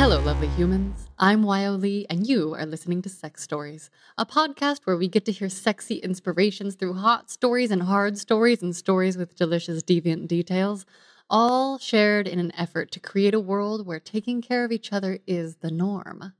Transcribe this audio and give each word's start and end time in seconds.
Hello, 0.00 0.18
lovely 0.18 0.48
humans. 0.56 1.10
I'm 1.18 1.42
Wyoh 1.42 1.78
Lee, 1.78 2.06
and 2.08 2.26
you 2.26 2.54
are 2.54 2.64
listening 2.64 3.02
to 3.02 3.10
Sex 3.10 3.42
Stories, 3.42 3.90
a 4.16 4.24
podcast 4.24 4.86
where 4.86 4.96
we 4.96 5.08
get 5.08 5.26
to 5.26 5.30
hear 5.30 5.50
sexy 5.50 5.96
inspirations 5.96 6.74
through 6.74 6.94
hot 6.94 7.30
stories 7.30 7.70
and 7.70 7.82
hard 7.82 8.16
stories 8.16 8.62
and 8.62 8.74
stories 8.74 9.18
with 9.18 9.36
delicious 9.36 9.82
deviant 9.82 10.26
details, 10.26 10.86
all 11.28 11.76
shared 11.76 12.26
in 12.26 12.38
an 12.38 12.50
effort 12.56 12.90
to 12.92 12.98
create 12.98 13.34
a 13.34 13.40
world 13.40 13.86
where 13.86 14.00
taking 14.00 14.40
care 14.40 14.64
of 14.64 14.72
each 14.72 14.90
other 14.90 15.18
is 15.26 15.56
the 15.56 15.70
norm. 15.70 16.32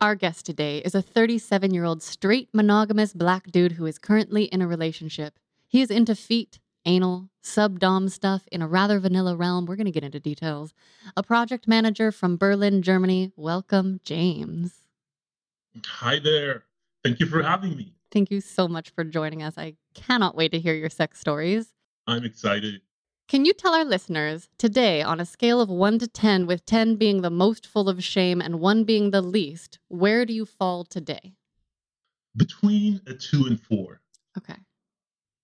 Our 0.00 0.16
guest 0.16 0.44
today 0.44 0.78
is 0.78 0.96
a 0.96 1.00
37 1.00 1.72
year 1.72 1.84
old 1.84 2.02
straight 2.02 2.48
monogamous 2.52 3.12
black 3.12 3.52
dude 3.52 3.72
who 3.72 3.86
is 3.86 4.00
currently 4.00 4.46
in 4.46 4.60
a 4.60 4.66
relationship. 4.66 5.38
He 5.68 5.82
is 5.82 5.92
into 5.92 6.16
feet, 6.16 6.58
anal, 6.88 7.28
sub-dom 7.42 8.08
stuff 8.08 8.48
in 8.50 8.62
a 8.62 8.66
rather 8.66 8.98
vanilla 8.98 9.36
realm. 9.36 9.66
We're 9.66 9.76
going 9.76 9.84
to 9.84 9.92
get 9.92 10.02
into 10.04 10.18
details. 10.18 10.72
A 11.16 11.22
project 11.22 11.68
manager 11.68 12.10
from 12.10 12.36
Berlin, 12.36 12.82
Germany. 12.82 13.30
Welcome, 13.36 14.00
James. 14.04 14.72
Hi 15.86 16.18
there. 16.18 16.64
Thank 17.04 17.20
you 17.20 17.26
for 17.26 17.42
having 17.42 17.76
me. 17.76 17.92
Thank 18.10 18.30
you 18.30 18.40
so 18.40 18.66
much 18.66 18.90
for 18.90 19.04
joining 19.04 19.42
us. 19.42 19.54
I 19.58 19.74
cannot 19.94 20.34
wait 20.34 20.50
to 20.52 20.58
hear 20.58 20.74
your 20.74 20.88
sex 20.88 21.20
stories. 21.20 21.74
I'm 22.06 22.24
excited. 22.24 22.80
Can 23.28 23.44
you 23.44 23.52
tell 23.52 23.74
our 23.74 23.84
listeners 23.84 24.48
today, 24.56 25.02
on 25.02 25.20
a 25.20 25.26
scale 25.26 25.60
of 25.60 25.68
1 25.68 25.98
to 25.98 26.08
10, 26.08 26.46
with 26.46 26.64
10 26.64 26.96
being 26.96 27.20
the 27.20 27.28
most 27.28 27.66
full 27.66 27.90
of 27.90 28.02
shame 28.02 28.40
and 28.40 28.58
1 28.58 28.84
being 28.84 29.10
the 29.10 29.20
least, 29.20 29.78
where 29.88 30.24
do 30.24 30.32
you 30.32 30.46
fall 30.46 30.84
today? 30.84 31.34
Between 32.34 33.02
a 33.06 33.12
2 33.12 33.44
and 33.44 33.60
4. 33.60 34.00
Okay. 34.38 34.56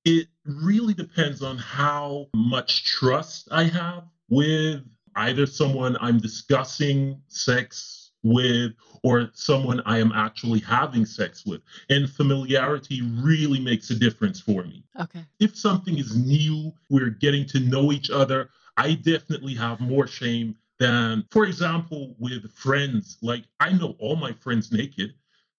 It 0.06 0.28
really 0.46 0.94
depends 0.94 1.42
on 1.42 1.58
how 1.58 2.28
much 2.34 2.84
trust 2.84 3.48
I 3.50 3.64
have 3.64 4.04
with 4.28 4.82
either 5.16 5.46
someone 5.46 5.96
I'm 6.00 6.18
discussing 6.18 7.20
sex 7.28 8.12
with 8.22 8.72
or 9.02 9.30
someone 9.34 9.82
I 9.84 9.98
am 9.98 10.12
actually 10.12 10.60
having 10.60 11.04
sex 11.04 11.44
with. 11.44 11.60
And 11.90 12.10
familiarity 12.10 13.02
really 13.02 13.60
makes 13.60 13.90
a 13.90 13.94
difference 13.94 14.40
for 14.40 14.64
me. 14.64 14.82
Okay. 15.00 15.24
If 15.40 15.56
something 15.56 15.98
is 15.98 16.16
new, 16.16 16.72
we're 16.88 17.10
getting 17.10 17.46
to 17.48 17.60
know 17.60 17.92
each 17.92 18.10
other, 18.10 18.50
I 18.76 18.94
definitely 18.94 19.54
have 19.54 19.80
more 19.80 20.06
shame 20.06 20.56
than, 20.78 21.24
for 21.30 21.44
example, 21.44 22.16
with 22.18 22.50
friends. 22.52 23.18
Like 23.22 23.44
I 23.60 23.72
know 23.72 23.94
all 23.98 24.16
my 24.16 24.32
friends 24.32 24.72
naked. 24.72 25.14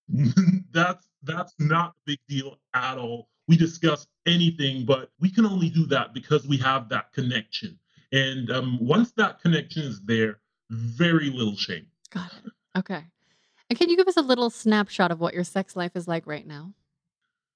that's 0.71 1.07
that's 1.23 1.53
not 1.59 1.89
a 1.89 1.93
big 2.05 2.19
deal 2.27 2.59
at 2.73 2.97
all 2.97 3.29
we 3.47 3.57
discuss 3.57 4.07
anything, 4.25 4.85
but 4.85 5.11
we 5.19 5.29
can 5.29 5.45
only 5.45 5.69
do 5.69 5.85
that 5.87 6.13
because 6.13 6.47
we 6.47 6.57
have 6.57 6.89
that 6.89 7.13
connection. 7.13 7.77
And 8.11 8.49
um, 8.51 8.79
once 8.81 9.11
that 9.17 9.41
connection 9.41 9.83
is 9.83 10.01
there, 10.05 10.39
very 10.69 11.29
little 11.29 11.55
shame. 11.55 11.85
Got 12.11 12.31
it. 12.45 12.51
Okay. 12.77 13.03
And 13.69 13.79
can 13.79 13.89
you 13.89 13.97
give 13.97 14.07
us 14.07 14.17
a 14.17 14.21
little 14.21 14.49
snapshot 14.49 15.11
of 15.11 15.19
what 15.19 15.33
your 15.33 15.43
sex 15.43 15.75
life 15.75 15.91
is 15.95 16.07
like 16.07 16.27
right 16.27 16.45
now? 16.45 16.73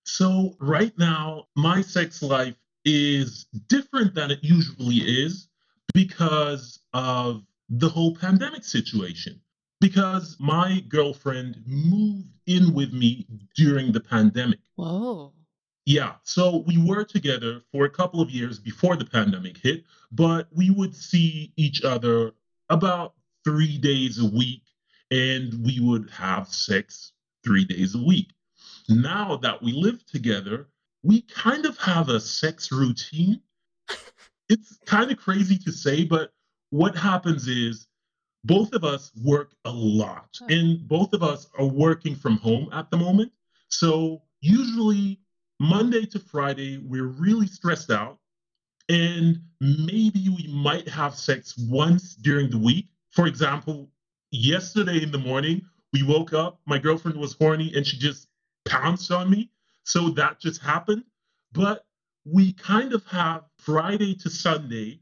So, 0.03 0.55
right 0.59 0.97
now, 0.97 1.47
my 1.55 1.81
sex 1.81 2.23
life 2.23 2.55
is 2.83 3.45
different 3.67 4.15
than 4.15 4.31
it 4.31 4.39
usually 4.41 4.95
is 4.95 5.49
because 5.93 6.79
of 6.93 7.43
the 7.69 7.89
whole 7.89 8.15
pandemic 8.15 8.63
situation. 8.63 9.39
Because 9.81 10.35
my 10.39 10.83
girlfriend 10.89 11.61
moved 11.65 12.27
in 12.47 12.73
with 12.73 12.91
me 12.91 13.27
during 13.55 13.91
the 13.91 13.99
pandemic. 13.99 14.59
Whoa. 14.75 15.31
Yeah. 15.89 16.13
So 16.21 16.63
we 16.67 16.77
were 16.77 17.03
together 17.03 17.63
for 17.71 17.85
a 17.85 17.89
couple 17.89 18.21
of 18.21 18.29
years 18.29 18.59
before 18.59 18.95
the 18.95 19.05
pandemic 19.05 19.57
hit, 19.57 19.85
but 20.11 20.47
we 20.55 20.69
would 20.69 20.95
see 20.95 21.51
each 21.57 21.83
other 21.83 22.33
about 22.69 23.15
three 23.43 23.79
days 23.79 24.19
a 24.19 24.29
week 24.29 24.61
and 25.09 25.65
we 25.65 25.79
would 25.79 26.07
have 26.11 26.47
sex 26.49 27.13
three 27.43 27.65
days 27.65 27.95
a 27.95 28.03
week. 28.05 28.27
Now 28.87 29.37
that 29.37 29.63
we 29.63 29.71
live 29.71 30.05
together, 30.05 30.67
we 31.01 31.21
kind 31.21 31.65
of 31.65 31.75
have 31.79 32.09
a 32.09 32.19
sex 32.19 32.71
routine 32.71 33.41
it's 34.47 34.77
kind 34.85 35.09
of 35.09 35.17
crazy 35.17 35.57
to 35.57 35.71
say, 35.71 36.03
but 36.03 36.31
what 36.69 36.95
happens 36.95 37.47
is 37.47 37.87
both 38.43 38.73
of 38.73 38.83
us 38.83 39.11
work 39.25 39.55
a 39.65 39.71
lot 39.71 40.37
and 40.49 40.87
both 40.87 41.13
of 41.13 41.23
us 41.23 41.47
are 41.57 41.65
working 41.65 42.15
from 42.15 42.37
home 42.37 42.69
at 42.73 42.91
the 42.91 42.97
moment. 42.97 43.31
So 43.69 44.21
usually 44.39 45.19
Monday 45.59 46.05
to 46.05 46.19
Friday, 46.19 46.77
we're 46.77 47.07
really 47.07 47.47
stressed 47.47 47.91
out. 47.91 48.17
And 48.87 49.39
maybe 49.61 50.29
we 50.29 50.47
might 50.47 50.87
have 50.87 51.15
sex 51.15 51.55
once 51.57 52.15
during 52.15 52.49
the 52.49 52.57
week. 52.57 52.87
For 53.11 53.27
example, 53.27 53.89
yesterday 54.31 55.03
in 55.03 55.11
the 55.11 55.17
morning, 55.17 55.61
we 55.93 56.03
woke 56.03 56.33
up, 56.33 56.59
my 56.65 56.79
girlfriend 56.79 57.19
was 57.19 57.33
horny 57.33 57.73
and 57.75 57.85
she 57.85 57.97
just 57.97 58.27
pounced 58.67 59.11
on 59.11 59.29
me. 59.29 59.51
So 59.83 60.09
that 60.11 60.39
just 60.39 60.61
happened. 60.61 61.03
But 61.51 61.85
we 62.25 62.53
kind 62.53 62.93
of 62.93 63.05
have 63.07 63.43
Friday 63.57 64.15
to 64.15 64.29
Sunday. 64.29 65.01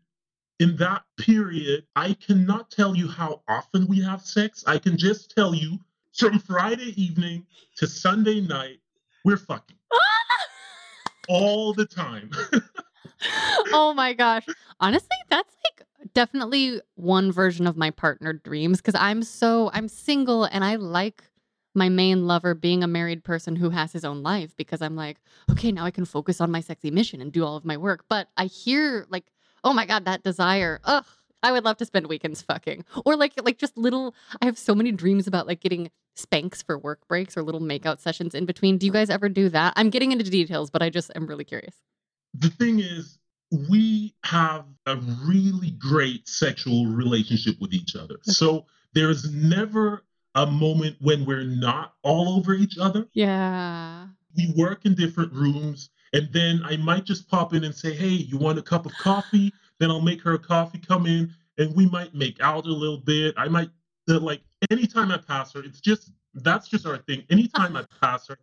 In 0.60 0.76
that 0.78 1.04
period, 1.20 1.86
I 1.96 2.14
cannot 2.14 2.72
tell 2.72 2.96
you 2.96 3.08
how 3.08 3.44
often 3.48 3.86
we 3.88 4.02
have 4.02 4.22
sex. 4.22 4.64
I 4.66 4.80
can 4.80 4.98
just 4.98 5.36
tell 5.36 5.54
you 5.54 5.80
from 6.18 6.40
Friday 6.40 7.00
evening 7.00 7.46
to 7.76 7.86
Sunday 7.86 8.42
night, 8.42 8.80
we're 9.24 9.38
fucking 9.38 9.78
all 11.28 11.74
the 11.74 11.86
time. 11.86 12.32
oh 13.74 13.94
my 13.94 14.14
gosh. 14.14 14.46
Honestly, 14.80 15.18
that's 15.30 15.54
like 15.66 15.88
definitely 16.14 16.82
one 16.96 17.32
version 17.32 17.68
of 17.68 17.78
my 17.78 17.92
partner 17.92 18.34
dreams 18.34 18.78
because 18.78 18.96
I'm 18.96 19.24
so 19.24 19.70
I'm 19.74 19.88
single 19.88 20.46
and 20.46 20.64
I 20.64 20.76
like 20.76 21.24
my 21.74 21.90
main 21.90 22.26
lover 22.26 22.56
being 22.56 22.84
a 22.84 22.88
married 22.88 23.24
person 23.24 23.56
who 23.56 23.70
has 23.70 23.94
his 23.94 24.04
own 24.04 24.24
life 24.24 24.56
because 24.58 24.82
I'm 24.82 24.96
like, 24.96 25.18
okay, 25.52 25.72
now 25.72 25.86
I 25.86 25.92
can 25.92 26.06
focus 26.06 26.42
on 26.42 26.52
my 26.52 26.60
sexy 26.60 26.90
mission 26.90 27.22
and 27.22 27.32
do 27.32 27.46
all 27.46 27.56
of 27.56 27.66
my 27.66 27.78
work. 27.78 28.06
But 28.10 28.30
I 28.36 28.46
hear 28.46 29.06
like, 29.10 29.26
oh 29.64 29.74
my 29.74 29.86
god, 29.86 30.06
that 30.06 30.24
desire. 30.24 30.80
Ugh, 30.86 31.06
I 31.44 31.52
would 31.52 31.64
love 31.64 31.78
to 31.78 31.86
spend 31.86 32.08
weekends 32.08 32.42
fucking. 32.42 32.84
Or 33.06 33.16
like 33.16 33.34
like 33.44 33.58
just 33.58 33.78
little 33.78 34.16
I 34.42 34.46
have 34.46 34.58
so 34.58 34.74
many 34.74 34.92
dreams 34.92 35.28
about 35.28 35.48
like 35.48 35.60
getting 35.60 35.92
spanks 36.18 36.62
for 36.62 36.78
work 36.78 37.08
breaks 37.08 37.38
or 37.38 37.44
little 37.44 37.62
makeout 37.62 38.00
sessions 38.00 38.34
in 38.34 38.46
between. 38.46 38.78
Do 38.78 38.86
you 38.86 38.92
guys 38.92 39.10
ever 39.10 39.30
do 39.30 39.50
that? 39.50 39.74
I'm 39.76 39.90
getting 39.90 40.12
into 40.12 40.26
details, 40.26 40.70
but 40.70 40.82
I 40.82 40.90
just 40.90 41.12
am 41.16 41.28
really 41.28 41.44
curious. 41.44 41.76
The 42.34 42.50
thing 42.50 42.80
is, 42.80 43.18
we 43.70 44.14
have 44.26 44.66
a 44.86 44.98
really 45.26 45.72
great 45.72 46.28
sexual 46.28 46.86
relationship 46.88 47.56
with 47.62 47.74
each 47.74 47.96
other. 47.96 48.16
Okay. 48.16 48.32
So 48.32 48.66
there's 48.94 49.32
never 49.32 50.04
a 50.36 50.46
moment 50.46 50.98
when 51.02 51.26
we're 51.26 51.44
not 51.44 51.94
all 52.04 52.38
over 52.38 52.54
each 52.54 52.78
other. 52.78 53.08
Yeah. 53.14 54.08
We 54.36 54.54
work 54.56 54.86
in 54.86 54.96
different 54.96 55.34
rooms, 55.34 55.90
and 56.14 56.30
then 56.32 56.62
I 56.64 56.78
might 56.78 57.06
just 57.06 57.30
pop 57.30 57.54
in 57.54 57.64
and 57.64 57.74
say, 57.74 57.94
Hey, 57.94 58.08
you 58.10 58.38
want 58.38 58.60
a 58.60 58.62
cup 58.62 58.86
of 58.86 58.94
coffee? 58.94 59.54
Then 59.80 59.90
I'll 59.90 60.02
make 60.02 60.22
her 60.24 60.34
a 60.34 60.40
coffee, 60.40 60.80
come 60.80 61.06
in, 61.06 61.34
and 61.58 61.76
we 61.76 61.88
might 61.88 62.14
make 62.14 62.40
out 62.42 62.66
a 62.66 62.72
little 62.72 63.00
bit. 63.00 63.34
I 63.38 63.48
might, 63.48 63.70
uh, 64.10 64.20
like, 64.20 64.42
anytime 64.72 65.12
I 65.12 65.18
pass 65.18 65.54
her, 65.54 65.64
it's 65.64 65.80
just, 65.80 66.12
that's 66.34 66.68
just 66.68 66.86
our 66.86 66.98
thing. 66.98 67.24
Anytime 67.30 67.76
I 67.76 67.86
pass 68.02 68.28
her, 68.28 68.38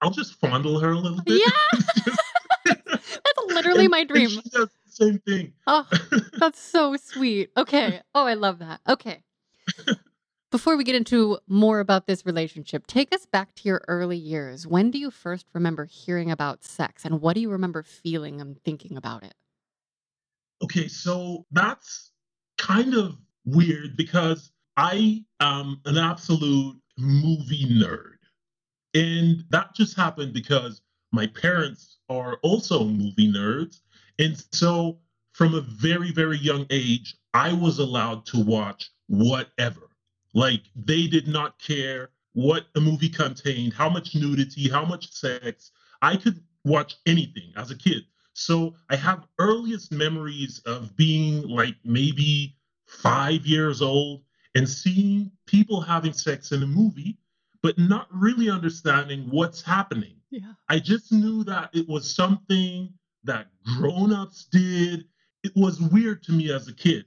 I'll 0.00 0.10
just 0.10 0.34
fondle 0.40 0.78
her 0.80 0.92
a 0.92 0.98
little 0.98 1.22
bit. 1.22 1.40
Yeah. 1.40 1.80
just, 2.04 2.20
that's 2.64 3.46
literally 3.48 3.84
and, 3.84 3.90
my 3.90 4.04
dream. 4.04 4.28
she 4.28 4.42
does 4.50 4.68
the 4.86 4.90
same 4.90 5.18
thing. 5.20 5.52
Oh, 5.66 5.88
that's 6.38 6.60
so 6.60 6.96
sweet. 6.96 7.50
Okay. 7.56 8.00
Oh, 8.14 8.26
I 8.26 8.34
love 8.34 8.58
that. 8.58 8.80
Okay. 8.88 9.22
Before 10.50 10.76
we 10.76 10.84
get 10.84 10.94
into 10.94 11.38
more 11.48 11.80
about 11.80 12.06
this 12.06 12.24
relationship, 12.24 12.86
take 12.86 13.12
us 13.12 13.26
back 13.26 13.54
to 13.56 13.68
your 13.68 13.82
early 13.88 14.16
years. 14.16 14.66
When 14.68 14.92
do 14.92 14.98
you 14.98 15.10
first 15.10 15.46
remember 15.52 15.84
hearing 15.84 16.30
about 16.30 16.62
sex 16.62 17.04
and 17.04 17.20
what 17.20 17.34
do 17.34 17.40
you 17.40 17.50
remember 17.50 17.82
feeling 17.82 18.40
and 18.40 18.62
thinking 18.62 18.96
about 18.96 19.24
it? 19.24 19.34
Okay, 20.62 20.86
so 20.86 21.44
that's 21.50 22.12
kind 22.56 22.94
of 22.94 23.16
weird 23.44 23.96
because 23.96 24.52
I 24.76 25.24
am 25.40 25.80
an 25.84 25.98
absolute 25.98 26.76
movie 26.98 27.66
nerd. 27.66 28.18
And 28.94 29.44
that 29.50 29.74
just 29.74 29.96
happened 29.96 30.32
because 30.32 30.82
my 31.12 31.26
parents 31.26 31.98
are 32.08 32.38
also 32.42 32.84
movie 32.84 33.32
nerds. 33.32 33.80
And 34.18 34.42
so 34.52 34.98
from 35.32 35.54
a 35.54 35.60
very, 35.60 36.12
very 36.12 36.38
young 36.38 36.66
age, 36.70 37.16
I 37.34 37.52
was 37.52 37.78
allowed 37.78 38.26
to 38.26 38.40
watch 38.44 38.90
whatever. 39.08 39.90
Like 40.32 40.62
they 40.74 41.06
did 41.06 41.28
not 41.28 41.58
care 41.58 42.10
what 42.32 42.66
a 42.74 42.80
movie 42.80 43.08
contained, 43.08 43.74
how 43.74 43.88
much 43.88 44.14
nudity, 44.14 44.68
how 44.68 44.84
much 44.84 45.12
sex. 45.12 45.70
I 46.02 46.16
could 46.16 46.42
watch 46.64 46.96
anything 47.06 47.52
as 47.56 47.70
a 47.70 47.76
kid. 47.76 48.04
So 48.32 48.74
I 48.90 48.96
have 48.96 49.26
earliest 49.38 49.92
memories 49.92 50.60
of 50.66 50.96
being 50.96 51.46
like 51.48 51.76
maybe 51.84 52.56
five 52.86 53.46
years 53.46 53.80
old 53.80 54.22
and 54.54 54.68
seeing 54.68 55.30
people 55.46 55.80
having 55.80 56.12
sex 56.12 56.52
in 56.52 56.62
a 56.62 56.66
movie, 56.66 57.18
but 57.62 57.78
not 57.78 58.06
really 58.12 58.50
understanding 58.50 59.26
what's 59.30 59.62
happening. 59.62 60.16
Yeah. 60.30 60.52
I 60.68 60.78
just 60.78 61.12
knew 61.12 61.44
that 61.44 61.70
it 61.72 61.88
was 61.88 62.14
something 62.14 62.92
that 63.24 63.46
grown-ups 63.64 64.46
did. 64.50 65.06
It 65.42 65.52
was 65.56 65.80
weird 65.80 66.22
to 66.24 66.32
me 66.32 66.52
as 66.52 66.68
a 66.68 66.74
kid. 66.74 67.06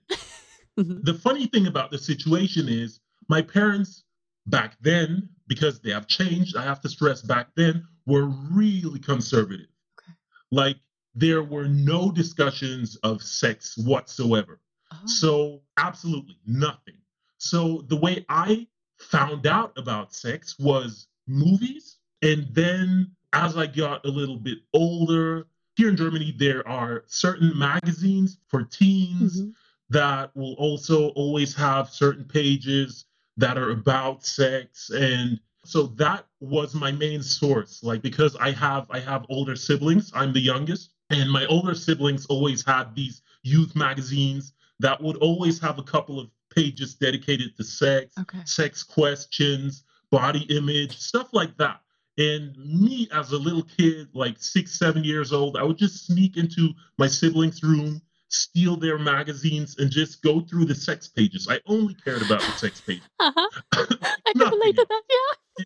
Mm-hmm. 0.77 0.99
the 1.03 1.13
funny 1.13 1.47
thing 1.47 1.67
about 1.67 1.91
the 1.91 1.97
situation 1.97 2.67
is 2.67 2.99
my 3.29 3.41
parents 3.41 4.03
back 4.47 4.77
then, 4.81 5.29
because 5.47 5.79
they 5.79 5.91
have 5.91 6.07
changed, 6.07 6.55
I 6.55 6.63
have 6.63 6.81
to 6.81 6.89
stress 6.89 7.21
back 7.21 7.49
then, 7.55 7.85
were 8.05 8.25
really 8.51 8.99
conservative. 8.99 9.67
Okay. 10.01 10.13
Like 10.51 10.77
there 11.13 11.43
were 11.43 11.67
no 11.67 12.11
discussions 12.11 12.95
of 12.97 13.21
sex 13.21 13.77
whatsoever. 13.77 14.59
Oh. 14.91 14.97
So, 15.05 15.61
absolutely 15.77 16.37
nothing. 16.45 16.95
So, 17.37 17.85
the 17.87 17.97
way 17.97 18.25
I 18.29 18.67
found 18.99 19.45
out 19.47 19.73
about 19.77 20.13
sex 20.13 20.57
was 20.59 21.07
movies. 21.27 21.97
And 22.21 22.47
then 22.51 23.11
as 23.33 23.57
I 23.57 23.67
got 23.67 24.05
a 24.05 24.09
little 24.09 24.37
bit 24.37 24.59
older, 24.73 25.47
here 25.75 25.89
in 25.89 25.95
Germany, 25.95 26.33
there 26.37 26.67
are 26.67 27.03
certain 27.05 27.57
magazines 27.57 28.39
for 28.47 28.63
teens 28.63 29.41
mm-hmm. 29.41 29.51
that 29.89 30.35
will 30.35 30.53
also 30.53 31.09
always 31.09 31.53
have 31.55 31.89
certain 31.89 32.25
pages 32.25 33.05
that 33.37 33.57
are 33.57 33.69
about 33.69 34.25
sex 34.25 34.89
and 34.89 35.39
so 35.63 35.83
that 35.83 36.25
was 36.39 36.73
my 36.73 36.91
main 36.91 37.21
source 37.21 37.83
like 37.83 38.01
because 38.01 38.35
i 38.37 38.51
have 38.51 38.87
i 38.89 38.99
have 38.99 39.25
older 39.29 39.55
siblings 39.55 40.11
i'm 40.15 40.33
the 40.33 40.39
youngest 40.39 40.91
and 41.11 41.31
my 41.31 41.45
older 41.45 41.75
siblings 41.75 42.25
always 42.25 42.65
had 42.65 42.93
these 42.95 43.21
youth 43.43 43.75
magazines 43.75 44.53
that 44.79 45.01
would 45.01 45.17
always 45.17 45.59
have 45.59 45.77
a 45.77 45.83
couple 45.83 46.19
of 46.19 46.29
pages 46.57 46.95
dedicated 46.95 47.55
to 47.55 47.63
sex 47.63 48.15
okay. 48.19 48.39
sex 48.45 48.83
questions 48.83 49.83
body 50.11 50.43
image 50.49 50.97
stuff 50.97 51.29
like 51.33 51.55
that 51.57 51.81
and 52.17 52.57
me 52.57 53.07
as 53.13 53.31
a 53.31 53.37
little 53.37 53.63
kid 53.63 54.07
like 54.13 54.35
six 54.39 54.79
seven 54.79 55.03
years 55.03 55.31
old 55.31 55.57
i 55.57 55.63
would 55.63 55.77
just 55.77 56.07
sneak 56.07 56.37
into 56.37 56.69
my 56.97 57.07
siblings 57.07 57.61
room 57.61 58.01
steal 58.29 58.75
their 58.75 58.97
magazines 58.97 59.77
and 59.79 59.89
just 59.89 60.21
go 60.21 60.41
through 60.41 60.65
the 60.65 60.75
sex 60.75 61.07
pages. 61.07 61.47
I 61.49 61.59
only 61.65 61.93
cared 61.93 62.21
about 62.21 62.41
the 62.41 62.51
sex 62.51 62.81
pages. 62.81 63.03
Uh-huh. 63.19 63.61
I 64.25 64.33
can 64.33 64.51
relate 64.51 64.75
to 64.75 64.87
that. 64.89 65.03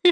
Yeah. 0.04 0.12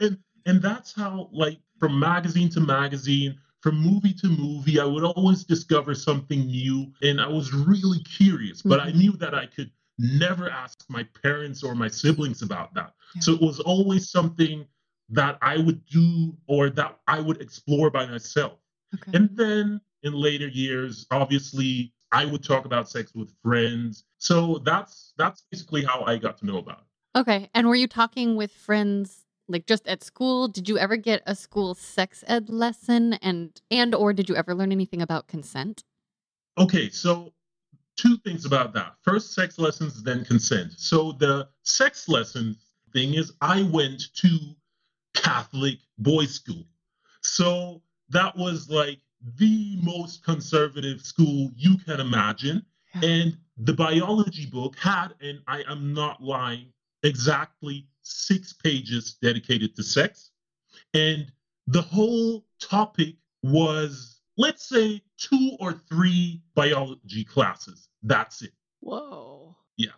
and 0.00 0.18
and 0.46 0.62
that's 0.62 0.94
how 0.94 1.28
like 1.32 1.58
from 1.78 1.98
magazine 1.98 2.48
to 2.50 2.60
magazine, 2.60 3.38
from 3.64 3.80
movie 3.80 4.12
to 4.12 4.28
movie, 4.28 4.78
I 4.78 4.84
would 4.84 5.04
always 5.04 5.42
discover 5.42 5.94
something 5.94 6.44
new, 6.44 6.92
and 7.00 7.18
I 7.18 7.26
was 7.26 7.54
really 7.54 8.00
curious. 8.00 8.60
But 8.60 8.78
mm-hmm. 8.78 8.88
I 8.88 8.92
knew 8.92 9.12
that 9.12 9.34
I 9.34 9.46
could 9.46 9.70
never 9.98 10.50
ask 10.50 10.84
my 10.90 11.06
parents 11.22 11.62
or 11.62 11.74
my 11.74 11.88
siblings 11.88 12.42
about 12.42 12.74
that. 12.74 12.92
Yeah. 13.14 13.22
So 13.22 13.32
it 13.32 13.40
was 13.40 13.60
always 13.60 14.10
something 14.10 14.66
that 15.08 15.38
I 15.40 15.56
would 15.56 15.82
do 15.86 16.36
or 16.46 16.68
that 16.68 16.98
I 17.08 17.20
would 17.20 17.40
explore 17.40 17.88
by 17.90 18.04
myself. 18.04 18.58
Okay. 18.96 19.16
And 19.16 19.30
then 19.34 19.80
in 20.02 20.12
later 20.12 20.48
years. 20.48 21.06
Obviously, 21.10 21.94
I 22.12 22.26
would 22.26 22.44
talk 22.44 22.66
about 22.66 22.90
sex 22.90 23.14
with 23.14 23.32
friends. 23.42 24.04
So 24.18 24.58
that's 24.58 25.14
that's 25.16 25.42
basically 25.50 25.84
how 25.84 26.04
I 26.04 26.18
got 26.18 26.36
to 26.38 26.46
know 26.46 26.58
about 26.58 26.80
it. 26.80 27.18
Okay. 27.18 27.48
And 27.54 27.66
were 27.66 27.74
you 27.74 27.88
talking 27.88 28.36
with 28.36 28.52
friends 28.52 29.23
like 29.48 29.66
just 29.66 29.86
at 29.86 30.02
school? 30.02 30.48
Did 30.48 30.68
you 30.68 30.78
ever 30.78 30.96
get 30.96 31.22
a 31.26 31.34
school 31.34 31.74
sex 31.74 32.24
ed 32.26 32.48
lesson 32.48 33.14
and 33.14 33.60
and 33.70 33.94
or 33.94 34.12
did 34.12 34.28
you 34.28 34.36
ever 34.36 34.54
learn 34.54 34.72
anything 34.72 35.02
about 35.02 35.26
consent? 35.26 35.84
Okay, 36.56 36.88
so 36.88 37.32
two 37.96 38.16
things 38.18 38.44
about 38.44 38.72
that. 38.74 38.94
First 39.02 39.34
sex 39.34 39.58
lessons, 39.58 40.02
then 40.02 40.24
consent. 40.24 40.72
So 40.76 41.12
the 41.12 41.48
sex 41.62 42.08
lesson 42.08 42.56
thing 42.92 43.14
is 43.14 43.32
I 43.40 43.62
went 43.62 44.14
to 44.16 44.38
Catholic 45.14 45.78
boys 45.98 46.34
school. 46.34 46.64
So 47.22 47.82
that 48.10 48.36
was 48.36 48.68
like 48.68 49.00
the 49.36 49.78
most 49.82 50.24
conservative 50.24 51.00
school 51.00 51.50
you 51.56 51.78
can 51.78 52.00
imagine. 52.00 52.64
And 53.02 53.36
the 53.56 53.72
biology 53.72 54.46
book 54.46 54.76
had, 54.76 55.14
and 55.20 55.40
I 55.48 55.64
am 55.68 55.92
not 55.92 56.22
lying, 56.22 56.72
exactly 57.02 57.88
six 58.04 58.52
pages 58.52 59.16
dedicated 59.20 59.74
to 59.76 59.82
sex. 59.82 60.30
And 60.92 61.32
the 61.66 61.82
whole 61.82 62.44
topic 62.60 63.16
was, 63.42 64.20
let's 64.36 64.68
say, 64.68 65.02
two 65.18 65.56
or 65.58 65.72
three 65.88 66.42
biology 66.54 67.24
classes. 67.24 67.88
That's 68.02 68.42
it. 68.42 68.52
Whoa. 68.80 69.56
Yeah. 69.76 69.88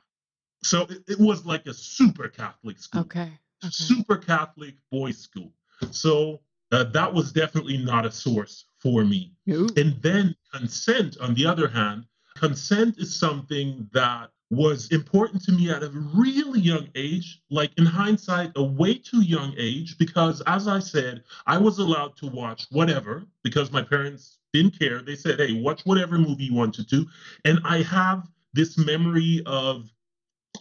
So 0.62 0.82
it, 0.82 1.02
it 1.08 1.20
was 1.20 1.44
like 1.44 1.66
a 1.66 1.74
super 1.74 2.28
Catholic 2.28 2.78
school. 2.78 3.02
Okay. 3.02 3.32
okay. 3.64 3.70
Super 3.70 4.16
Catholic 4.16 4.74
boys' 4.90 5.18
school. 5.18 5.52
So 5.90 6.40
uh, 6.72 6.84
that 6.84 7.12
was 7.12 7.32
definitely 7.32 7.78
not 7.78 8.06
a 8.06 8.10
source 8.10 8.66
for 8.78 9.04
me. 9.04 9.32
And 9.76 10.00
then 10.02 10.34
consent, 10.52 11.16
on 11.20 11.34
the 11.34 11.46
other 11.46 11.68
hand, 11.68 12.04
consent 12.36 12.98
is 12.98 13.18
something 13.18 13.88
that 13.92 14.30
was 14.50 14.88
important 14.88 15.42
to 15.42 15.52
me 15.52 15.70
at 15.70 15.82
a 15.82 15.90
really 16.14 16.60
young 16.60 16.88
age, 16.94 17.42
like 17.50 17.72
in 17.78 17.84
hindsight, 17.84 18.52
a 18.56 18.62
way 18.62 18.94
too 18.94 19.22
young 19.22 19.52
age, 19.58 19.98
because 19.98 20.40
as 20.46 20.68
I 20.68 20.78
said, 20.78 21.24
I 21.46 21.58
was 21.58 21.78
allowed 21.78 22.16
to 22.18 22.26
watch 22.28 22.66
whatever 22.70 23.26
because 23.42 23.72
my 23.72 23.82
parents 23.82 24.38
didn't 24.52 24.78
care. 24.78 25.02
They 25.02 25.16
said, 25.16 25.40
hey, 25.40 25.60
watch 25.60 25.82
whatever 25.84 26.16
movie 26.16 26.44
you 26.44 26.54
wanted 26.54 26.88
to. 26.90 27.06
And 27.44 27.58
I 27.64 27.82
have 27.82 28.28
this 28.54 28.78
memory 28.78 29.42
of, 29.46 29.90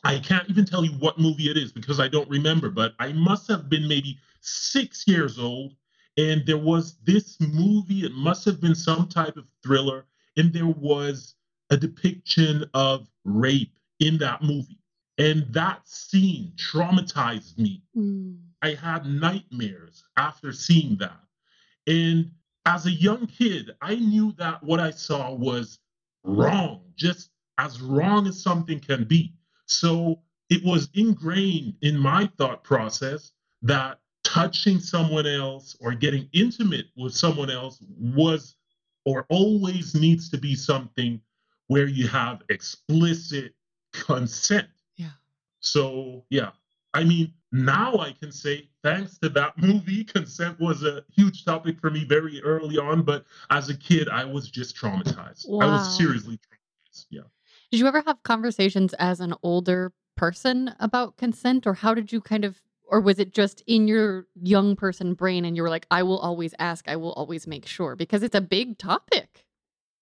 I 0.03 0.19
can't 0.19 0.49
even 0.49 0.65
tell 0.65 0.83
you 0.83 0.91
what 0.93 1.19
movie 1.19 1.49
it 1.49 1.57
is 1.57 1.71
because 1.71 1.99
I 1.99 2.07
don't 2.07 2.29
remember, 2.29 2.69
but 2.69 2.93
I 2.99 3.13
must 3.13 3.47
have 3.49 3.69
been 3.69 3.87
maybe 3.87 4.17
six 4.41 5.07
years 5.07 5.37
old. 5.37 5.75
And 6.17 6.45
there 6.45 6.57
was 6.57 6.97
this 7.03 7.37
movie, 7.39 8.05
it 8.05 8.13
must 8.13 8.45
have 8.45 8.59
been 8.61 8.75
some 8.75 9.07
type 9.07 9.37
of 9.37 9.45
thriller, 9.61 10.05
and 10.37 10.51
there 10.53 10.65
was 10.65 11.35
a 11.69 11.77
depiction 11.77 12.65
of 12.73 13.07
rape 13.23 13.73
in 13.99 14.17
that 14.19 14.41
movie. 14.43 14.79
And 15.17 15.45
that 15.53 15.87
scene 15.87 16.51
traumatized 16.57 17.57
me. 17.57 17.81
Mm. 17.95 18.37
I 18.61 18.73
had 18.73 19.05
nightmares 19.05 20.03
after 20.17 20.51
seeing 20.51 20.97
that. 20.97 21.19
And 21.87 22.31
as 22.65 22.85
a 22.85 22.91
young 22.91 23.27
kid, 23.27 23.71
I 23.81 23.95
knew 23.95 24.33
that 24.37 24.63
what 24.63 24.79
I 24.79 24.91
saw 24.91 25.33
was 25.33 25.79
wrong, 26.23 26.81
just 26.95 27.29
as 27.57 27.81
wrong 27.81 28.27
as 28.27 28.41
something 28.41 28.79
can 28.79 29.05
be. 29.05 29.33
So 29.67 30.19
it 30.49 30.63
was 30.63 30.89
ingrained 30.93 31.75
in 31.81 31.97
my 31.97 32.29
thought 32.37 32.63
process 32.63 33.31
that 33.61 33.99
touching 34.23 34.79
someone 34.79 35.27
else 35.27 35.77
or 35.79 35.93
getting 35.93 36.27
intimate 36.33 36.87
with 36.97 37.13
someone 37.13 37.49
else 37.49 37.79
was 37.97 38.57
or 39.05 39.25
always 39.29 39.95
needs 39.95 40.29
to 40.31 40.37
be 40.37 40.55
something 40.55 41.21
where 41.67 41.87
you 41.87 42.07
have 42.07 42.41
explicit 42.49 43.53
consent. 43.93 44.67
Yeah. 44.95 45.09
So, 45.59 46.23
yeah. 46.29 46.51
I 46.93 47.03
mean, 47.03 47.33
now 47.51 47.97
I 47.97 48.13
can 48.13 48.31
say, 48.31 48.69
thanks 48.83 49.17
to 49.17 49.29
that 49.29 49.57
movie, 49.57 50.03
consent 50.03 50.59
was 50.59 50.83
a 50.83 51.03
huge 51.13 51.43
topic 51.43 51.79
for 51.81 51.89
me 51.89 52.05
very 52.05 52.41
early 52.43 52.77
on. 52.77 53.01
But 53.03 53.25
as 53.49 53.69
a 53.69 53.75
kid, 53.75 54.07
I 54.09 54.23
was 54.23 54.49
just 54.49 54.77
traumatized. 54.77 55.45
I 55.61 55.65
was 55.65 55.97
seriously 55.97 56.37
traumatized. 56.37 57.05
Yeah. 57.09 57.21
Did 57.71 57.79
you 57.79 57.87
ever 57.87 58.01
have 58.05 58.23
conversations 58.23 58.93
as 58.93 59.19
an 59.19 59.33
older 59.43 59.91
person 60.15 60.73
about 60.79 61.17
consent, 61.17 61.67
or 61.67 61.73
how 61.73 61.93
did 61.93 62.13
you 62.13 62.21
kind 62.21 62.45
of, 62.45 62.61
or 62.87 63.01
was 63.01 63.19
it 63.19 63.33
just 63.33 63.61
in 63.67 63.87
your 63.87 64.27
young 64.41 64.75
person 64.75 65.13
brain 65.13 65.43
and 65.43 65.57
you 65.57 65.63
were 65.63 65.69
like, 65.69 65.87
I 65.91 66.03
will 66.03 66.19
always 66.19 66.53
ask, 66.59 66.87
I 66.87 66.95
will 66.95 67.13
always 67.13 67.47
make 67.47 67.65
sure, 67.65 67.95
because 67.97 68.23
it's 68.23 68.35
a 68.35 68.41
big 68.41 68.77
topic? 68.77 69.44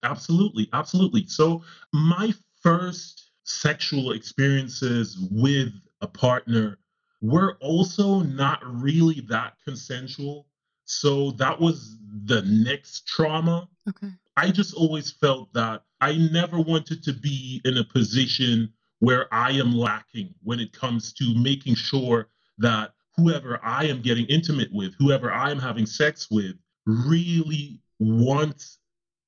Absolutely, 0.03 0.69
absolutely. 0.74 1.25
So 1.27 1.63
my 1.93 2.33
first 2.62 3.31
sexual 3.43 4.12
experiences 4.12 5.17
with 5.31 5.74
a 6.01 6.07
partner 6.07 6.79
were 7.22 7.57
also 7.62 8.19
not 8.19 8.60
really 8.65 9.22
that 9.29 9.53
consensual. 9.63 10.48
So 10.86 11.31
that 11.31 11.60
was 11.60 11.98
the 12.25 12.41
next 12.43 13.07
trauma. 13.07 13.69
Okay. 13.88 14.12
I 14.36 14.51
just 14.51 14.74
always 14.74 15.12
felt 15.12 15.53
that 15.53 15.83
I 16.01 16.17
never 16.31 16.60
wanted 16.60 17.03
to 17.03 17.13
be 17.13 17.62
in 17.63 17.77
a 17.77 17.83
position 17.83 18.74
where 19.00 19.33
I 19.33 19.51
am 19.51 19.74
lacking 19.74 20.33
when 20.43 20.60
it 20.60 20.74
comes 20.74 21.13
to 21.13 21.33
making 21.36 21.75
sure 21.75 22.27
that 22.57 22.93
whoever 23.15 23.60
I 23.63 23.86
am 23.86 24.01
getting 24.01 24.25
intimate 24.25 24.69
with, 24.74 24.93
whoever 24.98 25.31
I 25.31 25.51
am 25.51 25.60
having 25.60 25.86
sex 25.86 26.29
with, 26.31 26.55
really 26.86 27.79
wants 28.00 28.79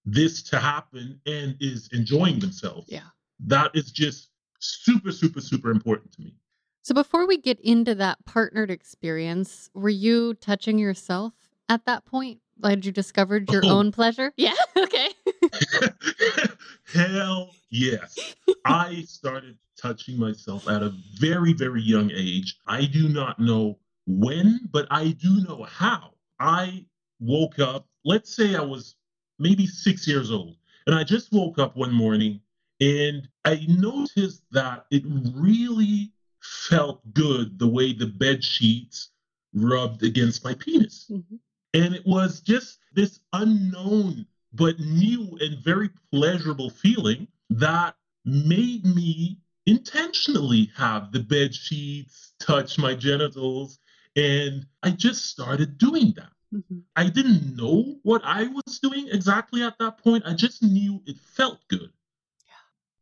this 0.05 0.41
to 0.43 0.59
happen 0.59 1.19
and 1.25 1.55
is 1.59 1.89
enjoying 1.91 2.39
themselves. 2.39 2.87
Yeah. 2.89 3.01
That 3.39 3.71
is 3.73 3.91
just 3.91 4.29
super, 4.59 5.11
super, 5.11 5.41
super 5.41 5.71
important 5.71 6.11
to 6.13 6.21
me. 6.21 6.35
So 6.83 6.93
before 6.93 7.27
we 7.27 7.37
get 7.37 7.59
into 7.61 7.95
that 7.95 8.23
partnered 8.25 8.69
experience, 8.69 9.69
were 9.73 9.89
you 9.89 10.35
touching 10.35 10.77
yourself 10.77 11.33
at 11.67 11.85
that 11.85 12.05
point? 12.05 12.39
Had 12.63 12.85
you 12.85 12.91
discovered 12.91 13.51
your 13.51 13.61
Oh. 13.65 13.79
own 13.79 13.91
pleasure? 13.91 14.31
Yeah. 14.37 14.53
Okay. 14.77 15.09
Hell 16.93 17.49
yes. 17.69 18.17
I 18.65 19.01
started 19.07 19.57
touching 19.81 20.17
myself 20.17 20.67
at 20.69 20.81
a 20.83 20.93
very, 21.19 21.53
very 21.53 21.81
young 21.81 22.11
age. 22.13 22.57
I 22.67 22.85
do 22.85 23.09
not 23.09 23.39
know 23.39 23.79
when, 24.05 24.61
but 24.71 24.87
I 24.91 25.09
do 25.09 25.41
know 25.47 25.63
how. 25.63 26.11
I 26.39 26.85
woke 27.19 27.59
up, 27.59 27.87
let's 28.05 28.33
say 28.35 28.55
I 28.55 28.61
was 28.61 28.95
maybe 29.39 29.65
six 29.67 30.07
years 30.07 30.31
old, 30.31 30.57
and 30.87 30.95
I 30.95 31.03
just 31.03 31.31
woke 31.31 31.59
up 31.59 31.75
one 31.75 31.93
morning 31.93 32.41
and 32.81 33.27
I 33.45 33.65
noticed 33.69 34.43
that 34.51 34.85
it 34.91 35.03
really 35.33 36.11
felt 36.41 37.01
good 37.13 37.57
the 37.57 37.67
way 37.67 37.93
the 37.93 38.07
bed 38.07 38.43
sheets 38.43 39.09
rubbed 39.53 40.03
against 40.03 40.43
my 40.43 40.53
penis. 40.53 41.09
Mhm. 41.09 41.39
And 41.73 41.95
it 41.95 42.05
was 42.05 42.41
just 42.41 42.79
this 42.93 43.19
unknown 43.33 44.25
but 44.53 44.79
new 44.79 45.37
and 45.41 45.57
very 45.59 45.89
pleasurable 46.11 46.69
feeling 46.69 47.27
that 47.49 47.95
made 48.23 48.85
me 48.85 49.37
intentionally 49.65 50.71
have 50.75 51.11
the 51.11 51.19
bed 51.19 51.53
sheets 51.53 52.33
touch 52.39 52.77
my 52.77 52.95
genitals. 52.95 53.79
And 54.15 54.65
I 54.83 54.91
just 54.91 55.25
started 55.25 55.77
doing 55.77 56.13
that. 56.15 56.31
Mhm. 56.55 56.83
I 56.95 57.09
didn't 57.09 57.57
know 57.57 57.99
what 58.03 58.21
I 58.23 58.43
was 58.47 58.79
doing 58.79 59.09
exactly 59.09 59.61
at 59.61 59.77
that 59.79 59.97
point. 59.97 60.23
I 60.25 60.33
just 60.33 60.63
knew 60.63 61.01
it 61.05 61.17
felt 61.17 61.59
good. 61.67 61.91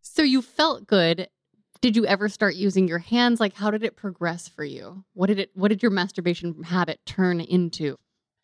So 0.01 0.23
you 0.23 0.41
felt 0.41 0.87
good. 0.87 1.29
Did 1.81 1.95
you 1.95 2.05
ever 2.05 2.29
start 2.29 2.55
using 2.55 2.87
your 2.87 2.99
hands? 2.99 3.39
Like 3.39 3.53
how 3.53 3.69
did 3.69 3.83
it 3.83 3.95
progress 3.95 4.47
for 4.47 4.63
you? 4.63 5.03
What 5.13 5.27
did 5.27 5.39
it 5.39 5.51
what 5.53 5.67
did 5.67 5.83
your 5.83 5.91
masturbation 5.91 6.63
habit 6.63 6.99
turn 7.05 7.39
into? 7.41 7.97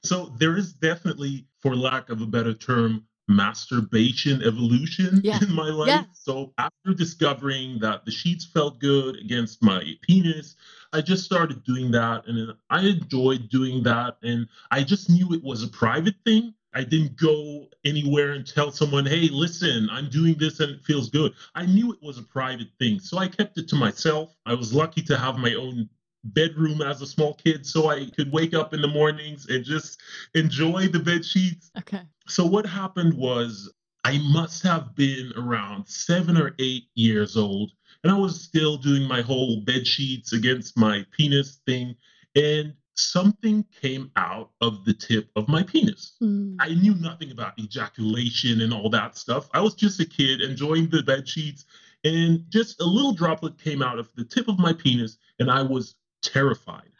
So 0.03 0.27
there 0.37 0.55
is 0.57 0.73
definitely, 0.73 1.45
for 1.59 1.75
lack 1.75 2.09
of 2.09 2.21
a 2.21 2.25
better 2.25 2.53
term, 2.53 3.05
masturbation 3.29 4.43
evolution 4.43 5.21
Yeah. 5.23 5.39
in 5.41 5.53
my 5.53 5.69
life. 5.69 5.87
Yeah. 5.87 6.03
So 6.13 6.53
after 6.57 6.93
discovering 6.93 7.79
that 7.79 8.03
the 8.05 8.11
sheets 8.11 8.45
felt 8.45 8.79
good 8.79 9.17
against 9.17 9.61
my 9.63 9.83
penis, 10.01 10.55
I 10.91 11.01
just 11.01 11.23
started 11.23 11.63
doing 11.63 11.91
that 11.91 12.27
and 12.27 12.53
I 12.69 12.81
enjoyed 12.81 13.49
doing 13.49 13.83
that. 13.83 14.17
And 14.23 14.47
I 14.71 14.83
just 14.83 15.09
knew 15.09 15.31
it 15.33 15.43
was 15.43 15.63
a 15.63 15.67
private 15.67 16.15
thing. 16.25 16.53
I 16.73 16.83
didn't 16.83 17.15
go 17.17 17.67
anywhere 17.83 18.31
and 18.33 18.45
tell 18.45 18.71
someone, 18.71 19.05
hey, 19.05 19.29
listen, 19.31 19.89
I'm 19.91 20.09
doing 20.09 20.35
this 20.37 20.59
and 20.59 20.71
it 20.71 20.83
feels 20.83 21.09
good. 21.09 21.33
I 21.55 21.65
knew 21.65 21.91
it 21.93 21.99
was 22.01 22.17
a 22.19 22.23
private 22.23 22.69
thing. 22.77 22.99
So 22.99 23.17
I 23.17 23.27
kept 23.27 23.57
it 23.57 23.67
to 23.69 23.75
myself. 23.75 24.35
I 24.45 24.53
was 24.53 24.73
lucky 24.73 25.01
to 25.03 25.17
have 25.17 25.37
my 25.37 25.53
own 25.55 25.89
bedroom 26.23 26.81
as 26.81 27.01
a 27.01 27.07
small 27.07 27.33
kid 27.35 27.65
so 27.65 27.89
I 27.89 28.09
could 28.15 28.31
wake 28.31 28.53
up 28.53 28.73
in 28.73 28.81
the 28.81 28.87
mornings 28.87 29.47
and 29.47 29.63
just 29.63 29.99
enjoy 30.35 30.87
the 30.87 30.99
bed 30.99 31.25
sheets. 31.25 31.71
Okay. 31.77 32.01
So 32.27 32.45
what 32.45 32.65
happened 32.65 33.13
was 33.13 33.71
I 34.03 34.17
must 34.19 34.63
have 34.63 34.95
been 34.95 35.33
around 35.37 35.87
seven 35.87 36.37
or 36.37 36.55
eight 36.59 36.85
years 36.95 37.35
old, 37.35 37.71
and 38.03 38.11
I 38.11 38.17
was 38.17 38.41
still 38.41 38.77
doing 38.77 39.03
my 39.03 39.21
whole 39.21 39.61
bed 39.61 39.85
sheets 39.85 40.33
against 40.33 40.77
my 40.77 41.05
penis 41.11 41.59
thing, 41.65 41.95
and 42.35 42.73
something 42.95 43.65
came 43.81 44.11
out 44.15 44.51
of 44.61 44.85
the 44.85 44.93
tip 44.93 45.29
of 45.35 45.47
my 45.47 45.63
penis. 45.63 46.15
Mm. 46.21 46.57
I 46.59 46.73
knew 46.75 46.95
nothing 46.95 47.31
about 47.31 47.57
ejaculation 47.59 48.61
and 48.61 48.73
all 48.73 48.89
that 48.89 49.17
stuff. 49.17 49.49
I 49.53 49.61
was 49.61 49.73
just 49.73 49.99
a 49.99 50.05
kid 50.05 50.41
enjoying 50.41 50.89
the 50.89 51.03
bed 51.03 51.27
sheets, 51.27 51.65
and 52.03 52.45
just 52.49 52.81
a 52.81 52.85
little 52.85 53.13
droplet 53.13 53.57
came 53.57 53.81
out 53.81 53.99
of 53.99 54.09
the 54.15 54.23
tip 54.23 54.47
of 54.47 54.59
my 54.59 54.73
penis, 54.73 55.17
and 55.39 55.51
I 55.51 55.61
was 55.61 55.95
terrified. 56.21 56.91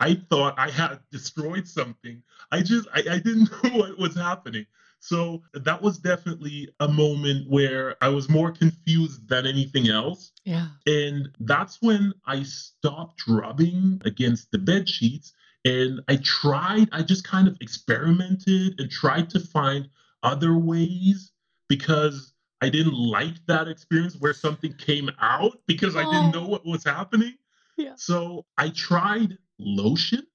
I 0.00 0.14
thought 0.30 0.54
I 0.58 0.70
had 0.70 1.00
destroyed 1.10 1.66
something. 1.66 2.22
I 2.52 2.62
just 2.62 2.88
I, 2.94 3.00
I 3.00 3.18
didn't 3.18 3.50
know 3.64 3.70
what 3.78 3.98
was 3.98 4.14
happening. 4.16 4.66
So 5.00 5.42
that 5.54 5.80
was 5.80 5.98
definitely 5.98 6.68
a 6.80 6.88
moment 6.88 7.48
where 7.48 7.96
I 8.02 8.08
was 8.08 8.28
more 8.28 8.50
confused 8.50 9.28
than 9.28 9.46
anything 9.46 9.88
else. 9.88 10.32
Yeah. 10.44 10.68
And 10.86 11.28
that's 11.40 11.78
when 11.80 12.12
I 12.26 12.42
stopped 12.42 13.22
rubbing 13.28 14.00
against 14.04 14.50
the 14.50 14.58
bed 14.58 14.88
sheets. 14.88 15.32
And 15.64 16.00
I 16.08 16.16
tried, 16.16 16.88
I 16.92 17.02
just 17.02 17.22
kind 17.24 17.46
of 17.46 17.56
experimented 17.60 18.80
and 18.80 18.90
tried 18.90 19.30
to 19.30 19.40
find 19.40 19.88
other 20.24 20.56
ways 20.56 21.30
because 21.68 22.32
I 22.60 22.68
didn't 22.68 22.94
like 22.94 23.34
that 23.46 23.68
experience 23.68 24.16
where 24.18 24.32
something 24.34 24.72
came 24.74 25.10
out 25.20 25.58
because 25.66 25.94
I 25.94 26.04
Oh. 26.04 26.10
didn't 26.12 26.32
know 26.32 26.46
what 26.48 26.66
was 26.66 26.82
happening. 26.84 27.34
Yeah. 27.78 27.94
So 27.96 28.44
I 28.58 28.70
tried 28.70 29.38
lotion. 29.58 30.26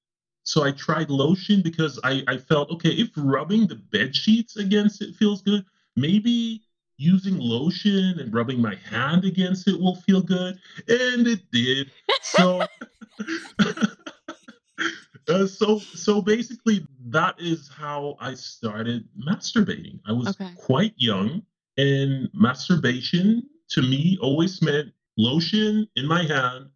So 0.44 0.64
I 0.64 0.72
tried 0.72 1.10
lotion 1.10 1.62
because 1.62 2.00
I, 2.04 2.24
I 2.28 2.38
felt 2.38 2.70
okay, 2.72 2.90
if 2.90 3.12
rubbing 3.18 3.68
the 3.68 3.76
bed 3.76 4.16
sheets 4.16 4.58
against 4.58 5.02
it 5.02 5.16
feels 5.16 5.42
good, 5.42 5.66
maybe 5.96 6.64
using 6.98 7.40
lotion 7.40 8.20
and 8.20 8.34
rubbing 8.34 8.62
my 8.62 8.76
hand 8.76 9.26
against 9.26 9.68
it 9.68 9.80
will 9.80 9.96
feel 9.96 10.22
good. 10.22 10.60
And 10.88 11.28
it 11.28 11.42
did. 11.52 11.92
So 12.22 12.72
uh, 15.28 15.46
so 15.46 15.80
so 15.80 16.22
basically 16.22 16.88
that 17.08 17.36
is 17.40 17.70
how 17.70 18.18
I 18.20 18.34
started 18.34 19.08
masturbating. 19.28 20.00
I 20.08 20.14
was 20.14 20.30
Okay. 20.30 20.52
quite 20.56 20.94
young 20.98 21.44
and 21.78 22.30
masturbation 22.34 23.44
to 23.70 23.82
me 23.82 24.18
always 24.22 24.62
meant 24.62 24.94
lotion 25.18 25.88
in 25.96 26.08
my 26.08 26.24
hand 26.24 26.70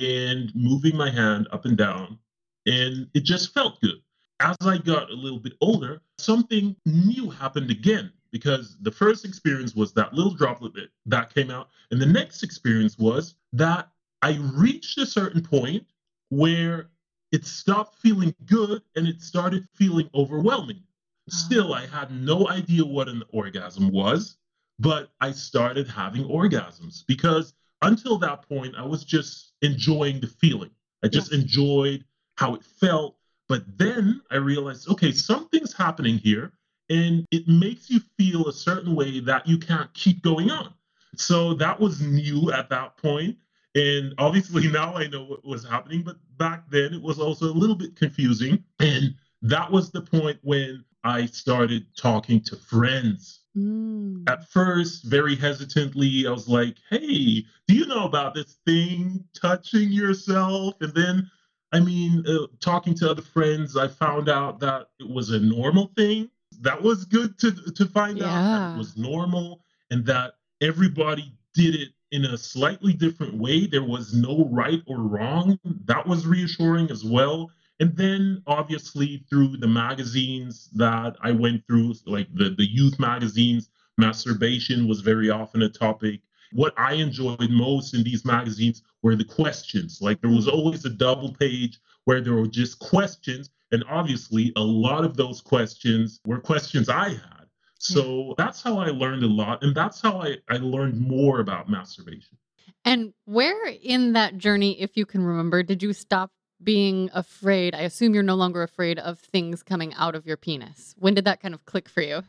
and 0.00 0.54
moving 0.54 0.96
my 0.96 1.10
hand 1.10 1.48
up 1.52 1.64
and 1.64 1.76
down 1.76 2.18
and 2.66 3.08
it 3.14 3.24
just 3.24 3.52
felt 3.52 3.80
good. 3.80 4.00
As 4.40 4.56
I 4.62 4.78
got 4.78 5.10
a 5.10 5.14
little 5.14 5.38
bit 5.38 5.54
older, 5.60 6.02
something 6.18 6.74
new 6.86 7.30
happened 7.30 7.70
again 7.70 8.12
because 8.32 8.76
the 8.80 8.90
first 8.90 9.24
experience 9.24 9.74
was 9.74 9.92
that 9.92 10.14
little 10.14 10.34
droplet 10.34 10.74
that, 10.74 10.88
that 11.06 11.34
came 11.34 11.50
out. 11.50 11.68
And 11.90 12.00
the 12.00 12.06
next 12.06 12.42
experience 12.42 12.98
was 12.98 13.34
that 13.52 13.88
I 14.22 14.38
reached 14.54 14.98
a 14.98 15.06
certain 15.06 15.42
point 15.42 15.86
where 16.30 16.88
it 17.30 17.44
stopped 17.44 17.98
feeling 17.98 18.34
good 18.46 18.82
and 18.96 19.06
it 19.06 19.22
started 19.22 19.68
feeling 19.74 20.08
overwhelming. 20.14 20.82
Ah. 20.82 21.34
Still, 21.34 21.74
I 21.74 21.86
had 21.86 22.10
no 22.10 22.48
idea 22.48 22.84
what 22.84 23.08
an 23.08 23.22
orgasm 23.32 23.90
was, 23.90 24.36
but 24.78 25.10
I 25.20 25.30
started 25.32 25.86
having 25.86 26.24
orgasms 26.24 27.04
because 27.06 27.54
until 27.82 28.18
that 28.18 28.48
point, 28.48 28.74
I 28.76 28.84
was 28.84 29.04
just 29.04 29.52
enjoying 29.62 30.20
the 30.20 30.26
feeling. 30.26 30.70
I 31.04 31.08
just 31.08 31.32
enjoyed 31.32 32.04
how 32.36 32.54
it 32.54 32.64
felt. 32.64 33.16
But 33.48 33.64
then 33.76 34.22
I 34.30 34.36
realized, 34.36 34.88
okay, 34.88 35.12
something's 35.12 35.74
happening 35.74 36.16
here, 36.16 36.52
and 36.88 37.26
it 37.30 37.46
makes 37.48 37.90
you 37.90 38.00
feel 38.16 38.48
a 38.48 38.52
certain 38.52 38.94
way 38.94 39.20
that 39.20 39.46
you 39.46 39.58
can't 39.58 39.92
keep 39.94 40.22
going 40.22 40.50
on. 40.50 40.72
So 41.16 41.54
that 41.54 41.78
was 41.78 42.00
new 42.00 42.50
at 42.52 42.70
that 42.70 42.96
point. 42.96 43.36
And 43.74 44.14
obviously 44.18 44.68
now 44.70 44.94
I 44.94 45.06
know 45.08 45.24
what 45.24 45.44
was 45.44 45.66
happening, 45.66 46.02
but 46.02 46.16
back 46.36 46.70
then 46.70 46.94
it 46.94 47.02
was 47.02 47.18
also 47.18 47.46
a 47.46 47.52
little 47.52 47.76
bit 47.76 47.96
confusing. 47.96 48.62
And 48.80 49.14
that 49.42 49.70
was 49.70 49.90
the 49.90 50.02
point 50.02 50.38
when 50.42 50.84
I 51.04 51.26
started 51.26 51.86
talking 51.96 52.40
to 52.42 52.56
friends 52.56 53.40
Mm. 53.54 54.28
at 54.30 54.48
first 54.48 55.04
very 55.04 55.36
hesitantly 55.36 56.26
i 56.26 56.30
was 56.30 56.48
like 56.48 56.78
hey 56.88 57.44
do 57.68 57.74
you 57.74 57.84
know 57.84 58.06
about 58.06 58.34
this 58.34 58.56
thing 58.64 59.22
touching 59.34 59.90
yourself? 59.90 60.74
And 60.80 60.94
then 60.94 61.30
i 61.72 61.78
mean 61.80 62.24
uh, 62.26 62.46
talking 62.60 62.94
to 62.94 63.10
other 63.10 63.20
friends 63.20 63.76
i 63.76 63.88
found 63.88 64.30
out 64.30 64.58
that 64.60 64.88
it 65.00 65.08
was 65.08 65.30
a 65.30 65.38
normal 65.38 65.92
thing. 65.96 66.30
That 66.60 66.82
was 66.82 67.04
good 67.04 67.38
to 67.40 67.52
to 67.52 67.86
find 67.86 68.22
out 68.22 68.32
that 68.32 68.74
it 68.74 68.78
was 68.78 68.96
normal 68.96 69.64
and 69.90 70.06
that 70.06 70.34
everybody 70.60 71.34
did 71.54 71.74
it 71.74 71.88
in 72.10 72.24
a 72.24 72.38
slightly 72.38 72.92
different 72.92 73.34
way. 73.34 73.66
There 73.66 73.82
was 73.84 74.14
no 74.14 74.48
right 74.50 74.82
or 74.86 74.98
wrong. 74.98 75.58
That 75.86 76.06
was 76.06 76.26
reassuring 76.26 76.90
as 76.90 77.04
well 77.04 77.50
and 77.82 77.96
then 77.96 78.42
obviously 78.46 79.24
through 79.28 79.56
the 79.58 79.68
magazines 79.68 80.70
that 80.74 81.16
i 81.22 81.30
went 81.30 81.66
through 81.66 81.92
like 82.06 82.28
the, 82.34 82.50
the 82.56 82.68
youth 82.78 82.98
magazines 82.98 83.68
masturbation 83.98 84.88
was 84.88 85.00
very 85.00 85.30
often 85.30 85.62
a 85.62 85.68
topic. 85.68 86.20
What 86.52 86.74
i 86.78 86.94
enjoyed 86.94 87.50
most 87.50 87.94
in 87.94 88.02
these 88.02 88.24
magazines 88.24 88.82
were 89.02 89.16
the 89.16 89.24
questions. 89.24 90.00
Like 90.00 90.20
there 90.20 90.30
was 90.30 90.48
always 90.48 90.84
a 90.84 90.90
double 90.90 91.32
page 91.34 91.78
where 92.04 92.20
there 92.20 92.34
were 92.34 92.46
just 92.46 92.78
questions 92.78 93.50
and 93.70 93.84
obviously 93.88 94.52
a 94.56 94.60
lot 94.60 95.04
of 95.04 95.16
those 95.16 95.40
questions 95.40 96.20
were 96.26 96.40
questions 96.40 96.88
i 96.88 97.10
had. 97.10 97.46
So 97.78 98.02
mm-hmm. 98.02 98.32
that's 98.36 98.62
how 98.62 98.78
i 98.78 98.88
learned 98.88 99.22
a 99.22 99.28
lot 99.28 99.62
and 99.62 99.74
that's 99.74 100.00
how 100.00 100.20
i, 100.20 100.36
I 100.48 100.56
learned 100.56 101.00
more 101.00 101.40
about 101.40 101.68
masturbation. 101.68 102.36
And 102.84 103.12
where 103.26 103.68
in 103.68 104.12
that 104.14 104.38
journey, 104.38 104.80
if 104.80 104.96
you 104.96 105.06
can 105.06 105.22
remember, 105.22 105.62
did 105.62 105.82
you 105.84 105.92
stop 105.92 106.32
being 106.64 107.10
afraid? 107.12 107.74
I 107.74 107.80
assume 107.80 108.14
you're 108.14 108.22
no 108.22 108.34
longer 108.34 108.62
afraid 108.62 108.98
of 108.98 109.18
things 109.18 109.62
coming 109.62 109.94
out 109.94 110.14
of 110.14 110.26
your 110.26 110.36
penis. 110.36 110.94
When 110.98 111.14
did 111.14 111.24
that 111.24 111.40
kind 111.40 111.54
of 111.54 111.64
click 111.64 111.88
for 111.88 112.02
you? 112.02 112.22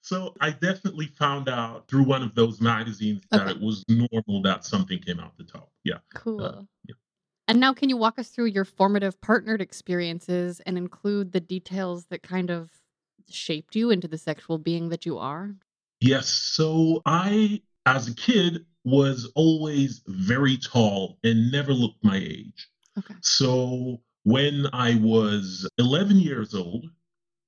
So 0.00 0.34
I 0.40 0.50
definitely 0.50 1.06
found 1.06 1.48
out 1.48 1.88
through 1.88 2.04
one 2.04 2.22
of 2.22 2.34
those 2.36 2.60
magazines 2.60 3.22
that 3.32 3.48
it 3.48 3.60
was 3.60 3.84
normal 3.88 4.40
that 4.42 4.64
something 4.64 5.00
came 5.00 5.18
out 5.18 5.36
the 5.36 5.44
top. 5.44 5.70
Yeah. 5.82 5.98
Cool. 6.14 6.44
Uh, 6.44 6.62
yeah. 6.84 6.94
And 7.48 7.58
now, 7.58 7.72
can 7.72 7.88
you 7.88 7.96
walk 7.96 8.18
us 8.18 8.28
through 8.28 8.46
your 8.46 8.64
formative 8.64 9.20
partnered 9.20 9.60
experiences 9.60 10.60
and 10.60 10.78
include 10.78 11.32
the 11.32 11.40
details 11.40 12.06
that 12.06 12.22
kind 12.22 12.50
of 12.50 12.70
shaped 13.28 13.74
you 13.74 13.90
into 13.90 14.06
the 14.06 14.18
sexual 14.18 14.58
being 14.58 14.90
that 14.90 15.06
you 15.06 15.18
are? 15.18 15.56
Yes. 16.00 16.28
So 16.28 17.02
I, 17.04 17.62
as 17.84 18.08
a 18.08 18.14
kid, 18.14 18.64
was 18.84 19.30
always 19.34 20.02
very 20.06 20.56
tall 20.56 21.18
and 21.24 21.50
never 21.50 21.72
looked 21.72 22.04
my 22.04 22.16
age. 22.16 22.68
Okay. 22.98 23.14
So 23.20 24.00
when 24.24 24.66
I 24.72 24.96
was 24.96 25.68
11 25.78 26.18
years 26.20 26.54
old, 26.54 26.86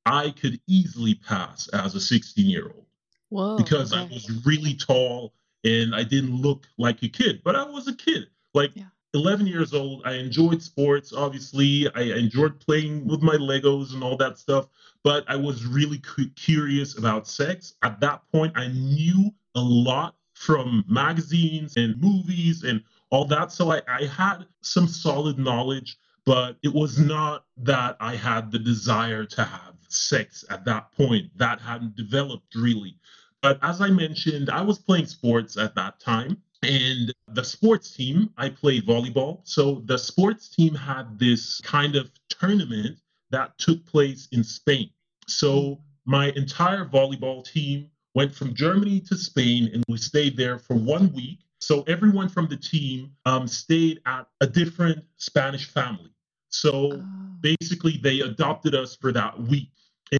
I 0.06 0.30
could 0.30 0.61
easily 0.66 1.14
pass 1.14 1.68
as 1.68 1.94
a 1.94 2.00
16 2.00 2.46
year 2.48 2.64
old 2.64 2.87
Whoa. 3.30 3.56
because 3.56 3.92
I 3.92 4.04
was 4.04 4.44
really 4.46 4.74
tall 4.74 5.34
and 5.64 5.94
I 5.94 6.04
didn't 6.04 6.34
look 6.40 6.66
like 6.78 7.02
a 7.02 7.08
kid, 7.08 7.42
but 7.44 7.56
I 7.56 7.64
was 7.64 7.88
a 7.88 7.94
kid. 7.94 8.28
Like 8.54 8.72
Yeah. 8.74 8.84
11 9.14 9.46
years 9.46 9.74
old, 9.74 10.02
I 10.04 10.12
enjoyed 10.14 10.62
sports. 10.62 11.12
Obviously, 11.12 11.88
I 11.94 12.02
enjoyed 12.02 12.61
playing 12.61 13.06
with 13.06 13.22
my 13.22 13.34
Legos 13.37 13.94
and 13.94 14.02
all 14.04 14.16
that 14.18 14.38
stuff, 14.38 14.68
but 15.02 15.24
I 15.28 15.37
was 15.37 15.64
really 15.66 15.98
cu- 15.98 16.28
curious 16.37 16.96
about 16.98 17.26
sex. 17.26 17.74
At 17.82 18.00
that 18.00 18.22
point, 18.30 18.52
I 18.56 18.68
knew 18.68 19.30
a 19.54 19.61
lot 19.61 20.14
from 20.34 20.84
magazines 20.88 21.76
and 21.76 22.00
movies 22.00 22.62
and 22.64 22.82
all 23.11 23.25
that. 23.27 23.53
So 23.53 23.73
I, 23.73 23.83
I 23.88 24.05
had 24.07 24.44
some 24.62 24.87
solid 24.87 25.38
knowledge, 25.38 25.97
but 26.25 26.57
it 26.62 26.73
was 26.73 26.99
not 26.99 27.44
that 27.59 27.97
I 28.01 28.16
had 28.16 28.51
the 28.51 28.59
desire 28.59 29.25
to 29.25 29.44
have 29.44 29.75
sex 29.88 30.44
at 30.51 30.64
that 30.66 30.92
point. 30.92 31.27
That 31.37 31.61
hadn't 31.61 31.97
developed 31.97 32.55
really. 32.55 32.97
But 33.40 33.59
as 33.62 33.81
I 33.81 33.88
mentioned, 33.88 34.51
I 34.51 34.62
was 34.62 34.79
playing 34.79 35.07
sports 35.07 35.57
at 35.57 35.75
that 35.77 36.01
time. 36.01 36.42
And 36.62 37.14
the 37.29 37.44
sports 37.44 37.94
team, 37.94 38.31
I 38.37 38.49
played 38.49 38.85
volleyball. 38.85 39.40
So 39.44 39.83
the 39.87 39.97
sports 39.97 40.49
team 40.49 40.75
had 40.75 41.18
this 41.18 41.61
kind 41.61 41.94
of 41.94 42.11
tournament 42.29 42.99
that 43.31 43.57
took 43.59 43.85
place 43.87 44.27
in 44.33 44.42
Spain. 44.42 44.90
So 45.29 45.81
my 46.05 46.33
entire 46.35 46.85
volleyball 46.85 47.44
team 47.44 47.90
went 48.14 48.35
from 48.35 48.55
Germany 48.55 49.01
to 49.01 49.16
Spain 49.16 49.71
and 49.73 49.85
we 49.88 49.99
stayed 49.99 50.37
there 50.37 50.59
for 50.59 50.75
one 50.75 51.12
week. 51.12 51.38
So 51.61 51.83
everyone 51.83 52.29
from 52.29 52.49
the 52.49 52.57
team 52.57 53.12
um, 53.27 53.47
stayed 53.49 54.01
at 54.07 54.27
a 54.40 54.47
different 54.47 55.05
Spanish 55.16 55.66
family. 55.66 56.12
So 56.51 56.92
Oh. 56.94 57.05
basically 57.40 57.99
they 58.03 58.21
adopted 58.21 58.75
us 58.75 58.97
for 58.97 59.12
that 59.12 59.38
week. 59.40 59.71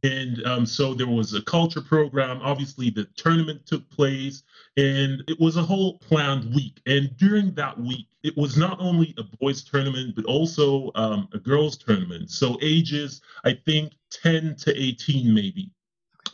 And 0.03 0.44
um, 0.46 0.66
so 0.66 0.92
there 0.92 1.07
was 1.07 1.33
a 1.33 1.40
culture 1.42 1.81
program. 1.81 2.40
Obviously 2.42 2.90
the 2.90 3.07
tournament 3.16 3.64
took 3.64 3.88
place. 3.88 4.42
And 4.77 5.24
it 5.29 5.40
was 5.40 5.57
a 5.57 5.62
whole 5.62 5.98
planned 5.98 6.55
week. 6.55 6.81
And 6.87 7.16
during 7.16 7.55
that 7.55 7.79
week 7.81 8.07
it 8.22 8.37
was 8.37 8.57
not 8.57 8.79
only 8.81 9.14
a 9.16 9.22
boys 9.22 9.62
tournament 9.62 10.14
but 10.16 10.27
also 10.27 10.90
um, 10.94 11.29
a 11.33 11.38
girls 11.38 11.77
tournament. 11.77 12.31
So 12.31 12.59
ages 12.61 13.22
i 13.44 13.53
think 13.55 13.92
10 14.11 14.57
to 14.57 14.77
18 14.77 15.33
maybe. 15.33 15.70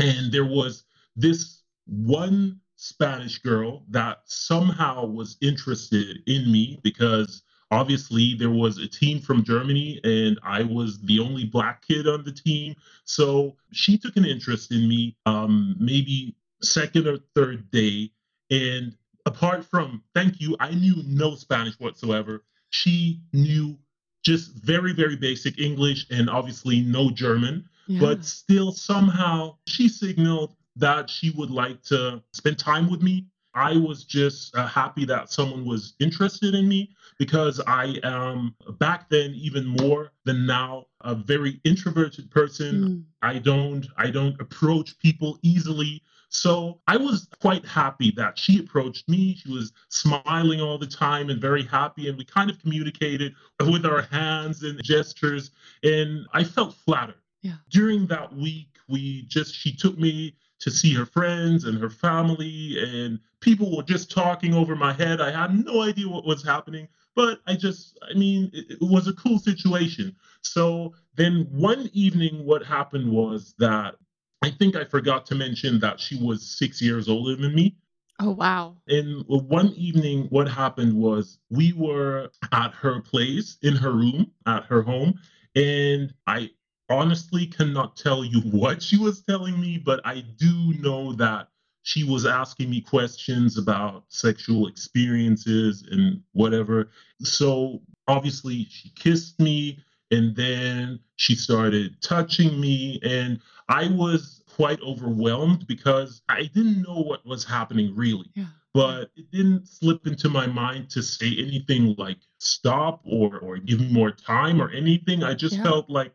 And 0.01 0.33
there 0.33 0.47
was 0.47 0.85
this 1.15 1.61
one 1.87 2.61
spanish 2.85 3.39
girl 3.39 3.83
that 3.89 4.21
somehow 4.27 5.07
was 5.07 5.39
interested 5.41 6.19
in 6.27 6.53
me 6.53 6.79
because 6.83 7.43
obviously 7.71 8.35
there 8.35 8.51
was 8.51 8.77
a 8.77 8.87
team 8.87 9.19
from 9.21 9.43
Germany 9.43 9.99
and 10.05 10.39
I 10.43 10.63
was 10.65 11.01
the 11.01 11.19
only 11.19 11.45
black 11.45 11.87
kid 11.87 12.07
on 12.07 12.25
the 12.25 12.31
team. 12.33 12.75
So 13.07 13.57
she 13.73 13.97
took 13.97 14.17
an 14.17 14.27
interest 14.27 14.71
in 14.71 14.87
me 14.87 15.17
um, 15.25 15.77
maybe 15.81 16.37
second 16.63 17.07
or 17.09 17.17
third 17.35 17.71
day. 17.71 18.11
And 18.51 18.95
apart 19.25 19.65
from 19.65 20.03
thank 20.15 20.39
you, 20.43 20.55
I 20.61 20.73
knew 20.75 20.97
no 21.07 21.35
Spanish 21.37 21.81
whatsoever. 21.81 22.45
She 22.69 23.23
knew 23.33 23.79
just 24.23 24.53
very, 24.53 24.93
very 24.93 25.17
basic 25.17 25.59
English 25.59 26.07
and 26.11 26.29
obviously 26.29 26.83
no 26.83 27.11
German 27.11 27.65
Yeah. 27.87 28.01
but 28.01 28.25
still 28.25 28.73
somehow 28.73 29.57
she 29.67 29.89
signaled 29.89 30.55
that 30.77 31.09
she 31.09 31.31
would 31.31 31.51
like 31.51 31.83
to 31.85 32.23
spend 32.33 32.59
time 32.59 32.91
with 32.91 33.03
me. 33.03 33.27
I 33.55 33.77
was 33.77 34.03
just 34.05 34.57
uh, 34.57 34.67
happy 34.67 35.05
that 35.05 35.31
someone 35.31 35.65
was 35.65 35.95
interested 36.01 36.55
in 36.57 36.69
me 36.69 36.91
because 37.19 37.61
I 37.69 37.97
am 38.03 38.57
back 38.81 39.09
then 39.09 39.33
even 39.35 39.65
more 39.65 40.11
than 40.25 40.45
now 40.45 40.87
a 41.03 41.15
very 41.15 41.61
introverted 41.63 42.31
person. 42.33 42.75
Mm. 42.83 43.05
I 43.23 43.39
don't 43.39 43.87
I 43.97 44.11
don't 44.11 44.41
approach 44.41 44.99
people 44.99 45.39
easily. 45.43 46.03
So 46.31 46.81
I 46.89 46.97
was 46.97 47.29
quite 47.41 47.65
happy 47.65 48.13
that 48.17 48.37
she 48.37 48.59
approached 48.59 49.09
me. 49.09 49.37
She 49.37 49.53
was 49.53 49.73
smiling 49.89 50.61
all 50.61 50.79
the 50.79 50.87
time 50.89 51.31
and 51.31 51.41
very 51.41 51.63
happy 51.63 52.09
and 52.09 52.19
we 52.19 52.25
kind 52.25 52.51
of 52.51 52.59
communicated 52.59 53.37
with 53.61 53.87
our 53.87 54.03
hands 54.03 54.65
and 54.65 54.83
gestures 54.83 55.53
and 55.85 56.27
I 56.33 56.43
felt 56.43 56.75
flattered 56.75 57.23
Yeah. 57.43 57.59
during 57.71 58.09
that 58.09 58.35
week 58.35 58.71
we 58.89 59.23
just 59.29 59.55
she 59.55 59.73
took 59.73 59.97
me 59.97 60.35
to 60.65 60.71
see 60.71 60.95
her 60.95 61.05
friends 61.05 61.67
and 61.67 61.79
her 61.79 61.91
family, 61.91 62.79
and 62.83 63.19
people 63.41 63.77
were 63.77 63.83
just 63.83 64.11
talking 64.11 64.55
over 64.55 64.75
my 64.75 64.95
head. 64.95 65.21
I 65.21 65.31
had 65.31 65.63
no 65.63 65.83
idea 65.83 66.09
what 66.09 66.25
was 66.25 66.43
happening, 66.43 66.89
but 67.15 67.41
I 67.47 67.55
just, 67.55 67.99
I 68.11 68.15
mean, 68.15 68.51
it, 68.55 68.71
it 68.71 68.79
was 68.81 69.07
a 69.07 69.13
cool 69.13 69.39
situation. 69.39 70.17
So 70.41 70.95
then 71.17 71.47
one 71.51 71.91
evening, 71.93 72.47
what 72.47 72.65
happened 72.65 73.13
was 73.13 73.55
that 73.59 73.97
I 74.41 74.49
think 74.49 74.75
I 74.75 74.85
forgot 74.85 75.27
to 75.27 75.35
mention 75.35 75.79
that 75.81 76.01
she 76.01 76.17
was 76.17 76.41
six 76.43 76.81
years 76.81 77.11
older 77.11 77.37
than 77.37 77.55
me. 77.55 77.77
Oh, 78.19 78.31
wow. 78.31 78.77
And 78.89 79.23
one 79.29 79.69
evening, 79.77 80.29
what 80.31 80.49
happened 80.49 80.95
was 80.95 81.41
we 81.51 81.75
were 81.75 82.31
at 82.53 82.73
her 82.73 83.03
place 83.03 83.59
in 83.61 83.77
her 83.77 83.93
room 83.93 84.31
at 84.47 84.65
her 84.65 84.81
home. 84.81 85.21
And 85.55 86.15
I 86.27 86.53
honestly 86.91 87.47
cannot 87.47 87.97
tell 87.97 88.25
you 88.25 88.41
what 88.41 88.83
she 88.83 88.99
was 88.99 89.23
telling 89.23 89.61
me, 89.61 89.79
but 89.79 90.01
I 90.05 90.21
do 90.37 90.75
know 90.81 91.13
that 91.15 91.49
she 91.83 92.03
was 92.05 92.25
asking 92.25 92.71
me 92.71 92.81
questions 92.81 93.59
about 93.59 94.05
sexual 94.09 94.69
experiences 94.69 95.87
and 95.91 96.23
whatever. 96.33 96.91
So 97.23 97.83
obviously, 98.09 98.67
she 98.71 98.91
kissed 98.91 99.39
me 99.39 99.79
and 100.11 100.35
then 100.35 100.99
she 101.17 101.35
started 101.35 102.01
touching 102.01 102.61
me. 102.61 103.01
And 103.03 103.41
I 103.69 103.89
was 103.89 104.43
quite 104.49 104.81
overwhelmed 104.83 105.67
because 105.67 106.23
I 106.29 106.45
didn't 106.45 106.83
know 106.83 107.01
what 107.01 107.25
was 107.27 107.45
happening 107.45 107.95
really. 107.95 108.31
Yeah. 108.35 108.47
But 108.73 109.11
it 109.15 109.31
didn't 109.31 109.69
slip 109.69 110.07
into 110.07 110.29
my 110.29 110.47
mind 110.47 110.91
to 110.91 111.03
say 111.03 111.29
anything 111.39 111.95
like 111.97 112.19
stop 112.39 113.03
or 113.05 113.39
or 113.39 113.59
give 113.59 113.81
me 113.81 113.89
more 113.93 114.11
time 114.11 114.61
or 114.61 114.71
anything. 114.71 115.23
I 115.23 115.35
just 115.35 115.57
Yeah. 115.57 115.63
felt 115.65 115.91
like, 115.91 116.13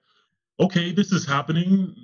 okay, 0.60 0.92
this 0.92 1.12
is 1.12 1.26
happening. 1.26 1.96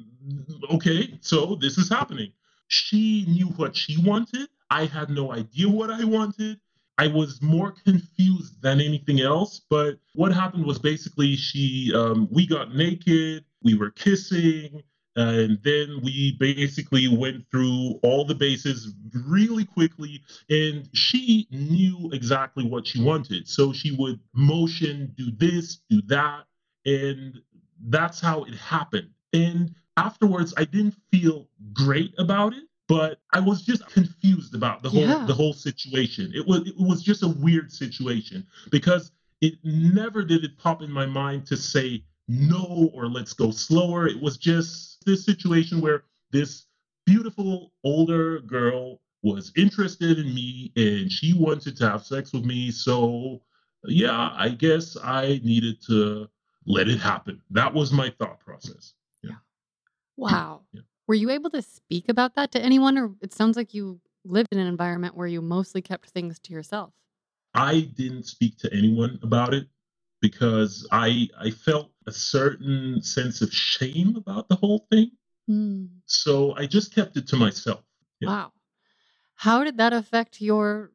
Okay, 0.71 1.17
so 1.21 1.55
this 1.55 1.77
is 1.77 1.89
happening. 1.89 2.31
She 2.67 3.25
knew 3.27 3.47
what 3.57 3.75
she 3.75 4.01
wanted. 4.03 4.49
I 4.69 4.85
had 4.85 5.09
no 5.09 5.31
idea 5.31 5.69
what 5.69 5.91
I 5.91 6.03
wanted. 6.03 6.59
I 6.97 7.07
was 7.07 7.41
more 7.41 7.73
confused 7.83 8.61
than 8.61 8.79
anything 8.79 9.21
else. 9.21 9.61
But 9.69 9.99
what 10.13 10.33
happened 10.33 10.65
was 10.65 10.79
basically 10.79 11.35
she, 11.35 11.91
um, 11.93 12.27
we 12.31 12.47
got 12.47 12.73
naked, 12.73 13.45
we 13.63 13.75
were 13.75 13.91
kissing, 13.91 14.81
and 15.17 15.59
then 15.63 15.99
we 16.03 16.35
basically 16.39 17.07
went 17.07 17.45
through 17.51 17.99
all 18.03 18.25
the 18.25 18.35
bases 18.35 18.93
really 19.27 19.65
quickly. 19.65 20.23
And 20.49 20.89
she 20.93 21.47
knew 21.51 22.09
exactly 22.13 22.65
what 22.65 22.87
she 22.87 23.01
wanted. 23.01 23.47
So 23.47 23.73
she 23.73 23.95
would 23.97 24.19
motion, 24.33 25.13
do 25.17 25.31
this, 25.31 25.81
do 25.89 26.01
that. 26.07 26.45
And 26.85 27.41
that's 27.87 28.19
how 28.19 28.43
it 28.43 28.55
happened. 28.55 29.09
And 29.33 29.73
afterwards, 29.97 30.53
I 30.57 30.65
didn't 30.65 30.95
feel 31.11 31.47
great 31.73 32.13
about 32.17 32.53
it 32.53 32.63
but 32.87 33.19
I 33.33 33.39
was 33.39 33.63
just 33.63 33.87
confused 33.87 34.53
about 34.53 34.83
the 34.83 34.89
whole 34.89 35.01
Yeah. 35.01 35.25
the 35.25 35.33
whole 35.33 35.53
situation. 35.53 36.31
It 36.35 36.45
was 36.47 36.67
it 36.67 36.77
was 36.77 37.01
just 37.01 37.23
a 37.23 37.27
weird 37.27 37.71
situation 37.71 38.45
because 38.69 39.11
it 39.41 39.55
never 39.63 40.23
did 40.23 40.43
it 40.43 40.57
pop 40.57 40.81
in 40.81 40.91
my 40.91 41.05
mind 41.05 41.45
to 41.47 41.57
say 41.57 42.03
no 42.27 42.91
or 42.93 43.07
let's 43.07 43.33
go 43.33 43.51
slower. 43.51 44.07
It 44.07 44.21
was 44.21 44.37
just 44.37 45.03
this 45.05 45.25
situation 45.25 45.81
where 45.81 46.03
this 46.31 46.65
beautiful 47.05 47.73
older 47.83 48.39
girl 48.39 49.01
was 49.23 49.51
interested 49.55 50.19
in 50.19 50.33
me 50.33 50.71
and 50.75 51.11
she 51.11 51.33
wanted 51.33 51.75
to 51.77 51.89
have 51.89 52.05
sex 52.05 52.33
with 52.33 52.45
me. 52.45 52.71
So 52.71 53.41
yeah, 53.85 54.31
I 54.35 54.49
guess 54.49 54.97
I 55.03 55.39
needed 55.43 55.81
to 55.87 56.29
let 56.65 56.87
it 56.87 56.99
happen. 56.99 57.41
That 57.51 57.73
was 57.73 57.91
my 57.91 58.11
thought 58.17 58.39
process. 58.39 58.93
Yeah. 59.21 59.35
Wow. 60.17 60.61
Yeah. 60.73 60.81
Were 61.07 61.15
you 61.15 61.29
able 61.29 61.51
to 61.51 61.61
speak 61.61 62.09
about 62.09 62.33
that 62.33 62.51
to 62.53 62.59
anyone, 62.59 62.97
or 62.97 63.11
it 63.21 63.31
sounds 63.31 63.55
like 63.55 63.75
you 63.75 64.01
lived 64.23 64.47
in 64.51 64.57
an 64.57 64.65
environment 64.65 65.15
where 65.15 65.27
you 65.27 65.39
mostly 65.39 65.79
kept 65.79 66.09
things 66.09 66.39
to 66.39 66.51
yourself? 66.51 66.93
I 67.53 67.81
didn't 67.95 68.25
speak 68.25 68.57
to 68.57 68.73
anyone 68.73 69.19
about 69.21 69.53
it 69.53 69.67
because 70.19 70.87
I 70.91 71.29
I 71.39 71.51
felt 71.51 71.91
a 72.07 72.11
certain 72.11 73.01
sense 73.03 73.41
of 73.41 73.53
shame 73.53 74.15
about 74.15 74.49
the 74.49 74.55
whole 74.55 74.87
thing. 74.91 75.11
Hmm. 75.47 75.85
So 76.05 76.55
I 76.55 76.65
just 76.65 76.93
kept 76.93 77.17
it 77.17 77.27
to 77.27 77.35
myself. 77.35 77.83
Yeah. 78.19 78.29
Wow. 78.29 78.51
How 79.35 79.63
did 79.63 79.77
that 79.77 79.93
affect 79.93 80.41
your 80.41 80.91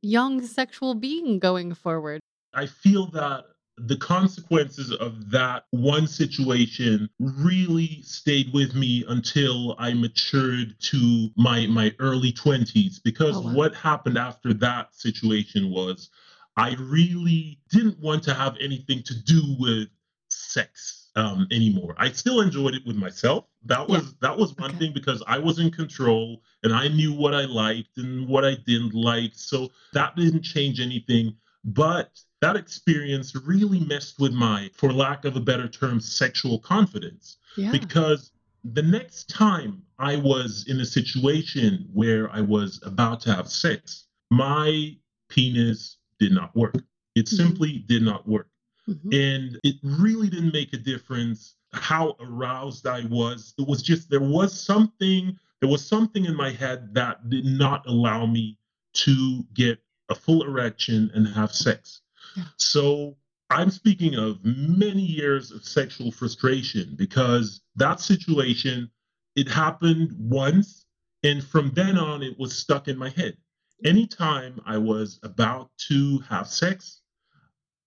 young 0.00 0.46
sexual 0.46 0.94
being 0.94 1.38
going 1.38 1.74
forward? 1.74 2.20
I 2.54 2.66
feel 2.66 3.06
that 3.06 3.46
the 3.86 3.96
consequences 3.96 4.92
of 4.92 5.30
that 5.30 5.64
one 5.70 6.06
situation 6.06 7.08
really 7.18 8.02
stayed 8.02 8.52
with 8.52 8.74
me 8.74 9.04
until 9.08 9.74
I 9.78 9.94
matured 9.94 10.74
to 10.80 11.30
my 11.36 11.66
my 11.66 11.94
early 11.98 12.32
20s 12.32 13.00
because 13.02 13.36
Oh, 13.36 13.40
wow. 13.40 13.52
what 13.54 13.74
happened 13.74 14.18
after 14.18 14.52
that 14.54 14.94
situation 14.94 15.70
was 15.70 16.10
I 16.56 16.74
really 16.78 17.58
didn't 17.70 17.98
want 18.00 18.22
to 18.24 18.34
have 18.34 18.56
anything 18.60 19.02
to 19.04 19.14
do 19.22 19.56
with 19.58 19.88
sex 20.28 21.08
um, 21.16 21.46
anymore. 21.50 21.94
I 21.98 22.10
still 22.12 22.40
enjoyed 22.40 22.74
it 22.74 22.86
with 22.86 22.96
myself. 22.96 23.46
That 23.64 23.88
Yeah. 23.88 23.96
was 23.96 24.14
that 24.20 24.36
was 24.36 24.56
one 24.56 24.70
Okay. 24.70 24.78
thing 24.78 24.92
because 24.92 25.22
I 25.26 25.38
was 25.38 25.58
in 25.58 25.70
control 25.70 26.42
and 26.62 26.72
I 26.72 26.88
knew 26.88 27.12
what 27.12 27.34
I 27.34 27.44
liked 27.46 27.96
and 27.98 28.28
what 28.28 28.44
I 28.44 28.54
didn't 28.54 28.94
like. 28.94 29.32
So 29.34 29.70
that 29.92 30.16
didn't 30.16 30.42
change 30.42 30.80
anything. 30.80 31.36
But 31.64 32.18
that 32.40 32.56
experience 32.56 33.34
really 33.34 33.80
messed 33.80 34.18
with 34.18 34.32
my, 34.32 34.70
for 34.74 34.92
lack 34.92 35.24
of 35.24 35.36
a 35.36 35.40
better 35.40 35.68
term, 35.68 36.00
sexual 36.00 36.58
confidence. 36.58 37.36
Yeah. 37.56 37.70
Because 37.72 38.32
the 38.64 38.82
next 38.82 39.28
time 39.28 39.82
I 39.98 40.16
was 40.16 40.64
in 40.68 40.80
a 40.80 40.86
situation 40.86 41.88
where 41.92 42.30
I 42.30 42.40
was 42.40 42.80
about 42.84 43.20
to 43.22 43.34
have 43.34 43.48
sex, 43.50 44.06
my 44.30 44.96
penis 45.28 45.98
did 46.18 46.32
not 46.32 46.54
work. 46.56 46.76
It 47.14 47.26
Mhm. 47.26 47.36
simply 47.36 47.78
did 47.86 48.02
not 48.02 48.26
work. 48.26 48.48
Mhm. 48.88 49.14
And 49.14 49.60
it 49.62 49.76
really 49.82 50.28
didn't 50.28 50.52
make 50.52 50.72
a 50.72 50.78
difference 50.78 51.54
how 51.72 52.16
aroused 52.20 52.86
I 52.86 53.04
was. 53.06 53.54
It 53.58 53.66
was 53.66 53.82
just, 53.82 54.10
there 54.10 54.20
was 54.20 54.58
something, 54.58 55.38
there 55.60 55.68
was 55.68 55.84
something 55.84 56.24
in 56.24 56.34
my 56.34 56.50
head 56.50 56.94
that 56.94 57.28
did 57.28 57.44
not 57.44 57.86
allow 57.86 58.26
me 58.26 58.58
to 58.92 59.44
get 59.54 59.78
a 60.10 60.14
full 60.14 60.42
erection 60.42 61.10
and 61.14 61.26
have 61.28 61.52
sex. 61.52 62.02
Yeah. 62.36 62.44
So 62.56 63.16
I'm 63.48 63.70
speaking 63.70 64.14
of 64.16 64.38
many 64.44 65.02
years 65.02 65.50
of 65.50 65.64
sexual 65.64 66.10
frustration 66.12 66.94
because 66.96 67.60
that 67.76 68.00
situation, 68.00 68.90
it 69.36 69.48
happened 69.48 70.14
once. 70.18 70.84
And 71.22 71.44
from 71.44 71.70
then 71.74 71.98
on, 71.98 72.22
it 72.22 72.38
was 72.38 72.56
stuck 72.56 72.88
in 72.88 72.96
my 72.96 73.10
head. 73.10 73.36
Anytime 73.84 74.60
I 74.66 74.78
was 74.78 75.18
about 75.22 75.70
to 75.88 76.18
have 76.28 76.46
sex, 76.48 77.00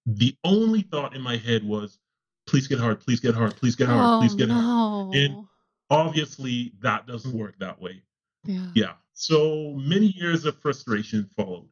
the 0.05 0.35
only 0.43 0.81
thought 0.81 1.15
in 1.15 1.21
my 1.21 1.37
head 1.37 1.63
was, 1.63 1.99
please 2.47 2.67
get 2.67 2.79
hard, 2.79 2.99
please 2.99 3.19
get 3.19 3.33
hard, 3.35 3.55
please 3.55 3.75
get 3.75 3.87
hard, 3.87 4.01
oh, 4.01 4.19
please 4.21 4.35
get 4.35 4.49
hard. 4.49 4.63
no. 4.63 5.11
And- 5.13 5.45
Obviously, 5.89 6.73
that 6.81 7.05
doesn't 7.05 7.37
work 7.37 7.53
that 7.59 7.79
way. 7.79 8.01
yeah. 8.45 8.65
Yeah. 8.73 8.93
So 9.13 9.73
many 9.77 10.07
years 10.07 10.43
of 10.45 10.57
frustration 10.59 11.29
followed. 11.35 11.67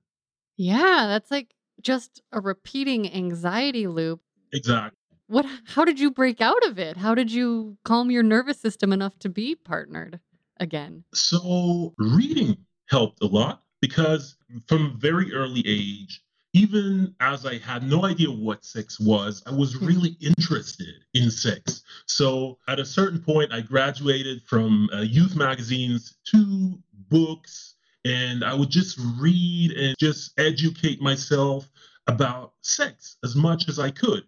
Yeah, 0.58 1.06
that's 1.08 1.32
like 1.32 1.54
just 1.82 2.22
a 2.32 2.40
repeating 2.40 3.12
anxiety 3.12 3.88
loop. 3.88 4.22
Exactly. 4.54 4.98
What 5.28 5.46
how 5.66 5.86
did 5.86 6.00
you 6.00 6.12
break 6.12 6.42
out 6.42 6.66
of 6.66 6.78
it? 6.78 6.98
How 6.98 7.16
did 7.16 7.32
you 7.32 7.78
calm 7.86 8.12
your 8.12 8.24
nervous 8.24 8.60
system 8.60 8.92
enough 8.92 9.18
to 9.20 9.30
be 9.30 9.56
partnered 9.56 10.20
again? 10.60 11.06
So 11.14 11.94
reading 11.98 12.58
helped 12.90 13.24
a 13.24 13.28
lot 13.28 13.64
because 13.82 14.36
from 14.68 15.00
very 15.00 15.34
early 15.34 15.64
age, 15.66 16.22
even 16.54 17.16
as 17.22 17.46
I 17.46 17.58
had 17.60 17.84
no 17.84 18.06
idea 18.06 18.30
what 18.30 18.66
sex 18.66 19.00
was, 19.00 19.42
I 19.46 19.52
was 19.52 19.78
really 19.78 20.18
interested 20.20 20.96
in 21.14 21.32
sex. 21.32 21.82
So 22.08 22.60
at 22.68 22.80
a 22.80 22.86
certain 22.86 23.22
point, 23.22 23.54
I 23.54 23.62
graduated 23.62 24.44
from 24.44 24.90
uh, 24.94 25.02
youth 25.02 25.36
magazines 25.36 26.16
to 26.32 26.78
books, 27.10 27.71
and 28.06 28.44
I 28.44 28.54
would 28.54 28.70
just 28.70 29.00
read 29.20 29.72
and 29.72 29.96
just 30.00 30.32
educate 30.40 31.02
myself 31.02 31.70
about 32.08 32.54
sex 32.62 33.18
as 33.24 33.36
much 33.36 33.70
as 33.70 33.80
I 33.80 33.92
could. 33.92 34.24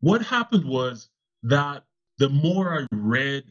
What 0.00 0.22
happened 0.22 0.64
was 0.64 1.08
that 1.44 1.84
the 2.18 2.28
more 2.28 2.80
I 2.80 2.86
read, 2.92 3.44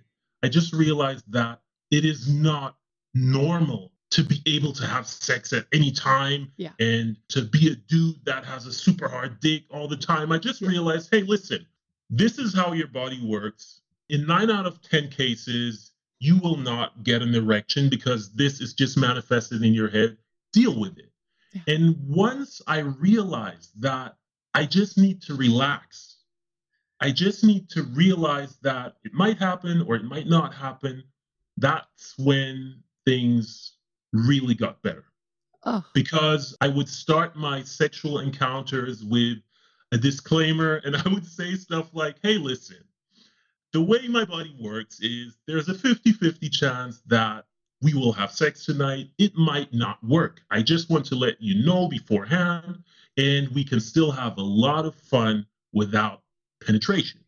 I 0.43 0.49
just 0.49 0.73
realized 0.73 1.23
that 1.31 1.61
it 1.91 2.05
is 2.05 2.31
not 2.33 2.75
normal 3.13 3.91
to 4.11 4.23
be 4.23 4.41
able 4.45 4.73
to 4.73 4.85
have 4.85 5.07
sex 5.07 5.53
at 5.53 5.65
any 5.73 5.91
time 5.91 6.51
Yeah. 6.57 6.71
and 6.79 7.17
to 7.29 7.41
be 7.41 7.71
a 7.71 7.75
dude 7.75 8.23
that 8.25 8.45
has 8.45 8.67
a 8.67 8.73
super 8.73 9.07
hard 9.07 9.39
dick 9.39 9.63
all 9.71 9.87
the 9.87 9.97
time. 9.97 10.31
I 10.31 10.37
just 10.37 10.61
realized, 10.61 11.09
hey, 11.11 11.23
listen, 11.23 11.65
this 12.11 12.37
is 12.37 12.53
how 12.53 12.73
your 12.73 12.87
body 12.87 13.19
works. 13.25 13.81
In 14.09 14.27
nine 14.27 14.51
out 14.51 14.67
of 14.67 14.81
10 14.83 15.09
cases, 15.09 15.92
you 16.23 16.37
will 16.37 16.55
not 16.55 17.03
get 17.03 17.21
an 17.21 17.35
erection 17.35 17.89
because 17.89 18.31
this 18.33 18.61
is 18.61 18.73
just 18.73 18.97
manifested 18.97 19.61
in 19.61 19.73
your 19.73 19.89
head. 19.89 20.15
Deal 20.53 20.79
with 20.79 20.97
it. 20.97 21.11
Yeah. 21.51 21.75
And 21.75 21.97
once 22.07 22.61
I 22.65 22.79
realized 22.79 23.69
that 23.81 24.15
I 24.53 24.65
just 24.65 24.97
need 24.97 25.21
to 25.23 25.35
relax, 25.35 26.15
I 27.01 27.11
just 27.11 27.43
need 27.43 27.69
to 27.71 27.83
realize 27.83 28.55
that 28.61 28.95
it 29.03 29.11
might 29.13 29.37
happen 29.37 29.81
or 29.81 29.95
it 29.95 30.05
might 30.05 30.27
not 30.27 30.53
happen. 30.53 31.03
that's 31.57 32.17
when 32.17 32.81
things 33.05 33.73
really 34.13 34.55
got 34.55 34.81
better. 34.81 35.03
Oh, 35.65 35.83
Because 35.93 36.55
I 36.61 36.69
would 36.69 36.87
start 36.87 37.35
my 37.35 37.63
sexual 37.63 38.19
encounters 38.19 39.03
with 39.03 39.39
a 39.91 39.97
disclaimer 39.97 40.75
and 40.85 40.95
I 41.03 41.09
would 41.09 41.25
say 41.27 41.55
stuff 41.55 41.89
like, 41.93 42.15
hey, 42.23 42.37
listen, 42.37 42.77
the 43.73 43.81
way 43.81 44.07
my 44.07 44.23
body 44.23 44.55
works 44.59 44.99
is 45.01 45.35
there's 45.47 45.67
a 45.67 45.73
50 45.73 46.13
50 46.13 46.49
chance 46.49 47.01
that 47.07 47.45
we 47.81 47.93
will 47.93 48.13
have 48.13 48.31
sex 48.31 48.65
tonight. 48.65 49.09
It 49.17 49.35
might 49.35 49.73
not 49.73 50.01
work. 50.03 50.41
I 50.49 50.61
just 50.61 50.89
want 50.89 51.05
to 51.07 51.15
let 51.15 51.41
you 51.41 51.65
know 51.65 51.89
beforehand, 51.89 52.81
and 53.17 53.49
we 53.49 53.65
can 53.65 53.81
still 53.81 54.11
have 54.11 54.37
a 54.37 54.41
lot 54.41 54.85
of 54.85 54.95
fun 54.95 55.45
without 55.73 56.21
penetration. 56.65 57.19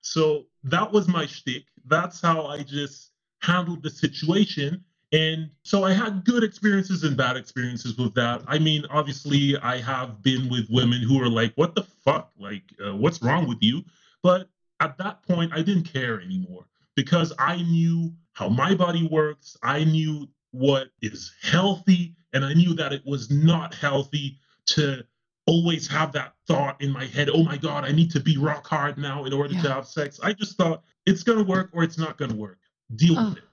So 0.00 0.46
that 0.64 0.90
was 0.90 1.08
my 1.08 1.26
shtick. 1.26 1.64
That's 1.84 2.20
how 2.20 2.46
I 2.46 2.62
just 2.62 3.10
handled 3.40 3.82
the 3.82 3.90
situation. 3.90 4.82
And 5.12 5.50
so 5.62 5.84
I 5.84 5.92
had 5.92 6.24
good 6.24 6.42
experiences 6.42 7.04
and 7.04 7.16
bad 7.16 7.36
experiences 7.36 7.98
with 7.98 8.14
that. 8.14 8.42
I 8.46 8.58
mean, 8.58 8.86
obviously, 8.88 9.58
I 9.58 9.78
have 9.78 10.22
been 10.22 10.48
with 10.48 10.70
women 10.70 11.02
who 11.02 11.20
are 11.20 11.28
like, 11.28 11.52
what 11.56 11.74
the 11.74 11.82
fuck? 11.82 12.30
Like, 12.38 12.62
uh, 12.82 12.96
what's 12.96 13.20
wrong 13.20 13.46
with 13.46 13.58
you? 13.60 13.82
But 14.22 14.48
at 14.82 14.98
that 14.98 15.22
point, 15.22 15.52
I 15.54 15.62
didn't 15.62 15.84
care 15.84 16.20
anymore 16.20 16.66
because 16.96 17.32
I 17.38 17.56
knew 17.62 18.12
how 18.32 18.48
my 18.48 18.74
body 18.74 19.08
works. 19.10 19.56
I 19.62 19.84
knew 19.84 20.28
what 20.50 20.88
is 21.00 21.32
healthy, 21.42 22.14
and 22.32 22.44
I 22.44 22.52
knew 22.54 22.74
that 22.74 22.92
it 22.92 23.02
was 23.06 23.30
not 23.30 23.74
healthy 23.74 24.38
to 24.66 25.04
always 25.46 25.88
have 25.88 26.12
that 26.12 26.34
thought 26.46 26.80
in 26.80 26.90
my 26.90 27.04
head 27.04 27.28
oh 27.28 27.42
my 27.42 27.56
God, 27.56 27.84
I 27.84 27.90
need 27.92 28.10
to 28.12 28.20
be 28.20 28.36
rock 28.36 28.66
hard 28.66 28.96
now 28.96 29.24
in 29.24 29.32
order 29.32 29.54
to 29.54 29.68
have 29.72 29.86
sex. 29.88 30.20
I 30.22 30.32
just 30.32 30.56
thought 30.56 30.82
it's 31.04 31.22
going 31.24 31.38
to 31.38 31.44
work 31.44 31.70
or 31.72 31.82
it's 31.82 31.98
not 31.98 32.16
going 32.16 32.30
to 32.30 32.36
work. 32.36 32.58
Deal 32.94 33.18
Oh. 33.18 33.28
with 33.30 33.38
it. 33.38 33.44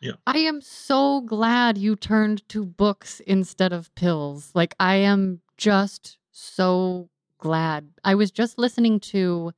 Yeah. 0.00 0.12
I 0.26 0.38
am 0.38 0.60
so 0.60 1.20
glad 1.20 1.76
you 1.78 1.96
turned 1.96 2.48
to 2.48 2.64
books 2.64 3.20
instead 3.20 3.72
of 3.72 3.94
pills. 3.94 4.50
Like, 4.54 4.74
I 4.80 4.96
am 4.96 5.40
just 5.56 6.18
so 6.32 7.08
glad. 7.38 7.90
I 8.04 8.14
was 8.14 8.30
just 8.30 8.58
listening 8.58 8.98
to 9.00 9.52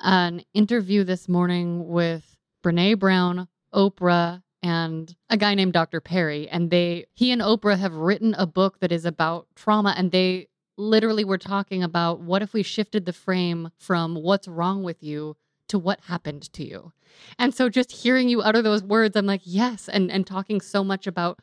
an 0.00 0.42
interview 0.54 1.04
this 1.04 1.28
morning 1.28 1.88
with 1.88 2.36
Brene 2.64 2.98
Brown, 2.98 3.48
Oprah, 3.74 4.42
and 4.62 5.14
a 5.30 5.36
guy 5.36 5.54
named 5.54 5.72
Dr. 5.72 6.00
Perry. 6.00 6.48
And 6.48 6.70
they, 6.70 7.06
he 7.14 7.30
and 7.30 7.40
Oprah 7.40 7.78
have 7.78 7.94
written 7.94 8.34
a 8.34 8.46
book 8.46 8.80
that 8.80 8.92
is 8.92 9.04
about 9.04 9.46
trauma. 9.54 9.94
And 9.96 10.10
they 10.10 10.48
literally 10.76 11.24
were 11.24 11.38
talking 11.38 11.82
about 11.82 12.20
what 12.20 12.42
if 12.42 12.52
we 12.52 12.62
shifted 12.62 13.06
the 13.06 13.12
frame 13.12 13.70
from 13.78 14.14
what's 14.14 14.48
wrong 14.48 14.82
with 14.82 15.02
you 15.02 15.36
to 15.68 15.78
what 15.78 16.00
happened 16.08 16.52
to 16.52 16.64
you. 16.66 16.92
And 17.38 17.54
so 17.54 17.68
just 17.68 17.92
hearing 17.92 18.28
you 18.28 18.40
utter 18.42 18.60
those 18.62 18.82
words, 18.82 19.16
I'm 19.16 19.26
like, 19.26 19.42
yes, 19.44 19.88
and 19.88 20.10
and 20.10 20.26
talking 20.26 20.60
so 20.60 20.82
much 20.82 21.06
about 21.06 21.40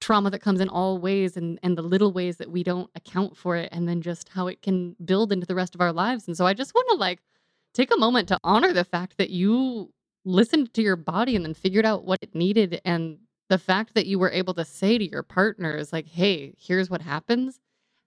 trauma 0.00 0.30
that 0.30 0.40
comes 0.40 0.60
in 0.60 0.68
all 0.68 0.98
ways 0.98 1.36
and 1.36 1.60
and 1.62 1.78
the 1.78 1.82
little 1.82 2.12
ways 2.12 2.38
that 2.38 2.50
we 2.50 2.64
don't 2.64 2.90
account 2.96 3.36
for 3.36 3.56
it 3.56 3.68
and 3.70 3.88
then 3.88 4.02
just 4.02 4.30
how 4.30 4.48
it 4.48 4.62
can 4.62 4.96
build 5.04 5.32
into 5.32 5.46
the 5.46 5.54
rest 5.54 5.74
of 5.74 5.80
our 5.80 5.92
lives. 5.92 6.26
And 6.26 6.36
so 6.36 6.44
I 6.44 6.54
just 6.54 6.74
want 6.74 6.88
to 6.90 6.96
like 6.96 7.20
take 7.74 7.92
a 7.92 7.98
moment 7.98 8.28
to 8.28 8.38
honor 8.44 8.72
the 8.72 8.84
fact 8.84 9.18
that 9.18 9.30
you 9.30 9.92
listened 10.24 10.72
to 10.74 10.82
your 10.82 10.96
body 10.96 11.36
and 11.36 11.44
then 11.44 11.54
figured 11.54 11.84
out 11.84 12.04
what 12.04 12.18
it 12.22 12.34
needed 12.34 12.80
and 12.84 13.18
the 13.48 13.58
fact 13.58 13.94
that 13.94 14.06
you 14.06 14.18
were 14.18 14.30
able 14.30 14.54
to 14.54 14.64
say 14.64 14.96
to 14.98 15.10
your 15.10 15.22
partners 15.22 15.92
like, 15.92 16.06
"Hey, 16.06 16.54
here's 16.58 16.88
what 16.88 17.02
happens." 17.02 17.60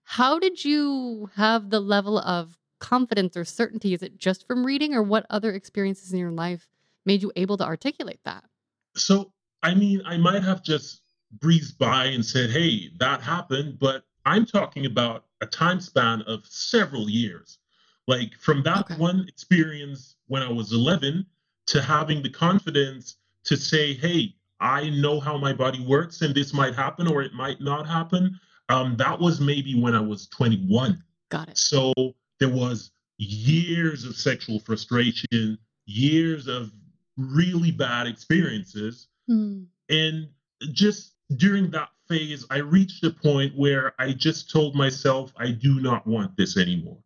How 0.03 0.39
did 0.39 0.63
you 0.63 1.29
have 1.35 1.71
the 1.71 1.79
level 1.79 2.19
of 2.19 2.57
confidence 2.79 3.35
or 3.35 3.43
certainty? 3.43 3.93
Is 3.93 4.03
it 4.03 4.17
just 4.17 4.47
from 4.47 4.65
reading 4.65 4.93
or 4.93 5.01
what 5.01 5.25
other 5.29 5.51
experiences 5.51 6.13
in 6.13 6.19
your 6.19 6.31
life 6.31 6.67
made 7.05 7.21
you 7.21 7.31
able 7.35 7.57
to 7.57 7.65
articulate 7.65 8.19
that? 8.23 8.43
So, 8.95 9.31
I 9.63 9.73
mean, 9.73 10.01
I 10.05 10.17
might 10.17 10.43
have 10.43 10.63
just 10.63 11.01
breezed 11.39 11.77
by 11.77 12.05
and 12.05 12.23
said, 12.23 12.51
hey, 12.51 12.91
that 12.99 13.21
happened, 13.21 13.79
but 13.79 14.03
I'm 14.25 14.45
talking 14.45 14.85
about 14.85 15.25
a 15.41 15.45
time 15.45 15.79
span 15.79 16.21
of 16.23 16.45
several 16.45 17.09
years. 17.09 17.59
Like 18.07 18.37
from 18.39 18.63
that 18.63 18.85
Okay. 18.91 18.95
one 18.95 19.25
experience 19.27 20.15
when 20.27 20.41
I 20.43 20.51
was 20.51 20.71
11 20.71 21.25
to 21.67 21.81
having 21.81 22.21
the 22.21 22.29
confidence 22.29 23.17
to 23.45 23.57
say, 23.57 23.93
hey, 23.93 24.35
I 24.59 24.89
know 24.89 25.19
how 25.19 25.37
my 25.37 25.53
body 25.53 25.83
works 25.85 26.21
and 26.21 26.33
this 26.33 26.53
might 26.53 26.75
happen 26.75 27.07
or 27.07 27.21
it 27.21 27.33
might 27.33 27.59
not 27.61 27.87
happen. 27.87 28.39
Um, 28.69 28.95
that 28.97 29.19
was 29.19 29.39
maybe 29.39 29.79
when 29.79 29.93
I 29.95 29.99
was 29.99 30.27
21. 30.27 31.03
Got 31.29 31.49
it. 31.49 31.57
So 31.57 31.93
there 32.39 32.49
was 32.49 32.91
years 33.17 34.05
of 34.05 34.15
sexual 34.15 34.59
frustration, 34.59 35.57
years 35.85 36.47
of 36.47 36.71
really 37.17 37.71
bad 37.71 38.07
experiences. 38.07 39.07
Mm. 39.29 39.65
And 39.89 40.27
just 40.73 41.13
during 41.37 41.71
that 41.71 41.89
phase, 42.07 42.45
I 42.49 42.57
reached 42.57 43.03
a 43.03 43.11
point 43.11 43.55
where 43.55 43.93
I 43.99 44.13
just 44.13 44.51
told 44.51 44.75
myself, 44.75 45.31
I 45.37 45.51
do 45.51 45.79
not 45.79 46.05
want 46.05 46.35
this 46.37 46.57
anymore. 46.57 46.97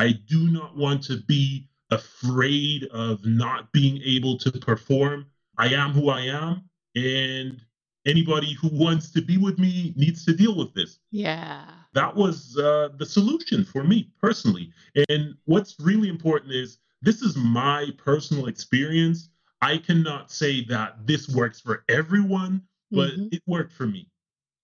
I 0.00 0.12
do 0.12 0.48
not 0.48 0.76
want 0.76 1.02
to 1.04 1.18
be 1.18 1.68
afraid 1.90 2.84
of 2.86 3.24
not 3.26 3.70
being 3.72 4.00
able 4.02 4.38
to 4.38 4.50
perform. 4.50 5.26
I 5.58 5.68
am 5.74 5.90
who 5.92 6.08
I 6.08 6.22
am. 6.22 6.62
And 6.96 7.60
anybody 8.06 8.54
who 8.54 8.70
wants 8.72 9.10
to 9.12 9.20
be 9.20 9.36
with 9.36 9.58
me 9.58 9.92
needs 9.96 10.24
to 10.24 10.32
deal 10.32 10.56
with 10.56 10.72
this 10.72 11.00
Yeah. 11.10 11.66
that 11.92 12.14
was 12.16 12.56
uh, 12.56 12.88
the 12.96 13.04
solution 13.04 13.62
for 13.62 13.84
me 13.84 14.10
personally. 14.18 14.72
And 15.10 15.34
what's 15.44 15.78
really 15.78 16.08
important 16.08 16.52
is 16.52 16.78
this 17.02 17.20
is 17.20 17.36
my 17.36 17.90
personal 17.98 18.46
experience. 18.46 19.28
I 19.60 19.76
cannot 19.76 20.30
say 20.30 20.64
that 20.66 21.06
this 21.06 21.28
works 21.28 21.60
for 21.60 21.84
everyone, 21.90 22.62
but 22.90 23.10
Mhm. 23.10 23.34
it 23.34 23.42
worked 23.46 23.72
for 23.72 23.86
me. 23.86 24.08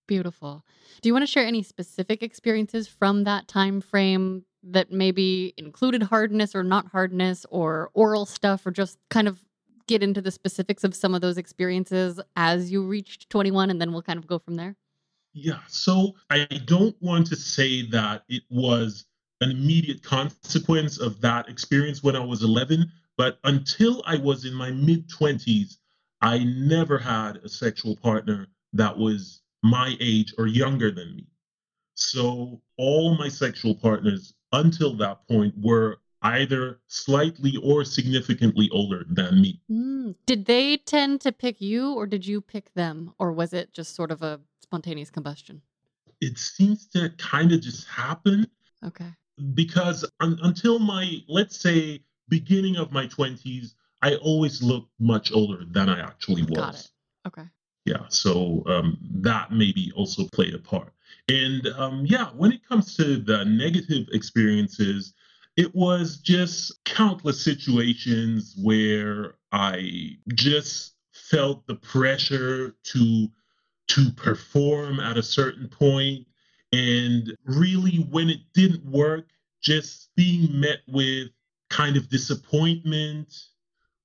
Beautiful. 0.06 0.64
Do 1.02 1.08
you 1.08 1.12
want 1.12 1.24
to 1.24 1.26
share 1.26 1.44
any 1.44 1.62
specific 1.62 2.22
experiences 2.22 2.88
from 2.88 3.24
that 3.24 3.48
time 3.48 3.80
frame 3.80 4.46
that 4.70 4.90
maybe 4.90 5.54
included 5.56 6.02
hardness 6.02 6.54
or 6.54 6.62
not 6.62 6.86
hardness 6.88 7.46
or 7.50 7.90
oral 7.94 8.26
stuff 8.26 8.66
or 8.66 8.70
just 8.70 8.98
kind 9.10 9.28
of 9.28 9.40
get 9.86 10.02
into 10.02 10.20
the 10.20 10.30
specifics 10.30 10.84
of 10.84 10.94
some 10.94 11.14
of 11.14 11.20
those 11.20 11.38
experiences 11.38 12.20
as 12.34 12.70
you 12.70 12.82
reached 12.82 13.30
21 13.30 13.70
and 13.70 13.80
then 13.80 13.92
we'll 13.92 14.02
kind 14.02 14.18
of 14.18 14.26
go 14.26 14.38
from 14.38 14.56
there? 14.56 14.76
Yeah, 15.32 15.60
so 15.68 16.14
I 16.30 16.46
don't 16.64 16.96
want 17.00 17.26
to 17.28 17.36
say 17.36 17.86
that 17.90 18.24
it 18.28 18.42
was 18.48 19.04
an 19.40 19.50
immediate 19.50 20.02
consequence 20.02 20.98
of 20.98 21.20
that 21.20 21.48
experience 21.48 22.02
when 22.02 22.16
I 22.16 22.24
was 22.24 22.42
11, 22.42 22.90
but 23.18 23.38
until 23.44 24.02
I 24.06 24.16
was 24.16 24.44
in 24.46 24.54
my 24.54 24.70
mid 24.70 25.08
20s, 25.08 25.76
I 26.22 26.38
never 26.44 26.98
had 26.98 27.36
a 27.38 27.48
sexual 27.48 27.96
partner 27.96 28.48
that 28.72 28.96
was 28.96 29.42
my 29.62 29.94
age 30.00 30.32
or 30.38 30.46
younger 30.46 30.90
than 30.90 31.16
me. 31.16 31.26
So 31.94 32.60
all 32.78 33.16
my 33.16 33.28
sexual 33.28 33.74
partners 33.74 34.34
until 34.56 34.94
that 34.96 35.26
point 35.28 35.54
were 35.60 35.98
either 36.22 36.80
slightly 36.88 37.54
or 37.62 37.84
significantly 37.84 38.68
older 38.72 39.04
than 39.08 39.40
me. 39.40 39.60
Mm. 39.70 40.14
Did 40.26 40.46
they 40.46 40.78
tend 40.78 41.20
to 41.20 41.30
pick 41.32 41.60
you 41.60 41.92
or 41.92 42.06
did 42.06 42.26
you 42.26 42.40
pick 42.40 42.72
them? 42.74 43.12
Or 43.18 43.32
was 43.32 43.52
it 43.52 43.72
just 43.72 43.94
sort 43.94 44.10
of 44.10 44.22
a 44.22 44.40
spontaneous 44.62 45.10
combustion? 45.10 45.62
It 46.20 46.38
seems 46.38 46.86
to 46.88 47.10
kind 47.18 47.52
of 47.52 47.60
just 47.60 47.86
happen 47.86 48.46
Okay. 48.84 49.10
because 49.54 50.04
un- 50.20 50.38
until 50.42 50.78
my 50.78 51.04
let's 51.28 51.60
say 51.60 52.02
beginning 52.28 52.76
of 52.76 52.90
my 52.92 53.06
20s 53.06 53.74
i 54.02 54.14
always 54.16 54.62
looked 54.62 54.90
much 54.98 55.30
older 55.32 55.64
than 55.70 55.88
i 55.88 55.98
actually 56.00 56.42
was 56.42 56.58
Got 56.58 56.74
it. 56.74 56.90
Okay. 57.28 57.46
yeah 57.84 58.04
so 58.08 58.62
um, 58.66 58.98
that 59.28 59.52
maybe 59.52 59.92
also 59.96 60.26
played 60.36 60.54
a 60.54 60.58
part 60.58 60.92
and 61.28 61.66
um, 61.76 62.04
yeah 62.06 62.26
when 62.36 62.52
it 62.52 62.66
comes 62.68 62.96
to 62.96 63.16
the 63.16 63.44
negative 63.44 64.06
experiences 64.12 65.14
it 65.56 65.74
was 65.74 66.18
just 66.18 66.84
countless 66.84 67.42
situations 67.42 68.54
where 68.62 69.34
i 69.52 70.10
just 70.34 70.94
felt 71.12 71.66
the 71.66 71.74
pressure 71.76 72.74
to 72.82 73.28
to 73.88 74.10
perform 74.12 75.00
at 75.00 75.16
a 75.16 75.22
certain 75.22 75.68
point. 75.68 76.26
And 76.72 77.36
really 77.44 78.06
when 78.10 78.28
it 78.28 78.40
didn't 78.54 78.84
work 78.84 79.26
just 79.62 80.10
being 80.16 80.60
met 80.60 80.80
with 80.88 81.28
kind 81.70 81.96
of 81.96 82.08
disappointment 82.08 83.32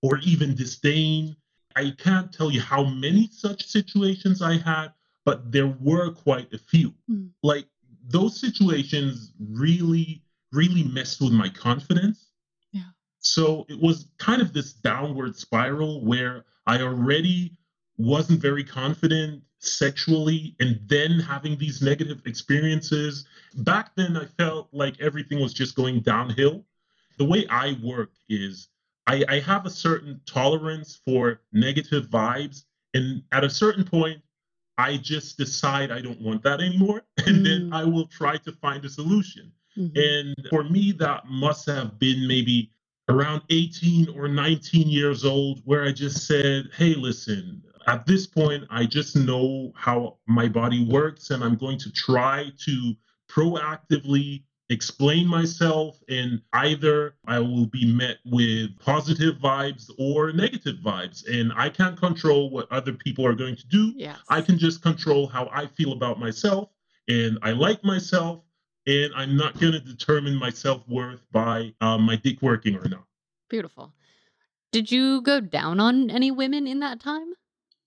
or 0.01 0.19
even 0.19 0.55
disdain. 0.55 1.35
I 1.75 1.93
can't 1.97 2.33
tell 2.33 2.51
you 2.51 2.61
how 2.61 2.83
many 2.83 3.29
such 3.31 3.65
situations 3.65 4.41
i 4.41 4.57
had 4.57 4.89
but 5.25 5.51
there 5.51 5.67
were 5.79 6.12
quite 6.12 6.51
a 6.53 6.57
few 6.57 6.93
Hmm. 7.07 7.27
like 7.43 7.67
those 8.07 8.39
situations 8.39 9.34
really 9.39 10.23
really 10.51 10.84
messed 10.84 11.21
with 11.21 11.31
my 11.31 11.49
confidence 11.49 12.31
Yeah. 12.73 12.89
so 13.19 13.65
it 13.69 13.79
was 13.79 14.07
kind 14.17 14.41
of 14.41 14.53
this 14.53 14.73
downward 14.73 15.36
spiral 15.36 16.03
where 16.05 16.45
i 16.67 16.81
already 16.81 17.55
wasn't 17.97 18.41
very 18.41 18.63
confident 18.63 19.43
sexually 19.60 20.55
and 20.60 20.79
then 20.88 21.19
having 21.19 21.57
these 21.57 21.81
negative 21.81 22.21
experiences 22.25 23.25
back 23.57 23.95
then 23.95 24.17
i 24.17 24.25
felt 24.25 24.67
like 24.73 24.99
everything 24.99 25.39
was 25.39 25.53
just 25.53 25.75
going 25.75 26.01
downhill 26.01 26.65
the 27.17 27.25
way 27.25 27.45
i 27.49 27.77
work 27.84 28.12
is 28.29 28.69
i, 29.07 29.23
I 29.29 29.39
have 29.39 29.65
a 29.65 29.69
certain 29.69 30.19
tolerance 30.25 30.99
for 31.05 31.41
negative 31.53 32.07
vibes 32.10 32.63
And 32.93 33.23
at 33.31 33.43
a 33.45 33.49
certain 33.49 33.86
point, 33.86 34.21
I 34.77 34.97
just 34.97 35.38
decide 35.38 35.91
I 35.91 36.01
don't 36.01 36.21
want 36.21 36.43
that 36.43 36.62
anymore. 36.62 37.03
And 37.27 37.45
then 37.45 37.69
Mm. 37.69 37.73
I 37.75 37.84
will 37.86 38.07
try 38.07 38.38
to 38.38 38.51
find 38.53 38.84
a 38.86 38.89
solution. 38.89 39.51
Mhm. 39.77 39.91
And 39.97 40.47
for 40.49 40.63
me, 40.63 40.91
that 40.93 41.27
must 41.29 41.65
have 41.67 41.99
been 41.99 42.27
maybe 42.27 42.71
around 43.10 43.41
18 43.49 44.10
or 44.10 44.27
19 44.27 44.89
years 44.89 45.25
old, 45.25 45.62
where 45.65 45.84
I 45.84 45.91
just 45.91 46.27
said, 46.27 46.69
hey, 46.75 46.93
listen, 46.95 47.63
at 47.88 48.05
this 48.05 48.27
point, 48.27 48.65
I 48.69 48.86
just 48.86 49.15
know 49.15 49.71
how 49.75 50.17
my 50.27 50.47
body 50.47 50.86
works, 50.86 51.31
and 51.31 51.43
I'm 51.43 51.55
going 51.55 51.77
to 51.79 51.91
try 51.91 52.51
to 52.65 52.95
proactively 53.29 54.43
explain 54.71 55.27
myself. 55.27 55.99
And 56.10 56.41
either 56.53 57.15
I 57.25 57.39
will 57.39 57.65
be 57.67 57.91
met 57.93 58.17
with 58.25 58.77
positive 58.79 59.36
vibes 59.36 59.89
or 59.99 60.31
negative 60.31 60.77
vibes. 60.84 61.27
And 61.31 61.51
I 61.55 61.69
can't 61.69 61.97
control 61.97 62.49
what 62.49 62.71
other 62.71 62.93
people 62.93 63.25
are 63.25 63.36
going 63.36 63.55
to 63.55 63.67
do. 63.67 63.93
Yes. 63.95 64.17
I 64.29 64.41
can 64.41 64.57
just 64.57 64.81
control 64.81 65.27
how 65.27 65.49
I 65.51 65.67
feel 65.67 65.91
about 65.93 66.19
myself, 66.19 66.69
and 67.07 67.38
I 67.41 67.51
like 67.51 67.84
myself, 67.84 68.43
and 68.88 69.12
I'm 69.15 69.36
not 69.38 69.60
going 69.60 69.73
to 69.73 69.79
determine 69.79 70.36
my 70.36 70.49
self 70.49 70.88
worth 70.88 71.21
by 71.31 71.73
um, 71.81 72.01
my 72.03 72.15
dick 72.15 72.41
working 72.41 72.75
or 72.75 72.88
not. 72.88 73.03
Beautiful. 73.49 73.93
Did 74.71 74.89
you 74.91 75.21
go 75.21 75.39
down 75.41 75.79
on 75.81 76.10
any 76.10 76.31
women 76.31 76.65
in 76.65 76.79
that 76.79 76.99
time? 77.01 77.34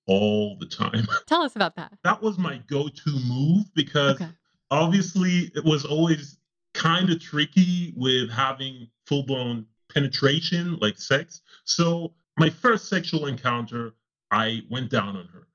All 0.07 0.59
the 0.59 0.67
time. 0.67 1.07
Tell 1.27 1.43
us 1.43 1.57
about 1.57 1.77
that. 1.77 1.93
that 2.05 2.21
was 2.23 2.37
my 2.37 2.59
go 2.67 2.89
to 2.89 3.11
move 3.27 3.65
because 3.75 4.17
Okay. 4.17 4.29
obviously 4.71 5.51
it 5.55 5.65
was 5.65 5.85
always 5.87 6.37
kind 6.75 7.11
of 7.11 7.21
tricky 7.21 7.95
with 7.97 8.31
having 8.31 8.89
full 9.07 9.23
blown 9.23 9.67
penetration, 9.93 10.79
like 10.81 10.99
sex. 10.99 11.41
So, 11.65 12.13
my 12.37 12.51
first 12.51 12.89
sexual 12.89 13.27
encounter, 13.27 13.95
I 14.31 14.63
went 14.71 14.91
down 14.91 15.17
on 15.17 15.27
her. 15.33 15.47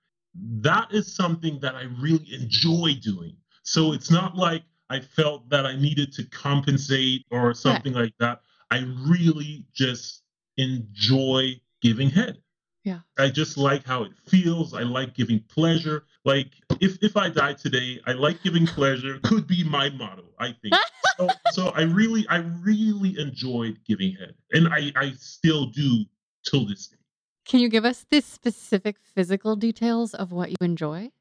That 0.62 0.88
is 0.92 1.14
something 1.14 1.60
that 1.60 1.76
I 1.76 1.84
really 2.02 2.34
enjoy 2.34 2.96
doing. 3.02 3.36
So, 3.64 3.94
it's 3.94 4.10
not 4.10 4.36
like 4.36 4.64
I 4.90 5.00
felt 5.00 5.50
that 5.50 5.66
I 5.66 5.76
needed 5.76 6.14
to 6.14 6.24
compensate 6.24 7.26
or 7.30 7.54
something 7.54 7.94
like 7.94 8.14
that. 8.20 8.42
I 8.72 8.80
really 9.08 9.66
just 9.74 10.24
enjoy 10.58 11.60
giving 11.82 12.10
head. 12.10 12.38
Yeah. 12.84 13.00
I 13.18 13.30
just 13.30 13.58
like 13.58 13.86
how 13.86 14.04
it 14.04 14.12
feels. 14.28 14.74
I 14.74 14.82
like 14.82 15.14
giving 15.14 15.42
pleasure. 15.50 16.06
Like 16.26 16.48
if 16.80 16.98
if 17.04 17.18
I 17.18 17.30
die 17.30 17.54
today, 17.54 18.00
I 18.08 18.14
like 18.14 18.42
giving 18.42 18.66
pleasure. 18.66 19.20
Could 19.24 19.48
be 19.48 19.64
my 19.64 19.90
motto, 19.90 20.26
I 20.40 20.56
think. 20.62 20.74
so, 21.20 21.28
so 21.52 21.68
I 21.70 21.82
really 21.82 22.26
I 22.30 22.38
really 22.38 23.20
enjoyed 23.20 23.78
giving 23.86 24.14
head, 24.14 24.36
and 24.52 24.68
I 24.70 24.92
I 24.96 25.12
still 25.18 25.66
do 25.66 26.06
till 26.44 26.66
this 26.66 26.88
day. 26.88 26.98
Can 27.46 27.60
you 27.60 27.70
give 27.70 27.86
us 27.86 28.06
the 28.10 28.22
specific 28.22 28.98
physical 29.16 29.56
details 29.56 30.14
of 30.14 30.32
what 30.32 30.50
you 30.50 30.58
enjoy? 30.62 31.12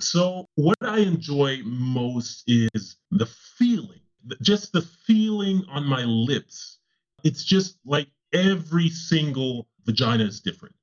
So 0.00 0.46
what 0.54 0.76
I 0.82 0.98
enjoy 0.98 1.62
most 1.64 2.44
is 2.46 2.96
the 3.10 3.26
feeling, 3.26 4.00
just 4.42 4.72
the 4.72 4.82
feeling 4.82 5.64
on 5.70 5.84
my 5.84 6.04
lips. 6.04 6.78
It's 7.24 7.44
just 7.44 7.78
like 7.84 8.08
every 8.32 8.88
single 8.88 9.68
vagina 9.84 10.24
is 10.24 10.40
different. 10.40 10.74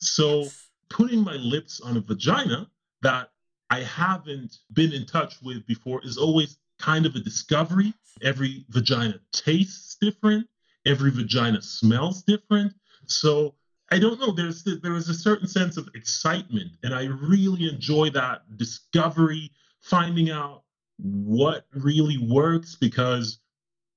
So 0.00 0.46
putting 0.88 1.22
my 1.24 1.34
lips 1.34 1.80
on 1.80 1.96
a 1.96 2.00
vagina 2.00 2.68
that 3.02 3.30
I 3.70 3.80
haven't 3.80 4.58
been 4.72 4.92
in 4.92 5.06
touch 5.06 5.40
with 5.42 5.66
before 5.66 6.00
is 6.04 6.16
always 6.18 6.58
kind 6.80 7.06
of 7.06 7.14
a 7.14 7.20
discovery. 7.20 7.94
Every 8.22 8.64
vagina 8.70 9.20
tastes 9.32 9.96
different. 10.00 10.46
Every 10.86 11.10
vagina 11.10 11.62
smells 11.62 12.22
different. 12.22 12.74
So 13.06 13.54
I 13.90 13.98
don't 13.98 14.20
know. 14.20 14.32
There's 14.32 14.62
there 14.64 14.94
is 14.94 15.08
a 15.08 15.14
certain 15.14 15.48
sense 15.48 15.76
of 15.76 15.88
excitement, 15.94 16.70
and 16.84 16.94
I 16.94 17.04
really 17.06 17.68
enjoy 17.68 18.10
that 18.10 18.56
discovery, 18.56 19.50
finding 19.80 20.30
out 20.30 20.62
what 20.98 21.66
really 21.72 22.18
works 22.18 22.76
because 22.76 23.40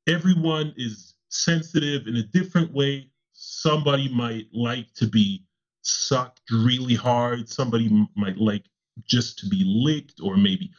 everyone 0.08 0.74
is 0.78 1.15
sensitive 1.30 2.08
in 2.08 2.15
a 2.15 2.24
different 2.24 2.74
way. 2.74 3.10
Somebody 3.34 4.10
might 4.10 4.48
like 4.52 4.91
to 4.96 5.08
be 5.08 5.46
sucked 5.84 6.41
really 6.50 6.96
hard. 6.96 7.48
Somebody 7.48 8.08
might 8.15 8.38
like 8.38 8.63
just 9.06 9.38
to 9.39 9.48
be 9.48 9.63
licked, 9.63 10.19
or 10.24 10.38
maybe 10.38 10.72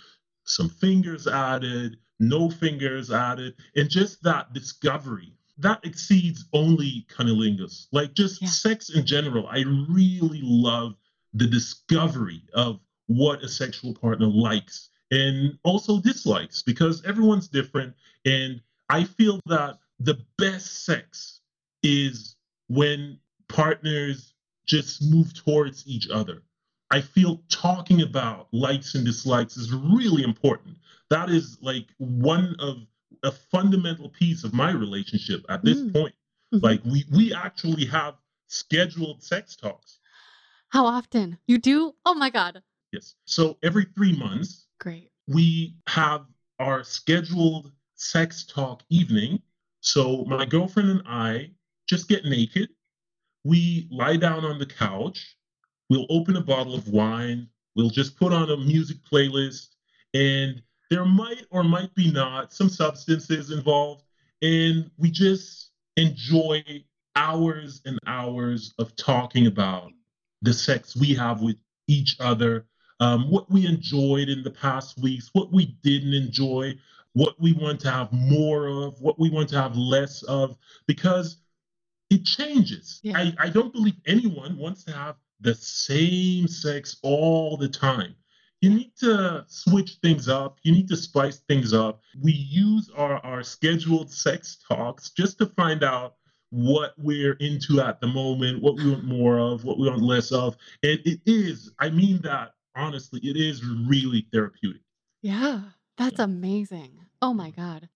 some 0.45 0.69
fingers 0.69 1.27
added, 1.27 1.99
no 2.21 2.49
fingers 2.51 3.11
added, 3.11 3.55
and 3.77 3.91
just 3.91 4.23
that 4.23 4.53
discovery 4.53 5.33
that 5.59 5.85
exceeds 5.85 6.47
only 6.53 7.07
cunnilingus. 7.09 7.87
Like 7.93 8.15
just 8.15 8.43
Yeah. 8.43 8.49
sex 8.49 8.91
in 8.91 9.07
general, 9.07 9.47
I 9.47 9.61
really 9.89 10.41
love 10.43 10.97
the 11.33 11.47
discovery 11.47 12.43
of 12.53 12.81
what 13.07 13.43
a 13.45 13.49
sexual 13.49 13.95
partner 13.95 14.27
likes 14.27 14.91
and 15.11 15.59
also 15.63 16.01
dislikes 16.01 16.63
because 16.63 17.05
everyone's 17.05 17.49
different. 17.49 17.95
And 18.25 18.61
I 18.89 19.05
feel 19.05 19.41
that 19.47 19.79
the 20.01 20.25
best 20.39 20.85
sex 20.85 21.41
is 21.83 22.37
when 22.69 23.19
partners 23.49 24.35
just 24.67 25.03
move 25.03 25.35
towards 25.35 25.87
each 25.87 26.09
other. 26.09 26.43
I 26.95 27.01
feel 27.01 27.43
talking 27.49 28.03
about 28.03 28.47
likes 28.53 28.95
and 28.95 29.05
dislikes 29.05 29.57
is 29.57 29.73
really 29.73 30.23
important. 30.23 30.77
That 31.11 31.29
is 31.29 31.59
like 31.61 31.87
one 31.99 32.55
of 32.61 32.87
a 33.25 33.33
fundamental 33.33 34.11
piece 34.11 34.45
of 34.45 34.55
my 34.55 34.71
relationship 34.71 35.45
at 35.49 35.65
this 35.65 35.79
Mm. 35.79 35.93
point. 35.93 36.15
Mhm. 36.53 36.63
Like 36.63 36.85
we 36.85 37.05
we 37.11 37.35
actually 37.35 37.85
have 37.87 38.15
scheduled 38.47 39.25
sex 39.25 39.57
talks. 39.57 39.99
How 40.69 40.87
often? 40.87 41.37
You 41.49 41.59
do? 41.59 41.97
Oh 42.07 42.15
my 42.15 42.31
God. 42.31 42.63
Yes. 42.93 43.17
So 43.25 43.59
every 43.65 43.87
3 43.97 44.13
months 44.17 44.69
Great. 44.79 45.11
we 45.27 45.75
have 45.89 46.25
our 46.61 46.85
scheduled 46.85 47.73
sex 47.97 48.45
talk 48.45 48.85
evening. 48.89 49.43
So 49.81 50.25
my 50.27 50.45
girlfriend 50.45 50.91
and 50.91 51.03
I 51.07 51.51
just 51.89 52.07
get 52.09 52.25
naked. 52.25 52.69
We 53.43 53.89
lie 53.91 54.17
down 54.17 54.45
on 54.45 54.61
the 54.61 54.67
couch. 54.67 55.37
We'll 55.95 56.07
open 56.11 56.35
a 56.35 56.41
bottle 56.41 56.75
of 56.75 56.89
wine. 56.89 57.47
We'll 57.77 57.89
just 57.89 58.19
put 58.19 58.33
on 58.33 58.51
a 58.51 58.57
music 58.57 58.97
playlist. 59.09 59.69
And 60.13 60.61
there 60.91 61.05
might 61.05 61.47
or 61.51 61.63
might 61.63 61.95
be 61.95 62.11
not 62.11 62.53
some 62.53 62.69
substances 62.69 63.53
involved. 63.53 64.03
And 64.43 64.91
we 64.99 65.13
just 65.13 65.71
enjoy 65.97 66.65
hours 67.15 67.81
and 67.85 68.01
hours 68.09 68.75
of 68.81 68.97
talking 68.97 69.47
about 69.47 69.93
the 70.43 70.53
sex 70.53 70.97
we 70.97 71.15
have 71.15 71.43
with 71.43 71.59
each 71.87 72.17
other, 72.19 72.67
um, 72.99 73.31
what 73.31 73.49
we 73.49 73.65
enjoyed 73.65 74.29
in 74.29 74.43
the 74.43 74.51
past 74.51 74.99
weeks, 74.99 75.31
what 75.33 75.53
we 75.53 75.79
didn't 75.85 76.13
enjoy, 76.13 76.77
what 77.13 77.41
we 77.41 77.53
want 77.53 77.79
to 77.83 77.91
have 77.93 78.13
more 78.13 78.67
of, 78.67 79.01
what 79.01 79.21
we 79.21 79.31
want 79.31 79.49
to 79.51 79.63
have 79.63 79.77
less 79.77 80.25
of, 80.25 80.57
because 80.89 81.37
it 82.11 82.25
changes. 82.25 82.99
Yeah. 83.05 83.17
I, 83.17 83.35
I 83.39 83.49
don't 83.49 83.73
believe 83.73 83.95
anyone 84.07 84.57
wants 84.59 84.83
to 84.85 84.93
have 84.93 85.15
the 85.45 85.55
same 85.55 86.49
sex 86.49 86.97
all 87.03 87.57
the 87.57 87.69
time. 87.69 88.15
You 88.61 88.71
need 88.71 88.97
to 89.01 89.45
switch 89.47 89.99
things 90.03 90.27
up. 90.27 90.59
You 90.63 90.73
need 90.73 90.89
to 90.89 90.97
spice 90.97 91.41
things 91.49 91.75
up. 91.75 92.01
We 92.23 92.33
use 92.33 92.91
our, 92.97 93.19
our 93.19 93.43
scheduled 93.43 94.11
sex 94.11 94.59
talks 94.67 95.11
just 95.11 95.37
to 95.39 95.47
find 95.47 95.85
out 95.85 96.15
what 96.51 96.95
we're 96.97 97.35
into 97.35 97.81
at 97.81 98.01
the 98.01 98.07
moment, 98.07 98.63
what 98.63 98.77
we 98.77 98.91
want 98.91 99.05
more 99.05 99.39
of, 99.39 99.65
what 99.65 99.79
we 99.79 99.89
want 99.89 100.03
less 100.03 100.33
of. 100.33 100.57
And 100.83 100.99
it 101.05 101.21
is, 101.27 101.73
I 101.79 101.91
mean 101.91 102.21
that 102.23 102.53
honestly, 102.75 103.21
it 103.23 103.37
is 103.37 103.65
really 103.65 104.27
therapeutic. 104.33 104.83
Yeah. 105.23 105.61
That's 105.97 106.19
amazing. 106.19 106.99
Oh 107.23 107.35
my 107.35 107.51
mm-hmm. 107.51 107.61
God. 107.61 107.89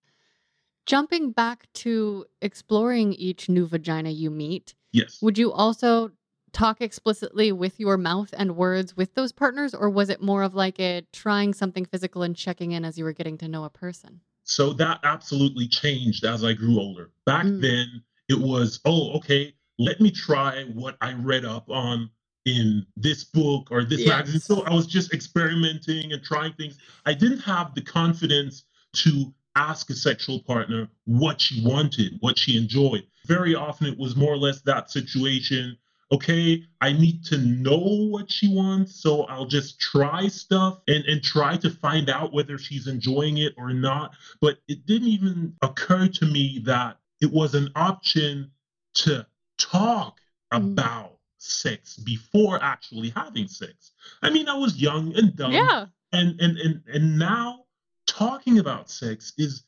Jumping 0.87 1.33
back 1.33 1.67
to 1.75 2.25
exploring 2.41 3.13
each 3.15 3.49
new 3.49 3.67
vagina 3.67 4.11
you 4.11 4.31
meet, 4.31 4.75
Yes. 4.93 5.19
would 5.21 5.37
you 5.37 5.53
also 5.53 6.13
talk 6.53 6.81
explicitly 6.81 7.53
with 7.53 7.79
your 7.79 7.97
mouth 7.97 8.35
and 8.37 8.57
words 8.57 8.97
with 8.97 9.15
those 9.15 9.33
partners, 9.33 9.75
or 9.75 9.91
was 9.91 10.09
it 10.09 10.23
more 10.23 10.43
of 10.43 10.55
like 10.55 10.79
a 10.81 11.03
trying 11.13 11.55
something 11.55 11.85
physical 11.85 12.23
and 12.23 12.37
checking 12.37 12.73
in 12.73 12.85
as 12.85 12.99
you 12.99 13.05
were 13.05 13.13
getting 13.13 13.39
to 13.39 13.49
know 13.49 13.65
a 13.65 13.71
person? 13.71 14.21
So 14.45 14.73
that 14.75 15.01
absolutely 15.05 15.69
changed 15.69 16.25
as 16.25 16.43
I 16.45 16.55
grew 16.55 16.79
older. 16.81 17.11
Back 17.27 17.47
Mm. 17.47 17.61
then, 17.61 18.03
it 18.29 18.39
was, 18.39 18.81
oh, 18.85 19.13
okay, 19.17 19.55
let 19.79 20.01
me 20.01 20.11
try 20.11 20.65
what 20.65 20.97
I 21.01 21.13
read 21.13 21.45
up 21.45 21.71
on 21.71 22.11
in 22.45 22.87
this 22.97 23.25
book 23.25 23.69
or 23.71 23.85
this 23.85 24.07
magazine. 24.07 24.41
So 24.41 24.63
I 24.63 24.73
was 24.73 24.87
just 24.87 25.13
experimenting 25.13 26.13
and 26.13 26.23
trying 26.23 26.55
things. 26.55 26.79
I 27.05 27.13
didn't 27.15 27.41
have 27.41 27.75
the 27.75 27.83
confidence 27.83 28.65
to 28.95 29.35
ask 29.55 29.91
a 29.91 29.95
sexual 29.95 30.41
partner 30.45 30.89
what 31.05 31.41
she 31.41 31.65
wanted, 31.65 32.17
what 32.21 32.39
she 32.39 32.57
enjoyed. 32.57 33.05
Very 33.27 33.55
often 33.55 33.87
it 33.87 33.99
was 33.99 34.17
more 34.17 34.33
or 34.33 34.39
less 34.39 34.63
that 34.63 34.91
situation. 34.91 35.77
Okay, 36.11 36.65
I 36.81 36.93
need 36.93 37.23
to 37.27 37.37
know 37.39 38.09
what 38.11 38.33
she 38.33 38.49
wants, 38.49 38.95
so 39.03 39.25
I'll 39.25 39.45
just 39.45 39.79
try 39.79 40.27
stuff 40.29 40.81
and, 40.89 41.05
and 41.05 41.23
try 41.23 41.59
to 41.59 41.69
find 41.69 42.09
out 42.09 42.33
whether 42.33 42.57
she's 42.57 42.87
enjoying 42.87 43.39
it 43.39 43.53
or 43.59 43.75
not. 43.75 44.13
But 44.41 44.59
it 44.69 44.87
didn't 44.87 45.09
even 45.09 45.55
occur 45.61 46.09
to 46.09 46.25
me 46.25 46.63
that 46.65 46.99
it 47.21 47.31
was 47.31 47.55
an 47.55 47.71
option 47.77 48.51
to 48.95 49.27
talk 49.59 50.19
Mm. 50.51 50.73
about 50.73 51.19
sex 51.37 51.99
before 51.99 52.59
actually 52.63 53.11
having 53.11 53.47
sex. 53.49 53.93
I 54.23 54.31
mean, 54.31 54.49
I 54.49 54.55
was 54.55 54.81
young 54.81 55.15
and 55.15 55.37
dumb. 55.37 55.53
Yeah. 55.53 55.87
And 56.13 56.41
and 56.41 56.57
and 56.57 56.83
and 56.91 57.19
now 57.19 57.65
talking 58.07 58.59
about 58.59 58.89
sex 58.89 59.35
is 59.37 59.65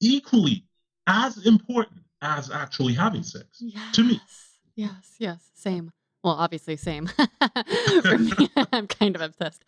equally 0.00 0.64
as 1.06 1.46
important 1.46 2.00
as 2.22 2.50
actually 2.50 2.94
having 2.94 3.22
sex. 3.22 3.46
Yes. 3.60 3.94
To 3.94 4.02
me. 4.02 4.20
Yes, 4.80 5.16
yes, 5.18 5.50
same. 5.54 5.92
Well, 6.24 6.34
obviously, 6.34 6.76
same. 6.76 7.06
For 8.02 8.16
me, 8.16 8.32
I'm 8.72 8.86
kind 8.86 9.14
of 9.14 9.20
obsessed. 9.20 9.62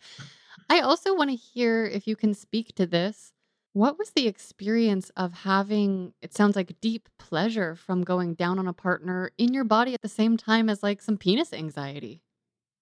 I 0.71 0.79
also 0.79 1.15
want 1.15 1.29
to 1.29 1.35
hear 1.35 1.85
if 1.85 2.07
you 2.07 2.15
can 2.15 2.33
speak 2.33 2.73
to 2.75 2.87
this. 2.87 3.31
What 3.73 3.99
was 3.99 4.11
the 4.11 4.27
experience 4.27 5.11
of 5.15 5.33
having, 5.33 6.13
it 6.21 6.33
sounds 6.33 6.55
like 6.55 6.79
deep 6.81 7.09
pleasure 7.19 7.75
from 7.75 8.03
going 8.03 8.33
down 8.33 8.57
on 8.57 8.67
a 8.67 8.73
partner 8.73 9.31
in 9.37 9.53
your 9.53 9.63
body 9.63 9.93
at 9.93 10.01
the 10.01 10.09
same 10.09 10.35
time 10.35 10.67
as 10.67 10.81
like 10.81 11.01
some 11.01 11.17
penis 11.17 11.53
anxiety? 11.53 12.21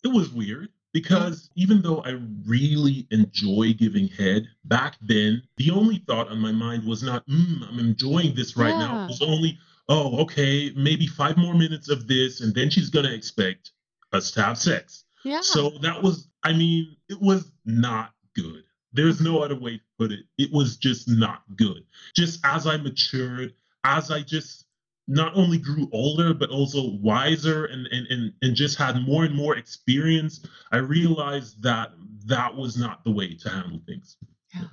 It 0.04 0.10
was 0.10 0.32
weird 0.32 0.70
because 0.94 1.50
even 1.56 1.82
though 1.82 2.02
I 2.04 2.20
really 2.46 3.08
enjoy 3.12 3.74
giving 3.74 4.08
head, 4.08 4.48
back 4.66 4.96
then, 5.02 5.44
the 5.58 5.72
only 5.72 6.04
thought 6.08 6.30
on 6.30 6.40
my 6.40 6.52
mind 6.52 6.86
was 6.86 7.04
not, 7.04 7.28
mm, 7.28 7.68
I'm 7.68 7.80
enjoying 7.80 8.36
this 8.36 8.58
right 8.58 8.76
now. 8.78 9.04
It 9.04 9.08
was 9.08 9.22
only, 9.22 9.58
oh, 9.92 10.22
okay, 10.22 10.72
maybe 10.76 11.06
five 11.06 11.36
more 11.36 11.54
minutes 11.54 11.90
of 11.90 12.08
this, 12.08 12.40
and 12.40 12.56
then 12.56 12.70
she's 12.70 12.90
going 12.90 13.06
to 13.06 13.14
expect 13.14 13.72
us 14.14 14.32
to 14.32 14.42
have 14.42 14.58
sex. 14.58 15.04
Yeah. 15.26 15.42
So 15.42 15.72
that 15.82 16.02
was, 16.02 16.30
I 16.44 16.54
mean, 16.54 16.96
it 17.10 17.22
was 17.22 17.52
not 17.66 18.12
good. 18.34 18.64
There's 18.94 19.20
no 19.20 19.40
other 19.40 19.60
way 19.60 19.78
to 19.78 19.84
put 20.00 20.12
it. 20.14 20.22
It 20.38 20.50
was 20.54 20.78
just 20.78 21.10
not 21.10 21.44
good. 21.58 21.84
Just 22.16 22.40
as 22.46 22.68
I 22.68 22.78
matured, 22.78 23.54
as 23.84 24.12
I 24.12 24.22
just 24.22 24.66
not 25.10 25.36
only 25.36 25.58
grew 25.58 25.90
older, 25.92 26.34
but 26.34 26.50
also 26.50 26.92
wiser 27.02 27.66
and, 27.66 27.86
and, 27.88 28.08
and, 28.08 28.34
and 28.42 28.56
just 28.56 28.78
had 28.78 29.06
more 29.06 29.26
and 29.26 29.36
more 29.36 29.58
experience, 29.58 30.46
I 30.72 30.78
realized 30.78 31.62
that 31.64 31.92
that 32.28 32.56
was 32.56 32.78
not 32.78 33.04
the 33.04 33.12
way 33.12 33.36
to 33.36 33.50
handle 33.50 33.82
things. 33.86 34.16
Yeah. 34.56 34.68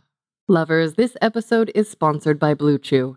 Lovers, 0.46 0.94
this 0.94 1.16
episode 1.20 1.72
is 1.74 1.90
sponsored 1.90 2.38
by 2.38 2.54
Blue 2.54 2.78
Chew. 2.78 3.16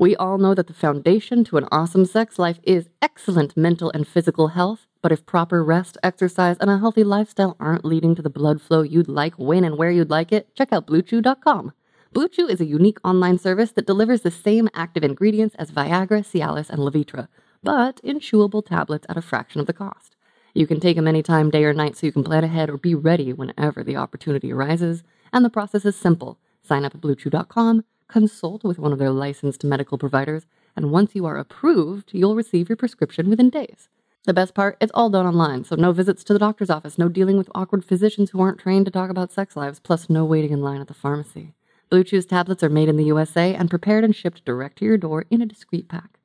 We 0.00 0.16
all 0.16 0.38
know 0.38 0.54
that 0.54 0.66
the 0.66 0.72
foundation 0.72 1.44
to 1.44 1.58
an 1.58 1.68
awesome 1.70 2.06
sex 2.06 2.38
life 2.38 2.58
is 2.62 2.88
excellent 3.02 3.54
mental 3.54 3.90
and 3.90 4.08
physical 4.08 4.48
health, 4.48 4.86
but 5.02 5.12
if 5.12 5.26
proper 5.26 5.62
rest, 5.62 5.98
exercise, 6.02 6.56
and 6.58 6.70
a 6.70 6.78
healthy 6.78 7.04
lifestyle 7.04 7.54
aren't 7.60 7.84
leading 7.84 8.14
to 8.14 8.22
the 8.22 8.30
blood 8.30 8.62
flow 8.62 8.80
you'd 8.80 9.10
like 9.10 9.34
when 9.34 9.62
and 9.62 9.76
where 9.76 9.90
you'd 9.90 10.08
like 10.08 10.32
it, 10.32 10.54
check 10.54 10.72
out 10.72 10.86
BlueChew.com. 10.86 11.74
BlueChew 12.14 12.48
is 12.48 12.62
a 12.62 12.64
unique 12.64 12.96
online 13.04 13.36
service 13.36 13.72
that 13.72 13.86
delivers 13.86 14.22
the 14.22 14.30
same 14.30 14.70
active 14.72 15.04
ingredients 15.04 15.54
as 15.56 15.70
Viagra, 15.70 16.24
Cialis, 16.24 16.70
and 16.70 16.78
Levitra, 16.78 17.28
but 17.62 18.00
in 18.02 18.20
chewable 18.20 18.64
tablets 18.64 19.04
at 19.10 19.18
a 19.18 19.22
fraction 19.22 19.60
of 19.60 19.66
the 19.66 19.74
cost. 19.74 20.16
You 20.54 20.66
can 20.66 20.80
take 20.80 20.96
them 20.96 21.08
anytime, 21.08 21.50
day 21.50 21.64
or 21.64 21.74
night, 21.74 21.98
so 21.98 22.06
you 22.06 22.12
can 22.12 22.24
plan 22.24 22.42
ahead 22.42 22.70
or 22.70 22.78
be 22.78 22.94
ready 22.94 23.34
whenever 23.34 23.84
the 23.84 23.96
opportunity 23.96 24.50
arises. 24.50 25.02
And 25.30 25.44
the 25.44 25.50
process 25.50 25.84
is 25.84 25.94
simple. 25.94 26.38
Sign 26.62 26.86
up 26.86 26.94
at 26.94 27.02
BlueChew.com, 27.02 27.84
consult 28.10 28.64
with 28.64 28.78
one 28.78 28.92
of 28.92 28.98
their 28.98 29.10
licensed 29.10 29.64
medical 29.64 29.98
providers, 29.98 30.46
and 30.76 30.92
once 30.92 31.14
you 31.14 31.26
are 31.26 31.38
approved, 31.38 32.10
you'll 32.12 32.34
receive 32.34 32.68
your 32.68 32.76
prescription 32.76 33.28
within 33.28 33.50
days. 33.50 33.88
The 34.24 34.34
best 34.34 34.54
part, 34.54 34.76
it's 34.80 34.92
all 34.94 35.08
done 35.08 35.26
online, 35.26 35.64
so 35.64 35.76
no 35.76 35.92
visits 35.92 36.22
to 36.24 36.32
the 36.32 36.38
doctor's 36.38 36.68
office, 36.68 36.98
no 36.98 37.08
dealing 37.08 37.38
with 37.38 37.48
awkward 37.54 37.84
physicians 37.84 38.30
who 38.30 38.40
aren't 38.40 38.60
trained 38.60 38.84
to 38.84 38.90
talk 38.90 39.08
about 39.08 39.32
sex 39.32 39.56
lives, 39.56 39.80
plus 39.80 40.10
no 40.10 40.24
waiting 40.24 40.52
in 40.52 40.60
line 40.60 40.80
at 40.80 40.88
the 40.88 40.94
pharmacy. 40.94 41.54
Blue 41.88 42.04
Chew's 42.04 42.26
tablets 42.26 42.62
are 42.62 42.68
made 42.68 42.88
in 42.88 42.96
the 42.96 43.04
USA 43.04 43.54
and 43.54 43.70
prepared 43.70 44.04
and 44.04 44.14
shipped 44.14 44.44
direct 44.44 44.78
to 44.78 44.84
your 44.84 44.98
door 44.98 45.24
in 45.30 45.40
a 45.40 45.46
discreet 45.46 45.88
pack. 45.88 46.18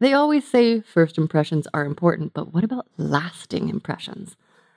They 0.00 0.12
always 0.12 0.46
say 0.46 0.80
first 0.80 1.18
impressions 1.18 1.68
are 1.72 1.84
important, 1.84 2.32
but 2.34 2.52
what 2.52 2.64
about 2.64 2.86
lasting 2.96 3.68
impressions? 3.68 4.36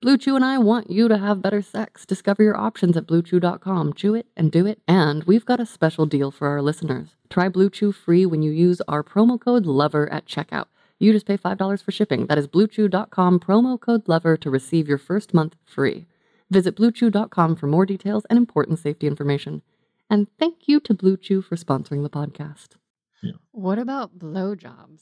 Blue 0.00 0.16
Chew 0.16 0.36
and 0.36 0.44
I 0.44 0.58
want 0.58 0.90
you 0.92 1.08
to 1.08 1.18
have 1.18 1.42
better 1.42 1.60
sex. 1.60 2.06
Discover 2.06 2.44
your 2.44 2.56
options 2.56 2.96
at 2.96 3.08
bluechew.com. 3.08 3.94
Chew 3.94 4.14
it 4.14 4.26
and 4.36 4.52
do 4.52 4.64
it. 4.64 4.80
And 4.86 5.24
we've 5.24 5.44
got 5.44 5.58
a 5.58 5.66
special 5.66 6.06
deal 6.06 6.30
for 6.30 6.46
our 6.46 6.62
listeners. 6.62 7.16
Try 7.28 7.48
Blue 7.48 7.68
Chew 7.68 7.90
free 7.90 8.24
when 8.24 8.40
you 8.40 8.52
use 8.52 8.80
our 8.86 9.02
promo 9.02 9.40
code 9.40 9.66
LOVER 9.66 10.08
at 10.12 10.24
checkout. 10.24 10.66
You 11.00 11.12
just 11.12 11.26
pay 11.26 11.36
$5 11.36 11.82
for 11.82 11.90
shipping. 11.90 12.26
That 12.26 12.38
is 12.38 12.46
bluechew.com 12.46 13.40
promo 13.40 13.80
code 13.80 14.06
LOVER 14.06 14.36
to 14.36 14.50
receive 14.50 14.86
your 14.86 14.98
first 14.98 15.34
month 15.34 15.56
free. 15.64 16.06
Visit 16.48 16.76
bluechew.com 16.76 17.56
for 17.56 17.66
more 17.66 17.84
details 17.84 18.24
and 18.30 18.36
important 18.36 18.78
safety 18.78 19.08
information. 19.08 19.62
And 20.08 20.28
thank 20.38 20.68
you 20.68 20.78
to 20.78 20.94
Blue 20.94 21.16
Chew 21.16 21.42
for 21.42 21.56
sponsoring 21.56 22.04
the 22.04 22.10
podcast. 22.10 22.76
Yeah. 23.20 23.32
What 23.50 23.80
about 23.80 24.16
blowjobs? 24.16 25.00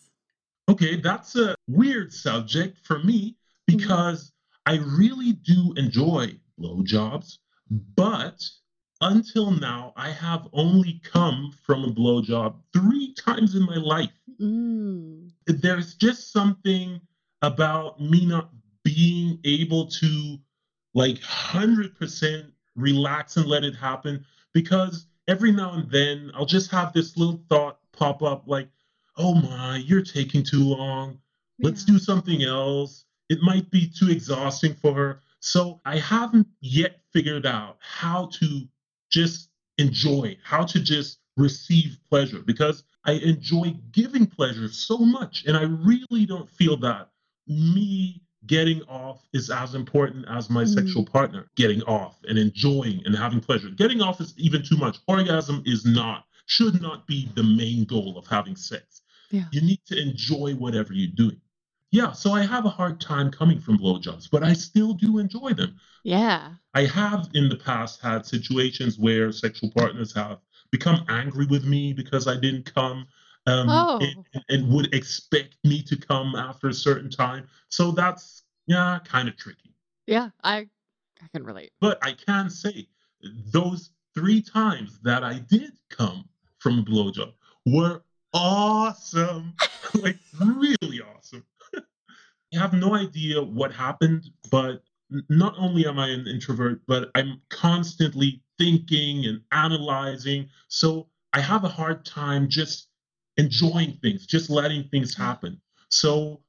Okay, 0.70 0.97
that's 0.97 1.36
a 1.36 1.55
weird 1.68 2.14
subject 2.14 2.78
for 2.82 2.99
me 2.99 3.36
mm-hmm. 3.68 3.76
because 3.76 4.32
I 4.66 4.78
really 4.78 5.32
do 5.32 5.72
enjoy 5.76 6.38
blowjobs, 6.60 7.38
but 7.70 8.42
until 9.00 9.50
now, 9.52 9.92
I 9.96 10.10
have 10.10 10.48
only 10.52 11.00
come 11.04 11.54
from 11.64 11.84
a 11.84 11.92
blowjob 11.92 12.56
three 12.72 13.14
times 13.14 13.54
in 13.54 13.62
my 13.62 13.76
life. 13.76 14.10
Mm. 14.40 15.30
There's 15.46 15.94
just 15.94 16.32
something 16.32 17.00
about 17.42 18.00
me 18.00 18.26
not 18.26 18.50
being 18.82 19.38
able 19.44 19.86
to 19.86 20.38
like 20.94 21.20
100% 21.20 22.52
relax 22.74 23.36
and 23.36 23.46
let 23.46 23.64
it 23.64 23.76
happen 23.76 24.24
because 24.52 25.06
every 25.28 25.52
now 25.52 25.74
and 25.74 25.90
then 25.90 26.30
I'll 26.34 26.46
just 26.46 26.70
have 26.70 26.92
this 26.92 27.16
little 27.16 27.42
thought 27.48 27.78
pop 27.92 28.22
up 28.22 28.44
like, 28.46 28.68
oh 29.16 29.34
my, 29.34 29.76
you're 29.78 30.02
taking 30.02 30.42
too 30.42 30.64
long. 30.64 31.18
Let's 31.60 31.84
do 31.84 31.98
something 31.98 32.42
else. 32.42 33.05
It 33.28 33.40
might 33.42 33.70
be 33.70 33.88
too 33.88 34.10
exhausting 34.10 34.74
for 34.74 34.94
her. 34.94 35.20
So 35.40 35.80
I 35.84 35.98
haven't 35.98 36.46
yet 36.60 37.00
figured 37.12 37.46
out 37.46 37.76
how 37.80 38.26
to 38.34 38.62
just 39.10 39.50
enjoy, 39.78 40.36
how 40.42 40.64
to 40.64 40.80
just 40.80 41.18
receive 41.36 41.98
pleasure 42.08 42.40
because 42.40 42.82
I 43.04 43.12
enjoy 43.12 43.76
giving 43.92 44.26
pleasure 44.26 44.68
so 44.68 44.98
much. 44.98 45.44
And 45.46 45.56
I 45.56 45.62
really 45.62 46.26
don't 46.26 46.50
feel 46.50 46.76
that 46.78 47.10
me 47.46 48.22
getting 48.46 48.82
off 48.84 49.26
is 49.32 49.50
as 49.50 49.74
important 49.74 50.24
as 50.28 50.48
my 50.48 50.64
Mm. 50.64 50.74
sexual 50.74 51.04
partner 51.04 51.48
getting 51.56 51.82
off 51.82 52.18
and 52.28 52.38
enjoying 52.38 53.02
and 53.04 53.14
having 53.16 53.40
pleasure. 53.40 53.70
Getting 53.70 54.00
off 54.00 54.20
is 54.20 54.34
even 54.36 54.62
too 54.62 54.76
much. 54.76 54.98
Orgasm 55.08 55.62
is 55.66 55.84
not, 55.84 56.24
should 56.46 56.80
not 56.80 57.06
be 57.06 57.28
the 57.34 57.42
main 57.42 57.84
goal 57.84 58.16
of 58.16 58.26
having 58.26 58.56
sex. 58.56 59.02
Yeah. 59.30 59.44
You 59.52 59.60
need 59.60 59.80
to 59.86 60.00
enjoy 60.00 60.54
whatever 60.54 60.92
you're 60.92 61.08
doing. 61.14 61.40
Yeah, 61.93 62.12
so 62.12 62.32
I 62.32 62.45
have 62.45 62.66
a 62.66 62.70
hard 62.70 63.01
time 63.01 63.30
coming 63.30 63.61
from 63.61 63.78
blowjobs, 63.78 64.28
but 64.30 64.43
I 64.43 64.53
still 64.53 64.93
do 64.93 65.18
enjoy 65.18 65.53
them. 65.53 65.76
Yeah. 66.05 66.55
I 66.74 66.84
have 66.87 67.28
in 67.34 67.49
the 67.49 67.57
past 67.57 68.03
had 68.03 68.26
situations 68.26 68.99
where 68.99 69.32
sexual 69.32 69.70
partners 69.70 70.12
have 70.14 70.39
become 70.70 71.05
angry 71.09 71.47
with 71.47 71.64
me 71.64 71.93
because 71.93 72.26
I 72.26 72.34
didn't 72.39 72.72
come 72.74 73.07
um, 73.47 73.68
Oh. 73.70 73.99
and, 74.01 74.45
and 74.49 74.68
would 74.72 74.93
expect 74.93 75.57
me 75.64 75.80
to 75.84 75.97
come 75.97 76.34
after 76.34 76.68
a 76.68 76.74
certain 76.74 77.09
time. 77.11 77.47
So 77.68 77.93
that's, 77.93 78.43
yeah, 78.66 78.99
kind 79.05 79.28
of 79.28 79.37
tricky. 79.37 79.74
Yeah. 80.07 80.30
I 80.43 80.68
I 81.22 81.28
can 81.32 81.45
relate. 81.45 81.72
But 81.80 81.99
I 82.03 82.12
can 82.12 82.51
say 82.51 82.89
those 83.53 83.91
three 84.14 84.43
times 84.43 84.99
that 85.03 85.24
I 85.24 85.39
did 85.39 85.72
come 85.89 86.28
from 86.59 86.80
a 86.80 86.82
blowjob 86.82 87.32
were 87.64 88.03
awesome. 88.34 89.55
like, 89.95 90.18
really 90.39 91.01
awesome. 91.01 91.45
I 92.57 92.61
have 92.61 92.72
no 92.72 92.94
idea 92.94 93.42
what 93.42 93.72
happened, 93.72 94.30
but 94.50 94.82
not 95.28 95.54
only 95.59 95.86
am 95.86 95.98
I 95.98 96.09
an 96.09 96.26
introvert, 96.26 96.82
but 96.86 97.11
I'm 97.14 97.40
constantly 97.48 98.42
thinking 98.59 99.26
and 99.26 99.40
analyzing. 99.52 100.48
So 100.68 101.09
I 101.32 101.40
have 101.40 101.64
a 101.64 101.68
hard 101.68 102.04
time 102.04 102.48
just 102.48 102.88
enjoying 103.36 103.98
things, 104.02 104.26
just 104.26 104.50
letting 104.50 104.84
things 104.84 105.14
mm-hmm. 105.14 105.22
happen. 105.22 105.61
So 105.90 106.40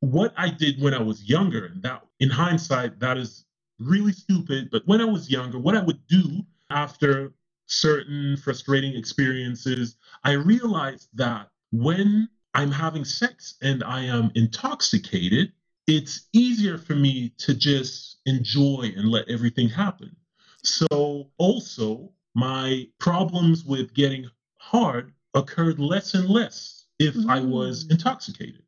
what 0.00 0.32
I 0.36 0.48
did 0.48 0.80
when 0.80 0.94
I 0.94 1.02
was 1.02 1.28
younger, 1.28 1.66
and 1.66 1.82
that 1.82 2.02
in 2.20 2.30
hindsight, 2.30 3.00
that 3.00 3.18
is 3.18 3.44
really 3.78 4.12
stupid, 4.12 4.70
but 4.70 4.86
when 4.86 5.00
I 5.00 5.04
was 5.04 5.30
younger, 5.30 5.58
what 5.58 5.76
I 5.76 5.82
would 5.82 6.06
do 6.06 6.42
after 6.70 7.32
certain 7.66 8.36
frustrating 8.36 8.94
experiences, 8.94 9.96
I 10.24 10.32
realized 10.32 11.08
that 11.14 11.50
when 11.70 12.28
I'm 12.58 12.72
having 12.72 13.04
sex 13.04 13.54
and 13.62 13.84
I 13.84 14.02
am 14.02 14.32
intoxicated, 14.34 15.52
it's 15.86 16.26
easier 16.32 16.76
for 16.76 16.96
me 16.96 17.32
to 17.38 17.54
just 17.54 18.16
enjoy 18.26 18.92
and 18.96 19.08
let 19.08 19.28
everything 19.28 19.68
happen. 19.68 20.16
So, 20.64 21.30
also, 21.38 22.10
my 22.34 22.88
problems 22.98 23.64
with 23.64 23.94
getting 23.94 24.28
hard 24.56 25.12
occurred 25.34 25.78
less 25.78 26.14
and 26.14 26.28
less 26.28 26.86
if 26.98 27.14
I 27.28 27.38
was 27.38 27.86
intoxicated. 27.90 28.64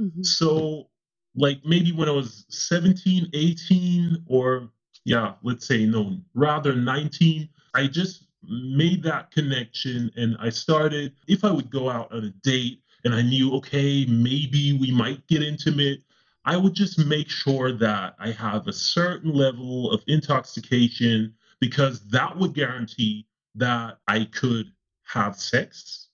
Mhm. 0.00 0.26
So, 0.26 0.90
like 1.36 1.64
maybe 1.64 1.92
when 1.92 2.08
I 2.08 2.12
was 2.12 2.44
17, 2.48 3.30
18, 3.34 4.24
or 4.26 4.68
yeah, 5.04 5.34
let's 5.44 5.64
say 5.64 5.86
no, 5.86 6.20
rather 6.34 6.74
19, 6.74 7.48
I 7.72 7.86
just 7.86 8.24
made 8.42 9.04
that 9.04 9.30
connection 9.30 10.10
and 10.16 10.36
I 10.40 10.50
started, 10.50 11.14
if 11.28 11.44
I 11.44 11.52
would 11.52 11.70
go 11.70 11.88
out 11.88 12.10
on 12.12 12.24
a 12.24 12.30
date 12.42 12.82
and 13.08 13.16
I 13.16 13.22
knew, 13.22 13.54
okay, 13.54 14.04
maybe 14.04 14.74
we 14.74 14.90
might 14.90 15.26
get 15.28 15.42
intimate, 15.42 16.02
I 16.44 16.58
would 16.58 16.74
just 16.74 16.98
make 16.98 17.30
sure 17.30 17.72
that 17.72 18.14
I 18.18 18.32
have 18.32 18.68
a 18.68 18.72
certain 18.74 19.32
level 19.32 19.90
of 19.90 20.02
intoxication 20.08 21.32
because 21.58 22.06
that 22.08 22.36
would 22.36 22.52
guarantee 22.52 23.26
that 23.54 23.96
I 24.06 24.26
could 24.26 24.70
have 25.04 25.36
sex 25.36 26.08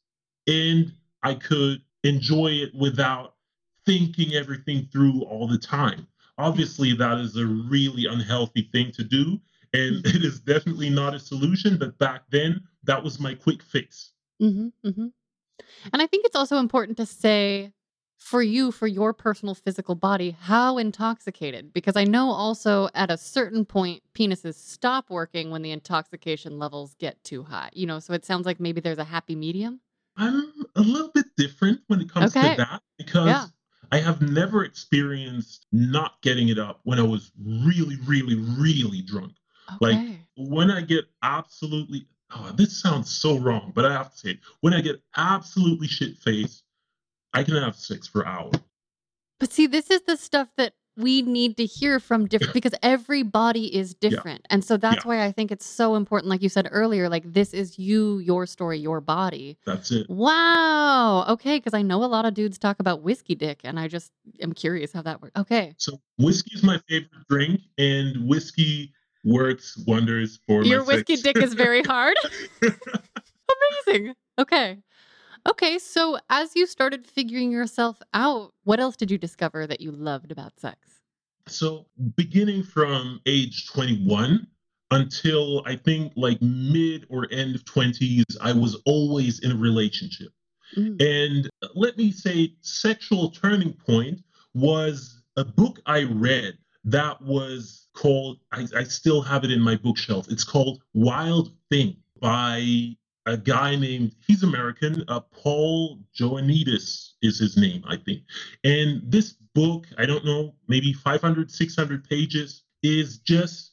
and 0.46 0.92
I 1.24 1.34
could 1.34 1.82
enjoy 2.04 2.52
it 2.62 2.72
without 2.76 3.34
thinking 3.84 4.34
everything 4.34 4.86
through 4.92 5.22
all 5.22 5.48
the 5.48 5.58
time. 5.58 6.06
Obviously, 6.38 6.92
that 6.94 7.18
is 7.18 7.36
a 7.36 7.44
really 7.44 8.06
unhealthy 8.06 8.68
thing 8.70 8.92
to 8.92 9.02
do, 9.02 9.40
and 9.72 9.96
it 10.06 10.24
is 10.24 10.38
definitely 10.38 10.90
not 10.90 11.12
a 11.12 11.18
solution. 11.18 11.76
But 11.76 11.98
back 11.98 12.22
then, 12.30 12.60
that 12.84 13.02
was 13.02 13.18
my 13.18 13.34
quick 13.34 13.64
fix. 13.64 14.12
Mm-hmm, 14.40 14.88
hmm 14.88 15.06
And 15.92 16.02
I 16.02 16.06
think 16.06 16.26
it's 16.26 16.36
also 16.36 16.58
important 16.58 16.96
to 16.98 17.06
say 17.06 17.72
for 18.18 18.42
you, 18.42 18.72
for 18.72 18.86
your 18.86 19.12
personal 19.12 19.54
physical 19.54 19.94
body, 19.94 20.30
how 20.40 20.78
intoxicated. 20.78 21.72
Because 21.72 21.96
I 21.96 22.04
know 22.04 22.30
also 22.30 22.88
at 22.94 23.10
a 23.10 23.18
certain 23.18 23.64
point, 23.64 24.02
penises 24.14 24.54
stop 24.54 25.10
working 25.10 25.50
when 25.50 25.62
the 25.62 25.72
intoxication 25.72 26.58
levels 26.58 26.94
get 26.98 27.22
too 27.22 27.42
high. 27.42 27.70
You 27.74 27.86
know, 27.86 27.98
so 27.98 28.14
it 28.14 28.24
sounds 28.24 28.46
like 28.46 28.60
maybe 28.60 28.80
there's 28.80 28.98
a 28.98 29.04
happy 29.04 29.36
medium. 29.36 29.80
I'm 30.16 30.52
a 30.76 30.80
little 30.80 31.10
bit 31.12 31.26
different 31.36 31.80
when 31.88 32.00
it 32.00 32.08
comes 32.08 32.30
Okay. 32.30 32.50
to 32.50 32.56
that 32.56 32.82
because 32.98 33.26
Yeah. 33.26 33.46
I 33.92 33.98
have 33.98 34.22
never 34.22 34.64
experienced 34.64 35.66
not 35.72 36.22
getting 36.22 36.48
it 36.48 36.58
up 36.58 36.80
when 36.84 36.98
I 36.98 37.02
was 37.02 37.32
really, 37.44 37.96
really, 38.06 38.36
really 38.36 39.02
drunk. 39.02 39.32
Like 39.80 39.98
when 40.36 40.70
I 40.70 40.80
get 40.80 41.04
absolutely, 41.22 42.06
oh, 42.34 42.52
this 42.56 42.80
sounds 42.80 43.10
so 43.10 43.38
wrong, 43.38 43.72
but 43.74 43.84
I 43.84 43.92
have 43.92 44.12
to 44.12 44.18
say 44.18 44.30
it. 44.30 44.38
When 44.60 44.72
I 44.74 44.80
get 44.80 45.00
absolutely 45.16 45.86
shit 45.88 46.16
faced, 46.18 46.62
I 47.32 47.42
can 47.42 47.54
have 47.54 47.76
sex 47.76 48.06
for 48.06 48.26
hours. 48.26 48.54
But 49.40 49.52
see, 49.52 49.66
this 49.66 49.90
is 49.90 50.02
the 50.02 50.16
stuff 50.16 50.48
that 50.56 50.74
we 50.96 51.22
need 51.22 51.56
to 51.56 51.66
hear 51.66 51.98
from 51.98 52.26
different 52.28 52.54
because 52.54 52.72
every 52.80 53.24
body 53.24 53.74
is 53.74 53.94
different. 53.94 54.46
And 54.48 54.64
so 54.64 54.76
that's 54.76 55.04
Yeah. 55.04 55.08
why 55.08 55.24
I 55.24 55.32
think 55.32 55.50
it's 55.50 55.66
so 55.66 55.96
important, 55.96 56.30
like 56.30 56.40
you 56.40 56.48
said 56.48 56.68
earlier, 56.70 57.08
like 57.08 57.32
this 57.32 57.52
is 57.52 57.76
you, 57.80 58.18
your 58.20 58.46
story, 58.46 58.78
your 58.78 59.00
body. 59.00 59.58
That's 59.66 59.90
it. 59.90 60.08
Wow. 60.08 61.24
Okay. 61.30 61.56
Because 61.58 61.74
I 61.74 61.82
know 61.82 62.04
a 62.04 62.06
lot 62.06 62.26
of 62.26 62.34
dudes 62.34 62.58
talk 62.58 62.78
about 62.78 63.02
whiskey 63.02 63.34
dick, 63.34 63.60
and 63.64 63.80
I 63.80 63.88
just 63.88 64.12
am 64.40 64.52
curious 64.52 64.92
how 64.92 65.02
that 65.02 65.20
works. 65.20 65.32
Okay. 65.36 65.74
So 65.78 66.00
whiskey 66.16 66.52
is 66.54 66.62
my 66.62 66.80
favorite 66.88 67.10
drink, 67.28 67.60
and 67.76 68.28
whiskey 68.28 68.92
works 69.24 69.76
wonders 69.86 70.38
for 70.46 70.64
Your 70.64 70.84
whiskey 70.84 71.16
dick 71.16 71.36
is 71.38 71.54
very 71.54 71.82
hard. 71.86 72.16
Amazing. 73.86 74.14
Okay. 74.38 74.78
Okay. 75.48 75.78
So 75.78 76.18
as 76.30 76.54
you 76.54 76.66
started 76.66 77.06
figuring 77.06 77.50
yourself 77.50 78.00
out, 78.12 78.52
what 78.64 78.80
else 78.80 78.96
did 78.96 79.10
you 79.10 79.18
discover 79.18 79.66
that 79.66 79.80
you 79.80 79.90
loved 79.92 80.30
about 80.30 80.58
sex? 80.58 81.00
So, 81.46 81.86
beginning 82.16 82.62
from 82.62 83.20
age 83.26 83.66
21 83.68 84.46
until 84.90 85.62
I 85.66 85.76
think 85.76 86.12
like 86.16 86.40
mid 86.40 87.06
or 87.10 87.26
end 87.30 87.54
of 87.54 87.64
20s, 87.64 88.24
I 88.40 88.52
was 88.52 88.80
always 88.86 89.40
in 89.40 89.52
a 89.52 89.56
relationship. 89.56 90.32
Mm. 90.76 91.02
And 91.02 91.50
let 91.74 91.98
me 91.98 92.10
say, 92.10 92.54
sexual 92.60 93.30
turning 93.30 93.74
point 93.74 94.22
was 94.54 95.22
a 95.36 95.44
book 95.44 95.80
I 95.86 96.04
read 96.04 96.56
that 96.84 97.20
was 97.22 97.88
called, 97.94 98.38
I, 98.52 98.66
I 98.76 98.84
still 98.84 99.22
have 99.22 99.44
it 99.44 99.50
in 99.50 99.60
my 99.60 99.76
bookshelf. 99.76 100.26
It's 100.30 100.44
called 100.44 100.82
Wild 100.92 101.52
Thing 101.70 101.96
by 102.20 102.96
a 103.26 103.36
guy 103.36 103.74
named, 103.76 104.14
he's 104.26 104.42
American, 104.42 105.02
uh, 105.08 105.20
Paul 105.20 106.00
Joannides 106.18 107.12
is 107.22 107.38
his 107.38 107.56
name, 107.56 107.82
I 107.86 107.96
think. 107.96 108.22
And 108.64 109.00
this 109.04 109.34
book, 109.54 109.86
I 109.96 110.04
don't 110.04 110.24
know, 110.24 110.54
maybe 110.68 110.92
500, 110.92 111.50
600 111.50 112.08
pages, 112.08 112.64
is 112.82 113.18
just 113.18 113.72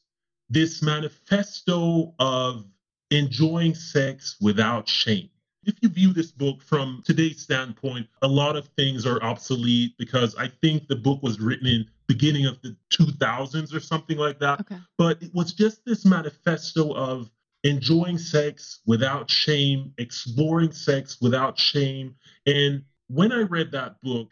this 0.50 0.82
manifesto 0.82 2.14
of 2.20 2.66
enjoying 3.10 3.76
sex 3.76 4.38
without 4.40 4.88
shame. 4.88 5.30
If 5.64 5.76
you 5.82 5.90
view 5.90 6.14
this 6.14 6.32
book 6.32 6.64
from 6.64 7.04
today's 7.06 7.42
standpoint, 7.42 8.08
a 8.22 8.28
lot 8.28 8.56
of 8.56 8.68
things 8.78 9.06
are 9.06 9.22
obsolete 9.22 9.94
because 10.00 10.34
I 10.36 10.48
think 10.48 10.88
the 10.88 10.96
book 10.96 11.22
was 11.22 11.40
written 11.40 11.68
in 11.68 11.86
beginning 12.14 12.46
of 12.46 12.62
the 12.62 12.76
2000s 12.94 13.74
or 13.74 13.80
something 13.80 14.18
like 14.18 14.40
that. 14.40 14.60
Okay. 14.62 14.78
But 14.98 15.22
it 15.24 15.34
was 15.34 15.54
just 15.54 15.86
this 15.86 16.06
manifesto 16.06 16.94
of 16.94 17.30
enjoying 17.64 18.18
sex 18.18 18.82
without 18.86 19.30
shame, 19.30 19.94
exploring 19.98 20.72
sex 20.72 21.22
without 21.22 21.58
shame. 21.58 22.16
And 22.46 22.84
when 23.08 23.32
I 23.32 23.42
read 23.42 23.72
that 23.72 24.02
book, 24.02 24.30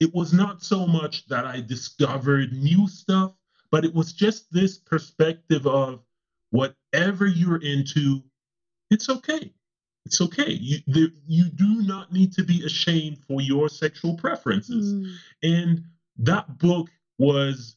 it 0.00 0.12
was 0.12 0.32
not 0.32 0.62
so 0.62 0.86
much 0.86 1.26
that 1.28 1.46
I 1.46 1.60
discovered 1.60 2.52
new 2.52 2.88
stuff, 2.88 3.32
but 3.70 3.84
it 3.84 3.94
was 3.94 4.12
just 4.12 4.52
this 4.52 4.78
perspective 4.78 5.66
of 5.66 6.00
whatever 6.50 7.26
you're 7.26 7.62
into, 7.62 8.22
it's 8.90 9.08
okay. 9.08 9.52
It's 10.04 10.20
okay. 10.20 10.50
You 10.50 10.78
there, 10.86 11.08
you 11.26 11.44
do 11.44 11.82
not 11.82 12.12
need 12.12 12.32
to 12.32 12.42
be 12.42 12.64
ashamed 12.66 13.18
for 13.28 13.40
your 13.40 13.68
sexual 13.68 14.16
preferences. 14.16 14.92
Mm. 14.92 15.14
And 15.42 15.84
that 16.18 16.58
book 16.58 16.90
was 17.22 17.76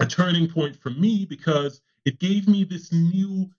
a 0.00 0.06
turning 0.06 0.48
point 0.48 0.76
for 0.76 0.90
me 0.90 1.24
because 1.24 1.80
it 2.04 2.18
gave 2.18 2.46
me 2.46 2.64
this 2.64 2.92
new 2.92 3.50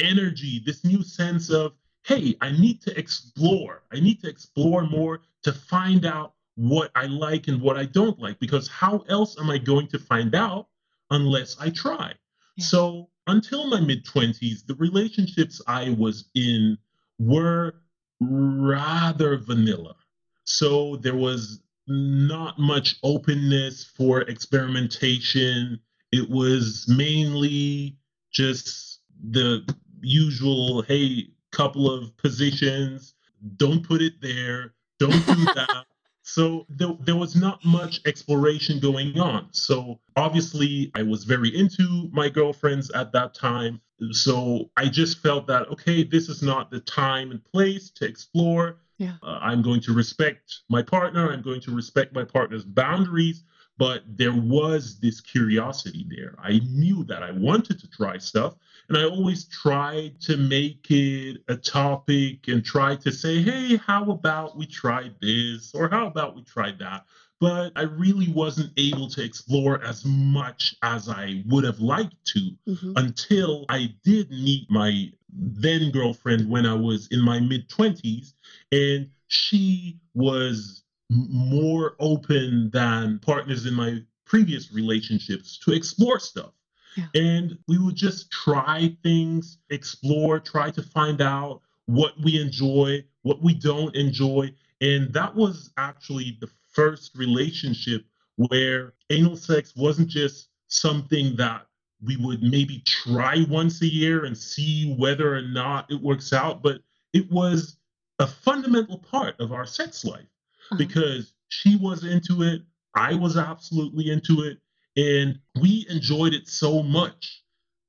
energy, 0.00 0.62
this 0.64 0.84
new 0.84 1.02
sense 1.02 1.50
of, 1.50 1.72
hey, 2.04 2.36
I 2.40 2.52
need 2.52 2.80
to 2.82 2.98
explore. 2.98 3.82
I 3.92 4.00
need 4.00 4.20
to 4.22 4.28
explore 4.28 4.82
more 4.86 5.20
to 5.42 5.52
find 5.52 6.04
out 6.04 6.34
what 6.56 6.90
I 6.94 7.06
like 7.06 7.48
and 7.48 7.60
what 7.60 7.78
I 7.78 7.86
don't 7.86 8.18
like. 8.18 8.38
Because 8.38 8.68
how 8.68 9.04
else 9.08 9.38
am 9.40 9.50
I 9.50 9.58
going 9.58 9.86
to 9.88 9.98
find 9.98 10.34
out 10.34 10.68
unless 11.10 11.56
I 11.58 11.70
try? 11.70 12.12
Yeah. 12.56 12.64
So 12.64 13.08
until 13.26 13.66
my 13.68 13.80
mid 13.80 14.04
20s, 14.04 14.66
the 14.66 14.74
relationships 14.74 15.60
I 15.66 15.90
was 15.90 16.26
in 16.34 16.76
were 17.18 17.76
rather 18.20 19.38
vanilla. 19.38 19.96
So 20.44 20.96
there 20.96 21.16
was 21.16 21.60
not 21.90 22.58
much 22.58 22.96
openness 23.02 23.84
for 23.84 24.22
experimentation. 24.22 25.80
It 26.12 26.30
was 26.30 26.86
mainly 26.88 27.96
just 28.32 29.00
the 29.30 29.68
usual 30.00 30.82
hey, 30.82 31.28
couple 31.50 31.90
of 31.90 32.16
positions, 32.16 33.14
don't 33.56 33.86
put 33.86 34.02
it 34.02 34.20
there, 34.22 34.72
don't 34.98 35.26
do 35.26 35.44
that. 35.54 35.84
So 36.22 36.64
there, 36.68 36.96
there 37.00 37.16
was 37.16 37.34
not 37.34 37.64
much 37.64 38.00
exploration 38.06 38.78
going 38.78 39.18
on. 39.18 39.48
So 39.50 39.98
obviously, 40.16 40.92
I 40.94 41.02
was 41.02 41.24
very 41.24 41.48
into 41.56 42.08
my 42.12 42.28
girlfriends 42.28 42.90
at 42.92 43.12
that 43.12 43.34
time. 43.34 43.80
So 44.12 44.70
I 44.76 44.86
just 44.86 45.18
felt 45.18 45.48
that, 45.48 45.68
okay, 45.70 46.04
this 46.04 46.28
is 46.28 46.40
not 46.40 46.70
the 46.70 46.80
time 46.80 47.32
and 47.32 47.44
place 47.44 47.90
to 47.96 48.06
explore. 48.06 48.76
Yeah. 49.00 49.14
Uh, 49.22 49.38
I'm 49.40 49.62
going 49.62 49.80
to 49.80 49.94
respect 49.94 50.60
my 50.68 50.82
partner. 50.82 51.32
I'm 51.32 51.40
going 51.40 51.62
to 51.62 51.74
respect 51.74 52.14
my 52.14 52.22
partner's 52.22 52.64
boundaries. 52.64 53.44
But 53.78 54.02
there 54.06 54.34
was 54.34 55.00
this 55.00 55.22
curiosity 55.22 56.06
there. 56.10 56.34
I 56.38 56.60
knew 56.68 57.02
that 57.04 57.22
I 57.22 57.30
wanted 57.30 57.80
to 57.80 57.88
try 57.88 58.18
stuff. 58.18 58.56
And 58.90 58.98
I 58.98 59.04
always 59.04 59.44
tried 59.44 60.20
to 60.20 60.36
make 60.36 60.90
it 60.90 61.38
a 61.48 61.56
topic 61.56 62.48
and 62.48 62.62
try 62.62 62.94
to 62.96 63.10
say, 63.10 63.40
hey, 63.40 63.76
how 63.76 64.10
about 64.10 64.58
we 64.58 64.66
try 64.66 65.10
this? 65.22 65.74
Or 65.74 65.88
how 65.88 66.06
about 66.06 66.36
we 66.36 66.42
try 66.42 66.72
that? 66.72 67.06
But 67.40 67.72
I 67.74 67.82
really 67.82 68.28
wasn't 68.28 68.72
able 68.76 69.08
to 69.08 69.24
explore 69.24 69.82
as 69.82 70.04
much 70.04 70.76
as 70.82 71.08
I 71.08 71.42
would 71.46 71.64
have 71.64 71.80
liked 71.80 72.22
to 72.26 72.56
Mhm. 72.68 72.92
until 72.96 73.64
I 73.68 73.94
did 74.04 74.30
meet 74.30 74.70
my 74.70 75.10
then 75.32 75.90
girlfriend 75.90 76.48
when 76.50 76.66
I 76.66 76.74
was 76.74 77.06
in 77.08 77.20
my 77.20 77.40
mid 77.40 77.68
20s. 77.68 78.34
And 78.72 79.08
she 79.28 79.98
was 80.14 80.82
more 81.08 81.96
open 81.98 82.70
than 82.70 83.18
partners 83.20 83.64
in 83.64 83.74
my 83.74 84.02
previous 84.26 84.72
relationships 84.72 85.58
to 85.58 85.72
explore 85.72 86.20
stuff. 86.20 86.52
Yeah. 86.96 87.06
And 87.14 87.58
we 87.68 87.78
would 87.78 87.96
just 87.96 88.30
try 88.30 88.96
things, 89.02 89.58
explore, 89.70 90.40
try 90.40 90.70
to 90.70 90.82
find 90.82 91.20
out 91.20 91.62
what 91.86 92.20
we 92.20 92.40
enjoy, 92.40 93.04
what 93.22 93.42
we 93.42 93.54
don't 93.54 93.94
enjoy. 93.96 94.52
And 94.80 95.12
that 95.12 95.34
was 95.34 95.70
actually 95.76 96.36
the 96.40 96.48
first 96.72 97.16
relationship 97.16 98.04
where 98.36 98.94
anal 99.10 99.36
sex 99.36 99.74
wasn't 99.76 100.08
just 100.08 100.48
something 100.68 101.36
that 101.36 101.66
we 102.02 102.16
would 102.16 102.42
maybe 102.42 102.82
try 102.86 103.44
once 103.48 103.82
a 103.82 103.86
year 103.86 104.24
and 104.24 104.36
see 104.36 104.94
whether 104.98 105.34
or 105.34 105.42
not 105.42 105.90
it 105.90 106.00
works 106.00 106.32
out, 106.32 106.62
but 106.62 106.80
it 107.12 107.30
was 107.30 107.76
a 108.18 108.26
fundamental 108.26 108.98
part 108.98 109.38
of 109.40 109.52
our 109.52 109.66
sex 109.66 110.04
life 110.04 110.26
Uh-huh. 110.70 110.76
because 110.78 111.34
she 111.48 111.76
was 111.76 112.04
into 112.04 112.42
it, 112.42 112.62
I 112.94 113.14
was 113.14 113.36
absolutely 113.36 114.10
into 114.10 114.42
it, 114.42 114.58
and 114.96 115.38
we 115.60 115.86
enjoyed 115.90 116.32
it 116.34 116.48
so 116.48 116.82
much. 116.82 117.42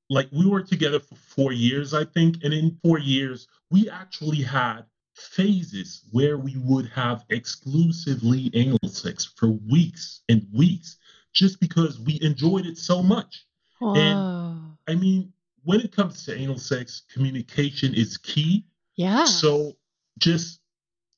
Like 0.10 0.28
we 0.32 0.46
were 0.46 0.62
together 0.64 1.00
for 1.00 1.16
four 1.16 1.54
years, 1.54 1.94
I 1.94 2.04
think, 2.06 2.44
and 2.44 2.54
in 2.54 2.78
four 2.84 3.00
years, 3.00 3.48
we 3.70 3.90
actually 3.90 4.42
had 4.42 4.82
phases 5.22 6.02
where 6.12 6.38
we 6.38 6.56
would 6.58 6.88
have 6.90 7.24
exclusively 7.30 8.50
anal 8.54 8.80
sex 8.88 9.26
for 9.26 9.50
weeks 9.70 10.22
and 10.30 10.46
weeks 10.54 10.98
just 11.34 11.60
because 11.60 12.00
we 12.00 12.20
enjoyed 12.22 12.66
it 12.66 12.78
so 12.78 13.02
much. 13.02 13.46
Whoa. 13.80 13.94
I 14.88 14.96
mean, 14.96 15.32
when 15.64 15.80
it 15.82 15.96
comes 15.96 16.26
to 16.26 16.36
anal 16.36 16.58
sex, 16.58 17.04
communication 17.14 17.94
is 17.94 18.18
key. 18.18 18.66
yeah. 18.96 19.26
So 19.26 19.78
just 20.18 20.60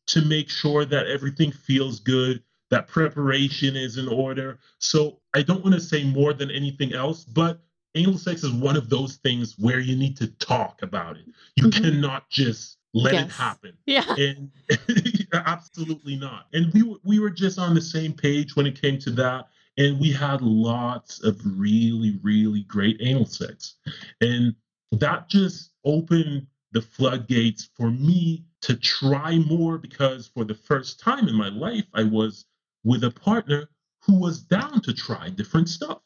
to 0.07 0.21
make 0.25 0.49
sure 0.49 0.85
that 0.85 1.07
everything 1.07 1.51
feels 1.51 1.99
good, 1.99 2.43
that 2.69 2.87
preparation 2.87 3.75
is 3.75 3.97
in 3.97 4.07
order. 4.07 4.59
So 4.79 5.19
I 5.33 5.41
don't 5.43 5.63
want 5.63 5.75
to 5.75 5.81
say 5.81 6.03
more 6.03 6.33
than 6.33 6.51
anything 6.51 6.93
else, 6.93 7.23
but 7.23 7.59
anal 7.95 8.17
sex 8.17 8.43
is 8.43 8.51
one 8.51 8.75
of 8.75 8.89
those 8.89 9.15
things 9.17 9.57
where 9.57 9.79
you 9.79 9.95
need 9.95 10.17
to 10.17 10.27
talk 10.27 10.81
about 10.81 11.17
it. 11.17 11.25
You 11.55 11.65
Mhm. 11.67 11.81
cannot 11.81 12.29
just 12.29 12.77
let 12.93 13.13
it 13.13 13.31
happen. 13.31 13.73
yeah. 13.85 14.15
And 14.17 14.51
absolutely 15.33 16.15
not. 16.15 16.47
And 16.53 16.71
we 16.73 16.83
were, 16.83 16.97
we 17.03 17.19
were 17.19 17.29
just 17.29 17.57
on 17.59 17.73
the 17.73 17.81
same 17.81 18.13
page 18.13 18.55
when 18.55 18.67
it 18.67 18.79
came 18.79 18.99
to 18.99 19.11
that. 19.11 19.47
And 19.77 19.99
we 19.99 20.11
had 20.11 20.41
lots 20.41 21.23
of 21.23 21.41
really, 21.43 22.19
really 22.21 22.61
great 22.63 22.97
anal 23.01 23.25
sex. 23.25 23.75
And 24.21 24.55
that 24.91 25.29
just 25.29 25.71
opened 25.83 26.45
the 26.71 26.81
floodgates 26.81 27.69
for 27.75 27.89
me 27.89 28.45
to 28.61 28.75
try 28.75 29.37
more 29.39 29.77
because 29.77 30.27
for 30.27 30.43
the 30.43 30.53
first 30.53 30.99
time 30.99 31.27
in 31.27 31.35
my 31.35 31.49
life, 31.49 31.85
I 31.93 32.03
was 32.03 32.45
with 32.83 33.03
a 33.03 33.11
partner 33.11 33.69
who 34.01 34.19
was 34.19 34.41
down 34.41 34.81
to 34.81 34.93
try 34.93 35.29
different 35.29 35.69
stuff. 35.69 35.99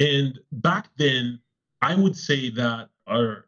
And 0.00 0.38
back 0.52 0.88
then, 0.96 1.40
I 1.80 1.94
would 1.94 2.16
say 2.16 2.50
that 2.50 2.88
our 3.06 3.46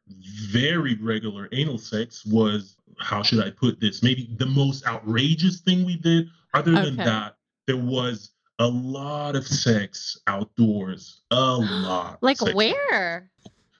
very 0.50 0.94
regular 0.96 1.48
anal 1.52 1.78
sex 1.78 2.24
was, 2.26 2.76
how 2.98 3.22
should 3.22 3.42
I 3.44 3.50
put 3.50 3.80
this? 3.80 4.02
Maybe 4.02 4.28
the 4.38 4.46
most 4.46 4.86
outrageous 4.86 5.60
thing 5.60 5.84
we 5.84 5.96
did. 5.96 6.28
Other 6.54 6.72
than 6.72 6.94
Okay. 6.94 7.04
that, 7.04 7.36
there 7.66 7.76
was 7.76 8.30
a 8.58 8.66
lot 8.66 9.36
of 9.36 9.46
sex 9.46 10.18
outdoors. 10.26 11.20
A 11.30 11.34
lot. 11.56 12.22
Like 12.22 12.40
where? 12.40 13.30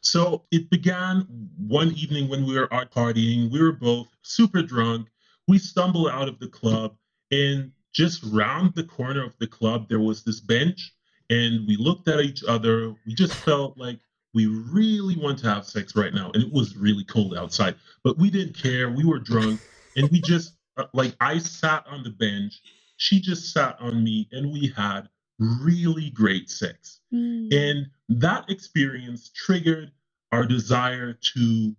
so 0.02 0.44
it 0.52 0.70
began 0.70 1.22
one 1.58 1.90
evening 1.92 2.28
when 2.28 2.46
we 2.46 2.54
were 2.58 2.72
out 2.72 2.92
partying. 2.92 3.50
We 3.50 3.60
were 3.60 3.72
both 3.72 4.06
super 4.22 4.62
drunk. 4.62 5.08
We 5.48 5.58
stumbled 5.58 6.08
out 6.08 6.28
of 6.28 6.38
the 6.38 6.48
club, 6.48 6.94
and 7.30 7.72
just 7.92 8.22
round 8.24 8.74
the 8.74 8.84
corner 8.84 9.24
of 9.24 9.36
the 9.38 9.46
club, 9.46 9.88
there 9.88 10.00
was 10.00 10.22
this 10.22 10.40
bench. 10.40 10.92
And 11.30 11.66
we 11.66 11.76
looked 11.76 12.06
at 12.08 12.20
each 12.20 12.44
other. 12.44 12.94
We 13.06 13.14
just 13.14 13.34
felt 13.34 13.76
like 13.78 13.98
we 14.36 14.44
really 14.44 15.16
want 15.16 15.38
to 15.38 15.48
have 15.48 15.64
sex 15.64 15.96
right 15.96 16.12
now. 16.12 16.30
And 16.34 16.42
it 16.44 16.52
was 16.52 16.76
really 16.76 17.04
cold 17.04 17.34
outside, 17.38 17.74
but 18.04 18.18
we 18.18 18.30
didn't 18.30 18.54
care. 18.54 18.90
We 18.90 19.02
were 19.02 19.18
drunk, 19.18 19.60
and 19.96 20.10
we 20.10 20.20
just, 20.20 20.52
uh, 20.76 20.84
like, 20.92 21.16
I 21.20 21.38
sat 21.38 21.86
on 21.88 22.02
the 22.02 22.10
bench. 22.10 22.60
She 22.98 23.18
just 23.18 23.54
sat 23.54 23.76
on 23.80 24.04
me, 24.04 24.28
and 24.32 24.52
we 24.52 24.74
had 24.76 25.08
really 25.38 26.10
great 26.10 26.50
sex. 26.50 27.00
Mm. 27.14 27.48
And 27.50 27.86
that 28.20 28.50
experience 28.50 29.30
triggered 29.34 29.90
our 30.32 30.44
desire 30.44 31.14
to 31.34 31.74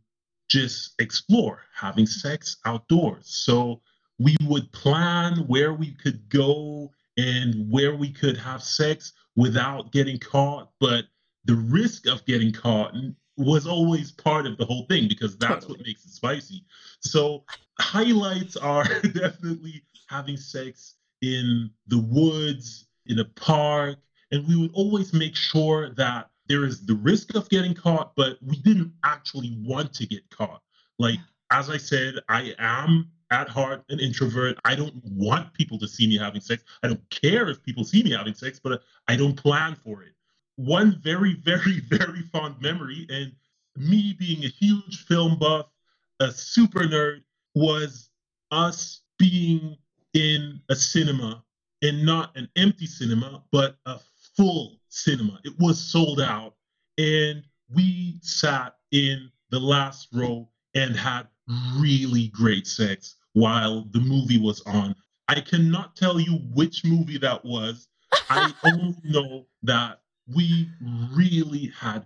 just 0.49 0.99
explore 0.99 1.62
having 1.76 2.08
sex 2.08 2.58
outdoors. 2.66 3.28
So 3.28 3.82
we 4.18 4.36
would 4.41 4.72
plan 4.72 5.45
where 5.45 5.74
we 5.74 5.91
could 5.91 6.28
go 6.30 6.91
and 7.18 7.70
where 7.70 7.95
we 7.95 8.12
could 8.12 8.38
have 8.38 8.64
sex 8.64 9.14
without 9.36 9.91
getting 9.91 10.18
caught. 10.18 10.72
But 10.80 11.05
the 11.48 11.56
risk 11.56 12.08
of 12.08 12.26
getting 12.26 12.52
caught 12.52 12.93
was 13.38 13.66
always 13.66 14.12
part 14.12 14.45
of 14.45 14.58
the 14.58 14.66
whole 14.66 14.86
thing 14.88 15.08
because 15.08 15.38
that's 15.38 15.68
what 15.68 15.80
makes 15.86 16.06
it 16.06 16.12
spicy. 16.12 16.64
So 17.02 17.45
highlights 17.80 18.58
are 18.58 18.84
definitely 19.02 19.84
having 20.10 20.38
sex 20.38 20.95
in 21.22 21.72
the 21.88 22.00
woods, 22.00 22.88
in 23.06 23.20
a 23.20 23.26
park, 23.26 23.98
and 24.32 24.45
we 24.48 24.58
would 24.58 24.72
always 24.74 25.14
make 25.14 25.36
sure 25.36 25.91
that 25.91 26.30
there 26.48 26.66
is 26.66 26.86
the 26.86 26.95
risk 26.95 27.36
of 27.36 27.50
getting 27.50 27.74
caught, 27.74 28.16
but 28.16 28.38
we 28.41 28.58
didn't 28.58 28.93
actually 29.04 29.58
want 29.62 29.93
to 29.93 30.06
get 30.06 30.30
caught. 30.30 30.62
Like, 31.00 31.20
as 31.52 31.70
I 31.70 31.78
said, 31.78 32.16
I 32.28 32.54
am 32.60 33.10
at 33.32 33.48
heart 33.48 33.84
an 33.89 34.00
introvert. 34.00 34.58
I 34.66 34.76
don't 34.76 34.93
want 35.04 35.54
people 35.54 35.78
to 35.80 35.88
see 35.88 36.08
me 36.08 36.18
having 36.18 36.41
sex. 36.41 36.64
I 36.84 36.88
don't 36.88 37.10
care 37.10 37.50
if 37.50 37.62
people 37.64 37.84
see 37.84 38.04
me 38.04 38.12
having 38.12 38.34
sex, 38.34 38.60
but 38.62 38.82
I 39.08 39.16
don't 39.16 39.36
plan 39.36 39.76
for 39.76 40.04
it. 40.04 40.14
One 40.58 40.99
very, 41.01 41.36
very, 41.36 41.80
very 41.89 42.22
fond 42.34 42.62
memory, 42.62 43.08
and 43.10 43.32
me 43.76 44.16
being 44.18 44.43
a 44.43 44.49
huge 44.49 45.05
film 45.05 45.38
buff, 45.39 45.68
a 46.20 46.32
super 46.32 46.82
nerd, 46.82 47.22
was 47.55 48.10
us 48.51 49.01
being 49.18 49.78
in 50.14 50.60
a 50.70 50.76
cinema 50.76 51.43
and 51.82 52.05
not 52.05 52.36
an 52.36 52.49
empty 52.55 52.86
cinema, 52.86 53.43
but 53.51 53.78
a 53.86 53.99
full 54.36 54.80
cinema. 54.89 55.39
It 55.43 55.53
was 55.60 55.80
sold 55.80 56.22
out. 56.22 56.55
And 56.97 57.43
we 57.74 58.20
sat 58.22 58.76
in 58.91 59.30
the 59.51 59.60
last 59.60 60.08
row 60.14 60.49
and 60.74 60.95
had 60.95 61.28
really 61.78 62.28
great 62.30 62.68
sex 62.68 63.16
while 63.34 63.86
the 63.91 63.99
movie 63.99 64.39
was 64.39 64.62
on. 64.62 64.95
I 65.28 65.41
cannot 65.41 65.95
tell 65.95 66.20
you 66.20 66.39
which 66.53 66.84
movie 66.86 67.18
that 67.20 67.43
was. 67.45 67.88
I 68.30 68.53
only 68.64 68.95
know 69.03 69.45
that 69.64 70.01
we 70.34 70.70
really 71.14 71.72
had 71.80 72.06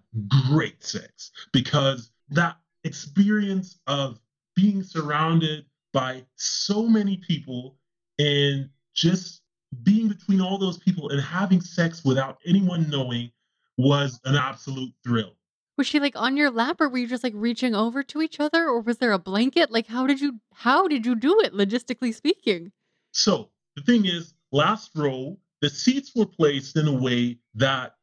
great 0.50 0.84
sex 0.84 1.32
because 1.52 2.12
that 2.30 2.58
experience 2.84 3.80
of 3.88 4.20
being 4.56 4.84
surrounded 4.84 5.66
by 5.94 6.24
so 6.36 6.88
many 6.88 7.18
people 7.18 7.78
and 8.20 8.70
just 8.94 9.42
being 9.84 10.08
between 10.08 10.42
all 10.42 10.58
those 10.58 10.78
people 10.78 11.10
and 11.10 11.22
having 11.22 11.62
sex 11.62 12.04
without 12.04 12.38
anyone 12.46 12.90
knowing 12.90 13.32
was 13.78 14.20
an 14.26 14.36
absolute 14.36 14.92
thrill. 15.04 15.36
Was 15.78 15.88
she 15.88 16.00
like 16.00 16.16
on 16.16 16.38
your 16.38 16.52
lap 16.52 16.80
or 16.80 16.90
were 16.90 17.00
you 17.00 17.08
just 17.08 17.24
like 17.24 17.34
reaching 17.36 17.74
over 17.74 18.04
to 18.04 18.22
each 18.22 18.40
other 18.40 18.68
or 18.68 18.82
was 18.82 18.98
there 18.98 19.14
a 19.14 19.20
blanket? 19.20 19.72
Like 19.72 19.88
how 19.88 20.06
did 20.06 20.22
you 20.22 20.40
how 20.54 20.88
did 20.88 21.06
you 21.06 21.16
do 21.16 21.40
it 21.42 21.54
logistically 21.54 22.14
speaking? 22.14 22.72
So 23.14 23.50
the 23.76 23.84
thing 23.84 24.06
is, 24.06 24.34
last 24.52 24.92
row, 24.96 25.38
the 25.62 25.70
seats 25.70 26.12
were 26.16 26.26
placed 26.26 26.76
in 26.78 26.88
a 26.88 26.94
way 26.94 27.40
that 27.56 27.96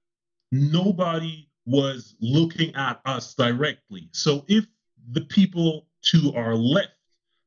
nobody 0.53 1.49
was 1.67 2.15
looking 2.21 2.75
at 2.75 3.01
us 3.05 3.35
directly. 3.35 4.09
So 4.13 4.45
if 4.49 4.67
the 5.13 5.23
people 5.23 5.87
to 6.07 6.33
our 6.35 6.55
left 6.55 6.93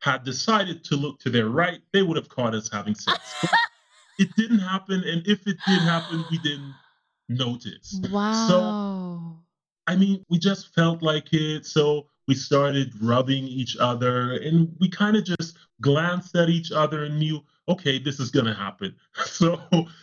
had 0.01 0.23
decided 0.23 0.83
to 0.85 0.95
look 0.95 1.19
to 1.19 1.29
their 1.29 1.49
right, 1.49 1.79
they 1.93 2.01
would 2.01 2.17
have 2.17 2.29
caught 2.29 2.53
us 2.53 2.69
having 2.71 2.95
sex. 2.95 3.19
But 3.41 3.51
it 4.19 4.35
didn't 4.35 4.59
happen, 4.59 5.03
and 5.03 5.25
if 5.25 5.47
it 5.47 5.57
did 5.65 5.79
happen, 5.79 6.23
we 6.29 6.37
didn't 6.39 6.75
notice. 7.29 7.99
Wow. 8.11 8.47
So 8.47 9.41
I 9.87 9.95
mean, 9.95 10.23
we 10.29 10.37
just 10.39 10.73
felt 10.73 11.01
like 11.01 11.33
it. 11.33 11.65
So 11.65 12.07
we 12.27 12.35
started 12.35 12.93
rubbing 13.01 13.45
each 13.45 13.75
other 13.77 14.33
and 14.33 14.73
we 14.79 14.89
kind 14.89 15.17
of 15.17 15.25
just 15.25 15.57
glanced 15.81 16.35
at 16.35 16.49
each 16.49 16.71
other 16.71 17.03
and 17.05 17.19
knew, 17.19 17.41
okay, 17.71 17.99
this 17.99 18.19
is 18.19 18.31
to 18.47 18.55
happen. 18.55 18.95
So 19.25 19.61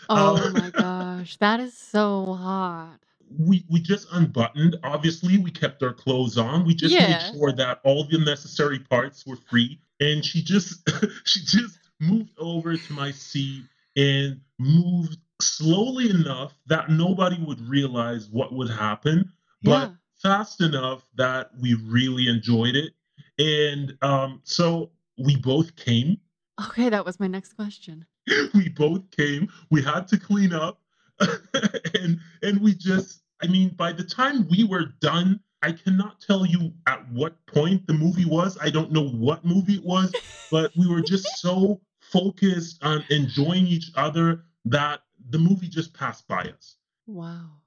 oh 0.08 0.40
uh, 0.40 0.50
my 0.50 0.70
gosh. 0.72 1.36
That 1.38 1.60
is 1.60 1.74
so 1.76 2.34
hot. 2.34 3.00
we, 3.38 3.64
we 3.70 3.80
just 3.80 4.08
unbuttoned. 4.12 4.76
Obviously, 4.84 5.38
we 5.38 5.50
kept 5.50 5.82
our 5.82 5.94
clothes 5.94 6.38
on. 6.38 6.66
We 6.66 6.74
just 6.74 7.00
Yeah. 7.00 7.00
made 7.00 7.22
sure 7.22 7.52
that 7.52 7.80
all 7.84 8.04
the 8.04 8.18
necessary 8.18 8.80
parts 8.80 9.26
were 9.26 9.36
free. 9.36 9.80
And 10.00 10.24
she 10.24 10.42
just, 10.42 10.88
she 11.26 11.40
just 11.44 11.78
moved 12.00 12.32
over 12.38 12.76
to 12.78 12.92
my 12.94 13.12
seat 13.12 13.66
and 13.96 14.40
moved 14.58 15.18
slowly 15.42 16.10
enough 16.10 16.54
that 16.68 16.90
nobody 16.90 17.38
would 17.44 17.60
realize 17.68 18.28
what 18.30 18.54
would 18.54 18.70
happen 18.70 19.26
but 19.64 19.90
Yeah. 19.90 19.94
fast 20.22 20.62
enough 20.62 21.06
that 21.16 21.50
we 21.60 21.74
really 21.74 22.28
enjoyed 22.28 22.76
it. 22.76 22.94
And 23.38 23.96
um, 24.02 24.40
so 24.44 24.92
we 25.18 25.36
both 25.36 25.76
came. 25.76 26.18
Okay, 26.60 26.88
that 26.88 27.04
was 27.04 27.20
my 27.20 27.26
next 27.26 27.54
question. 27.54 28.06
We 28.54 28.68
both 28.68 29.10
came. 29.10 29.48
We 29.70 29.82
had 29.82 30.06
to 30.08 30.18
clean 30.18 30.52
up, 30.52 30.80
and 31.20 32.20
and 32.42 32.60
we 32.60 32.74
just. 32.74 33.22
I 33.42 33.46
mean, 33.46 33.70
by 33.70 33.92
the 33.92 34.02
time 34.02 34.48
we 34.48 34.64
were 34.64 34.86
done, 35.00 35.40
I 35.62 35.72
cannot 35.72 36.20
tell 36.20 36.44
you 36.44 36.72
at 36.86 37.10
what 37.12 37.34
point 37.46 37.86
the 37.86 37.94
movie 37.94 38.24
was. 38.24 38.58
I 38.60 38.68
don't 38.70 38.90
know 38.90 39.08
what 39.08 39.44
movie 39.44 39.74
it 39.74 39.84
was, 39.84 40.14
but 40.50 40.72
we 40.76 40.88
were 40.88 41.00
just 41.00 41.40
so 41.40 41.80
focused 42.00 42.82
on 42.82 43.04
enjoying 43.10 43.66
each 43.66 43.90
other 43.94 44.44
that 44.64 45.02
the 45.30 45.38
movie 45.38 45.68
just 45.68 45.94
passed 45.94 46.26
by 46.26 46.42
us. 46.42 46.76
Wow. 47.06 47.60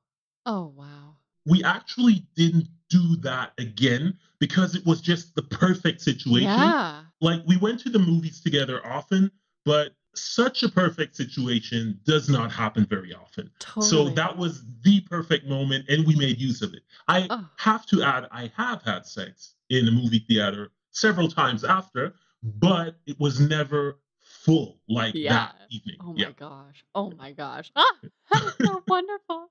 Oh 0.46 0.74
wow. 0.76 1.16
We 1.46 1.64
actually 1.64 2.26
didn't 2.36 2.68
do 2.90 3.16
that 3.18 3.54
again 3.58 4.18
because 4.40 4.76
it 4.76 4.86
was 4.86 5.02
just 5.02 5.36
the 5.36 5.42
perfect 5.44 6.02
situation. 6.02 6.50
Yeah. 6.50 7.02
Like 7.22 7.42
we 7.48 7.58
went 7.58 7.80
to 7.82 7.90
the 7.90 8.00
movies 8.00 8.42
together 8.42 8.86
often, 8.86 9.32
but 9.66 9.94
such 10.14 10.62
a 10.64 10.70
perfect 10.70 11.16
situation 11.16 11.98
does 12.04 12.28
not 12.28 12.52
happen 12.52 12.86
very 12.86 13.14
often. 13.14 13.50
Totally. 13.60 13.88
So 13.88 14.10
that 14.10 14.36
was 14.38 14.64
the 14.82 15.00
perfect 15.02 15.48
moment 15.48 15.86
and 15.88 16.06
we 16.06 16.16
made 16.16 16.38
use 16.40 16.62
of 16.62 16.74
it. 16.74 16.82
I 17.08 17.28
Oh. 17.30 17.48
have 17.58 17.86
to 17.88 18.04
add, 18.04 18.28
I 18.32 18.52
have 18.58 18.82
had 18.84 19.06
sex 19.06 19.56
in 19.70 19.88
a 19.88 19.92
movie 19.92 20.26
theater 20.28 20.72
several 20.92 21.30
times 21.30 21.64
after, 21.64 22.14
but 22.44 22.98
it 23.06 23.18
was 23.20 23.40
never 23.40 24.00
full 24.46 24.80
like 24.90 25.14
Yeah. 25.14 25.34
that 25.34 25.56
evening. 25.70 25.98
Oh 26.02 26.14
my 26.14 26.20
yeah. 26.20 26.32
gosh. 26.36 26.84
Oh 26.96 27.12
my 27.12 27.32
gosh. 27.32 27.72
Ah, 27.76 27.96
that's 28.32 28.58
so 28.66 28.84
wonderful. 28.88 29.50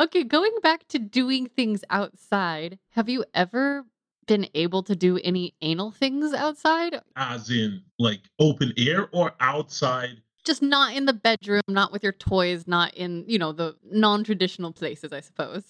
Okay, 0.00 0.24
going 0.24 0.52
back 0.62 0.86
to 0.88 0.98
doing 0.98 1.46
things 1.46 1.84
outside, 1.90 2.78
have 2.90 3.08
you 3.08 3.24
ever 3.34 3.84
been 4.26 4.48
able 4.54 4.82
to 4.82 4.96
do 4.96 5.18
any 5.22 5.54
anal 5.62 5.92
things 5.92 6.32
outside? 6.34 7.00
As 7.14 7.50
in 7.50 7.82
like 7.98 8.20
open 8.38 8.72
air 8.76 9.08
or 9.12 9.32
outside. 9.40 10.20
Just 10.44 10.62
not 10.62 10.94
in 10.94 11.06
the 11.06 11.12
bedroom, 11.12 11.62
not 11.68 11.92
with 11.92 12.02
your 12.02 12.12
toys, 12.12 12.66
not 12.66 12.94
in, 12.94 13.24
you 13.26 13.38
know, 13.38 13.52
the 13.52 13.76
non-traditional 13.90 14.72
places, 14.72 15.12
I 15.12 15.20
suppose. 15.20 15.64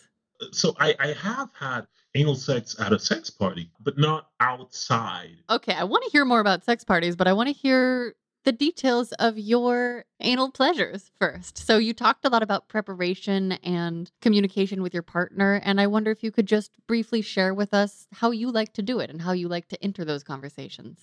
So 0.52 0.74
I, 0.78 0.94
I 0.98 1.08
have 1.14 1.48
had 1.58 1.86
anal 2.14 2.34
sex 2.34 2.76
at 2.78 2.92
a 2.92 2.98
sex 2.98 3.30
party, 3.30 3.70
but 3.80 3.96
not 3.98 4.28
outside. 4.40 5.36
Okay, 5.48 5.72
I 5.74 5.84
want 5.84 6.04
to 6.04 6.10
hear 6.10 6.24
more 6.26 6.40
about 6.40 6.64
sex 6.64 6.84
parties, 6.84 7.16
but 7.16 7.26
I 7.26 7.32
want 7.32 7.48
to 7.48 7.54
hear 7.54 8.14
the 8.46 8.52
details 8.52 9.10
of 9.14 9.36
your 9.36 10.04
anal 10.20 10.52
pleasures 10.52 11.10
first. 11.18 11.58
So, 11.58 11.78
you 11.78 11.92
talked 11.92 12.24
a 12.24 12.28
lot 12.28 12.44
about 12.44 12.68
preparation 12.68 13.52
and 13.52 14.10
communication 14.22 14.82
with 14.82 14.94
your 14.94 15.02
partner, 15.02 15.60
and 15.64 15.80
I 15.80 15.88
wonder 15.88 16.12
if 16.12 16.22
you 16.22 16.30
could 16.30 16.46
just 16.46 16.70
briefly 16.86 17.20
share 17.22 17.52
with 17.52 17.74
us 17.74 18.06
how 18.12 18.30
you 18.30 18.52
like 18.52 18.72
to 18.74 18.82
do 18.82 19.00
it 19.00 19.10
and 19.10 19.20
how 19.20 19.32
you 19.32 19.48
like 19.48 19.66
to 19.68 19.84
enter 19.84 20.04
those 20.04 20.22
conversations. 20.22 21.00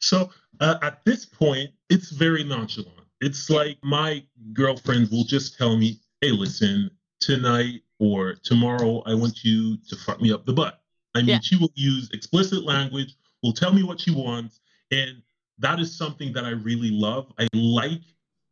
So 0.00 0.30
uh, 0.60 0.78
at 0.82 1.04
this 1.04 1.24
point, 1.24 1.70
it's 1.88 2.10
very 2.10 2.42
nonchalant. 2.42 3.06
It's 3.20 3.48
like 3.48 3.78
my 3.84 4.24
girlfriend 4.52 5.10
will 5.12 5.24
just 5.24 5.56
tell 5.56 5.76
me, 5.76 6.00
hey, 6.20 6.32
listen, 6.32 6.90
tonight 7.20 7.82
or 8.00 8.34
tomorrow, 8.42 9.02
I 9.06 9.14
want 9.14 9.44
you 9.44 9.76
to 9.88 9.96
fuck 9.96 10.20
me 10.20 10.32
up 10.32 10.44
the 10.44 10.52
butt. 10.52 10.82
I 11.14 11.20
mean, 11.20 11.28
Yeah. 11.28 11.38
she 11.40 11.56
will 11.56 11.72
use 11.76 12.10
explicit 12.12 12.64
language, 12.64 13.14
will 13.44 13.52
tell 13.52 13.72
me 13.72 13.84
what 13.84 14.00
she 14.00 14.10
wants. 14.10 14.58
And 14.90 15.22
that 15.58 15.80
is 15.80 15.96
something 15.96 16.32
that 16.32 16.44
I 16.44 16.50
really 16.50 16.90
love. 16.90 17.32
I 17.38 17.48
like 17.54 18.02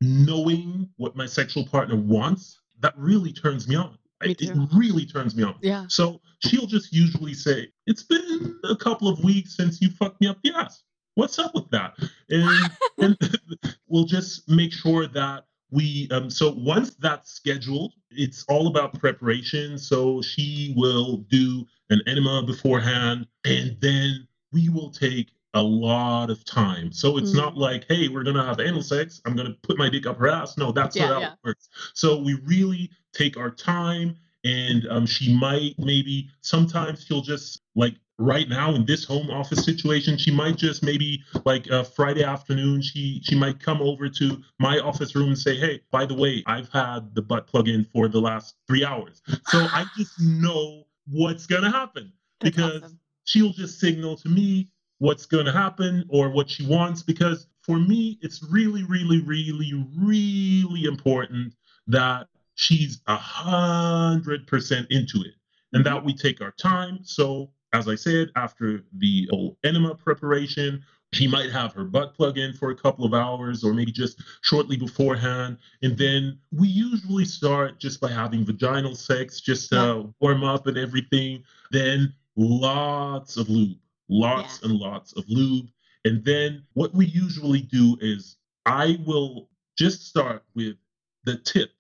knowing 0.01 0.89
what 0.97 1.17
my 1.17 1.27
sexual 1.27 1.67
partner 1.67 1.97
wants. 1.97 2.61
That 2.81 2.95
really 2.97 3.33
turns 3.33 3.69
me 3.69 3.77
on. 3.77 3.99
Me 4.23 4.37
It 4.39 4.57
really 4.73 5.05
turns 5.05 5.35
me 5.35 5.43
on. 5.43 5.57
Yeah. 5.63 5.87
So 5.89 6.21
she'll 6.45 6.67
just 6.67 6.93
usually 6.93 7.35
say, 7.35 7.69
It's 7.87 8.03
been 8.03 8.59
a 8.65 8.77
couple 8.77 9.09
of 9.09 9.23
weeks 9.25 9.57
since 9.57 9.81
you 9.81 9.91
fucked 9.91 10.21
me 10.21 10.29
up 10.29 10.39
the 10.43 10.53
ass. 10.55 10.83
What's 11.15 11.39
up 11.39 11.55
with 11.55 11.71
that? 11.71 11.95
And, 12.31 12.71
and 12.99 13.77
we'll 13.89 14.05
just 14.05 14.49
make 14.49 14.73
sure 14.73 15.07
that 15.09 15.45
we, 15.71 16.09
um, 16.11 16.31
so 16.31 16.53
once 16.53 16.95
that's 16.97 17.33
scheduled, 17.33 17.95
it's 18.11 18.45
all 18.49 18.69
about 18.69 18.99
preparation. 18.99 19.79
So 19.79 20.23
she 20.23 20.75
will 20.77 21.19
do 21.29 21.67
an 21.91 22.01
enema 22.07 22.43
beforehand, 22.43 23.27
and 23.45 23.77
then 23.81 24.27
we 24.53 24.69
will 24.69 24.91
take 24.91 25.31
a 25.55 25.63
lot 25.63 26.31
of 26.31 26.45
time. 26.45 26.93
So 26.93 27.19
it's 27.19 27.35
not 27.35 27.55
Mm. 27.55 27.59
like, 27.59 27.87
hey, 27.89 28.09
we're 28.09 28.23
gonna 28.25 28.45
have 28.45 28.61
anal 28.61 28.83
sex. 28.83 29.21
I'm 29.27 29.37
gonna 29.37 29.55
put 29.63 29.77
my 29.79 29.89
dick 29.89 30.07
up 30.07 30.19
her 30.19 30.29
ass. 30.29 30.57
No, 30.57 30.73
that's 30.73 30.97
Yeah, 30.97 31.09
not 31.09 31.15
how 31.15 31.21
yeah. 31.21 31.33
it 31.33 31.39
works. 31.45 31.69
So 31.95 32.19
we 32.19 32.35
really 32.45 32.91
take 33.13 33.37
our 33.37 33.51
time, 33.51 34.17
and 34.45 34.87
um, 34.89 35.07
she 35.07 35.35
might 35.35 35.75
maybe 35.79 36.31
sometimes 36.41 37.05
she'll 37.05 37.21
just 37.21 37.61
like 37.75 37.95
right 38.19 38.49
now 38.49 38.75
in 38.75 38.87
this 38.87 39.05
home 39.05 39.31
office 39.31 39.65
situation, 39.65 40.17
she 40.17 40.31
might 40.31 40.57
just 40.57 40.83
maybe 40.83 41.23
like 41.45 41.71
uh, 41.71 41.83
Friday 41.83 42.25
afternoon, 42.25 42.81
she 42.81 43.21
she 43.25 43.35
might 43.35 43.61
come 43.61 43.83
over 43.83 44.09
to 44.09 44.43
my 44.59 44.79
office 44.79 45.15
room 45.15 45.29
and 45.29 45.39
say, 45.39 45.57
hey, 45.57 45.81
by 45.91 46.07
the 46.07 46.15
way, 46.15 46.43
I've 46.47 46.69
had 46.71 47.15
the 47.15 47.23
butt 47.23 47.47
plug 47.47 47.69
in 47.69 47.85
for 47.85 48.09
the 48.09 48.21
last 48.21 48.55
three 48.67 48.85
hours. 48.85 49.21
So 49.43 49.69
I 49.73 49.85
just 49.97 50.19
know 50.19 50.85
what's 51.09 51.47
gonna 51.47 51.71
happen 51.71 52.13
That's 52.41 52.57
because 52.57 52.83
awesome. 52.85 52.99
she'll 53.25 53.53
just 53.53 53.79
signal 53.81 54.17
to 54.19 54.29
me 54.31 54.69
what's 55.03 55.27
going 55.27 55.45
to 55.45 55.51
happen 55.51 56.05
or 56.09 56.31
what 56.31 56.49
she 56.49 56.65
wants 56.65 57.03
because 57.03 57.49
for 57.61 57.77
me 57.77 58.21
it's 58.23 58.41
really 58.53 58.85
really 58.85 59.21
really 59.23 59.75
really 59.99 60.85
important 60.85 61.53
that 61.89 62.29
she's 62.55 63.01
a 63.09 63.17
hundred 63.17 64.47
percent 64.47 64.87
into 64.91 65.21
it 65.23 65.35
and 65.73 65.85
that 65.85 66.05
we 66.05 66.15
take 66.15 66.41
our 66.41 66.53
time. 66.53 67.01
So 67.03 67.51
as 67.73 67.89
i 67.89 67.97
said 67.97 68.29
after 68.37 68.85
the 68.99 69.27
whole 69.31 69.59
enema 69.65 69.97
preparation 69.97 70.85
she 71.13 71.27
might 71.27 71.51
have 71.51 71.73
her 71.73 71.85
butt 71.85 72.15
plug 72.15 72.39
in 72.39 72.53
for 72.53 72.71
a 72.71 72.77
couple 72.77 73.05
of 73.05 73.13
hours 73.13 73.65
or 73.65 73.75
maybe 73.75 73.93
just 73.93 74.23
shortly 74.41 74.79
beforehand. 74.79 75.59
And 75.83 75.99
then 75.99 76.39
we 76.53 76.69
usually 76.69 77.27
start 77.27 77.79
just 77.79 78.01
by 78.01 78.11
having 78.11 78.47
vaginal 78.47 78.95
sex 78.95 79.41
just 79.41 79.69
to 79.71 80.15
warm 80.21 80.43
up 80.43 80.69
and 80.69 80.79
everything. 80.79 81.43
Then 81.71 82.15
lots 82.35 83.37
of 83.37 83.51
lube 83.51 83.77
lots 84.09 84.61
Yeah. 84.63 84.69
and 84.71 84.79
lots 84.79 85.13
of 85.15 85.25
lube. 85.29 85.69
And 86.05 86.25
then 86.25 86.65
what 86.75 86.95
we 86.95 87.07
usually 87.07 87.63
do 87.63 87.97
is 88.01 88.37
i 88.67 88.99
will 89.07 89.49
just 89.77 90.07
start 90.07 90.45
with 90.55 90.77
the 91.25 91.37
tip 91.39 91.71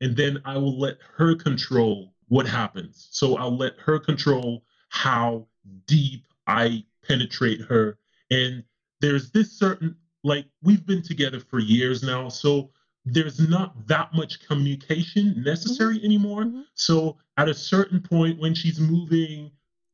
and 0.00 0.16
then 0.16 0.40
i 0.44 0.56
will 0.56 0.78
let 0.78 0.98
her 1.16 1.34
control 1.34 2.14
what 2.28 2.46
happens. 2.46 3.08
So 3.10 3.36
i'll 3.36 3.56
let 3.56 3.78
her 3.78 3.98
control 3.98 4.64
how 4.88 5.46
deep 5.86 6.24
i 6.46 6.84
penetrate 7.06 7.60
her. 7.62 7.98
And 8.30 8.62
there's 9.00 9.30
this 9.30 9.50
certain 9.52 9.96
like 10.22 10.46
we've 10.62 10.84
been 10.86 11.02
together 11.02 11.40
for 11.40 11.58
years 11.58 12.02
now 12.02 12.28
so 12.28 12.70
there's 13.06 13.40
not 13.48 13.86
that 13.86 14.12
much 14.12 14.46
communication 14.46 15.42
necessary 15.42 15.98
anymore. 16.04 16.44
Mhm. 16.44 16.64
so 16.74 17.16
at 17.38 17.48
a 17.48 17.54
certain 17.54 18.00
point 18.00 18.38
when 18.38 18.54
she's 18.54 18.78
moving 18.78 19.50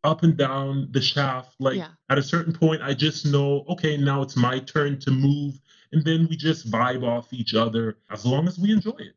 up 0.06 0.22
and 0.22 0.36
down 0.36 0.88
the 0.92 1.00
shaft 1.00 1.54
like 1.58 1.76
Yeah. 1.76 1.88
at 2.08 2.16
a 2.16 2.22
certain 2.22 2.52
point 2.52 2.80
i 2.80 2.94
just 2.94 3.26
know 3.26 3.64
okay 3.68 3.96
now 3.96 4.22
it's 4.22 4.36
my 4.36 4.60
turn 4.60 4.98
to 5.00 5.10
move 5.10 5.58
and 5.92 6.04
then 6.04 6.26
we 6.30 6.36
just 6.36 6.70
vibe 6.70 7.02
off 7.02 7.32
each 7.32 7.54
other 7.54 7.98
as 8.10 8.24
long 8.24 8.46
as 8.48 8.58
we 8.58 8.72
enjoy 8.72 8.96
it 8.98 9.14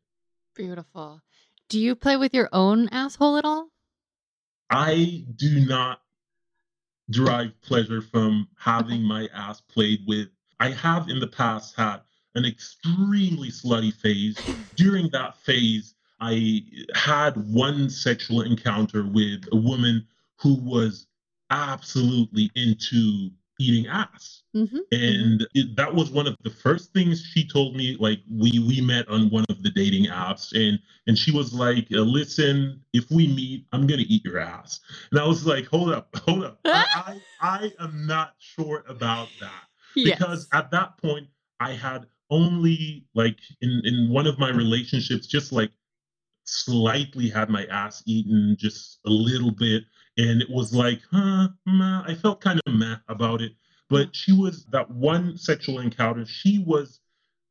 Beautiful. 0.54 1.22
Do 1.68 1.78
you 1.78 1.94
play 1.94 2.16
with 2.16 2.34
your 2.34 2.48
own 2.52 2.88
asshole 2.90 3.36
at 3.38 3.44
all? 3.44 3.68
i 4.68 5.24
do 5.36 5.64
not 5.66 6.00
derive 7.10 7.52
pleasure 7.62 8.02
from 8.02 8.48
having 8.58 9.02
my 9.02 9.28
ass 9.34 9.60
played 9.60 10.00
with 10.08 10.28
i 10.58 10.70
have 10.70 11.08
in 11.08 11.20
the 11.20 11.26
past 11.26 11.76
had 11.76 11.98
an 12.34 12.44
extremely 12.44 13.48
slutty 13.48 13.92
phase 13.94 14.36
during 14.76 15.08
that 15.10 15.36
phase 15.38 15.94
i 16.20 16.62
had 16.94 17.36
one 17.52 17.88
sexual 17.90 18.42
encounter 18.42 19.04
with 19.04 19.44
a 19.52 19.56
woman 19.56 20.06
who 20.40 20.54
was 20.54 21.06
absolutely 21.50 22.50
into 22.54 23.30
eating 23.60 23.86
ass. 23.88 24.42
Mm-hmm. 24.56 24.78
and 24.90 25.46
it, 25.54 25.76
that 25.76 25.94
was 25.94 26.10
one 26.10 26.26
of 26.26 26.34
the 26.42 26.50
first 26.50 26.92
things 26.92 27.24
she 27.24 27.46
told 27.46 27.76
me 27.76 27.96
like 28.00 28.18
we 28.28 28.58
we 28.58 28.80
met 28.80 29.08
on 29.08 29.30
one 29.30 29.44
of 29.48 29.62
the 29.62 29.70
dating 29.70 30.06
apps 30.06 30.50
and 30.56 30.76
and 31.06 31.16
she 31.16 31.30
was 31.30 31.54
like 31.54 31.86
uh, 31.92 32.00
listen 32.00 32.82
if 32.92 33.08
we 33.12 33.28
meet 33.28 33.66
i'm 33.70 33.86
gonna 33.86 34.02
eat 34.08 34.24
your 34.24 34.40
ass. 34.40 34.80
And 35.12 35.20
i 35.20 35.24
was 35.24 35.46
like 35.46 35.66
hold 35.66 35.92
up 35.92 36.08
hold 36.26 36.42
up. 36.44 36.58
I, 36.64 36.84
I 37.00 37.20
i 37.40 37.84
am 37.84 38.06
not 38.08 38.34
sure 38.40 38.82
about 38.88 39.28
that. 39.38 39.62
Because 39.94 40.48
yes. 40.52 40.60
at 40.60 40.72
that 40.72 40.98
point 40.98 41.28
i 41.60 41.70
had 41.70 42.06
only 42.30 43.06
like 43.14 43.38
in 43.60 43.82
in 43.84 44.10
one 44.10 44.26
of 44.26 44.36
my 44.36 44.50
relationships 44.50 45.28
just 45.28 45.52
like 45.52 45.70
slightly 46.42 47.28
had 47.28 47.48
my 47.50 47.66
ass 47.66 48.02
eaten 48.06 48.56
just 48.58 48.98
a 49.06 49.10
little 49.10 49.52
bit 49.52 49.84
and 50.16 50.42
it 50.42 50.50
was 50.50 50.74
like 50.74 51.00
huh 51.10 51.48
meh. 51.66 52.02
i 52.06 52.14
felt 52.14 52.40
kind 52.40 52.60
of 52.66 52.74
meh 52.74 52.96
about 53.08 53.40
it 53.40 53.52
but 53.88 54.14
she 54.14 54.32
was 54.32 54.64
that 54.66 54.90
one 54.90 55.36
sexual 55.36 55.80
encounter 55.80 56.24
she 56.26 56.62
was 56.66 57.00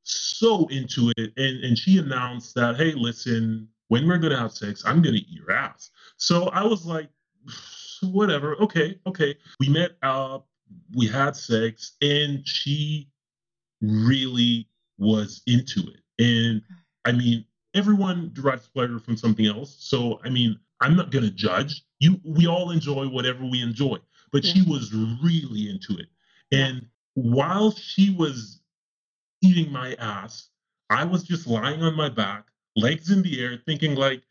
so 0.04 0.68
into 0.68 1.12
it 1.18 1.32
and 1.38 1.64
and 1.64 1.78
she 1.78 1.98
announced 1.98 2.56
that 2.56 2.76
hey 2.76 2.94
listen 2.96 3.68
when 3.90 4.08
we're 4.08 4.18
gonna 4.18 4.38
have 4.38 4.52
sex 4.52 4.84
i'm 4.86 5.02
gonna 5.02 5.18
eat 5.18 5.30
your 5.30 5.52
ass 5.52 5.92
so 6.18 6.48
i 6.50 6.64
was 6.64 6.86
like 6.86 7.10
whatever 8.02 8.56
okay 8.58 8.98
okay 9.06 9.36
we 9.60 9.70
met 9.70 9.92
up 10.04 10.48
we 10.96 11.08
had 11.08 11.36
sex 11.36 11.96
and 12.02 12.48
she 12.48 13.10
really 13.82 14.68
was 14.98 15.42
into 15.48 15.82
it 15.82 16.24
and 16.24 16.62
i 17.06 17.12
mean 17.12 17.46
everyone 17.76 18.32
derives 18.34 18.68
pleasure 18.68 19.00
from 19.00 19.16
something 19.16 19.46
else 19.46 19.76
so 19.80 20.20
i 20.24 20.30
mean 20.30 20.58
i'm 20.82 20.96
not 20.96 21.12
gonna 21.12 21.30
judge 21.30 21.84
you 22.00 22.20
we 22.24 22.48
all 22.48 22.72
enjoy 22.72 23.08
whatever 23.08 23.46
we 23.46 23.62
enjoy 23.62 23.98
but 24.32 24.44
she 24.44 24.62
mm-hmm. 24.62 24.72
was 24.72 24.94
really 24.94 25.70
into 25.70 25.98
it 25.98 26.08
and 26.52 26.86
while 27.14 27.72
she 27.72 28.16
was 28.16 28.62
eating 29.42 29.72
my 29.72 29.94
ass, 30.00 30.50
I 30.90 31.06
was 31.06 31.24
just 31.24 31.48
lying 31.48 31.82
on 31.84 31.96
my 31.96 32.10
back, 32.10 32.46
legs 32.76 33.12
in 33.12 33.22
the 33.22 33.42
air, 33.44 33.60
thinking 33.66 33.96
like, 33.96 34.24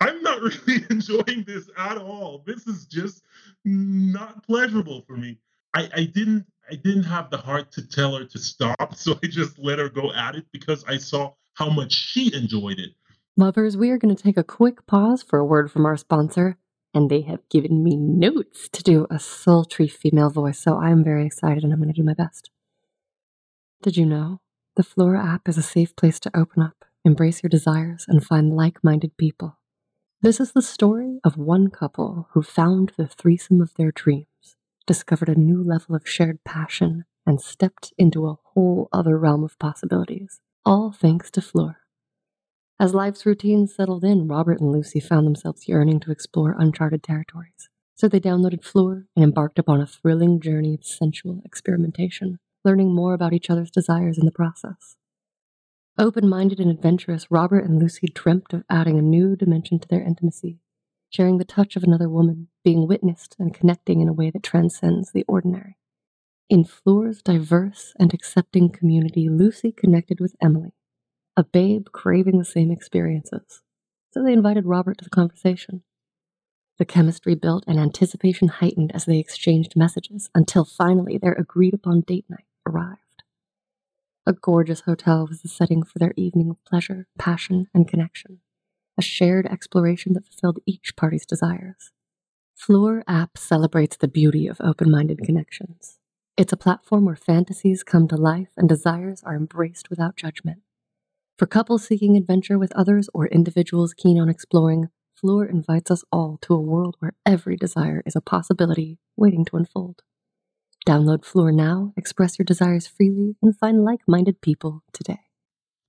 I'm 0.00 0.22
not 0.22 0.40
really 0.66 0.84
enjoying 0.90 1.44
this 1.46 1.68
at 1.76 1.98
all. 1.98 2.42
This 2.46 2.66
is 2.66 2.86
just 2.86 3.24
not 3.64 4.44
pleasurable 4.44 5.02
for 5.06 5.16
me. 5.16 5.38
I, 5.74 5.88
I 5.94 6.04
didn't 6.04 6.46
I 6.70 6.74
didn't 6.74 7.04
have 7.04 7.30
the 7.30 7.38
heart 7.38 7.72
to 7.72 7.86
tell 7.86 8.14
her 8.14 8.26
to 8.26 8.38
stop, 8.38 8.94
so 8.94 9.18
I 9.22 9.26
just 9.26 9.58
let 9.58 9.78
her 9.78 9.88
go 9.88 10.12
at 10.12 10.34
it 10.34 10.46
because 10.52 10.84
I 10.84 10.98
saw 10.98 11.32
how 11.54 11.70
much 11.70 11.92
she 11.92 12.32
enjoyed 12.34 12.78
it. 12.78 12.90
Lovers, 13.36 13.76
we 13.76 13.90
are 13.90 13.98
going 13.98 14.14
to 14.14 14.22
take 14.22 14.36
a 14.36 14.44
quick 14.44 14.86
pause 14.86 15.22
for 15.22 15.38
a 15.38 15.44
word 15.44 15.70
from 15.70 15.86
our 15.86 15.96
sponsor, 15.96 16.58
and 16.94 17.10
they 17.10 17.22
have 17.22 17.48
given 17.48 17.82
me 17.82 17.96
notes 17.96 18.68
to 18.70 18.82
do 18.82 19.06
a 19.10 19.18
sultry 19.18 19.88
female 19.88 20.30
voice, 20.30 20.58
so 20.58 20.78
I'm 20.78 21.04
very 21.04 21.26
excited 21.26 21.64
and 21.64 21.72
I'm 21.72 21.80
going 21.80 21.92
to 21.92 22.00
do 22.00 22.06
my 22.06 22.14
best. 22.14 22.50
Did 23.82 23.96
you 23.96 24.06
know 24.06 24.40
the 24.76 24.82
Fleur 24.82 25.16
app 25.16 25.48
is 25.48 25.58
a 25.58 25.62
safe 25.62 25.94
place 25.94 26.18
to 26.20 26.36
open 26.36 26.62
up, 26.62 26.84
embrace 27.04 27.42
your 27.42 27.50
desires, 27.50 28.04
and 28.08 28.24
find 28.24 28.54
like 28.54 28.82
minded 28.82 29.16
people? 29.16 29.58
This 30.20 30.40
is 30.40 30.52
the 30.52 30.62
story 30.62 31.20
of 31.22 31.36
one 31.36 31.68
couple 31.70 32.28
who 32.32 32.42
found 32.42 32.92
the 32.96 33.06
threesome 33.06 33.60
of 33.60 33.74
their 33.74 33.92
dreams, 33.92 34.56
discovered 34.86 35.28
a 35.28 35.36
new 35.36 35.62
level 35.62 35.94
of 35.94 36.08
shared 36.08 36.42
passion, 36.44 37.04
and 37.24 37.40
stepped 37.40 37.92
into 37.96 38.26
a 38.26 38.38
whole 38.54 38.88
other 38.92 39.16
realm 39.18 39.44
of 39.44 39.58
possibilities, 39.58 40.40
all 40.64 40.90
thanks 40.90 41.30
to 41.30 41.40
Fleur. 41.40 41.76
As 42.80 42.94
life's 42.94 43.26
routines 43.26 43.74
settled 43.74 44.04
in, 44.04 44.28
Robert 44.28 44.60
and 44.60 44.70
Lucy 44.70 45.00
found 45.00 45.26
themselves 45.26 45.66
yearning 45.66 45.98
to 46.00 46.12
explore 46.12 46.54
uncharted 46.56 47.02
territories. 47.02 47.68
So 47.96 48.06
they 48.06 48.20
downloaded 48.20 48.62
Fleur 48.62 49.06
and 49.16 49.24
embarked 49.24 49.58
upon 49.58 49.80
a 49.80 49.86
thrilling 49.86 50.40
journey 50.40 50.74
of 50.74 50.84
sensual 50.84 51.42
experimentation, 51.44 52.38
learning 52.64 52.94
more 52.94 53.14
about 53.14 53.32
each 53.32 53.50
other's 53.50 53.72
desires 53.72 54.16
in 54.16 54.26
the 54.26 54.30
process. 54.30 54.96
Open 55.98 56.28
minded 56.28 56.60
and 56.60 56.70
adventurous, 56.70 57.28
Robert 57.28 57.64
and 57.64 57.80
Lucy 57.80 58.06
dreamt 58.14 58.52
of 58.52 58.62
adding 58.70 58.96
a 58.96 59.02
new 59.02 59.34
dimension 59.34 59.80
to 59.80 59.88
their 59.88 60.04
intimacy, 60.04 60.60
sharing 61.10 61.38
the 61.38 61.44
touch 61.44 61.74
of 61.74 61.82
another 61.82 62.08
woman, 62.08 62.46
being 62.62 62.86
witnessed 62.86 63.34
and 63.40 63.52
connecting 63.52 64.00
in 64.00 64.06
a 64.06 64.12
way 64.12 64.30
that 64.30 64.44
transcends 64.44 65.10
the 65.10 65.24
ordinary. 65.26 65.76
In 66.48 66.62
Fleur's 66.62 67.22
diverse 67.22 67.92
and 67.98 68.14
accepting 68.14 68.70
community, 68.70 69.28
Lucy 69.28 69.72
connected 69.72 70.20
with 70.20 70.36
Emily, 70.40 70.74
a 71.38 71.44
babe 71.44 71.86
craving 71.92 72.36
the 72.36 72.44
same 72.44 72.72
experiences. 72.72 73.62
So 74.10 74.24
they 74.24 74.32
invited 74.32 74.66
Robert 74.66 74.98
to 74.98 75.04
the 75.04 75.10
conversation. 75.10 75.84
The 76.78 76.84
chemistry 76.84 77.36
built 77.36 77.62
and 77.68 77.78
anticipation 77.78 78.48
heightened 78.48 78.90
as 78.92 79.04
they 79.04 79.20
exchanged 79.20 79.76
messages 79.76 80.30
until 80.34 80.64
finally 80.64 81.16
their 81.16 81.34
agreed 81.34 81.74
upon 81.74 82.00
date 82.00 82.24
night 82.28 82.46
arrived. 82.66 83.22
A 84.26 84.32
gorgeous 84.32 84.80
hotel 84.80 85.28
was 85.28 85.42
the 85.42 85.48
setting 85.48 85.84
for 85.84 86.00
their 86.00 86.12
evening 86.16 86.50
of 86.50 86.64
pleasure, 86.64 87.06
passion, 87.20 87.68
and 87.72 87.86
connection, 87.86 88.40
a 88.98 89.02
shared 89.02 89.46
exploration 89.46 90.14
that 90.14 90.26
fulfilled 90.26 90.58
each 90.66 90.96
party's 90.96 91.24
desires. 91.24 91.92
Fleur 92.56 93.04
app 93.06 93.38
celebrates 93.38 93.96
the 93.96 94.08
beauty 94.08 94.48
of 94.48 94.60
open 94.60 94.90
minded 94.90 95.20
connections. 95.22 95.98
It's 96.36 96.52
a 96.52 96.56
platform 96.56 97.04
where 97.04 97.14
fantasies 97.14 97.84
come 97.84 98.08
to 98.08 98.16
life 98.16 98.48
and 98.56 98.68
desires 98.68 99.22
are 99.22 99.36
embraced 99.36 99.88
without 99.88 100.16
judgment. 100.16 100.62
For 101.38 101.46
couples 101.46 101.84
seeking 101.84 102.16
adventure 102.16 102.58
with 102.58 102.72
others 102.72 103.08
or 103.14 103.28
individuals 103.28 103.94
keen 103.94 104.18
on 104.18 104.28
exploring, 104.28 104.88
Fleur 105.14 105.44
invites 105.44 105.88
us 105.88 106.02
all 106.10 106.36
to 106.42 106.52
a 106.52 106.60
world 106.60 106.96
where 106.98 107.14
every 107.24 107.56
desire 107.56 108.02
is 108.04 108.16
a 108.16 108.20
possibility 108.20 108.98
waiting 109.16 109.44
to 109.44 109.56
unfold. 109.56 110.02
Download 110.84 111.24
Fleur 111.24 111.52
now, 111.52 111.92
express 111.96 112.40
your 112.40 112.44
desires 112.44 112.88
freely, 112.88 113.36
and 113.40 113.56
find 113.56 113.84
like 113.84 114.00
minded 114.08 114.40
people 114.40 114.82
today. 114.92 115.20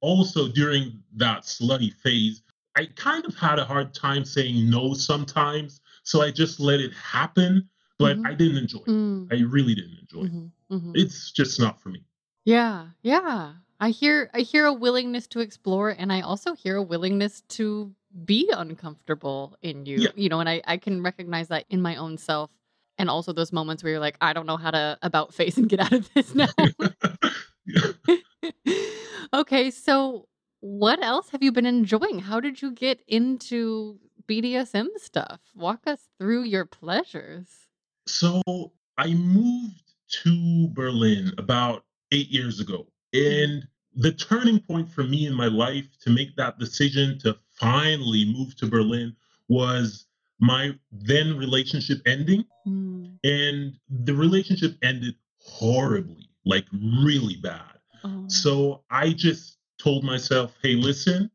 Also, 0.02 0.50
during 0.50 1.02
that 1.16 1.42
slutty 1.42 1.92
phase, 1.96 2.44
I 2.76 2.86
kind 2.96 3.26
of 3.26 3.36
had 3.36 3.58
a 3.58 3.66
hard 3.66 3.96
time 3.96 4.26
saying 4.26 4.70
no 4.70 4.94
sometimes. 4.94 5.82
So 6.04 6.22
I 6.22 6.30
just 6.30 6.60
let 6.60 6.80
it 6.80 6.94
happen, 6.94 7.68
but 7.98 8.18
Mhm. 8.18 8.28
I 8.28 8.34
didn't 8.36 8.58
enjoy 8.58 8.82
it. 8.82 8.90
Mm, 8.90 9.28
I 9.32 9.42
really 9.46 9.74
didn't 9.74 9.98
enjoy 10.00 10.26
it. 10.26 10.32
mhm, 10.32 10.52
mhm. 10.70 10.92
It's 10.94 11.32
just 11.32 11.60
not 11.60 11.82
for 11.82 11.90
me. 11.90 12.04
Yeah, 12.46 12.90
yeah. 13.02 13.54
I 13.80 13.90
hear 13.90 14.30
I 14.34 14.42
hear 14.42 14.66
a 14.66 14.74
willingness 14.74 15.28
to 15.28 15.40
explore 15.40 15.90
and 15.90 16.12
I 16.12 16.22
also 16.22 16.54
hear 16.54 16.76
a 16.76 16.84
willingness 16.84 17.42
to 17.50 17.94
be 18.26 18.52
uncomfortable 18.56 19.58
in 19.62 19.86
you. 19.86 19.98
Yeah. 19.98 20.10
You 20.16 20.30
know, 20.30 20.40
and 20.40 20.50
I, 20.50 20.62
I 20.66 20.78
can 20.78 21.02
recognize 21.02 21.48
that 21.50 21.66
in 21.70 21.82
my 21.82 21.96
own 21.96 22.18
self. 22.18 22.50
And 22.98 23.10
also 23.10 23.32
those 23.32 23.54
moments 23.54 23.82
where 23.82 23.94
you're 23.94 24.02
like, 24.02 24.18
I 24.20 24.34
don't 24.34 24.46
know 24.46 24.58
how 24.58 24.72
to 24.72 24.98
about 25.02 25.34
face 25.34 25.58
and 25.58 25.70
get 25.70 25.80
out 25.80 25.94
of 25.94 26.10
this 26.14 26.36
now. 26.36 26.50
okay, 29.34 29.72
so 29.72 30.28
what 30.60 31.02
else 31.02 31.30
have 31.30 31.42
you 31.42 31.54
been 31.54 31.66
enjoying? 31.66 32.20
How 32.20 32.42
did 32.42 32.62
you 32.62 32.72
get 32.72 33.00
into 33.08 34.00
BDSM 34.28 34.88
stuff? 34.98 35.40
Walk 35.56 35.84
us 35.88 36.10
through 36.20 36.44
your 36.44 36.66
pleasures. 36.66 37.48
So 38.06 38.42
I 38.98 39.14
moved 39.14 39.94
to 40.24 40.68
Berlin 40.74 41.32
about 41.38 41.86
eight 42.12 42.30
years 42.30 42.60
ago. 42.60 42.88
And 43.14 43.68
the 43.96 44.12
turning 44.12 44.60
point 44.60 44.90
for 44.90 45.04
me 45.04 45.26
in 45.26 45.34
my 45.34 45.48
life 45.48 45.86
to 46.02 46.10
make 46.10 46.36
that 46.36 46.60
decision 46.60 47.20
to 47.20 47.38
finally 47.60 48.26
move 48.26 48.56
to 48.58 48.68
Berlin 48.68 49.16
was 49.48 50.06
my 50.40 50.72
then 50.92 51.38
relationship 51.38 52.02
ending. 52.06 52.46
Mm. 52.68 53.18
And 53.24 53.74
the 53.90 54.14
relationship 54.14 54.78
ended 54.84 55.16
horribly, 55.40 56.30
like 56.46 56.66
really 57.04 57.38
bad. 57.38 57.80
Oh. 58.04 58.26
So 58.28 58.84
I 58.90 59.12
just 59.12 59.58
told 59.80 60.04
myself, 60.04 60.54
hey, 60.62 60.76
listen, 60.76 61.30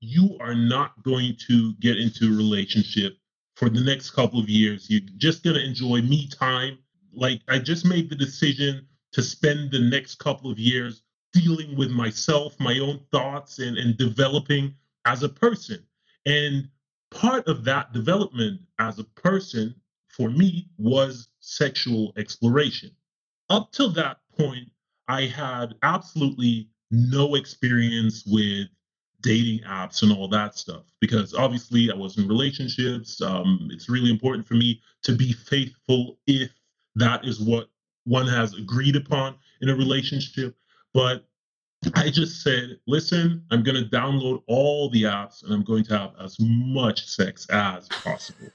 you 0.00 0.36
are 0.40 0.54
not 0.54 1.02
going 1.02 1.36
to 1.48 1.74
get 1.74 1.98
into 1.98 2.32
a 2.32 2.36
relationship 2.36 3.16
for 3.56 3.68
the 3.68 3.80
next 3.80 4.10
couple 4.10 4.38
of 4.38 4.48
years. 4.48 4.88
You're 4.88 5.00
just 5.16 5.42
going 5.42 5.56
to 5.56 5.64
enjoy 5.64 6.02
me 6.02 6.28
time. 6.28 6.78
Like, 7.12 7.40
I 7.48 7.58
just 7.58 7.84
made 7.84 8.10
the 8.10 8.16
decision 8.16 8.86
to 9.12 9.22
spend 9.22 9.70
the 9.70 9.78
next 9.78 10.16
couple 10.16 10.50
of 10.50 10.58
years 10.58 11.02
dealing 11.40 11.76
with 11.76 11.90
myself, 11.90 12.58
my 12.58 12.78
own 12.78 13.00
thoughts, 13.12 13.58
and, 13.58 13.76
and 13.76 13.96
developing 13.96 14.74
as 15.04 15.22
a 15.22 15.28
person. 15.28 15.84
And 16.24 16.68
part 17.10 17.46
of 17.46 17.64
that 17.64 17.92
development 17.92 18.60
as 18.78 18.98
a 18.98 19.04
person 19.04 19.74
for 20.08 20.30
me 20.30 20.68
was 20.78 21.28
sexual 21.40 22.12
exploration. 22.16 22.90
Up 23.50 23.70
till 23.72 23.90
that 23.90 24.18
point, 24.36 24.70
I 25.08 25.26
had 25.26 25.74
absolutely 25.82 26.70
no 26.90 27.34
experience 27.34 28.24
with 28.26 28.68
dating 29.22 29.60
apps 29.66 30.02
and 30.02 30.12
all 30.12 30.28
that 30.28 30.56
stuff 30.56 30.84
because 31.00 31.34
obviously 31.34 31.90
I 31.90 31.94
was 31.94 32.16
in 32.18 32.28
relationships. 32.28 33.20
Um, 33.20 33.68
it's 33.72 33.88
really 33.88 34.10
important 34.10 34.46
for 34.46 34.54
me 34.54 34.80
to 35.02 35.12
be 35.12 35.32
faithful 35.32 36.18
if 36.26 36.50
that 36.96 37.24
is 37.24 37.40
what 37.40 37.68
one 38.04 38.26
has 38.26 38.54
agreed 38.54 38.96
upon 38.96 39.34
in 39.60 39.68
a 39.68 39.74
relationship. 39.74 40.56
But 40.96 41.26
I 41.94 42.08
just 42.08 42.42
said, 42.42 42.78
listen, 42.86 43.44
I'm 43.50 43.62
going 43.62 43.76
to 43.76 43.90
download 43.90 44.42
all 44.46 44.88
the 44.88 45.02
apps 45.02 45.44
and 45.44 45.52
I'm 45.52 45.62
going 45.62 45.84
to 45.84 45.98
have 45.98 46.12
as 46.18 46.38
much 46.40 47.06
sex 47.06 47.46
as 47.50 47.86
possible. 47.88 48.48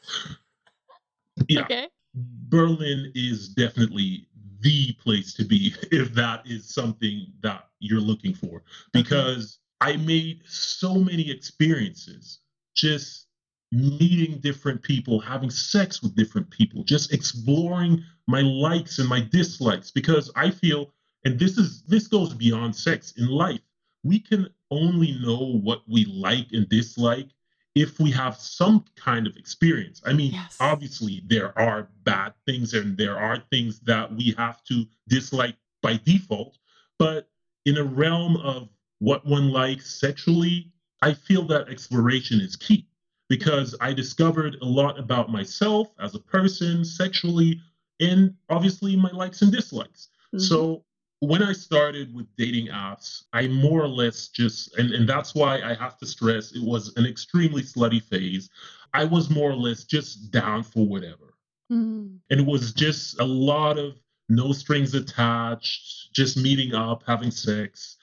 yeah. 1.47 1.61
Okay. 1.61 1.87
Berlin 2.15 3.11
is 3.13 3.49
definitely 3.49 4.27
the 4.61 4.91
place 4.93 5.35
to 5.35 5.45
be 5.45 5.75
if 5.91 6.15
that 6.15 6.41
is 6.47 6.73
something 6.73 7.27
that 7.43 7.67
you're 7.79 8.01
looking 8.01 8.33
for 8.33 8.63
because 8.91 9.59
I 9.79 9.97
made 9.97 10.41
so 10.47 10.95
many 10.95 11.29
experiences 11.29 12.39
just 12.75 13.27
meeting 13.71 14.39
different 14.39 14.81
people, 14.81 15.19
having 15.19 15.51
sex 15.51 16.01
with 16.01 16.15
different 16.15 16.49
people, 16.49 16.83
just 16.83 17.13
exploring 17.13 18.03
my 18.27 18.41
likes 18.41 18.97
and 18.97 19.07
my 19.07 19.19
dislikes 19.19 19.91
because 19.91 20.31
I 20.35 20.49
feel 20.49 20.91
and 21.25 21.39
this 21.39 21.57
is 21.57 21.83
this 21.83 22.07
goes 22.07 22.33
beyond 22.33 22.75
sex 22.75 23.13
in 23.17 23.27
life. 23.27 23.61
We 24.03 24.19
can 24.19 24.49
only 24.71 25.17
know 25.23 25.59
what 25.61 25.81
we 25.87 26.05
like 26.05 26.47
and 26.53 26.67
dislike 26.69 27.27
if 27.75 27.99
we 27.99 28.11
have 28.11 28.35
some 28.35 28.83
kind 28.95 29.27
of 29.27 29.37
experience. 29.37 30.01
I 30.05 30.13
mean, 30.13 30.33
Yes. 30.33 30.57
obviously 30.59 31.21
there 31.27 31.57
are 31.57 31.89
bad 32.03 32.33
things 32.45 32.73
and 32.73 32.97
there 32.97 33.17
are 33.17 33.41
things 33.49 33.79
that 33.81 34.13
we 34.13 34.33
have 34.37 34.63
to 34.65 34.85
dislike 35.07 35.55
by 35.81 35.99
default, 36.03 36.57
but 36.97 37.29
in 37.65 37.77
a 37.77 37.83
realm 37.83 38.37
of 38.37 38.69
what 38.99 39.25
one 39.25 39.51
likes 39.51 39.93
sexually, 39.99 40.71
I 41.01 41.13
feel 41.13 41.43
that 41.47 41.69
exploration 41.69 42.39
is 42.41 42.55
key 42.55 42.87
because 43.29 43.75
I 43.79 43.93
discovered 43.93 44.57
a 44.61 44.65
lot 44.65 44.99
about 44.99 45.31
myself 45.31 45.93
as 45.99 46.13
a 46.15 46.19
person 46.19 46.83
sexually 46.83 47.61
and 47.99 48.35
obviously 48.49 48.95
my 48.95 49.11
likes 49.11 49.41
and 49.41 49.51
dislikes. 49.51 50.09
Mm-hmm. 50.27 50.39
So 50.39 50.83
when 51.21 51.43
I 51.43 51.53
started 51.53 52.13
with 52.15 52.25
dating 52.35 52.67
apps, 52.69 53.25
I 53.31 53.47
more 53.47 53.81
or 53.81 53.87
less 53.87 54.27
just, 54.29 54.75
and, 54.79 54.91
and 54.91 55.07
that's 55.07 55.35
why 55.35 55.61
I 55.61 55.75
have 55.75 55.97
to 55.99 56.05
stress 56.07 56.51
it 56.51 56.63
was 56.63 56.91
an 56.97 57.05
extremely 57.05 57.61
slutty 57.61 58.01
phase. 58.01 58.49
I 58.93 59.05
was 59.05 59.29
more 59.29 59.51
or 59.51 59.55
less 59.55 59.83
just 59.83 60.31
down 60.31 60.63
for 60.63 60.85
whatever. 60.85 61.35
Mm. 61.71 62.17
And 62.31 62.39
it 62.39 62.45
was 62.45 62.73
just 62.73 63.19
a 63.19 63.23
lot 63.23 63.77
of 63.77 63.97
no 64.29 64.51
strings 64.51 64.95
attached, 64.95 66.11
just 66.11 66.37
meeting 66.37 66.73
up, 66.73 67.03
having 67.05 67.29
sex. 67.29 67.97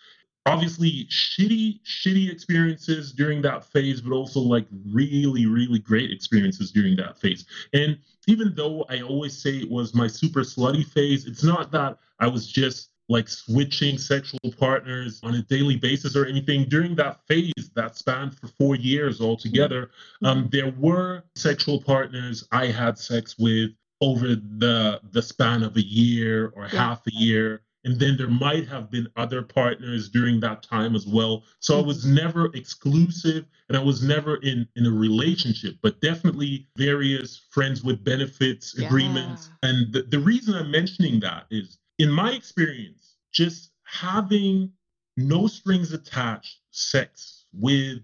obviously 0.49 1.07
shitty, 1.11 1.81
shitty 1.85 2.31
experiences 2.31 3.13
during 3.13 3.43
that 3.43 3.65
phase, 3.65 4.01
but 4.01 4.15
also 4.15 4.41
like 4.41 4.67
really, 4.91 5.47
really 5.47 5.79
great 5.79 6.11
experiences 6.11 6.71
during 6.71 6.97
that 6.97 7.19
phase. 7.21 7.45
And 7.73 7.99
even 8.27 8.55
though 8.55 8.85
I 8.89 9.03
always 9.03 9.37
say 9.37 9.51
it 9.59 9.71
was 9.71 9.95
my 9.95 10.07
super 10.07 10.41
slutty 10.41 10.85
phase, 10.87 11.27
it's 11.27 11.45
not 11.45 11.71
that 11.73 11.99
I 12.19 12.29
was 12.29 12.47
just 12.47 12.91
like 13.09 13.29
switching 13.29 13.97
sexual 13.99 14.39
partners 14.59 15.21
on 15.23 15.35
a 15.35 15.43
daily 15.43 15.77
basis 15.77 16.15
or 16.15 16.27
anything 16.27 16.65
during 16.69 16.95
that 16.95 17.21
phase 17.27 17.71
that 17.75 17.97
spanned 17.97 18.37
for 18.39 18.49
four 18.49 18.77
years 18.77 19.21
altogether 19.21 19.91
um, 20.25 20.49
there 20.53 20.73
were 20.79 21.23
sexual 21.35 21.81
partners 21.81 22.47
i 22.53 22.67
had 22.67 22.99
sex 22.99 23.37
with 23.39 23.71
over 24.01 24.29
the 24.37 25.01
the 25.13 25.23
span 25.23 25.63
of 25.63 25.77
a 25.77 25.83
year 25.85 26.53
or 26.55 26.65
Yeah. 26.65 26.79
half 26.89 27.07
a 27.07 27.13
year 27.15 27.63
and 27.85 27.99
then 27.99 28.17
there 28.17 28.29
might 28.29 28.67
have 28.69 28.91
been 28.91 29.07
other 29.17 29.41
partners 29.41 30.09
during 30.09 30.41
that 30.41 30.63
time 30.65 30.97
as 30.97 31.07
well. 31.07 31.45
So 31.61 31.79
i 31.79 31.83
was 31.83 32.05
never 32.05 32.47
exclusive 32.55 33.47
and 33.69 33.77
i 33.79 33.83
was 33.83 34.03
never 34.03 34.37
in 34.43 34.67
in 34.77 34.85
a 34.87 34.91
relationship 34.91 35.77
but 35.83 36.01
definitely 36.01 36.67
various 36.77 37.47
friends 37.51 37.83
with 37.83 38.03
benefits 38.05 38.77
agreements 38.79 39.51
and 39.63 39.93
the, 39.93 40.03
the 40.03 40.19
reason 40.19 40.55
i'm 40.55 40.71
mentioning 40.71 41.21
that 41.21 41.47
is 41.51 41.79
in 41.99 42.11
my 42.11 42.33
experience 42.33 43.17
just 43.33 43.73
having 43.85 44.71
no 45.17 45.47
strings 45.47 45.93
attached 45.93 46.59
sex 46.71 47.45
with 47.53 47.99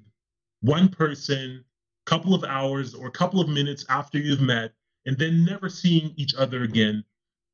one 0.61 0.89
person 0.89 1.65
couple 2.07 2.35
of 2.35 2.45
hours 2.45 2.95
or 2.95 3.07
a 3.07 3.11
couple 3.11 3.41
of 3.41 3.49
minutes 3.49 3.87
after 3.89 4.19
you've 4.19 4.41
met 4.41 4.73
and 5.07 5.17
then 5.17 5.43
never 5.45 5.69
seeing 5.71 6.13
each 6.17 6.35
other 6.35 6.63
again 6.63 7.03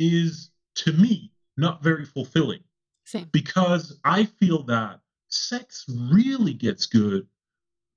is 0.01 0.51
to 0.75 0.93
me 0.95 1.31
not 1.57 1.83
very 1.85 2.05
fulfilling 2.05 2.61
Same. 3.05 3.29
because 3.33 3.99
I 4.05 4.25
feel 4.25 4.63
that 4.65 5.01
sex 5.29 5.85
really 5.89 6.53
gets 6.55 6.87
good 6.87 7.27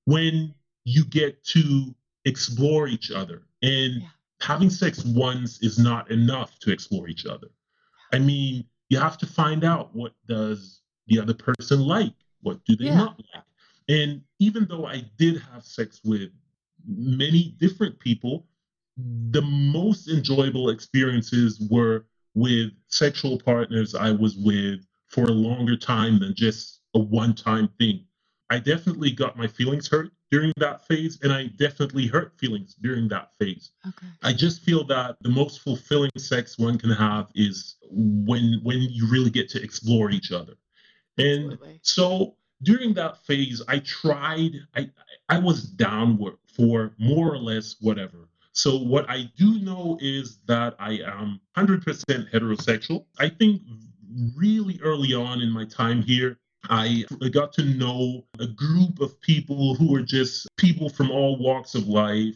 when 0.05 0.53
you 0.85 1.05
get 1.05 1.43
to 1.45 1.95
explore 2.25 2.87
each 2.87 3.09
other. 3.09 3.43
And 3.63 4.01
Yeah. 4.01 4.09
having 4.41 4.69
sex 4.69 5.03
once 5.05 5.61
is 5.63 5.79
not 5.79 6.11
enough 6.11 6.59
to 6.59 6.71
explore 6.71 7.07
each 7.07 7.25
other. 7.25 7.47
I 8.13 8.19
mean, 8.19 8.65
you 8.89 8.99
have 8.99 9.17
to 9.17 9.25
find 9.25 9.63
out 9.63 9.93
what 9.95 10.13
does 10.27 10.81
the 11.07 11.19
other 11.19 11.33
person 11.33 11.81
like? 11.81 12.13
What 12.41 12.63
do 12.65 12.75
they 12.75 12.85
Yeah. 12.85 12.97
not 12.97 13.19
like? 13.33 13.43
And 13.89 14.21
even 14.39 14.65
though 14.65 14.85
I 14.85 15.03
did 15.17 15.41
have 15.51 15.65
sex 15.65 15.99
with 16.03 16.29
many 16.85 17.55
different 17.59 17.99
people, 17.99 18.45
the 19.31 19.41
most 19.41 20.07
enjoyable 20.07 20.69
experiences 20.69 21.59
were 21.71 22.05
with 22.35 22.71
sexual 22.87 23.39
partners 23.39 23.95
I 23.95 24.11
was 24.11 24.37
with 24.37 24.85
for 25.07 25.25
a 25.25 25.31
longer 25.31 25.75
time 25.75 26.19
than 26.19 26.33
just 26.35 26.81
a 26.93 26.99
one 26.99 27.33
time 27.33 27.69
thing. 27.79 28.05
I 28.49 28.59
definitely 28.59 29.11
got 29.11 29.37
my 29.37 29.47
feelings 29.47 29.87
hurt 29.87 30.11
during 30.33 30.51
that 30.57 30.83
phase, 30.87 31.19
and 31.21 31.31
I 31.31 31.45
definitely 31.57 32.07
hurt 32.07 32.33
feelings 32.39 32.73
during 32.81 33.07
that 33.09 33.35
phase. 33.37 33.69
Okay. 33.87 34.07
I 34.23 34.33
just 34.33 34.63
feel 34.63 34.83
that 34.85 35.17
the 35.21 35.29
most 35.29 35.61
fulfilling 35.61 36.09
sex 36.17 36.57
one 36.57 36.79
can 36.79 36.89
have 36.89 37.27
is 37.35 37.75
when 37.91 38.59
when 38.63 38.79
you 38.79 39.07
really 39.11 39.29
get 39.29 39.47
to 39.49 39.61
explore 39.61 40.09
each 40.09 40.31
other. 40.31 40.53
And 41.19 41.53
Absolutely. 41.53 41.79
so 41.83 42.35
during 42.63 42.95
that 42.95 43.23
phase, 43.27 43.61
I 43.67 43.77
tried, 43.79 44.53
I 44.75 44.89
I 45.29 45.37
was 45.37 45.65
downward 45.65 46.37
for 46.57 46.95
more 46.97 47.31
or 47.31 47.37
less 47.37 47.75
whatever. 47.79 48.27
So 48.53 48.77
what 48.77 49.07
I 49.11 49.29
do 49.37 49.59
know 49.59 49.99
is 50.01 50.39
that 50.47 50.75
I 50.79 50.93
am 51.05 51.41
100% 51.57 52.31
heterosexual. 52.31 53.05
I 53.19 53.29
think 53.29 53.61
really 54.35 54.79
early 54.81 55.13
on 55.13 55.41
in 55.41 55.51
my 55.51 55.65
time 55.65 56.01
here, 56.01 56.39
I 56.69 57.05
got 57.31 57.53
to 57.53 57.65
know 57.65 58.25
a 58.39 58.47
group 58.47 58.99
of 59.01 59.19
people 59.21 59.75
who 59.75 59.91
were 59.91 60.01
just 60.01 60.47
people 60.57 60.89
from 60.89 61.11
all 61.11 61.37
walks 61.37 61.75
of 61.75 61.87
life, 61.87 62.35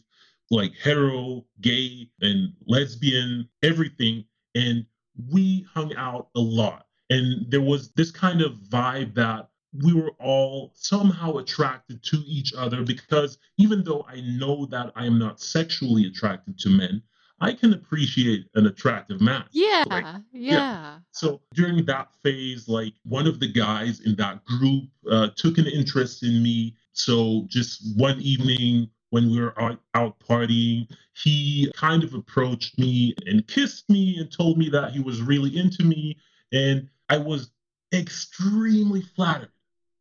like 0.51 0.73
hetero, 0.75 1.45
gay, 1.61 2.09
and 2.21 2.53
lesbian, 2.65 3.47
everything. 3.63 4.25
And 4.55 4.85
we 5.29 5.65
hung 5.73 5.95
out 5.95 6.29
a 6.35 6.39
lot. 6.39 6.87
And 7.09 7.49
there 7.49 7.61
was 7.61 7.91
this 7.91 8.11
kind 8.11 8.41
of 8.41 8.53
vibe 8.69 9.15
that 9.15 9.49
we 9.73 9.93
were 9.93 10.11
all 10.19 10.71
somehow 10.75 11.37
attracted 11.37 12.03
to 12.03 12.17
each 12.25 12.53
other 12.53 12.83
because 12.83 13.37
even 13.57 13.83
though 13.83 14.05
I 14.07 14.21
know 14.21 14.65
that 14.67 14.91
I 14.95 15.05
am 15.05 15.19
not 15.19 15.39
sexually 15.39 16.05
attracted 16.05 16.57
to 16.59 16.69
men, 16.69 17.01
I 17.39 17.53
can 17.53 17.73
appreciate 17.73 18.47
an 18.55 18.65
attractive 18.65 19.21
man. 19.21 19.45
Yeah. 19.51 19.83
Like, 19.87 20.05
yeah. 20.31 20.99
so 21.11 21.41
during 21.53 21.85
that 21.85 22.09
phase, 22.23 22.67
like 22.67 22.93
one 23.03 23.27
of 23.27 23.39
the 23.39 23.51
guys 23.51 24.01
in 24.01 24.15
that 24.15 24.43
group 24.45 24.85
uh, 25.09 25.29
took 25.35 25.57
an 25.57 25.67
interest 25.67 26.23
in 26.23 26.41
me. 26.41 26.75
So 26.93 27.45
just 27.47 27.95
one 27.95 28.19
evening 28.21 28.89
when 29.11 29.29
we 29.29 29.39
were 29.39 29.59
out, 29.61 29.79
out 29.93 30.19
partying, 30.19 30.89
he 31.13 31.71
kind 31.75 32.03
of 32.03 32.13
approached 32.13 32.77
me 32.77 33.15
and 33.25 33.47
kissed 33.47 33.89
me 33.89 34.17
and 34.17 34.31
told 34.31 34.57
me 34.57 34.69
that 34.69 34.91
he 34.91 34.99
was 34.99 35.21
really 35.21 35.57
into 35.57 35.83
me. 35.83 36.17
And 36.51 36.89
I 37.09 37.17
was 37.17 37.51
extremely 37.93 39.01
flattered. 39.01 39.51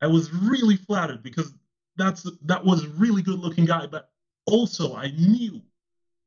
I 0.01 0.07
was 0.07 0.33
really 0.33 0.77
flattered 0.77 1.23
because 1.23 1.53
that's 1.97 2.29
that 2.43 2.65
was 2.65 2.85
a 2.85 2.89
really 2.91 3.23
good 3.23 3.39
looking 3.39 3.65
guy, 3.65 3.87
but 3.87 4.11
also 4.47 4.95
I 4.95 5.11
knew 5.13 5.63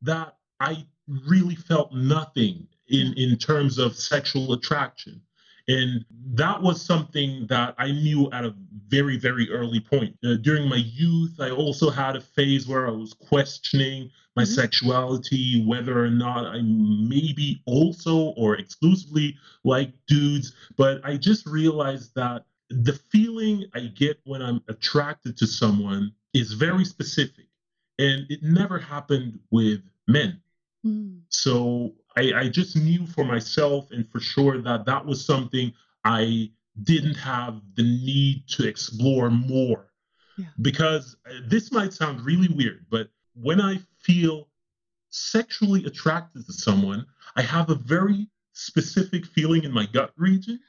that 0.02 0.36
I 0.60 0.86
really 1.28 1.56
felt 1.56 1.94
nothing 1.94 2.68
in 2.88 3.14
in 3.14 3.38
terms 3.38 3.78
of 3.78 3.96
sexual 3.96 4.54
attraction. 4.54 5.22
And 5.68 6.04
that 6.34 6.64
was 6.64 6.82
something 6.82 7.46
that 7.48 7.76
I 7.78 7.92
knew 7.92 8.32
at 8.32 8.44
a 8.44 8.56
very, 8.88 9.18
very 9.18 9.52
early 9.52 9.80
point. 9.80 10.18
Uh, 10.26 10.34
during 10.38 10.68
my 10.68 10.78
youth, 10.78 11.40
I 11.40 11.52
also 11.52 11.92
had 11.92 12.16
a 12.16 12.22
phase 12.22 12.68
where 12.68 12.88
I 12.88 12.92
was 12.92 13.14
questioning 13.14 14.10
my 14.36 14.44
Mhm. 14.44 14.56
sexuality, 14.56 15.64
whether 15.66 16.04
or 16.04 16.10
not 16.10 16.48
I 16.48 16.62
maybe 16.64 17.62
also 17.66 18.18
or 18.18 18.56
exclusively 18.56 19.38
like 19.64 19.94
dudes. 20.08 20.54
But 20.76 21.02
I 21.06 21.18
just 21.18 21.46
realized 21.46 22.16
that 22.16 22.46
the 22.70 22.94
feeling 23.12 23.66
I 23.76 23.82
get 23.82 24.20
when 24.24 24.42
I'm 24.42 24.62
attracted 24.70 25.38
to 25.38 25.46
someone 25.46 26.14
is 26.34 26.54
very 26.54 26.86
specific. 26.86 27.46
And 28.00 28.26
it 28.30 28.42
never 28.42 28.80
happened 28.80 29.40
with 29.52 29.82
men. 30.08 30.42
Mm. 30.86 31.22
So 31.30 31.94
I, 32.16 32.34
I 32.34 32.50
just 32.50 32.76
knew 32.76 33.06
for 33.08 33.24
myself 33.24 33.92
and 33.92 34.10
for 34.10 34.20
sure 34.20 34.62
that 34.62 34.86
that 34.86 35.06
was 35.06 35.24
something 35.24 35.74
I 36.04 36.52
didn't 36.84 37.16
have 37.16 37.62
the 37.76 37.84
need 37.84 38.48
to 38.50 38.68
explore 38.68 39.30
more. 39.30 39.92
Yeah. 40.38 40.46
Because 40.62 41.18
uh, 41.30 41.40
this 41.48 41.72
might 41.72 41.94
sound 41.94 42.22
really 42.22 42.48
weird, 42.48 42.86
but 42.90 43.10
when 43.34 43.60
I 43.60 43.80
feel 44.00 44.48
sexually 45.10 45.86
attracted 45.86 46.46
to 46.46 46.54
someone, 46.54 47.06
I 47.36 47.42
have 47.42 47.70
a 47.70 47.76
very 47.76 48.28
specific 48.54 49.26
feeling 49.26 49.64
in 49.64 49.72
my 49.72 49.86
gut 49.86 50.12
region. 50.18 50.60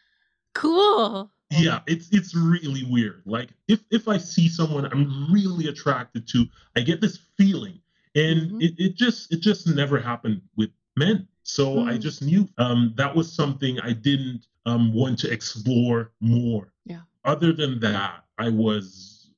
Cool. 0.54 1.30
Yeah, 1.50 1.80
it's 1.86 2.08
it's 2.12 2.34
really 2.34 2.84
weird. 2.84 3.22
Like 3.26 3.50
if 3.66 3.80
if 3.90 4.06
I 4.06 4.18
see 4.18 4.48
someone 4.48 4.84
I'm 4.86 5.32
really 5.32 5.66
attracted 5.66 6.28
to, 6.28 6.46
I 6.76 6.80
get 6.80 7.00
this 7.00 7.18
feeling, 7.36 7.80
and 8.14 8.50
Mhm. 8.50 8.62
it, 8.62 8.74
it 8.78 8.96
just 8.96 9.32
it 9.32 9.40
just 9.40 9.66
never 9.68 9.98
happened 9.98 10.40
with 10.56 10.70
men. 10.96 11.26
So 11.42 11.80
I 11.84 11.94
Mm. 11.96 12.00
just 12.02 12.22
knew 12.22 12.48
um, 12.58 12.92
that 12.96 13.14
was 13.14 13.32
something 13.32 13.80
I 13.80 13.92
didn't 13.92 14.46
um, 14.66 14.92
want 14.92 15.18
to 15.20 15.30
explore 15.32 16.12
more. 16.20 16.72
Yeah. 16.84 17.00
Other 17.24 17.52
than 17.52 17.80
that, 17.80 18.24
I 18.38 18.48
was 18.50 19.30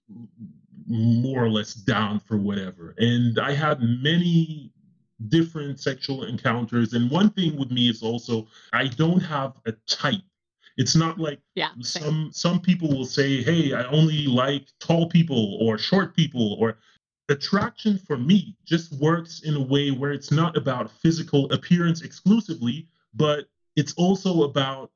more 0.86 1.44
or 1.44 1.48
less 1.50 1.74
down 1.74 2.18
for 2.20 2.36
whatever, 2.36 2.94
and 2.98 3.38
I 3.38 3.52
had 3.52 3.80
many 3.82 4.72
different 5.28 5.78
sexual 5.78 6.24
encounters. 6.24 6.94
And 6.94 7.08
one 7.10 7.30
thing 7.30 7.56
with 7.56 7.70
me 7.70 7.88
is 7.88 8.02
also 8.02 8.48
I 8.72 8.88
don't 8.88 9.20
have 9.20 9.52
a 9.66 9.72
type. 9.86 10.20
It's 10.76 10.96
not 10.96 11.18
like 11.20 11.40
Yeah. 11.54 11.68
same. 11.80 12.02
some 12.02 12.30
some 12.32 12.60
people 12.60 12.88
will 12.88 13.04
say 13.04 13.42
hey 13.42 13.72
i 13.74 13.84
only 13.84 14.26
like 14.26 14.66
tall 14.80 15.06
people 15.08 15.58
or 15.60 15.76
short 15.78 16.16
people 16.16 16.54
or 16.54 16.78
attraction 17.28 17.98
for 17.98 18.16
me 18.16 18.56
just 18.64 18.92
works 19.00 19.40
in 19.42 19.54
a 19.54 19.60
way 19.60 19.90
where 19.90 20.12
it's 20.12 20.30
not 20.30 20.56
about 20.56 20.90
physical 20.90 21.50
appearance 21.52 22.02
exclusively 22.02 22.88
but 23.14 23.48
it's 23.76 23.94
also 23.94 24.42
about 24.42 24.90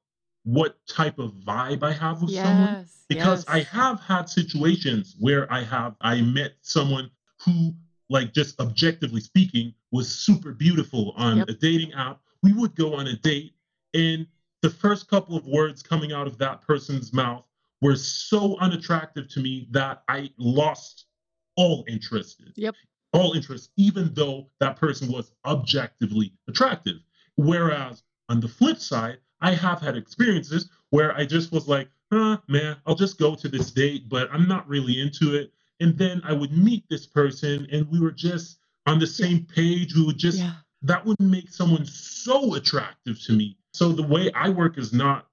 what 0.44 0.76
type 0.88 1.18
of 1.18 1.32
vibe 1.46 1.82
i 1.82 1.92
have 1.92 2.20
with 2.22 2.32
someone 2.32 2.74
Yes. 2.74 3.04
because 3.08 3.44
i 3.48 3.60
have 3.60 4.00
had 4.00 4.28
situations 4.28 5.14
where 5.20 5.50
i 5.52 5.62
have 5.62 5.94
i 6.00 6.20
met 6.20 6.54
someone 6.62 7.10
who 7.44 7.72
like 8.10 8.32
just 8.34 8.58
objectively 8.60 9.20
speaking 9.20 9.72
was 9.92 10.08
super 10.08 10.52
beautiful 10.52 11.12
on 11.16 11.38
Yep. 11.38 11.48
a 11.48 11.54
dating 11.54 11.92
app 11.94 12.20
we 12.42 12.52
would 12.52 12.74
go 12.74 12.94
on 12.94 13.06
a 13.06 13.16
date 13.16 13.54
and 13.94 14.26
the 14.62 14.70
first 14.70 15.08
couple 15.08 15.36
of 15.36 15.46
words 15.46 15.82
coming 15.82 16.12
out 16.12 16.26
of 16.26 16.38
that 16.38 16.60
person's 16.60 17.12
mouth 17.12 17.44
were 17.82 17.96
so 17.96 18.56
unattractive 18.58 19.28
to 19.28 19.40
me 19.40 19.68
that 19.70 20.02
i 20.08 20.28
lost 20.38 21.05
all 21.56 21.84
interested. 21.88 22.52
Yep. 22.56 22.74
all 23.12 23.32
interest 23.34 23.70
even 23.76 24.12
though 24.14 24.48
that 24.60 24.76
person 24.76 25.10
was 25.12 25.32
objectively 25.46 26.32
attractive 26.48 26.96
whereas 27.36 28.02
on 28.28 28.40
the 28.40 28.48
flip 28.48 28.78
side 28.78 29.18
i 29.40 29.52
have 29.52 29.80
had 29.80 29.96
experiences 29.96 30.70
where 30.90 31.14
i 31.16 31.24
just 31.26 31.52
was 31.52 31.68
like 31.68 31.88
huh, 32.12 32.38
man, 32.48 32.76
I'll 32.86 32.94
just 32.94 33.18
go 33.18 33.34
to 33.34 33.48
this 33.48 33.70
date, 33.72 34.08
but 34.08 34.28
I'm 34.32 34.48
not 34.48 34.68
really 34.68 35.00
into 35.00 35.34
it. 35.34 35.52
And 35.80 35.98
then 35.98 36.22
I 36.24 36.32
would 36.34 36.52
meet 36.56 36.84
this 36.88 37.06
person 37.06 37.66
and 37.72 37.88
we 37.90 38.00
were 38.00 38.12
just 38.12 38.58
on 38.86 38.98
the 38.98 39.06
same 39.06 39.44
page. 39.44 39.94
We 39.96 40.06
would 40.06 40.18
just, 40.18 40.38
Yeah. 40.38 40.54
that 40.82 41.04
would 41.04 41.20
make 41.20 41.50
someone 41.52 41.84
so 41.86 42.54
attractive 42.54 43.20
to 43.24 43.32
me. 43.32 43.58
So 43.74 43.92
the 43.92 44.04
way 44.06 44.32
I 44.34 44.50
work 44.50 44.78
is 44.78 44.92
not 44.92 45.26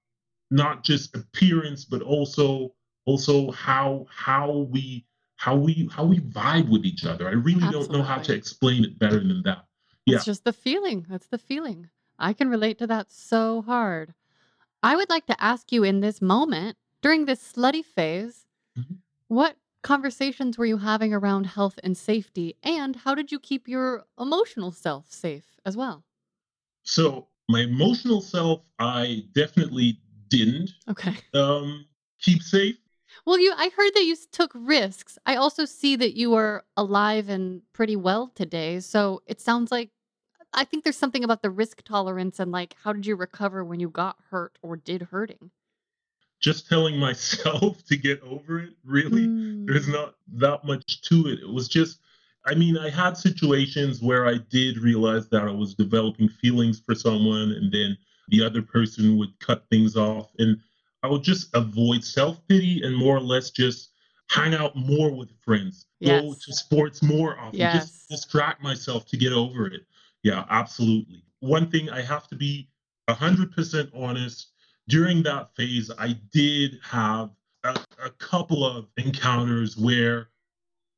not 0.52 0.84
just 0.84 1.16
appearance, 1.16 1.86
but 1.86 2.02
also 2.02 2.74
also 3.06 3.52
how 3.52 4.06
how 4.10 4.52
we 4.72 5.06
how 5.44 5.58
we 5.58 5.90
how 5.92 6.06
we 6.06 6.20
vibe 6.22 6.70
with 6.70 6.86
each 6.86 7.04
other. 7.06 7.28
I 7.28 7.34
really 7.34 7.70
don't 7.70 7.92
know 7.92 8.02
how 8.02 8.18
to 8.20 8.34
explain 8.34 8.86
it 8.86 8.98
better 8.98 9.20
than 9.20 9.42
that. 9.44 9.66
Yeah. 10.06 10.16
It's 10.16 10.26
just 10.26 10.46
the 10.46 10.54
feeling. 10.54 11.06
That's 11.10 11.28
the 11.28 11.38
feeling. 11.38 11.90
I 12.18 12.32
can 12.32 12.48
relate 12.48 12.78
to 12.78 12.88
that 12.88 13.12
so 13.12 13.62
hard. 13.62 14.14
I 14.82 14.96
would 14.96 15.10
like 15.10 15.26
to 15.26 15.44
ask 15.44 15.74
you 15.74 15.84
in 15.84 16.00
this 16.00 16.22
moment, 16.22 16.78
during 17.02 17.26
this 17.26 17.42
slutty 17.54 17.84
phase, 17.84 18.46
Mhm. 18.78 19.00
what 19.28 19.58
conversations 19.82 20.58
were 20.58 20.66
you 20.66 20.78
having 20.78 21.14
around 21.14 21.48
health 21.58 21.78
and 21.84 21.98
safety? 21.98 22.56
And 22.64 22.96
how 22.96 23.14
did 23.14 23.30
you 23.34 23.40
keep 23.40 23.68
your 23.68 24.06
emotional 24.18 24.72
self 24.72 25.12
safe 25.12 25.60
as 25.66 25.76
well? 25.76 26.06
So 26.84 27.28
my 27.50 27.62
emotional 27.62 28.22
self, 28.22 28.62
I 28.80 29.26
definitely 29.34 30.00
didn't 30.30 30.70
Okay. 30.88 31.18
um, 31.34 31.86
keep 32.20 32.42
safe. 32.42 32.78
Well, 33.26 33.40
you 33.40 33.54
I 33.56 33.70
heard 33.76 33.92
that 33.96 34.06
you 34.06 34.16
took 34.32 34.52
risks. 34.56 35.18
I 35.26 35.36
also 35.36 35.66
see 35.66 35.96
that 35.98 36.16
you 36.18 36.34
are 36.36 36.64
alive 36.78 37.30
and 37.30 37.62
pretty 37.74 37.96
well 37.96 38.28
today. 38.36 38.80
So 38.80 39.22
it 39.28 39.40
sounds 39.42 39.72
like 39.72 39.90
I 40.54 40.66
think 40.66 40.84
there's 40.84 40.98
something 40.98 41.24
about 41.24 41.42
the 41.42 41.50
risk 41.50 41.84
tolerance 41.84 42.40
and 42.40 42.52
like 42.52 42.76
how 42.84 42.94
did 42.94 43.06
you 43.06 43.16
recover 43.16 43.64
when 43.66 43.80
you 43.80 43.90
got 43.90 44.18
hurt 44.30 44.58
or 44.62 44.78
did 44.78 45.04
hurting? 45.04 45.52
Just 46.40 46.68
telling 46.68 46.98
myself 47.00 47.84
to 47.86 47.98
get 47.98 48.22
over 48.22 48.60
it, 48.60 48.74
really. 48.84 49.32
There's 49.66 49.88
Mm. 49.88 49.94
not 49.94 50.16
that 50.34 50.64
much 50.66 51.02
to 51.04 51.28
it. 51.28 51.40
It 51.40 51.50
was 51.52 51.68
just, 51.70 52.00
I 52.46 52.54
mean, 52.56 52.78
I 52.78 52.90
had 52.90 53.18
situations 53.18 54.02
where 54.02 54.28
I 54.28 54.38
did 54.50 54.78
realize 54.78 55.30
that 55.30 55.44
I 55.44 55.52
was 55.52 55.74
developing 55.74 56.28
feelings 56.30 56.80
for 56.80 56.96
someone, 56.96 57.52
and 57.52 57.72
then 57.72 57.98
the 58.28 58.44
other 58.44 58.62
person 58.62 59.18
would 59.18 59.38
cut 59.40 59.66
things 59.70 59.96
off. 59.96 60.32
And 60.40 60.60
I 61.04 61.08
would 61.08 61.24
just 61.24 61.50
avoid 61.54 62.04
self 62.04 62.46
pity 62.48 62.82
and 62.84 62.96
more 62.96 63.18
or 63.18 63.22
less 63.22 63.52
just 63.52 63.90
hang 64.30 64.56
out 64.56 64.76
more 64.76 65.12
with 65.12 65.30
friends, 65.42 65.86
go 66.04 66.34
to 66.34 66.54
sports 66.54 67.04
more 67.04 67.38
often, 67.38 67.60
Yes. 67.60 67.84
just 67.84 68.10
distract 68.10 68.64
myself 68.64 69.06
to 69.08 69.18
get 69.18 69.34
over 69.34 69.68
it. 69.68 69.86
Yeah, 70.24 70.46
absolutely. 70.50 71.24
One 71.42 71.70
thing 71.70 71.90
I 71.90 72.02
have 72.02 72.28
to 72.30 72.36
be 72.36 72.70
100% 73.10 73.92
honest 73.94 74.48
during 74.88 75.24
that 75.24 75.56
phase, 75.56 75.92
I 75.98 76.14
did 76.32 76.80
have 76.84 77.30
a, 77.64 77.78
a 78.04 78.10
couple 78.12 78.66
of 78.66 78.88
encounters 78.98 79.78
where, 79.78 80.30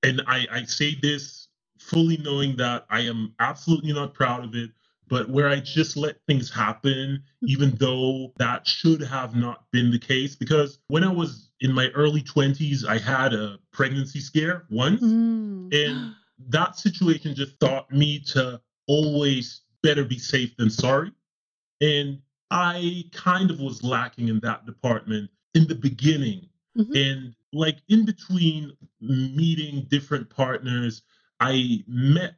and 0.04 0.22
I, 0.28 0.48
I 0.52 0.64
say 0.64 0.96
this 1.02 1.48
fully 1.80 2.18
knowing 2.18 2.56
that 2.58 2.86
I 2.90 3.02
am 3.02 3.34
absolutely 3.40 3.94
not 3.94 4.14
proud 4.14 4.44
of 4.44 4.56
it, 4.56 4.70
but 5.08 5.30
where 5.30 5.48
I 5.48 5.60
just 5.60 5.96
let 5.98 6.18
things 6.28 6.50
happen, 6.50 7.24
even 7.44 7.72
though 7.76 8.34
that 8.38 8.68
should 8.68 9.02
have 9.02 9.36
not 9.36 9.66
been 9.72 9.92
the 9.92 10.00
case. 10.00 10.36
Because 10.36 10.80
when 10.88 11.04
I 11.04 11.12
was 11.12 11.52
in 11.62 11.72
my 11.72 11.90
early 11.90 12.22
20s, 12.22 12.86
I 12.86 12.98
had 12.98 13.34
a 13.34 13.60
pregnancy 13.72 14.20
scare 14.20 14.66
once, 14.70 15.02
Mm. 15.02 15.74
and 15.74 16.16
that 16.50 16.78
situation 16.78 17.36
just 17.36 17.60
taught 17.60 17.92
me 17.92 18.20
to 18.20 18.60
always 18.88 19.62
better 19.84 20.04
be 20.04 20.20
safe 20.20 20.56
than 20.58 20.70
sorry. 20.70 21.12
And 21.82 22.20
I 22.52 23.06
kind 23.12 23.52
of 23.52 23.60
was 23.60 23.84
lacking 23.84 24.28
in 24.28 24.40
that 24.42 24.66
department 24.66 25.30
in 25.54 25.68
the 25.68 25.76
beginning. 25.76 26.50
Mhm. 26.78 26.96
And 26.96 27.36
like 27.54 27.78
in 27.88 28.06
between 28.06 28.74
meeting 29.00 29.86
different 29.90 30.30
partners, 30.30 31.04
I 31.40 31.84
met 31.88 32.36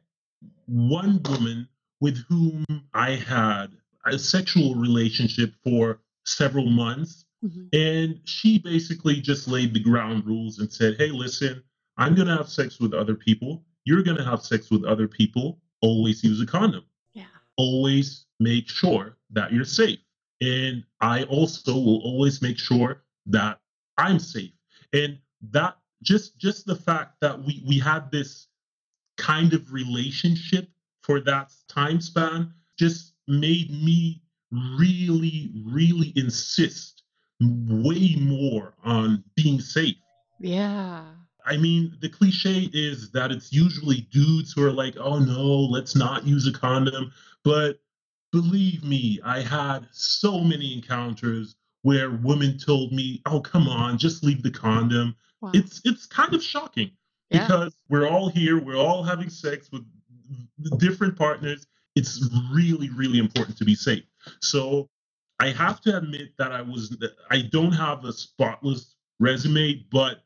one 0.66 1.22
woman 1.22 1.68
with 2.00 2.18
whom 2.28 2.64
I 2.94 3.12
had 3.12 3.68
a 4.06 4.18
sexual 4.18 4.74
relationship 4.74 5.52
for 5.64 6.00
several 6.24 6.66
months. 6.70 7.24
Mhm. 7.44 7.68
And 7.72 8.20
she 8.24 8.58
basically 8.58 9.20
just 9.20 9.48
laid 9.48 9.74
the 9.74 9.80
ground 9.80 10.26
rules 10.26 10.58
and 10.58 10.72
said, 10.72 10.96
hey, 10.98 11.10
listen, 11.10 11.62
I'm 11.96 12.14
going 12.14 12.28
to 12.28 12.36
have 12.36 12.48
sex 12.48 12.78
with 12.80 12.94
other 12.94 13.14
people. 13.14 13.64
You're 13.84 14.02
going 14.02 14.16
to 14.16 14.24
have 14.24 14.42
sex 14.42 14.70
with 14.70 14.84
other 14.84 15.08
people. 15.08 15.60
Always 15.80 16.22
use 16.24 16.40
a 16.40 16.46
condom 16.46 16.84
Yeah. 17.14 17.26
always 17.56 18.26
make 18.40 18.68
sure 18.68 19.16
that 19.30 19.52
you're 19.52 19.64
safe. 19.64 19.98
And 20.40 20.84
I 21.00 21.24
also 21.24 21.74
will 21.74 22.00
always 22.02 22.40
make 22.42 22.58
sure 22.58 23.02
that 23.26 23.60
I'm 23.96 24.18
safe. 24.18 24.52
And 24.92 25.18
that 25.50 25.76
just 26.02 26.38
just 26.38 26.66
the 26.66 26.76
fact 26.76 27.20
that 27.20 27.42
we 27.44 27.62
we 27.66 27.78
had 27.78 28.10
this 28.12 28.46
kind 29.16 29.52
of 29.52 29.72
relationship 29.72 30.68
for 31.08 31.18
that 31.20 31.50
time 31.68 32.00
span 32.00 32.52
just 32.78 33.14
made 33.26 33.70
me 33.70 34.22
really 34.52 35.50
really 35.66 36.12
insist 36.16 37.02
way 37.40 38.16
more 38.20 38.74
on 38.84 39.24
being 39.34 39.60
safe. 39.60 39.96
Yeah. 40.40 41.04
I 41.46 41.56
mean, 41.56 41.96
the 42.02 42.08
cliche 42.08 42.68
is 42.74 43.10
that 43.12 43.32
it's 43.32 43.52
usually 43.52 44.02
dudes 44.12 44.52
who 44.52 44.64
are 44.66 44.72
like, 44.72 44.96
oh 44.98 45.18
no, 45.18 45.42
let's 45.44 45.96
not 45.96 46.26
use 46.26 46.46
a 46.46 46.52
condom. 46.52 47.10
But 47.42 47.78
believe 48.32 48.84
me, 48.84 49.18
I 49.24 49.40
had 49.40 49.86
so 49.92 50.40
many 50.40 50.74
encounters 50.74 51.56
where 51.82 52.10
women 52.10 52.58
told 52.58 52.92
me, 52.92 53.22
oh 53.26 53.40
come 53.40 53.66
on, 53.68 53.96
just 53.98 54.22
leave 54.22 54.42
the 54.42 54.50
condom. 54.50 55.16
Wow. 55.40 55.52
It's 55.54 55.80
it's 55.84 56.04
kind 56.06 56.34
of 56.34 56.42
shocking 56.42 56.90
Yeah. 57.30 57.46
because 57.46 57.74
we're 57.88 58.08
all 58.08 58.28
here, 58.28 58.60
we're 58.62 58.76
all 58.76 59.02
having 59.02 59.30
sex 59.30 59.70
with 59.72 59.86
different 60.78 61.16
partners. 61.16 61.66
It's 61.96 62.28
really, 62.52 62.90
really 62.90 63.18
important 63.18 63.56
to 63.58 63.64
be 63.64 63.74
safe. 63.74 64.04
So 64.40 64.88
I 65.40 65.48
have 65.50 65.80
to 65.82 65.96
admit 65.96 66.36
that 66.38 66.52
I 66.52 66.62
was 66.62 66.96
I 67.30 67.42
don't 67.42 67.72
have 67.72 68.04
a 68.04 68.12
spotless 68.12 68.94
resume, 69.20 69.84
but 69.90 70.22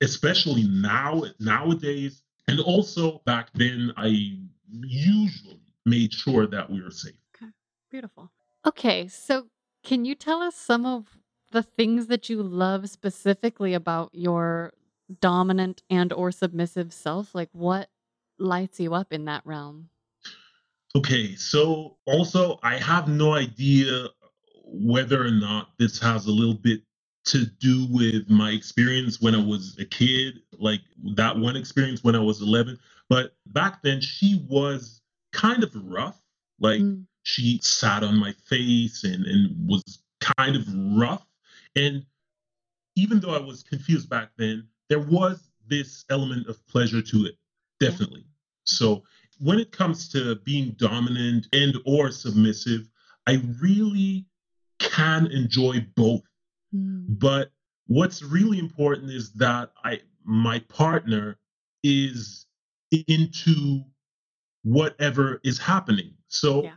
especially 0.00 0.64
now 0.64 1.24
nowadays 1.40 2.22
and 2.48 2.60
also 2.60 3.20
back 3.24 3.50
then 3.54 3.92
I 3.96 4.38
usually 4.70 5.60
made 5.86 6.12
sure 6.12 6.46
that 6.46 6.68
we 6.68 6.82
were 6.82 6.90
safe. 6.90 7.14
Okay, 7.36 7.52
Beautiful. 7.90 8.32
Okay, 8.66 9.06
so 9.08 9.46
can 9.84 10.04
you 10.04 10.14
tell 10.14 10.42
us 10.42 10.56
some 10.56 10.84
of 10.84 11.18
the 11.52 11.62
things 11.62 12.08
that 12.08 12.28
you 12.28 12.42
love 12.42 12.90
specifically 12.90 13.74
about 13.74 14.10
your 14.12 14.72
dominant 15.20 15.82
and 15.88 16.12
or 16.12 16.30
submissive 16.30 16.92
self? 16.92 17.34
Like 17.34 17.50
what 17.52 17.88
lights 18.38 18.80
you 18.80 18.94
up 18.94 19.12
in 19.12 19.24
that 19.26 19.44
realm? 19.44 19.90
Okay, 20.96 21.34
so 21.36 21.96
also 22.06 22.58
I 22.62 22.76
have 22.78 23.08
no 23.08 23.34
idea 23.34 24.08
whether 24.64 25.24
or 25.24 25.30
not 25.30 25.70
this 25.78 25.98
has 26.00 26.26
a 26.26 26.30
little 26.32 26.54
bit 26.54 26.82
to 27.26 27.44
do 27.44 27.86
with 27.90 28.28
my 28.30 28.50
experience 28.50 29.20
when 29.20 29.34
I 29.34 29.44
was 29.44 29.76
a 29.78 29.84
kid, 29.84 30.40
like 30.58 30.80
that 31.14 31.36
one 31.36 31.56
experience 31.56 32.02
when 32.02 32.14
I 32.14 32.20
was 32.20 32.40
11. 32.40 32.78
But 33.08 33.34
back 33.46 33.82
then, 33.82 34.00
she 34.00 34.44
was 34.48 35.02
kind 35.32 35.62
of 35.62 35.74
rough. 35.74 36.20
Like 36.58 36.80
Mm. 36.80 37.04
she 37.22 37.60
sat 37.62 38.02
on 38.02 38.16
my 38.16 38.32
face 38.32 39.04
and, 39.04 39.26
and 39.26 39.68
was 39.68 40.02
kind 40.20 40.56
of 40.56 40.66
rough. 40.96 41.26
And 41.76 42.04
even 42.96 43.20
though 43.20 43.34
I 43.34 43.40
was 43.40 43.62
confused 43.62 44.08
back 44.08 44.30
then, 44.36 44.66
there 44.88 44.98
was 45.00 45.50
this 45.66 46.04
element 46.08 46.48
of 46.48 46.66
pleasure 46.66 47.02
to 47.02 47.26
it, 47.26 47.36
definitely. 47.78 48.24
So 48.68 49.04
when 49.38 49.58
it 49.58 49.72
comes 49.72 50.08
to 50.10 50.36
being 50.36 50.72
dominant 50.72 51.46
and 51.52 51.76
or 51.86 52.10
submissive, 52.10 52.88
I 53.26 53.42
really 53.60 54.26
can 54.78 55.26
enjoy 55.26 55.86
both. 55.94 56.22
Mm. 56.74 57.18
But 57.18 57.50
what's 57.86 58.22
really 58.22 58.58
important 58.58 59.10
is 59.10 59.32
that 59.34 59.72
I 59.84 60.00
my 60.24 60.58
partner 60.60 61.38
is 61.82 62.46
into 63.06 63.84
whatever 64.62 65.40
is 65.44 65.58
happening. 65.58 66.14
So 66.28 66.64
Yeah. 66.64 66.74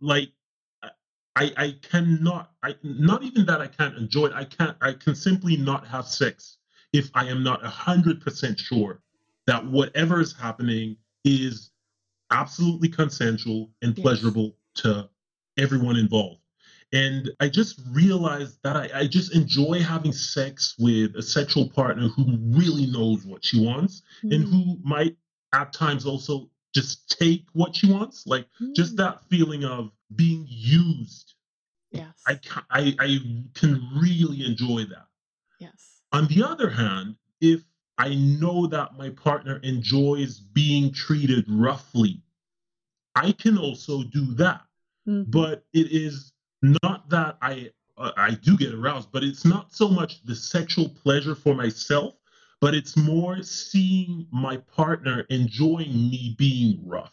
like 0.00 0.32
I 1.36 1.52
I 1.56 1.78
cannot 1.82 2.52
I 2.62 2.76
not 2.82 3.22
even 3.22 3.46
that 3.46 3.60
I 3.60 3.66
can't 3.66 3.96
enjoy 3.96 4.26
it. 4.26 4.32
I 4.32 4.44
can't 4.44 4.76
I 4.80 4.92
can 4.92 5.14
simply 5.14 5.56
not 5.56 5.86
have 5.86 6.06
sex 6.06 6.58
if 6.92 7.10
I 7.14 7.26
am 7.26 7.42
not 7.42 7.64
a 7.64 7.68
hundred 7.68 8.20
percent 8.20 8.58
sure 8.58 9.02
that 9.46 9.66
whatever 9.66 10.20
is 10.20 10.32
happening 10.32 10.96
is 11.24 11.70
absolutely 12.30 12.88
consensual 12.88 13.70
and 13.82 13.96
Yes. 13.96 14.02
pleasurable 14.02 14.56
to 14.74 15.08
everyone 15.56 15.96
involved. 15.96 16.40
And 16.92 17.30
I 17.40 17.48
just 17.48 17.80
realized 17.90 18.58
that 18.64 18.76
I, 18.76 18.90
I 18.94 19.06
just 19.06 19.34
enjoy 19.34 19.80
having 19.80 20.12
sex 20.12 20.74
with 20.78 21.14
a 21.16 21.22
sexual 21.22 21.68
partner 21.68 22.08
who 22.08 22.36
really 22.40 22.86
knows 22.86 23.24
what 23.24 23.44
she 23.44 23.60
wants 23.60 24.02
and 24.22 24.44
Mm. 24.44 24.50
who 24.50 24.78
might 24.82 25.16
at 25.52 25.72
times 25.72 26.04
also 26.06 26.50
just 26.74 27.08
take 27.18 27.44
what 27.52 27.74
she 27.76 27.86
wants. 27.90 28.26
Like 28.26 28.46
just 28.74 28.94
Mm. 28.94 28.98
that 28.98 29.24
feeling 29.28 29.64
of 29.64 29.90
being 30.16 30.46
used 30.48 31.34
Yes. 31.92 32.22
I, 32.26 32.38
I 32.70 32.94
I 33.00 33.18
can 33.54 33.80
really 34.00 34.44
enjoy 34.44 34.84
that. 34.84 35.08
yes. 35.58 36.02
On 36.12 36.26
the 36.28 36.42
other 36.44 36.70
hand, 36.70 37.16
if 37.40 37.64
I 38.00 38.14
know 38.14 38.66
that 38.68 38.96
my 38.96 39.10
partner 39.10 39.56
enjoys 39.62 40.40
being 40.40 40.90
treated 40.92 41.44
roughly, 41.48 42.22
I 43.14 43.32
can 43.32 43.58
also 43.58 44.02
do 44.04 44.24
that. 44.34 44.62
Mhm. 45.06 45.30
But 45.30 45.64
it 45.74 45.92
is 45.92 46.32
not 46.62 47.08
that 47.10 47.36
I 47.42 47.70
uh, 47.98 48.12
I 48.16 48.30
do 48.30 48.56
get 48.56 48.72
aroused, 48.72 49.12
but 49.12 49.22
it's 49.22 49.44
not 49.44 49.74
so 49.74 49.86
much 49.88 50.22
the 50.24 50.34
sexual 50.34 50.88
pleasure 50.88 51.34
for 51.34 51.54
myself, 51.54 52.14
but 52.60 52.74
it's 52.74 52.96
more 52.96 53.42
seeing 53.42 54.26
my 54.30 54.56
partner 54.56 55.26
enjoying 55.28 55.92
me 56.10 56.34
being 56.38 56.80
rough. 56.86 57.12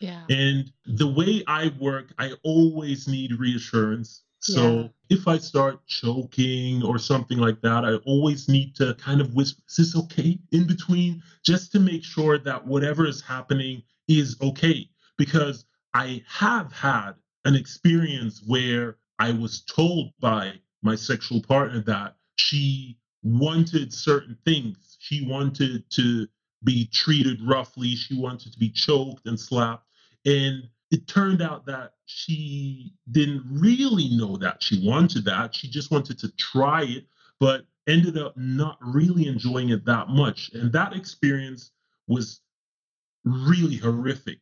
yeah. 0.00 0.24
And 0.28 0.70
the 0.84 1.06
way 1.06 1.42
I 1.46 1.72
work, 1.80 2.12
I 2.18 2.32
always 2.42 3.08
need 3.08 3.32
reassurance. 3.40 4.24
So 4.50 4.82
Yeah. 4.82 4.88
if 5.10 5.28
I 5.28 5.38
start 5.38 5.86
choking 5.86 6.82
or 6.84 6.98
something 6.98 7.38
like 7.38 7.60
that, 7.62 7.84
I 7.84 7.96
always 8.06 8.48
need 8.48 8.74
to 8.76 8.94
kind 8.94 9.20
of 9.20 9.34
whisper, 9.34 9.62
is 9.68 9.76
this 9.76 9.96
okay 9.96 10.38
in 10.52 10.66
between? 10.66 11.22
Just 11.44 11.72
to 11.72 11.80
make 11.80 12.04
sure 12.04 12.38
that 12.38 12.66
whatever 12.66 13.06
is 13.06 13.20
happening 13.22 13.82
is 14.08 14.36
okay. 14.40 14.88
Because 15.18 15.64
I 15.94 16.22
have 16.28 16.72
had 16.72 17.12
an 17.44 17.54
experience 17.56 18.42
where 18.46 18.98
I 19.18 19.32
was 19.32 19.62
told 19.62 20.12
by 20.20 20.54
my 20.82 20.94
sexual 20.96 21.42
partner 21.42 21.80
that 21.82 22.16
she 22.36 22.98
wanted 23.22 23.92
certain 23.92 24.36
things. 24.44 24.96
She 25.00 25.26
wanted 25.26 25.90
to 25.90 26.28
be 26.64 26.86
treated 26.92 27.42
roughly, 27.42 27.96
she 27.96 28.16
wanted 28.18 28.52
to 28.52 28.58
be 28.58 28.70
choked 28.70 29.26
and 29.26 29.38
slapped. 29.38 29.86
And 30.24 30.68
it 30.90 31.08
turned 31.08 31.42
out 31.42 31.66
that 31.66 31.94
she 32.06 32.92
didn't 33.10 33.42
really 33.50 34.08
know 34.16 34.36
that 34.36 34.62
she 34.62 34.86
wanted 34.86 35.24
that. 35.24 35.54
She 35.54 35.68
just 35.68 35.90
wanted 35.90 36.18
to 36.20 36.30
try 36.36 36.82
it, 36.84 37.06
but 37.40 37.66
ended 37.86 38.16
up 38.18 38.36
not 38.36 38.78
really 38.80 39.26
enjoying 39.26 39.70
it 39.70 39.84
that 39.86 40.08
much. 40.08 40.50
And 40.54 40.72
that 40.72 40.94
experience 40.94 41.70
was 42.06 42.40
really 43.24 43.76
horrific. 43.76 44.38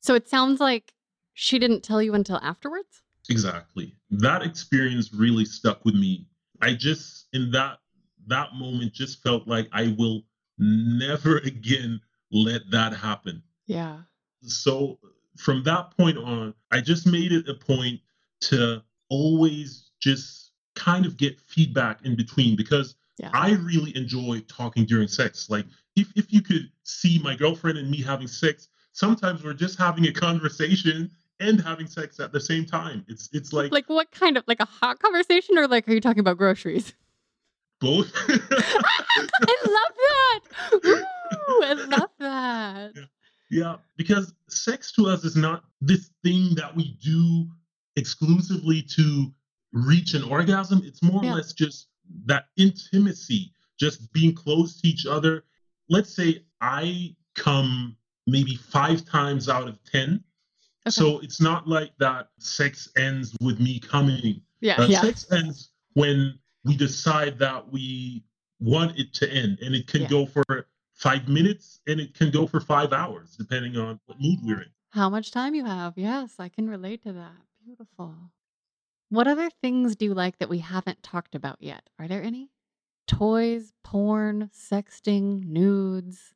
So 0.00 0.14
it 0.14 0.28
sounds 0.28 0.60
like 0.60 0.92
she 1.34 1.58
didn't 1.58 1.82
tell 1.82 2.02
you 2.02 2.14
until 2.14 2.38
afterwards? 2.42 3.02
Exactly. 3.28 3.94
That 4.10 4.42
experience 4.42 5.12
really 5.12 5.44
stuck 5.44 5.84
with 5.84 5.94
me. 5.94 6.26
I 6.60 6.74
just 6.74 7.26
in 7.32 7.50
that 7.52 7.78
that 8.26 8.54
moment 8.54 8.92
just 8.92 9.22
felt 9.22 9.48
like 9.48 9.68
I 9.72 9.94
will 9.98 10.22
never 10.58 11.38
again 11.44 12.00
let 12.30 12.62
that 12.70 12.94
happen. 12.94 13.42
Yeah. 13.66 14.00
so 14.42 14.98
from 15.40 15.62
that 15.64 15.96
point 15.96 16.18
on, 16.18 16.54
I 16.70 16.80
just 16.80 17.06
made 17.06 17.32
it 17.32 17.48
a 17.48 17.54
point 17.54 18.00
to 18.42 18.82
always 19.08 19.90
just 20.00 20.52
kind 20.74 21.04
of 21.06 21.16
get 21.16 21.40
feedback 21.40 22.04
in 22.04 22.14
between 22.16 22.56
because 22.56 22.94
Yeah. 23.18 23.30
I 23.34 23.52
really 23.52 23.94
enjoy 23.96 24.40
talking 24.48 24.86
during 24.86 25.08
sex. 25.08 25.50
Like 25.50 25.66
if 25.96 26.08
if 26.16 26.32
you 26.32 26.40
could 26.42 26.70
see 26.84 27.18
my 27.22 27.34
girlfriend 27.36 27.76
and 27.78 27.90
me 27.90 28.00
having 28.02 28.28
sex, 28.28 28.68
sometimes 28.92 29.42
we're 29.44 29.52
just 29.54 29.78
having 29.78 30.06
a 30.06 30.12
conversation 30.12 31.10
and 31.38 31.60
having 31.60 31.86
sex 31.86 32.20
at 32.20 32.32
the 32.32 32.40
same 32.40 32.64
time. 32.64 33.04
It's 33.08 33.28
it's 33.32 33.52
like, 33.52 33.72
Like 33.72 33.88
what 33.88 34.10
kind 34.10 34.36
of 34.36 34.44
like 34.46 34.60
a 34.60 34.64
hot 34.66 35.00
conversation 35.00 35.58
or 35.58 35.66
like 35.68 35.88
are 35.88 35.92
you 35.92 36.00
talking 36.00 36.20
about 36.20 36.38
groceries? 36.38 36.94
both. 37.80 38.12
I 38.28 39.56
love 39.78 39.94
that. 40.06 40.40
Ooh, 40.84 41.62
I 41.62 41.72
love 41.72 42.10
that. 42.18 42.92
Yeah, 42.94 43.02
because 43.96 44.32
sex 44.48 44.92
to 44.92 45.06
us 45.06 45.24
is 45.24 45.36
not 45.36 45.64
this 45.80 46.10
thing 46.22 46.54
that 46.54 46.74
we 46.74 46.96
do 47.02 47.46
exclusively 47.96 48.82
to 48.82 49.32
reach 49.72 50.14
an 50.14 50.22
orgasm. 50.24 50.82
It's 50.84 51.02
more 51.02 51.22
Yeah. 51.24 51.32
or 51.32 51.36
less 51.36 51.52
just 51.52 51.88
that 52.26 52.48
intimacy, 52.56 53.52
just 53.78 54.12
being 54.12 54.34
close 54.34 54.80
to 54.80 54.88
each 54.88 55.06
other. 55.06 55.44
Let's 55.88 56.14
say 56.14 56.44
I 56.60 57.14
come 57.34 57.96
maybe 58.26 58.54
five 58.56 59.04
times 59.04 59.48
out 59.48 59.68
of 59.68 59.82
10. 59.84 60.22
Okay. 60.86 60.90
So 60.90 61.18
it's 61.20 61.40
not 61.40 61.68
like 61.68 61.92
that 61.98 62.30
sex 62.38 62.88
ends 62.96 63.36
with 63.40 63.60
me 63.60 63.78
coming. 63.80 64.40
Yeah. 64.60 64.76
Uh, 64.80 64.86
yeah. 64.86 65.00
Sex 65.00 65.26
ends 65.32 65.70
when 65.94 66.38
we 66.64 66.76
decide 66.76 67.38
that 67.38 67.70
we 67.70 68.24
want 68.60 68.98
it 68.98 69.12
to 69.14 69.30
end, 69.32 69.58
and 69.62 69.74
it 69.74 69.86
can 69.86 70.02
Yeah. 70.02 70.08
go 70.08 70.26
for 70.26 70.68
five 71.00 71.28
minutes 71.28 71.80
and 71.86 71.98
it 71.98 72.14
can 72.14 72.30
go 72.30 72.46
for 72.46 72.60
five 72.60 72.92
hours, 72.92 73.34
depending 73.36 73.76
on 73.78 73.98
what 74.04 74.20
mood 74.20 74.38
we're 74.42 74.60
in. 74.60 74.68
How 74.90 75.08
much 75.08 75.30
time 75.30 75.54
you 75.54 75.64
have. 75.64 75.94
Yes, 75.96 76.34
I 76.38 76.48
can 76.50 76.68
relate 76.68 77.02
to 77.04 77.12
that. 77.14 77.32
Beautiful. 77.64 78.14
What 79.08 79.26
other 79.26 79.48
things 79.62 79.96
do 79.96 80.04
you 80.04 80.14
like 80.14 80.38
that 80.38 80.50
we 80.50 80.58
haven't 80.58 81.02
talked 81.02 81.34
about 81.34 81.56
yet? 81.60 81.88
Are 81.98 82.06
there 82.06 82.22
any? 82.22 82.50
Toys, 83.08 83.72
porn, 83.82 84.50
sexting, 84.54 85.46
nudes. 85.46 86.34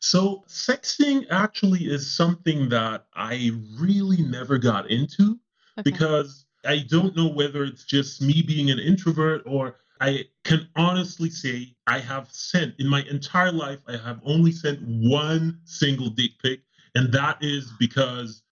So, 0.00 0.44
sexting 0.48 1.26
actually 1.30 1.84
is 1.84 2.10
something 2.10 2.68
that 2.70 3.06
I 3.14 3.52
really 3.78 4.22
never 4.22 4.56
got 4.58 4.90
into 4.90 5.38
Okay. 5.78 5.90
because 5.90 6.44
I 6.64 6.84
don't 6.88 7.16
know 7.16 7.28
whether 7.28 7.64
it's 7.64 7.84
just 7.84 8.20
me 8.22 8.42
being 8.42 8.70
an 8.70 8.78
introvert 8.78 9.42
or 9.46 9.76
I 10.02 10.24
can 10.42 10.68
honestly 10.74 11.30
say 11.30 11.76
I 11.86 12.00
have 12.00 12.28
sent 12.32 12.74
in 12.80 12.88
my 12.88 13.04
entire 13.08 13.52
life, 13.52 13.78
I 13.86 13.96
have 13.98 14.20
only 14.24 14.50
sent 14.50 14.80
one 14.82 15.60
single 15.64 16.10
dick 16.10 16.32
pic, 16.42 16.62
and 16.96 17.12
that 17.12 17.38
is 17.40 17.72
because 17.78 18.42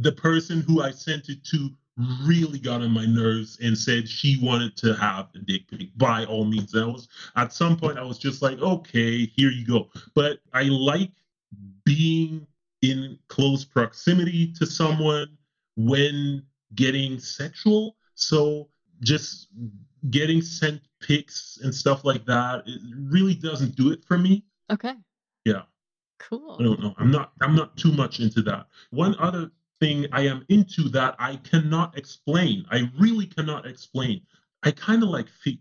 the 0.00 0.12
person 0.12 0.62
who 0.62 0.80
I 0.80 0.92
sent 0.92 1.28
it 1.28 1.44
to 1.44 1.68
really 2.24 2.58
got 2.58 2.80
on 2.80 2.90
my 2.90 3.04
nerves 3.04 3.58
and 3.62 3.76
said 3.76 4.08
she 4.08 4.38
wanted 4.42 4.78
to 4.78 4.94
have 4.94 5.28
a 5.34 5.40
dick 5.40 5.68
pic 5.68 5.90
by 5.98 6.24
all 6.24 6.46
means. 6.46 6.72
And 6.72 6.84
I 6.84 6.86
was 6.86 7.06
at 7.36 7.52
some 7.52 7.76
point 7.76 7.98
I 7.98 8.02
was 8.02 8.16
just 8.16 8.40
like, 8.40 8.58
okay, 8.60 9.26
here 9.26 9.50
you 9.50 9.66
go. 9.66 9.90
But 10.14 10.38
I 10.54 10.62
like 10.62 11.12
being 11.84 12.46
in 12.80 13.18
close 13.28 13.62
proximity 13.62 14.54
to 14.54 14.64
someone 14.64 15.36
when 15.76 16.42
getting 16.74 17.18
sexual. 17.18 17.96
So 18.14 18.70
just 19.02 19.48
getting 20.10 20.40
sent 20.42 20.80
pics 21.06 21.58
and 21.62 21.74
stuff 21.74 22.04
like 22.04 22.24
that, 22.26 22.62
it 22.66 22.80
really 23.10 23.34
doesn't 23.34 23.76
do 23.76 23.92
it 23.92 24.04
for 24.04 24.18
me. 24.18 24.44
Okay. 24.70 24.94
Yeah. 25.44 25.62
Cool. 26.18 26.56
I 26.58 26.62
don't 26.64 26.80
know. 26.80 26.94
I'm 26.98 27.10
not 27.10 27.32
I'm 27.42 27.54
not 27.54 27.76
too 27.76 27.92
much 27.92 28.20
into 28.20 28.42
that. 28.42 28.66
One 28.90 29.14
other 29.18 29.50
thing 29.80 30.06
I 30.12 30.22
am 30.22 30.44
into 30.48 30.88
that 30.90 31.16
I 31.18 31.36
cannot 31.36 31.98
explain. 31.98 32.64
I 32.70 32.90
really 32.98 33.26
cannot 33.26 33.66
explain. 33.66 34.22
I 34.62 34.70
kind 34.70 35.02
of 35.02 35.10
like 35.10 35.28
feet. 35.28 35.60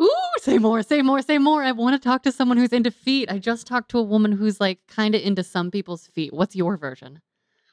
Ooh, 0.00 0.10
say 0.38 0.58
more, 0.58 0.82
say 0.82 1.02
more, 1.02 1.20
say 1.20 1.38
more. 1.38 1.62
I 1.62 1.72
want 1.72 2.00
to 2.00 2.08
talk 2.08 2.22
to 2.22 2.32
someone 2.32 2.56
who's 2.56 2.72
into 2.72 2.90
feet. 2.90 3.30
I 3.30 3.38
just 3.38 3.66
talked 3.66 3.90
to 3.90 3.98
a 3.98 4.02
woman 4.02 4.32
who's 4.32 4.60
like 4.60 4.78
kind 4.86 5.14
of 5.14 5.22
into 5.22 5.42
some 5.42 5.70
people's 5.70 6.06
feet. 6.06 6.32
What's 6.32 6.56
your 6.56 6.76
version? 6.76 7.20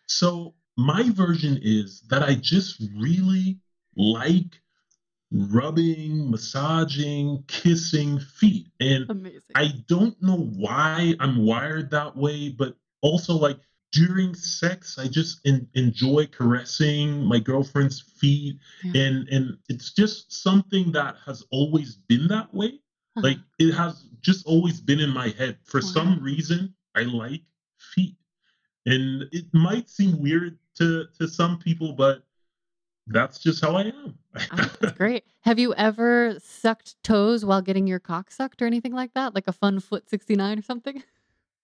So 0.07 0.55
my 0.77 1.09
version 1.11 1.59
is 1.61 2.01
that 2.09 2.23
I 2.23 2.35
just 2.35 2.81
really 2.97 3.59
like 3.95 4.61
rubbing, 5.31 6.29
massaging, 6.31 7.43
kissing 7.47 8.19
feet. 8.19 8.67
And 8.79 9.05
Amazing. 9.09 9.41
I 9.55 9.73
don't 9.87 10.19
know 10.21 10.37
why 10.37 11.15
I'm 11.19 11.45
wired 11.45 11.91
that 11.91 12.15
way, 12.15 12.49
but 12.49 12.75
also 13.01 13.33
like 13.33 13.59
during 13.91 14.35
sex, 14.35 14.97
I 14.97 15.07
just 15.07 15.39
en- 15.45 15.67
enjoy 15.73 16.27
caressing 16.27 17.23
my 17.23 17.39
girlfriend's 17.39 18.01
feet, 18.01 18.57
Yeah. 18.83 19.01
and 19.01 19.29
and 19.29 19.57
it's 19.69 19.93
just 19.93 20.31
something 20.31 20.91
that 20.91 21.15
has 21.25 21.43
always 21.51 21.95
been 21.95 22.27
that 22.27 22.53
way. 22.53 22.67
Uh-huh. 23.15 23.21
Like 23.27 23.37
it 23.59 23.73
has 23.73 24.09
just 24.21 24.45
always 24.45 24.81
been 24.81 24.99
in 24.99 25.09
my 25.09 25.29
head. 25.29 25.57
For 25.63 25.79
Wow. 25.79 25.87
some 25.87 26.19
reason, 26.23 26.73
I 26.95 27.03
like 27.03 27.43
feet, 27.77 28.17
and 28.85 29.23
it 29.31 29.45
might 29.53 29.89
seem 29.89 30.19
weird 30.21 30.57
to 30.75 31.05
to 31.19 31.27
some 31.27 31.57
people, 31.57 31.93
but 31.93 32.23
that's 33.07 33.39
just 33.39 33.63
how 33.63 33.75
I 33.75 33.83
am. 33.83 34.17
I 34.51 34.69
that's 34.79 34.91
great. 34.97 35.23
Have 35.41 35.59
you 35.59 35.73
ever 35.75 36.35
sucked 36.39 37.01
toes 37.03 37.45
while 37.45 37.61
getting 37.61 37.87
your 37.87 37.99
cock 37.99 38.31
sucked 38.31 38.61
or 38.61 38.65
anything 38.65 38.93
like 38.93 39.13
that? 39.13 39.35
Like 39.35 39.47
a 39.47 39.53
fun 39.53 39.79
foot 39.79 40.09
69 40.09 40.59
or 40.59 40.61
something? 40.61 41.03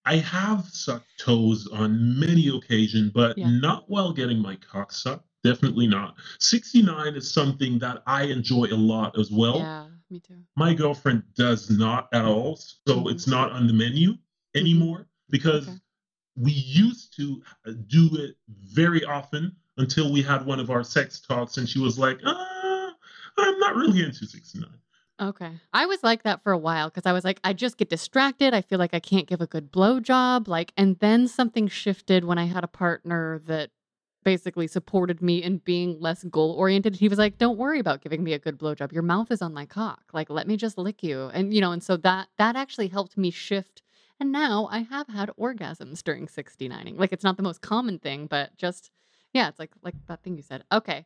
I 0.06 0.18
have 0.18 0.66
sucked 0.66 1.18
toes 1.18 1.68
on 1.72 2.20
many 2.20 2.50
occasions, 2.50 3.12
but 3.14 3.38
Yeah. 3.38 3.50
not 3.50 3.90
while 3.90 4.12
getting 4.12 4.40
my 4.40 4.56
cock 4.58 4.92
sucked. 4.92 5.26
Definitely 5.44 5.88
not. 5.88 6.16
69 6.40 7.16
is 7.16 7.32
something 7.32 7.80
that 7.80 8.04
I 8.08 8.24
enjoy 8.24 8.66
a 8.66 8.76
lot 8.76 9.18
as 9.20 9.32
well. 9.32 9.58
yeah, 9.58 9.88
me 10.10 10.20
too. 10.20 10.44
My 10.56 10.74
girlfriend 10.74 11.24
does 11.36 11.70
not 11.70 12.08
at 12.14 12.26
all. 12.26 12.56
So 12.58 12.74
Mhm. 12.88 13.12
it's 13.12 13.28
not 13.28 13.52
on 13.52 13.68
the 13.68 13.74
menu 13.74 14.18
anymore 14.56 15.08
because 15.30 15.68
Okay. 15.68 15.80
we 16.36 16.52
used 16.52 17.16
to 17.18 17.42
do 17.88 18.10
it 18.18 18.38
very 18.50 19.04
often 19.06 19.56
until 19.78 20.12
we 20.12 20.22
had 20.22 20.46
one 20.46 20.60
of 20.60 20.70
our 20.70 20.84
sex 20.84 21.20
talks 21.20 21.58
and 21.58 21.68
she 21.68 21.80
was 21.80 21.98
like, 21.98 22.20
ah, 22.26 22.94
I'm 23.38 23.60
not 23.60 23.76
really 23.76 24.04
into 24.04 24.26
69. 24.26 24.70
Okay. 25.22 25.52
I 25.72 25.86
was 25.86 26.04
like 26.04 26.24
that 26.24 26.44
for 26.44 26.52
a 26.52 26.58
while 26.58 26.90
because 26.90 27.06
I 27.06 27.14
was 27.14 27.24
like, 27.24 27.40
I 27.44 27.54
just 27.54 27.78
get 27.78 27.90
distracted. 27.90 28.54
I 28.54 28.62
feel 28.62 28.80
like 28.80 28.94
I 28.94 29.00
can't 29.00 29.28
give 29.28 29.42
a 29.42 29.48
good 29.48 29.72
blow 29.72 30.00
job. 30.00 30.48
Like, 30.48 30.74
and 30.76 30.98
then 31.00 31.28
something 31.28 31.68
shifted 31.68 32.26
when 32.26 32.38
I 32.38 32.46
had 32.46 32.64
a 32.64 32.68
partner 32.68 33.42
that 33.46 33.70
basically 34.24 34.68
supported 34.68 35.22
me 35.22 35.44
in 35.44 35.58
being 35.58 36.00
less 36.00 36.24
goal 36.24 36.52
oriented. 36.54 36.96
He 36.96 37.10
was 37.10 37.20
like, 37.20 37.38
"Don't 37.38 37.58
worry 37.58 37.80
about 37.80 38.02
giving 38.02 38.24
me 38.24 38.34
a 38.34 38.40
good 38.40 38.58
blowjob. 38.58 38.92
Your 38.92 39.04
mouth 39.04 39.32
is 39.32 39.42
on 39.42 39.54
my 39.54 39.66
cock. 39.66 40.04
Like, 40.14 40.30
let 40.30 40.48
me 40.48 40.58
just 40.58 40.78
lick 40.78 41.04
you." 41.04 41.30
And 41.34 41.54
you 41.54 41.62
know, 41.62 41.72
and 41.72 41.84
so 41.84 41.98
that 41.98 42.30
that 42.38 42.56
actually 42.56 42.88
helped 42.88 43.18
me 43.18 43.32
shift. 43.32 43.82
And 44.20 44.32
now 44.32 44.70
I 44.72 44.80
have 44.80 45.08
had 45.08 45.30
orgasms 45.40 46.04
during 46.04 46.28
69ing. 46.28 46.98
Like, 46.98 47.12
it's 47.12 47.24
not 47.24 47.36
the 47.36 47.44
most 47.44 47.62
common 47.62 48.00
thing, 48.00 48.28
but 48.28 48.56
just 48.58 48.92
yeah, 49.34 49.50
it's 49.50 49.60
like 49.60 49.72
like 49.82 49.96
that 50.08 50.24
thing 50.24 50.38
you 50.38 50.44
said. 50.44 50.64
Okay, 50.72 51.06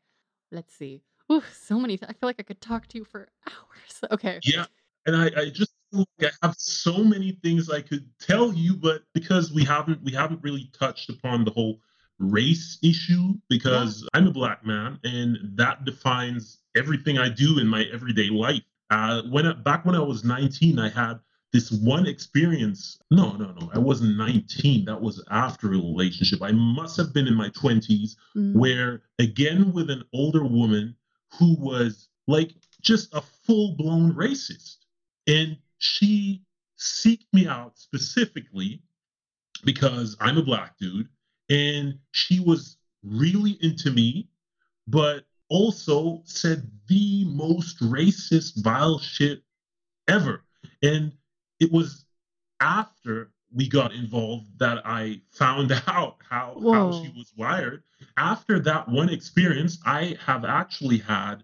let's 0.52 0.76
see. 0.76 1.02
Ooh, 1.32 1.44
so 1.52 1.80
many. 1.80 1.98
Th- 1.98 2.10
I 2.10 2.14
feel 2.14 2.28
like 2.28 2.40
I 2.40 2.44
could 2.44 2.62
talk 2.62 2.88
to 2.88 2.98
you 2.98 3.04
for 3.04 3.30
hours. 3.48 4.12
Okay. 4.12 4.40
Yeah. 4.44 4.66
And 5.06 5.16
I, 5.16 5.32
I 5.42 5.50
just 5.50 5.72
I 6.22 6.30
have 6.44 6.56
so 6.58 7.04
many 7.04 7.40
things 7.44 7.70
I 7.70 7.82
could 7.82 8.08
tell 8.20 8.54
you, 8.54 8.76
but 8.76 9.04
because 9.14 9.54
we 9.54 9.64
haven't 9.64 10.04
we 10.04 10.12
haven't 10.12 10.44
really 10.44 10.70
touched 10.78 11.10
upon 11.10 11.46
the 11.46 11.52
whole 11.52 11.80
race 12.20 12.78
issue 12.84 13.34
because 13.50 14.02
yeah. 14.02 14.20
I'm 14.20 14.28
a 14.28 14.32
black 14.32 14.66
man 14.66 15.00
and 15.04 15.38
that 15.56 15.86
defines 15.86 16.60
everything 16.76 17.18
I 17.18 17.30
do 17.30 17.60
in 17.60 17.68
my 17.68 17.86
everyday 17.94 18.30
life. 18.30 18.64
Uh, 18.90 19.22
when 19.30 19.46
I, 19.46 19.54
back 19.54 19.86
when 19.86 19.96
I 19.96 20.00
was 20.00 20.24
19, 20.24 20.80
I 20.80 20.90
had 20.90 21.20
this 21.54 21.72
one 21.72 22.06
experience. 22.06 23.00
No, 23.10 23.34
no, 23.34 23.54
no. 23.60 23.70
I 23.74 23.80
wasn't 23.80 24.18
19. 24.18 24.86
That 24.86 25.02
was 25.02 25.24
after 25.32 25.68
a 25.68 25.72
relationship. 25.72 26.42
I 26.42 26.52
must 26.52 26.98
have 26.98 27.14
been 27.14 27.28
in 27.28 27.36
my 27.36 27.50
20s, 27.50 28.16
mm. 28.36 28.56
where 28.56 29.04
again 29.20 29.72
with 29.74 29.90
an 29.90 30.04
older 30.14 30.44
woman 30.44 30.96
who 31.40 31.56
was 31.60 32.10
like 32.28 32.52
just 32.82 33.14
a 33.14 33.22
full 33.22 33.76
blown 33.76 34.14
racist. 34.14 34.78
And 35.26 35.58
she 35.78 36.44
seeked 36.80 37.28
me 37.34 37.48
out 37.48 37.78
specifically 37.78 38.82
because 39.64 40.16
I'm 40.20 40.38
a 40.38 40.44
black 40.44 40.78
dude 40.78 41.08
and 41.50 41.98
she 42.12 42.40
was 42.40 42.78
really 43.04 43.58
into 43.62 43.92
me, 43.92 44.30
but 44.88 45.26
also 45.50 46.22
said 46.26 46.70
the 46.88 47.26
most 47.26 47.80
racist, 47.82 48.62
vile 48.64 49.00
shit 49.00 49.42
ever. 50.08 50.44
And 50.82 51.14
it 51.60 51.72
was 51.72 52.06
after 52.60 53.32
we 53.54 53.68
got 53.68 53.94
involved 53.94 54.48
that 54.60 54.86
I 54.86 55.22
found 55.32 55.72
out 55.88 56.18
how, 56.30 56.60
how 56.72 56.92
she 56.92 57.14
was 57.16 57.32
wired. 57.38 57.84
After 58.18 58.60
that 58.60 58.88
one 58.88 59.10
experience, 59.10 59.80
I 59.86 60.18
have 60.26 60.46
actually 60.46 60.98
had 60.98 61.44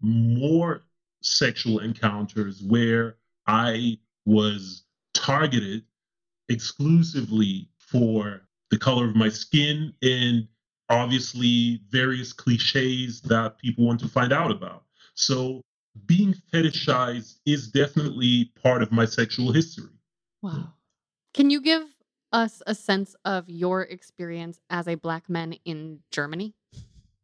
more 0.00 0.82
sexual 1.22 1.78
encounters 1.78 2.62
where 2.62 3.16
I 3.46 3.98
was 4.24 4.84
targeted 5.14 5.84
exclusively 6.48 7.68
for 7.78 8.42
the 8.70 8.78
color 8.78 9.08
of 9.08 9.14
my 9.14 9.28
skin 9.28 9.92
and 10.02 10.48
obviously 10.88 11.80
various 11.90 12.32
cliches 12.32 13.20
that 13.22 13.58
people 13.58 13.86
want 13.86 14.00
to 14.00 14.08
find 14.08 14.32
out 14.32 14.50
about. 14.50 14.84
So 15.14 15.62
being 16.06 16.34
fetishized 16.52 17.36
is 17.46 17.68
definitely 17.68 18.52
part 18.62 18.82
of 18.82 18.92
my 18.92 19.04
sexual 19.04 19.52
history. 19.52 19.90
Wow. 20.42 20.72
Can 21.34 21.50
you 21.50 21.60
give 21.60 21.84
us 22.32 22.62
a 22.66 22.74
sense 22.74 23.14
of 23.24 23.48
your 23.48 23.82
experience 23.82 24.60
as 24.70 24.88
a 24.88 24.94
black 24.94 25.28
man 25.28 25.54
in 25.64 26.00
Germany? 26.10 26.54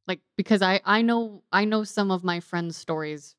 Like 0.07 0.21
because 0.37 0.63
I 0.63 0.81
I 0.85 1.03
know 1.03 1.43
I 1.53 1.65
know 1.65 1.85
some 1.85 2.11
of 2.11 2.25
my 2.25 2.41
friends' 2.41 2.77
stories 2.77 3.35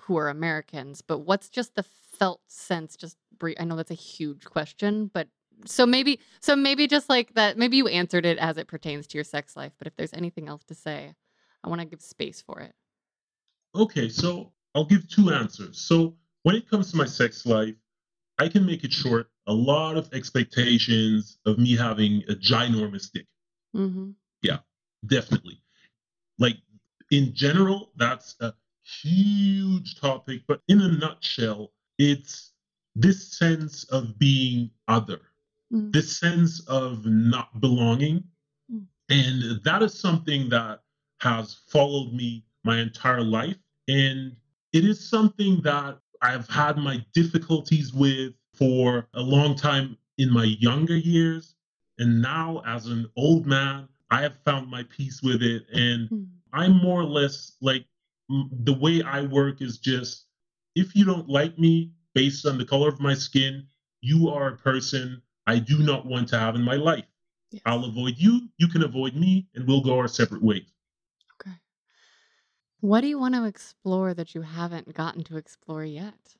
who 0.00 0.16
are 0.16 0.28
Americans, 0.28 1.00
but 1.00 1.18
what's 1.20 1.48
just 1.48 1.74
the 1.74 1.82
felt 1.82 2.40
sense 2.48 2.96
just 2.96 3.16
brief 3.38 3.56
I 3.58 3.64
know 3.64 3.76
that's 3.76 3.90
a 3.90 3.94
huge 3.94 4.44
question, 4.44 5.10
but 5.12 5.28
so 5.64 5.86
maybe 5.86 6.20
so 6.40 6.56
maybe 6.56 6.86
just 6.86 7.08
like 7.08 7.34
that 7.34 7.56
maybe 7.56 7.76
you 7.76 7.86
answered 7.88 8.26
it 8.26 8.38
as 8.38 8.56
it 8.56 8.66
pertains 8.66 9.06
to 9.06 9.16
your 9.16 9.24
sex 9.24 9.56
life 9.56 9.72
but 9.78 9.86
if 9.86 9.94
there's 9.96 10.12
anything 10.12 10.48
else 10.48 10.64
to 10.64 10.74
say 10.74 11.14
i 11.62 11.68
want 11.68 11.80
to 11.80 11.86
give 11.86 12.00
space 12.00 12.40
for 12.40 12.60
it 12.60 12.74
okay 13.74 14.08
so 14.08 14.52
i'll 14.74 14.84
give 14.84 15.08
two 15.08 15.30
answers 15.30 15.78
so 15.80 16.14
when 16.42 16.54
it 16.54 16.68
comes 16.68 16.90
to 16.90 16.96
my 16.96 17.04
sex 17.04 17.46
life 17.46 17.74
i 18.38 18.48
can 18.48 18.64
make 18.64 18.84
it 18.84 18.92
short 18.92 19.28
a 19.46 19.52
lot 19.52 19.96
of 19.96 20.12
expectations 20.12 21.38
of 21.46 21.58
me 21.58 21.76
having 21.76 22.22
a 22.28 22.34
ginormous 22.34 23.10
dick 23.12 23.26
mm-hmm. 23.76 24.10
yeah 24.42 24.58
definitely 25.06 25.60
like 26.38 26.56
in 27.10 27.32
general 27.34 27.90
that's 27.96 28.36
a 28.40 28.52
huge 29.02 30.00
topic 30.00 30.42
but 30.48 30.60
in 30.68 30.80
a 30.80 30.88
nutshell 30.88 31.72
it's 31.98 32.52
this 32.94 33.38
sense 33.38 33.84
of 33.84 34.18
being 34.18 34.70
other 34.88 35.20
mm. 35.72 35.92
this 35.92 36.16
sense 36.18 36.60
of 36.68 37.04
not 37.06 37.60
belonging. 37.60 38.22
Mm. 38.72 38.84
And 39.08 39.64
that 39.64 39.82
is 39.82 39.98
something 39.98 40.48
that 40.50 40.80
has 41.20 41.60
followed 41.68 42.12
me 42.12 42.44
my 42.64 42.78
entire 42.78 43.22
life. 43.22 43.56
And 43.88 44.36
it 44.72 44.84
is 44.84 45.08
something 45.08 45.60
that 45.62 45.98
I've 46.20 46.48
had 46.48 46.76
my 46.78 47.04
difficulties 47.12 47.92
with 47.92 48.32
for 48.54 49.08
a 49.14 49.20
long 49.20 49.56
time 49.56 49.96
in 50.18 50.32
my 50.32 50.44
younger 50.44 50.96
years. 50.96 51.54
And 51.98 52.22
now, 52.22 52.62
as 52.66 52.86
an 52.86 53.10
old 53.16 53.46
man, 53.46 53.88
I 54.10 54.22
have 54.22 54.36
found 54.44 54.70
my 54.70 54.84
peace 54.84 55.22
with 55.22 55.42
it. 55.42 55.64
And 55.72 56.08
mm. 56.08 56.26
I'm 56.52 56.76
more 56.76 57.00
or 57.00 57.04
less 57.04 57.52
like 57.60 57.84
the 58.28 58.72
way 58.72 59.02
I 59.02 59.22
work 59.22 59.60
is 59.60 59.78
just 59.78 60.26
if 60.74 60.94
you 60.94 61.04
don't 61.04 61.28
like 61.28 61.58
me 61.58 61.92
based 62.14 62.46
on 62.46 62.58
the 62.58 62.64
color 62.64 62.88
of 62.88 63.00
my 63.00 63.14
skin, 63.14 63.66
you 64.00 64.28
are 64.28 64.48
a 64.48 64.56
person 64.56 65.20
I 65.46 65.58
do 65.58 65.78
not 65.78 66.06
want 66.06 66.28
to 66.28 66.38
have 66.38 66.54
in 66.54 66.62
my 66.62 66.76
life. 66.76 67.04
Yes. 67.50 67.62
I'll 67.66 67.84
avoid 67.84 68.14
you, 68.16 68.48
you 68.58 68.68
can 68.68 68.82
avoid 68.82 69.14
me, 69.14 69.46
and 69.54 69.66
we'll 69.66 69.82
go 69.82 69.98
our 69.98 70.08
separate 70.08 70.42
ways. 70.42 70.71
What 72.82 73.00
do 73.00 73.06
you 73.06 73.18
want 73.18 73.34
to 73.34 73.44
explore 73.44 74.12
that 74.12 74.34
you 74.34 74.42
haven't 74.42 74.92
gotten 74.92 75.24
to 75.24 75.36
explore 75.36 75.84
yet? 75.84 76.36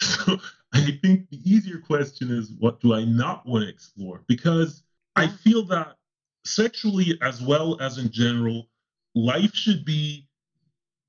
So 0.00 0.36
I 0.74 0.98
think 1.02 1.30
the 1.30 1.40
easier 1.50 1.78
question 1.78 2.30
is 2.30 2.50
what 2.58 2.80
do 2.80 2.92
I 2.92 3.04
not 3.04 3.46
want 3.46 3.64
to 3.64 3.70
explore? 3.70 4.22
Because 4.26 4.82
yeah. 5.16 5.24
I 5.24 5.28
feel 5.28 5.64
that 5.66 5.96
sexually 6.44 7.18
as 7.22 7.40
well 7.40 7.80
as 7.80 7.96
in 7.96 8.10
general, 8.10 8.68
life 9.14 9.54
should 9.54 9.86
be 9.86 10.28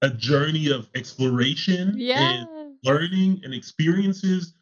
a 0.02 0.10
journey 0.10 0.72
of 0.72 0.88
exploration 0.96 1.96
yeah. 1.98 2.22
and 2.22 2.76
learning 2.84 3.42
and 3.44 3.54
experiences 3.54 4.54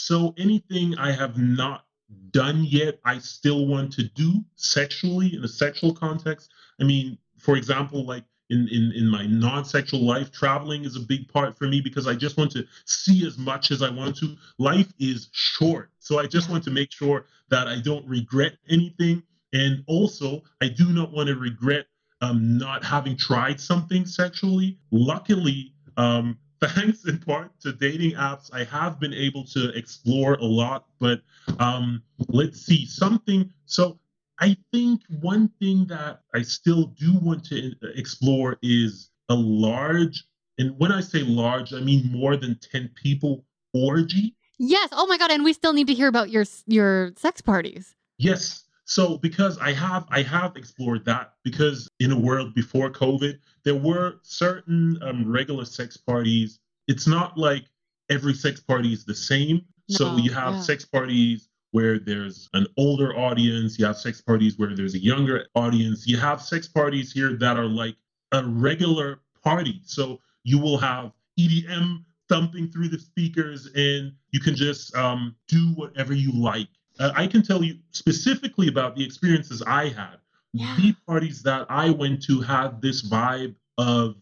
so 0.00 0.34
anything 0.38 0.96
I 0.98 1.12
have 1.12 1.36
not 1.36 1.84
done 2.30 2.64
yet, 2.64 2.98
I 3.04 3.18
still 3.18 3.66
want 3.66 3.92
to 3.94 4.02
do 4.02 4.44
sexually 4.56 5.36
in 5.36 5.44
a 5.44 5.48
sexual 5.48 5.94
context. 5.94 6.50
I 6.80 6.84
mean, 6.84 7.18
for 7.38 7.56
example, 7.56 8.04
like 8.04 8.24
in, 8.50 8.68
in, 8.68 8.92
in 8.94 9.08
my 9.08 9.26
non-sexual 9.26 10.04
life, 10.04 10.32
traveling 10.32 10.84
is 10.84 10.96
a 10.96 11.00
big 11.00 11.28
part 11.28 11.56
for 11.56 11.66
me 11.66 11.80
because 11.80 12.06
I 12.06 12.14
just 12.14 12.36
want 12.36 12.50
to 12.52 12.66
see 12.84 13.26
as 13.26 13.38
much 13.38 13.70
as 13.70 13.80
I 13.80 13.90
want 13.90 14.16
to. 14.18 14.36
Life 14.58 14.92
is 14.98 15.28
short. 15.32 15.90
So 16.00 16.18
I 16.18 16.26
just 16.26 16.50
want 16.50 16.64
to 16.64 16.70
make 16.70 16.90
sure 16.90 17.26
that 17.50 17.68
I 17.68 17.80
don't 17.80 18.06
regret 18.08 18.56
anything. 18.68 19.22
And 19.52 19.84
also, 19.86 20.42
I 20.60 20.68
do 20.68 20.92
not 20.92 21.12
want 21.12 21.28
to 21.28 21.36
regret 21.36 21.86
um, 22.20 22.58
not 22.58 22.84
having 22.84 23.16
tried 23.16 23.60
something 23.60 24.04
sexually. 24.04 24.78
Luckily, 24.90 25.72
um, 25.96 26.36
thanks 26.60 27.06
in 27.06 27.18
part 27.18 27.58
to 27.60 27.72
dating 27.72 28.12
apps, 28.12 28.50
I 28.52 28.64
have 28.64 28.98
been 28.98 29.14
able 29.14 29.44
to 29.44 29.70
explore 29.76 30.34
a 30.34 30.44
lot. 30.44 30.86
But 30.98 31.20
um, 31.60 32.02
let's 32.28 32.60
see 32.60 32.84
something. 32.84 33.52
So 33.66 33.99
I 34.40 34.56
think 34.72 35.02
one 35.20 35.50
thing 35.60 35.86
that 35.86 36.22
I 36.34 36.42
still 36.42 36.86
do 36.86 37.18
want 37.20 37.44
to 37.46 37.72
uh, 37.82 37.88
explore 37.94 38.56
is 38.62 39.10
a 39.28 39.34
large, 39.34 40.24
and 40.58 40.78
when 40.78 40.90
I 40.90 41.00
say 41.00 41.20
large, 41.20 41.72
I 41.74 41.80
mean 41.80 42.10
more 42.10 42.36
than 42.36 42.58
10 42.72 42.90
people 42.94 43.44
orgy. 43.74 44.34
Yes. 44.58 44.88
Oh 44.92 45.06
my 45.06 45.18
God. 45.18 45.30
And 45.30 45.44
we 45.44 45.52
still 45.52 45.72
need 45.72 45.86
to 45.86 45.94
hear 45.94 46.08
about 46.08 46.30
your 46.30 46.44
your 46.66 47.12
sex 47.16 47.40
parties. 47.40 47.94
Yes. 48.18 48.64
So 48.84 49.18
because 49.18 49.56
I 49.58 49.72
have 49.72 50.04
I 50.10 50.22
have 50.22 50.56
explored 50.56 51.04
that 51.04 51.34
because 51.44 51.88
in 52.00 52.10
a 52.12 52.18
world 52.18 52.54
before 52.54 52.90
COVID, 52.90 53.38
there 53.64 53.76
were 53.76 54.16
certain 54.22 54.98
um, 55.02 55.30
regular 55.30 55.64
sex 55.64 55.96
parties. 55.96 56.58
It's 56.88 57.06
not 57.06 57.38
like 57.38 57.66
every 58.10 58.34
sex 58.34 58.60
party 58.60 58.92
is 58.92 59.04
the 59.04 59.14
same. 59.14 59.62
No, 59.88 59.96
so 59.96 60.16
you 60.16 60.32
have 60.32 60.54
yeah. 60.54 60.60
sex 60.60 60.84
parties 60.84 61.49
where 61.72 61.98
there's 61.98 62.48
an 62.54 62.66
older 62.76 63.16
audience, 63.16 63.78
you 63.78 63.86
have 63.86 63.96
sex 63.96 64.20
parties 64.20 64.58
where 64.58 64.74
there's 64.74 64.94
a 64.94 64.98
younger 64.98 65.46
audience, 65.54 66.06
you 66.06 66.16
have 66.16 66.42
sex 66.42 66.66
parties 66.66 67.12
here 67.12 67.36
that 67.36 67.56
are 67.56 67.66
like 67.66 67.96
a 68.32 68.44
regular 68.44 69.20
party. 69.42 69.80
So 69.84 70.20
you 70.42 70.58
will 70.58 70.78
have 70.78 71.12
EDM 71.38 72.04
thumping 72.28 72.70
through 72.70 72.88
the 72.88 72.98
speakers 72.98 73.68
and 73.74 74.12
you 74.30 74.40
can 74.40 74.54
just 74.54 74.94
um, 74.96 75.34
do 75.48 75.72
whatever 75.74 76.12
you 76.12 76.32
like 76.32 76.68
uh, 77.00 77.12
I 77.16 77.26
can 77.26 77.42
tell 77.42 77.64
you 77.64 77.78
specifically 77.92 78.68
about 78.68 78.94
the 78.94 79.04
experiences 79.04 79.62
I 79.66 79.88
had. 79.88 80.16
Yeah. 80.52 80.76
The 80.78 80.94
parties 81.06 81.42
that 81.42 81.66
I 81.70 81.90
went 81.90 82.22
to 82.24 82.40
had 82.40 82.82
this 82.82 83.08
vibe 83.08 83.54
of 83.78 84.16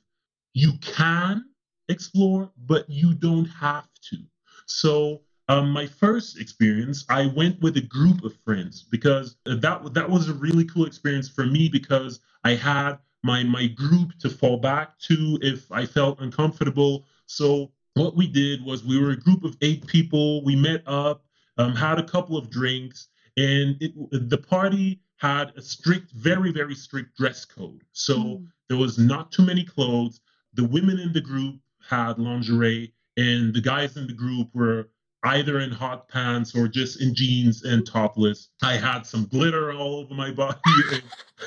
you 0.54 0.72
can 0.80 1.44
explore, 1.88 2.50
but 2.66 2.88
you 2.88 3.14
don't 3.14 3.46
have 3.46 3.88
to. 4.10 4.18
So 4.66 5.22
Um, 5.48 5.70
my 5.70 5.86
first 5.86 6.38
experience, 6.38 7.04
I 7.08 7.26
went 7.26 7.60
with 7.62 7.76
a 7.78 7.80
group 7.80 8.22
of 8.22 8.34
friends 8.44 8.82
because 8.90 9.36
that 9.46 9.94
that 9.94 10.08
was 10.10 10.28
a 10.28 10.34
really 10.34 10.64
cool 10.66 10.84
experience 10.86 11.28
for 11.28 11.46
me 11.46 11.68
because 11.70 12.20
I 12.44 12.54
had 12.54 12.98
my 13.22 13.44
my 13.44 13.66
group 13.68 14.12
to 14.20 14.28
fall 14.28 14.58
back 14.58 14.98
to 15.00 15.38
if 15.40 15.70
I 15.72 15.86
felt 15.86 16.20
uncomfortable. 16.20 17.06
So 17.26 17.72
what 17.94 18.14
we 18.14 18.26
did 18.26 18.64
was 18.64 18.84
we 18.84 19.00
were 19.00 19.10
a 19.10 19.16
group 19.16 19.42
of 19.44 19.56
eight 19.62 19.86
people. 19.86 20.44
We 20.44 20.54
met 20.54 20.82
up, 20.86 21.24
um, 21.56 21.74
had 21.74 21.98
a 21.98 22.04
couple 22.04 22.36
of 22.36 22.50
drinks, 22.50 23.08
and 23.36 23.76
it, 23.80 23.92
the 24.30 24.38
party 24.38 25.00
had 25.16 25.52
a 25.56 25.62
strict, 25.62 26.10
very 26.12 26.52
very 26.52 26.74
strict 26.74 27.16
dress 27.16 27.44
code. 27.46 27.82
So 27.92 28.16
Mm. 28.18 28.46
there 28.68 28.78
was 28.78 28.98
not 28.98 29.32
too 29.32 29.44
many 29.44 29.64
clothes. 29.64 30.20
The 30.54 30.64
women 30.64 30.98
in 30.98 31.12
the 31.14 31.22
group 31.22 31.56
had 31.88 32.18
lingerie, 32.18 32.92
and 33.16 33.54
the 33.54 33.62
guys 33.62 33.96
in 33.96 34.06
the 34.06 34.12
group 34.12 34.48
were 34.54 34.90
either 35.24 35.60
in 35.60 35.70
hot 35.70 36.08
pants 36.08 36.54
or 36.54 36.68
just 36.68 37.00
in 37.00 37.14
jeans 37.14 37.64
and 37.64 37.86
topless. 37.86 38.48
I 38.62 38.74
had 38.74 39.06
some 39.06 39.26
glitter 39.26 39.72
all 39.72 39.96
over 39.96 40.14
my 40.14 40.30
body, 40.30 40.58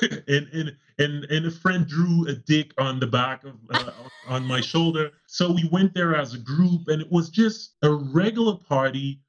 and 0.02 0.48
and 0.52 0.76
and, 0.98 1.24
and, 1.24 1.46
a 1.46 1.50
friend 1.50 1.86
drew 1.86 2.28
a 2.28 2.34
dick 2.34 2.72
on 2.78 3.00
the 3.00 3.06
back 3.06 3.44
of 3.44 3.54
uh, 3.72 3.90
on 4.28 4.44
my 4.44 4.60
shoulder. 4.60 5.10
So 5.26 5.52
we 5.52 5.68
went 5.72 5.94
there 5.94 6.14
as 6.14 6.34
a 6.34 6.38
group, 6.38 6.88
and 6.88 7.00
it 7.00 7.10
was 7.10 7.30
just 7.30 7.76
a 7.82 7.90
regular 7.92 8.56
party, 8.56 9.20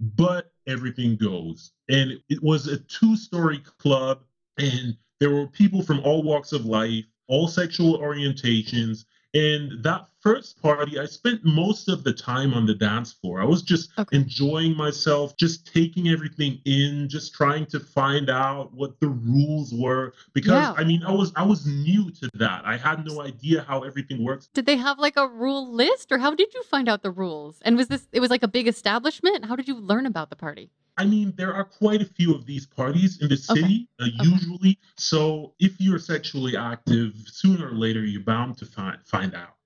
but 0.00 0.52
everything 0.66 1.16
goes. 1.16 1.72
And 1.88 2.12
it 2.28 2.42
was 2.42 2.66
a 2.66 2.78
two-story 2.78 3.62
club, 3.78 4.22
and 4.58 4.96
there 5.18 5.30
were 5.30 5.46
people 5.46 5.82
from 5.82 6.00
all 6.00 6.22
walks 6.22 6.52
of 6.52 6.64
life, 6.64 7.04
all 7.28 7.48
sexual 7.48 7.98
orientations. 7.98 9.04
And 9.32 9.82
that 9.84 10.08
first 10.20 10.60
party, 10.60 10.98
I 10.98 11.06
spent 11.06 11.44
most 11.44 11.88
of 11.88 12.02
the 12.02 12.12
time 12.12 12.52
on 12.52 12.66
the 12.66 12.74
dance 12.74 13.12
floor. 13.12 13.40
I 13.40 13.44
was 13.44 13.62
just 13.62 13.90
Okay. 13.96 14.16
enjoying 14.16 14.76
myself, 14.76 15.36
just 15.36 15.72
taking 15.72 16.08
everything 16.08 16.60
in, 16.64 17.08
just 17.08 17.32
trying 17.32 17.66
to 17.66 17.78
find 17.80 18.28
out 18.28 18.74
what 18.74 18.98
the 19.00 19.08
rules 19.08 19.72
were. 19.72 20.12
Because 20.34 20.52
Yeah. 20.54 20.74
I 20.76 20.84
mean, 20.84 21.02
I 21.04 21.12
was 21.12 21.32
I 21.36 21.44
was 21.44 21.64
new 21.64 22.10
to 22.10 22.28
that. 22.34 22.64
I 22.64 22.76
had 22.76 23.06
no 23.06 23.20
idea 23.22 23.62
how 23.68 23.82
everything 23.84 24.24
works. 24.24 24.48
Did 24.52 24.66
they 24.66 24.76
have 24.76 24.98
like 24.98 25.16
a 25.16 25.28
rule 25.28 25.72
list 25.72 26.10
or 26.10 26.18
how 26.18 26.34
did 26.34 26.52
you 26.52 26.62
find 26.64 26.88
out 26.88 27.02
the 27.02 27.10
rules? 27.12 27.60
And 27.62 27.76
was 27.76 27.88
this 27.88 28.08
it 28.12 28.20
was 28.20 28.30
like 28.30 28.42
a 28.42 28.48
big 28.48 28.66
establishment? 28.66 29.44
How 29.44 29.54
did 29.56 29.68
you 29.68 29.76
learn 29.76 30.06
about 30.06 30.30
the 30.30 30.36
party? 30.36 30.70
I 31.00 31.04
mean, 31.06 31.32
there 31.36 31.54
are 31.54 31.64
quite 31.64 32.02
a 32.02 32.04
few 32.04 32.34
of 32.34 32.44
these 32.44 32.66
parties 32.66 33.22
in 33.22 33.28
the 33.30 33.34
Okay. 33.50 33.62
city, 33.62 33.88
uh, 34.00 34.04
Okay. 34.04 34.28
usually. 34.28 34.78
So 34.98 35.54
if 35.58 35.80
you're 35.80 35.98
sexually 35.98 36.58
active, 36.58 37.14
sooner 37.26 37.68
or 37.68 37.74
later 37.74 38.04
you're 38.04 38.22
bound 38.22 38.58
to 38.58 38.66
find 38.66 38.98
find 39.06 39.34
out. 39.34 39.56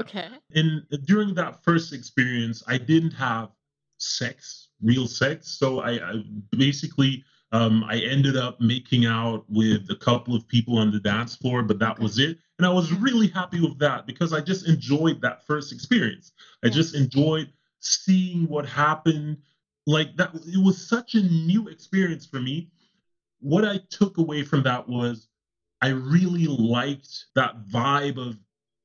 Okay. 0.00 0.28
And 0.54 0.84
during 1.04 1.34
that 1.34 1.62
first 1.62 1.92
experience, 1.92 2.64
I 2.66 2.78
didn't 2.78 3.12
have 3.12 3.50
sex, 3.98 4.70
real 4.82 5.06
sex. 5.06 5.46
So 5.46 5.78
I, 5.80 5.92
I 6.10 6.24
basically 6.50 7.24
um, 7.52 7.84
I 7.84 7.98
ended 7.98 8.36
up 8.36 8.60
making 8.60 9.06
out 9.06 9.44
with 9.48 9.88
a 9.90 9.96
couple 9.96 10.34
of 10.34 10.48
people 10.48 10.78
on 10.78 10.90
the 10.90 10.98
dance 10.98 11.36
floor, 11.36 11.62
but 11.62 11.78
that 11.78 11.92
Okay. 11.92 12.02
was 12.02 12.18
it. 12.18 12.38
And 12.58 12.66
I 12.66 12.70
was 12.70 12.92
really 12.92 13.28
happy 13.28 13.60
with 13.60 13.78
that 13.78 14.04
because 14.06 14.32
I 14.32 14.40
just 14.40 14.66
enjoyed 14.66 15.20
that 15.20 15.46
first 15.46 15.70
experience. 15.72 16.32
I 16.64 16.66
Yeah. 16.66 16.72
just 16.72 16.96
enjoyed 16.96 17.52
seeing 17.78 18.48
what 18.48 18.66
happened. 18.66 19.36
Like 19.86 20.16
that, 20.16 20.34
it 20.34 20.62
was 20.62 20.88
such 20.88 21.14
a 21.14 21.22
new 21.22 21.68
experience 21.68 22.26
for 22.26 22.40
me. 22.40 22.70
What 23.40 23.64
I 23.64 23.80
took 23.90 24.18
away 24.18 24.44
from 24.44 24.62
that 24.62 24.88
was 24.88 25.28
I 25.80 25.88
really 25.88 26.46
liked 26.46 27.26
that 27.34 27.66
vibe 27.68 28.16
of 28.16 28.38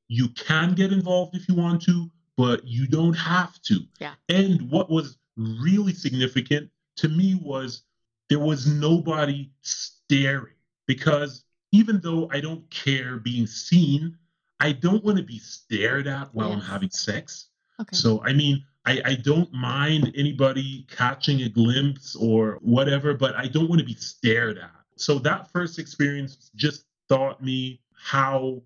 you 0.08 0.30
can 0.30 0.74
get 0.74 0.92
involved 0.92 1.36
if 1.36 1.48
you 1.48 1.56
want 1.56 1.82
to, 1.84 2.10
but 2.38 2.66
you 2.66 2.88
don't 2.88 3.14
have 3.14 3.62
to. 3.64 3.82
Yeah. 4.00 4.14
And 4.30 4.70
what 4.72 4.90
was 4.90 5.18
really 5.36 5.94
significant 5.94 6.70
to 6.98 7.10
me 7.10 7.36
was 7.36 7.84
there 8.30 8.40
was 8.40 8.66
nobody 8.66 9.52
staring 9.62 10.54
because 10.88 11.44
even 11.72 12.00
though 12.02 12.30
I 12.32 12.40
don't 12.40 12.68
care 12.70 13.18
being 13.18 13.46
seen, 13.46 14.18
I 14.60 14.72
don't 14.72 15.04
want 15.04 15.18
to 15.18 15.24
be 15.24 15.38
stared 15.38 16.08
at 16.08 16.34
while 16.34 16.52
I'm 16.52 16.62
having 16.62 16.90
sex. 16.90 17.50
Okay. 17.80 17.96
So, 17.96 18.24
I 18.24 18.34
mean, 18.34 18.66
I, 18.88 19.02
I 19.04 19.16
don't 19.16 19.52
mind 19.54 20.14
anybody 20.16 20.88
catching 20.90 21.42
a 21.42 21.50
glimpse 21.50 22.16
or 22.16 22.58
whatever, 22.62 23.14
but 23.14 23.36
I 23.36 23.48
don't 23.48 23.68
want 23.70 23.80
to 23.80 23.86
be 23.86 23.96
stared 23.96 24.58
at. 24.58 24.72
So, 24.96 25.20
that 25.20 25.52
first 25.52 25.78
experience 25.78 26.50
just 26.56 26.86
taught 27.10 27.44
me 27.44 27.82
how 27.94 28.62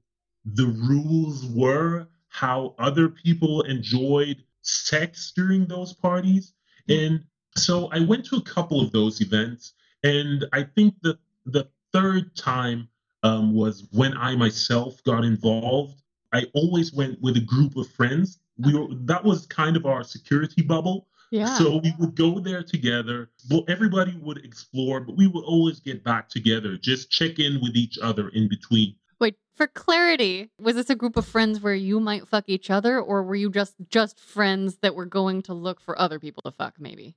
the 0.45 0.67
rules 0.67 1.45
were, 1.47 2.07
how 2.29 2.75
other 2.77 3.09
people 3.09 3.63
enjoyed 3.63 4.43
sex 4.61 5.33
during 5.35 5.65
those 5.65 5.93
parties. 5.93 6.53
And 6.87 7.23
so 7.55 7.89
I 7.91 7.99
went 7.99 8.25
to 8.25 8.37
a 8.37 8.41
couple 8.41 8.81
of 8.81 8.91
those 8.91 9.21
events. 9.21 9.73
And 10.03 10.45
I 10.53 10.63
think 10.63 10.95
the, 11.01 11.17
the 11.45 11.67
third 11.93 12.35
time 12.35 12.87
um, 13.23 13.53
was 13.53 13.87
when 13.91 14.15
I 14.17 14.35
myself 14.35 15.03
got 15.03 15.23
involved. 15.23 16.01
I 16.33 16.45
always 16.53 16.93
went 16.93 17.21
with 17.21 17.37
a 17.37 17.41
group 17.41 17.75
of 17.75 17.87
friends. 17.89 18.39
We 18.57 18.77
were, 18.77 18.87
that 19.05 19.23
was 19.23 19.45
kind 19.47 19.75
of 19.77 19.85
our 19.85 20.03
security 20.03 20.61
bubble. 20.61 21.07
yeah. 21.31 21.57
So 21.57 21.77
we 21.77 21.93
would 21.99 22.15
go 22.15 22.39
there 22.39 22.61
together. 22.63 23.29
Well, 23.49 23.63
everybody 23.67 24.17
would 24.21 24.43
explore, 24.45 24.99
but 24.99 25.15
we 25.17 25.27
would 25.27 25.43
always 25.45 25.79
get 25.79 26.03
back 26.03 26.29
together, 26.29 26.77
just 26.77 27.09
check 27.09 27.39
in 27.39 27.59
with 27.61 27.75
each 27.75 27.97
other 27.99 28.29
in 28.29 28.49
between. 28.49 28.95
Wait, 29.19 29.35
for 29.55 29.67
clarity, 29.67 30.49
was 30.59 30.75
this 30.75 30.89
a 30.89 30.95
group 30.95 31.15
of 31.15 31.25
friends 31.25 31.61
where 31.61 31.75
you 31.75 31.99
might 31.99 32.27
fuck 32.27 32.43
each 32.47 32.69
other 32.69 32.99
or 32.99 33.23
were 33.23 33.35
you 33.35 33.49
just 33.49 33.75
just 33.89 34.19
friends 34.19 34.77
that 34.81 34.95
were 34.95 35.05
going 35.05 35.41
to 35.43 35.53
look 35.53 35.79
for 35.79 35.99
other 35.99 36.19
people 36.19 36.41
to 36.43 36.51
fuck 36.51 36.75
maybe? 36.79 37.15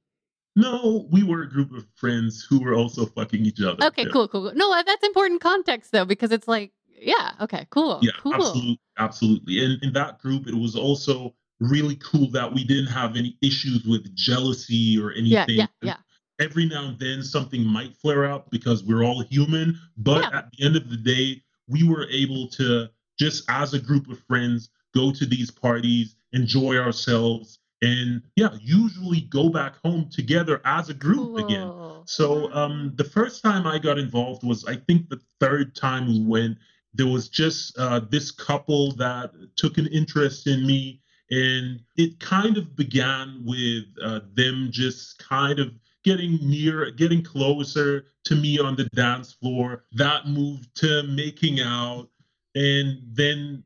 No, 0.57 1.09
we 1.11 1.25
were 1.25 1.43
a 1.43 1.49
group 1.51 1.73
of 1.73 1.85
friends 1.97 2.47
who 2.49 2.61
were 2.63 2.75
also 2.75 3.07
fucking 3.07 3.45
each 3.45 3.61
other. 3.61 3.85
Okay, 3.87 4.03
Yeah. 4.05 4.11
cool, 4.13 4.29
cool. 4.29 4.43
cool. 4.51 4.53
No, 4.55 4.81
that's 4.87 5.03
important 5.05 5.41
context 5.41 5.91
though 5.91 6.05
because 6.05 6.31
it's 6.31 6.47
like 6.47 6.71
yeah, 7.01 7.33
okay, 7.41 7.67
cool. 7.71 8.01
Yeah, 8.03 8.13
cool. 8.21 8.35
absolutely, 8.35 8.81
absolutely. 8.99 9.65
And 9.65 9.83
in 9.83 9.93
that 9.93 10.19
group, 10.19 10.47
it 10.47 10.55
was 10.55 10.77
also 10.77 11.35
really 11.61 11.97
cool 11.97 12.31
that 12.31 12.53
we 12.53 12.65
didn't 12.65 12.87
have 12.87 13.17
any 13.17 13.37
issues 13.43 13.85
with 13.85 14.15
jealousy 14.15 14.99
or 15.01 15.13
anything. 15.13 15.31
Yeah, 15.31 15.47
yeah, 15.49 15.67
yeah. 15.83 15.97
Every 16.41 16.67
now 16.67 16.87
and 16.89 16.99
then, 16.99 17.23
something 17.23 17.65
might 17.65 17.95
flare 17.97 18.31
up 18.31 18.51
because 18.51 18.83
we're 18.83 19.05
all 19.05 19.23
human. 19.23 19.79
But 19.97 20.23
Yeah. 20.23 20.39
at 20.39 20.51
the 20.53 20.65
end 20.65 20.77
of 20.77 20.91
the 20.91 20.97
day, 20.97 21.43
we 21.69 21.85
were 21.85 22.09
able 22.11 22.49
to 22.49 22.89
just, 23.19 23.45
as 23.49 23.73
a 23.75 23.79
group 23.79 24.09
of 24.09 24.19
friends, 24.21 24.71
go 24.95 25.13
to 25.13 25.27
these 25.27 25.51
parties, 25.51 26.17
enjoy 26.33 26.77
ourselves, 26.77 27.59
and 27.83 28.23
yeah, 28.37 28.49
usually 28.61 29.23
go 29.23 29.49
back 29.49 29.77
home 29.85 30.09
together 30.11 30.61
as 30.65 30.89
a 30.89 30.95
group 30.95 31.37
again. 31.39 31.71
So 32.07 32.53
um, 32.53 32.93
the 32.97 33.05
first 33.05 33.43
time 33.43 33.67
I 33.67 33.79
got 33.79 33.99
involved 33.99 34.43
was, 34.43 34.65
I 34.67 34.77
think, 34.77 35.09
the 35.09 35.21
third 35.41 35.75
time 35.75 36.07
we 36.07 36.21
went. 36.21 36.59
There 36.95 37.07
was 37.07 37.29
just 37.29 37.77
uh, 37.79 38.01
this 38.09 38.31
couple 38.31 38.93
that 38.93 39.33
took 39.57 39.79
an 39.79 39.87
interest 39.89 40.47
in 40.47 40.67
me, 40.67 41.01
and 41.31 41.81
it 41.97 42.21
kind 42.21 42.57
of 42.57 42.77
began 42.77 43.43
with 43.45 43.85
uh, 44.03 44.21
them 44.35 44.69
just 44.71 45.19
kind 45.19 45.59
of 45.59 45.73
getting 46.05 46.39
near, 46.43 46.91
getting 46.91 47.23
closer 47.23 48.07
to 48.25 48.35
me 48.37 48.59
on 48.59 48.77
the 48.77 48.85
dance 48.95 49.33
floor. 49.33 49.85
That 49.93 50.29
moved 50.29 50.75
to 50.77 51.03
making 51.05 51.61
out, 51.61 52.09
and 52.55 53.01
then 53.13 53.65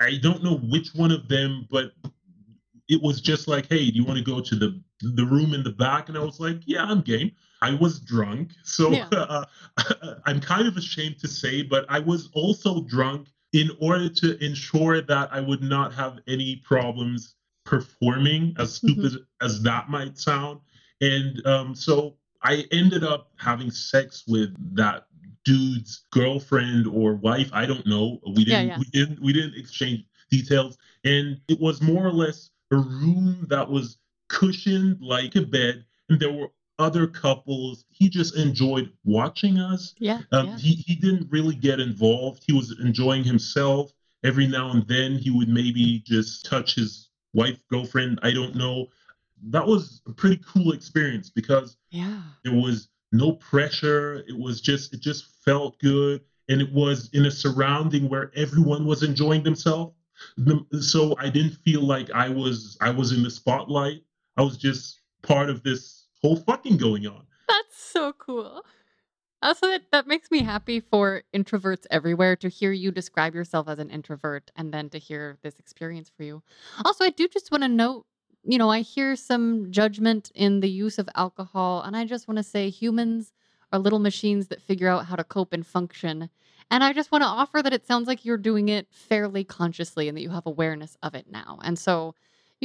I 0.00 0.18
don't 0.20 0.42
know 0.42 0.56
which 0.56 0.94
one 0.94 1.12
of 1.12 1.28
them, 1.28 1.68
but 1.70 1.92
it 2.88 3.00
was 3.02 3.20
just 3.20 3.48
like, 3.48 3.68
hey, 3.68 3.90
do 3.90 3.96
you 3.96 4.04
want 4.04 4.18
to 4.18 4.24
go 4.24 4.40
to 4.40 4.54
the 4.54 4.80
the 5.00 5.24
room 5.24 5.54
in 5.54 5.62
the 5.62 5.70
back? 5.70 6.08
And 6.08 6.18
I 6.18 6.22
was 6.22 6.40
like, 6.40 6.60
yeah, 6.66 6.84
I'm 6.84 7.00
game. 7.00 7.32
I 7.64 7.74
was 7.74 7.98
drunk, 7.98 8.50
so 8.62 8.90
Yeah. 8.90 9.08
uh, 9.12 9.44
I'm 10.26 10.40
kind 10.40 10.68
of 10.68 10.76
ashamed 10.76 11.18
to 11.20 11.28
say, 11.28 11.62
but 11.62 11.86
I 11.88 11.98
was 11.98 12.28
also 12.34 12.82
drunk 12.82 13.28
in 13.52 13.70
order 13.80 14.08
to 14.08 14.44
ensure 14.44 15.00
that 15.00 15.32
I 15.32 15.40
would 15.40 15.62
not 15.62 15.94
have 15.94 16.18
any 16.26 16.56
problems 16.56 17.36
performing, 17.64 18.54
as 18.58 18.74
stupid 18.74 19.12
as 19.40 19.62
that 19.62 19.88
might 19.88 20.18
sound. 20.18 20.60
And 21.00 21.46
um, 21.46 21.74
so 21.74 22.16
I 22.42 22.64
ended 22.72 23.02
up 23.04 23.30
having 23.36 23.70
sex 23.70 24.24
with 24.26 24.54
that 24.76 25.06
dude's 25.44 26.04
girlfriend 26.10 26.86
or 26.86 27.14
wife. 27.14 27.50
I 27.52 27.64
don't 27.64 27.86
know. 27.86 28.20
We 28.26 28.44
didn't. 28.44 28.68
yeah. 28.68 28.78
We 28.78 28.84
didn't. 28.92 29.22
We 29.22 29.32
didn't 29.32 29.56
exchange 29.56 30.04
details. 30.30 30.76
And 31.04 31.40
it 31.48 31.60
was 31.60 31.80
more 31.80 32.06
or 32.06 32.12
less 32.12 32.50
a 32.72 32.76
room 32.76 33.46
that 33.48 33.70
was 33.70 33.98
cushioned 34.28 35.00
like 35.00 35.36
a 35.36 35.42
bed, 35.42 35.84
and 36.08 36.18
there 36.20 36.32
were 36.32 36.48
other 36.78 37.06
couples. 37.06 37.84
He 37.90 38.08
just 38.08 38.36
enjoyed 38.36 38.90
watching 39.04 39.58
us. 39.58 39.94
Yeah. 39.98 40.20
Um, 40.32 40.46
yeah. 40.46 40.56
he, 40.58 40.74
he 40.74 40.94
didn't 40.96 41.30
really 41.30 41.54
get 41.54 41.80
involved. 41.80 42.42
He 42.46 42.52
was 42.52 42.76
enjoying 42.80 43.24
himself. 43.24 43.92
Every 44.24 44.46
now 44.46 44.70
and 44.70 44.86
then, 44.88 45.16
he 45.16 45.30
would 45.30 45.48
maybe 45.48 46.02
just 46.06 46.46
touch 46.46 46.74
his 46.74 47.10
wife, 47.34 47.58
girlfriend. 47.70 48.18
I 48.22 48.32
don't 48.32 48.54
know. 48.54 48.86
That 49.50 49.66
was 49.66 50.00
a 50.06 50.12
pretty 50.12 50.40
cool 50.46 50.72
experience 50.72 51.30
because 51.30 51.76
Yeah. 51.90 52.22
there 52.44 52.54
was 52.54 52.88
no 53.12 53.32
pressure. 53.32 54.24
It 54.26 54.36
was 54.38 54.60
just, 54.60 54.94
it 54.94 55.00
just 55.00 55.26
felt 55.44 55.78
good. 55.78 56.22
And 56.48 56.60
it 56.60 56.72
was 56.72 57.10
in 57.12 57.26
a 57.26 57.30
surrounding 57.30 58.08
where 58.08 58.30
everyone 58.34 58.86
was 58.86 59.02
enjoying 59.02 59.42
themselves. 59.42 59.94
The- 60.38 60.64
So 60.80 61.14
I 61.18 61.28
didn't 61.28 61.56
feel 61.64 61.82
like 61.82 62.10
I 62.12 62.28
was, 62.30 62.76
I 62.80 62.90
was 62.90 63.12
in 63.12 63.22
the 63.22 63.30
spotlight. 63.30 64.02
I 64.36 64.42
was 64.42 64.56
just 64.56 65.00
part 65.22 65.50
of 65.50 65.62
this 65.62 66.03
whole 66.24 66.36
fucking 66.36 66.78
going 66.78 67.06
on. 67.06 67.26
That's 67.46 67.76
so 67.76 68.14
cool. 68.14 68.64
Also, 69.42 69.68
that, 69.68 69.82
that 69.92 70.06
makes 70.06 70.30
me 70.30 70.42
happy 70.42 70.80
for 70.80 71.22
introverts 71.34 71.84
everywhere 71.90 72.34
to 72.36 72.48
hear 72.48 72.72
you 72.72 72.90
describe 72.90 73.34
yourself 73.34 73.68
as 73.68 73.78
an 73.78 73.90
introvert 73.90 74.50
and 74.56 74.72
then 74.72 74.88
to 74.88 74.98
hear 74.98 75.36
this 75.42 75.58
experience 75.58 76.10
for 76.16 76.22
you. 76.22 76.42
Also, 76.82 77.04
I 77.04 77.10
do 77.10 77.28
just 77.28 77.52
want 77.52 77.62
to 77.62 77.68
note 77.68 78.06
you 78.46 78.58
know, 78.58 78.70
I 78.70 78.80
hear 78.80 79.16
some 79.16 79.70
judgment 79.70 80.30
in 80.34 80.60
the 80.60 80.68
use 80.68 80.98
of 80.98 81.08
alcohol, 81.14 81.80
and 81.80 81.96
I 81.96 82.04
just 82.04 82.28
want 82.28 82.36
to 82.36 82.42
say 82.42 82.68
humans 82.68 83.32
are 83.72 83.78
little 83.78 83.98
machines 83.98 84.48
that 84.48 84.60
figure 84.60 84.88
out 84.88 85.06
how 85.06 85.16
to 85.16 85.24
cope 85.24 85.54
and 85.54 85.66
function. 85.66 86.28
And 86.70 86.84
I 86.84 86.92
just 86.92 87.10
want 87.10 87.22
to 87.22 87.28
offer 87.28 87.62
that 87.62 87.72
it 87.72 87.86
sounds 87.86 88.06
like 88.06 88.24
you're 88.24 88.36
doing 88.36 88.68
it 88.68 88.86
fairly 88.90 89.44
consciously 89.44 90.08
and 90.08 90.16
that 90.18 90.20
you 90.20 90.28
have 90.28 90.44
awareness 90.44 90.96
of 91.02 91.14
it 91.14 91.26
now. 91.30 91.58
And 91.62 91.78
so, 91.78 92.14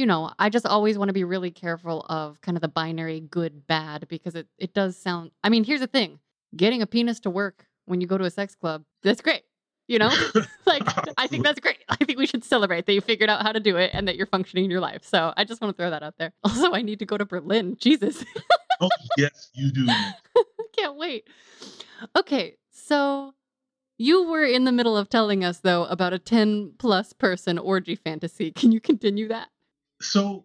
you 0.00 0.06
know, 0.06 0.32
I 0.38 0.48
just 0.48 0.64
always 0.64 0.96
want 0.96 1.10
to 1.10 1.12
be 1.12 1.24
really 1.24 1.50
careful 1.50 2.06
of 2.08 2.40
kind 2.40 2.56
of 2.56 2.62
the 2.62 2.68
binary 2.68 3.20
good 3.20 3.66
bad 3.66 4.08
because 4.08 4.34
it, 4.34 4.46
it 4.56 4.72
does 4.72 4.96
sound. 4.96 5.30
I 5.44 5.50
mean, 5.50 5.62
here's 5.62 5.80
the 5.80 5.86
thing 5.86 6.20
getting 6.56 6.80
a 6.80 6.86
penis 6.86 7.20
to 7.20 7.30
work 7.30 7.66
when 7.84 8.00
you 8.00 8.06
go 8.06 8.16
to 8.16 8.24
a 8.24 8.30
sex 8.30 8.54
club, 8.54 8.82
that's 9.02 9.20
great. 9.20 9.42
You 9.88 9.98
know, 9.98 10.10
like 10.66 10.84
I 11.18 11.26
think 11.26 11.44
that's 11.44 11.60
great. 11.60 11.80
I 11.90 11.96
think 11.96 12.18
we 12.18 12.24
should 12.24 12.44
celebrate 12.44 12.86
that 12.86 12.94
you 12.94 13.02
figured 13.02 13.28
out 13.28 13.42
how 13.42 13.52
to 13.52 13.60
do 13.60 13.76
it 13.76 13.90
and 13.92 14.08
that 14.08 14.16
you're 14.16 14.24
functioning 14.24 14.64
in 14.64 14.70
your 14.70 14.80
life. 14.80 15.04
So 15.04 15.34
I 15.36 15.44
just 15.44 15.60
want 15.60 15.76
to 15.76 15.82
throw 15.82 15.90
that 15.90 16.02
out 16.02 16.14
there. 16.16 16.32
Also, 16.44 16.72
I 16.72 16.80
need 16.80 17.00
to 17.00 17.06
go 17.06 17.18
to 17.18 17.26
Berlin. 17.26 17.76
Jesus. 17.78 18.24
oh, 18.80 18.88
yes, 19.18 19.50
you 19.52 19.70
do. 19.70 19.86
Can't 20.78 20.96
wait. 20.96 21.28
Okay, 22.16 22.56
so 22.70 23.34
you 23.98 24.30
were 24.30 24.46
in 24.46 24.64
the 24.64 24.72
middle 24.72 24.96
of 24.96 25.10
telling 25.10 25.44
us 25.44 25.58
though 25.58 25.84
about 25.84 26.14
a 26.14 26.18
10 26.18 26.76
plus 26.78 27.12
person 27.12 27.58
orgy 27.58 27.96
fantasy. 27.96 28.50
Can 28.50 28.72
you 28.72 28.80
continue 28.80 29.28
that? 29.28 29.48
So 30.00 30.44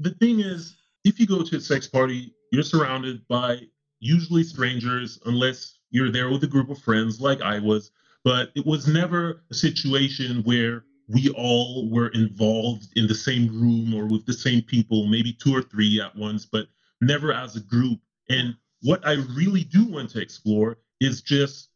the 0.00 0.10
thing 0.10 0.40
is, 0.40 0.76
if 1.04 1.18
you 1.18 1.26
go 1.26 1.42
to 1.42 1.56
a 1.56 1.60
sex 1.60 1.86
party, 1.86 2.34
you're 2.52 2.62
surrounded 2.62 3.26
by 3.28 3.60
usually 4.00 4.44
strangers, 4.44 5.18
unless 5.26 5.78
you're 5.90 6.10
there 6.10 6.30
with 6.30 6.44
a 6.44 6.46
group 6.46 6.70
of 6.70 6.78
friends 6.78 7.20
like 7.20 7.40
I 7.40 7.58
was 7.58 7.90
but 8.24 8.50
it 8.54 8.66
was 8.66 8.86
never 8.86 9.42
a 9.50 9.54
situation 9.54 10.42
where 10.42 10.84
we 11.08 11.30
all 11.30 11.88
were 11.88 12.08
involved 12.08 12.88
in 12.96 13.06
the 13.06 13.14
same 13.14 13.48
room 13.48 13.94
or 13.94 14.06
with 14.06 14.26
the 14.26 14.32
same 14.32 14.62
people, 14.62 15.06
maybe 15.06 15.32
two 15.32 15.54
or 15.56 15.62
three 15.62 16.00
at 16.00 16.14
once, 16.14 16.44
but 16.44 16.66
never 17.00 17.32
as 17.32 17.56
a 17.56 17.60
group. 17.60 17.98
And 18.28 18.54
what 18.82 19.06
I 19.06 19.14
really 19.34 19.64
do 19.64 19.86
want 19.86 20.10
to 20.10 20.20
explore 20.20 20.76
is 21.00 21.22
just 21.22 21.70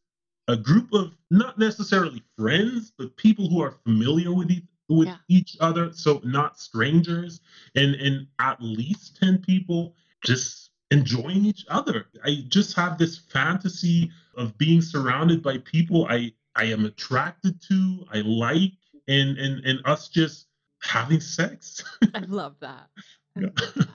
a 0.48 0.56
group 0.56 0.92
of 0.92 1.16
not 1.30 1.58
necessarily 1.58 2.22
friends, 2.36 2.92
but 2.98 3.16
people 3.16 3.48
who 3.48 3.62
are 3.62 3.78
familiar 3.84 4.34
with 4.34 4.50
each, 4.50 4.64
with 4.96 5.08
yeah. 5.08 5.16
each 5.28 5.56
other, 5.60 5.92
so 5.92 6.20
not 6.24 6.58
strangers, 6.58 7.40
and 7.74 7.94
and 7.94 8.26
at 8.38 8.60
least 8.60 9.16
ten 9.16 9.38
people 9.38 9.94
just 10.24 10.70
enjoying 10.90 11.44
each 11.44 11.64
other. 11.68 12.06
I 12.24 12.44
just 12.48 12.76
have 12.76 12.98
this 12.98 13.18
fantasy 13.18 14.10
of 14.36 14.56
being 14.58 14.82
surrounded 14.82 15.42
by 15.42 15.58
people 15.58 16.06
I 16.08 16.32
I 16.54 16.64
am 16.64 16.84
attracted 16.84 17.60
to, 17.68 18.04
I 18.12 18.18
like, 18.20 18.72
and 19.08 19.38
and 19.38 19.64
and 19.64 19.80
us 19.84 20.08
just 20.08 20.46
having 20.80 21.20
sex. 21.20 21.82
I 22.14 22.20
love 22.28 22.56
that. 22.60 22.88
I 23.36 23.40
love 23.40 23.74
that. 23.76 23.88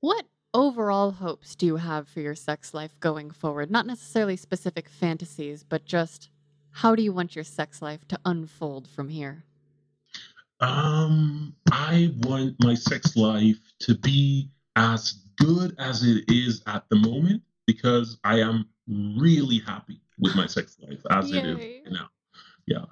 What 0.00 0.26
overall 0.54 1.12
hopes 1.12 1.54
do 1.54 1.66
you 1.66 1.76
have 1.76 2.08
for 2.08 2.20
your 2.20 2.34
sex 2.34 2.74
life 2.74 2.98
going 3.00 3.30
forward? 3.30 3.70
Not 3.70 3.86
necessarily 3.86 4.36
specific 4.36 4.88
fantasies, 4.88 5.62
but 5.62 5.84
just 5.84 6.30
how 6.70 6.94
do 6.94 7.02
you 7.02 7.12
want 7.12 7.36
your 7.36 7.44
sex 7.44 7.82
life 7.82 8.06
to 8.08 8.18
unfold 8.24 8.88
from 8.88 9.08
here? 9.08 9.44
Um, 10.62 11.54
I 11.72 12.14
want 12.18 12.54
my 12.60 12.74
sex 12.74 13.16
life 13.16 13.58
to 13.80 13.96
be 13.96 14.48
as 14.76 15.24
good 15.36 15.74
as 15.78 16.04
it 16.04 16.24
is 16.28 16.62
at 16.66 16.88
the 16.88 16.96
moment 16.96 17.42
because 17.66 18.18
I 18.22 18.38
am 18.38 18.68
really 18.86 19.58
happy 19.58 20.00
with 20.20 20.36
my 20.36 20.46
sex 20.46 20.76
life 20.80 21.00
as 21.10 21.32
Yay. 21.32 21.38
it 21.38 21.46
is 21.86 21.92
now. 21.92 22.08
Yeah. 22.66 22.84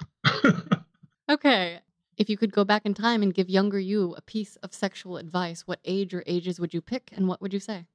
okay. 1.31 1.79
If 2.17 2.29
you 2.29 2.37
could 2.37 2.53
go 2.53 2.65
back 2.65 2.85
in 2.85 2.93
time 2.93 3.23
and 3.23 3.33
give 3.33 3.49
younger 3.49 3.79
you 3.79 4.15
a 4.17 4.21
piece 4.21 4.57
of 4.57 4.75
sexual 4.75 5.17
advice, 5.17 5.63
what 5.67 5.79
age 5.85 6.13
or 6.13 6.25
ages 6.27 6.59
would 6.59 6.75
you 6.75 6.83
pick 6.83 7.11
and 7.17 7.29
what 7.29 7.41
would 7.41 7.53
you 7.53 7.61
say? 7.61 7.87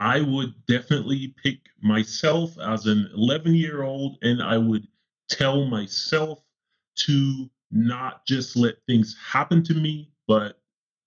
I 0.00 0.22
would 0.22 0.54
definitely 0.66 1.34
pick 1.42 1.58
myself 1.82 2.56
as 2.58 2.86
an 2.86 3.10
11 3.14 3.54
year 3.54 3.82
old 3.82 4.16
and 4.22 4.42
I 4.42 4.56
would 4.56 4.88
tell 5.28 5.66
myself 5.66 6.42
to 7.00 7.50
not 7.70 8.24
just 8.26 8.56
let 8.56 8.76
things 8.86 9.16
happen 9.24 9.62
to 9.64 9.74
me, 9.74 10.10
but 10.26 10.58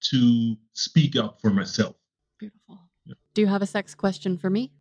to 0.01 0.55
speak 0.73 1.15
up 1.15 1.39
for 1.41 1.49
myself. 1.49 1.95
Beautiful. 2.39 2.79
Yeah. 3.05 3.15
Do 3.33 3.41
you 3.41 3.47
have 3.47 3.61
a 3.61 3.67
sex 3.67 3.95
question 3.95 4.37
for 4.37 4.49
me? 4.49 4.71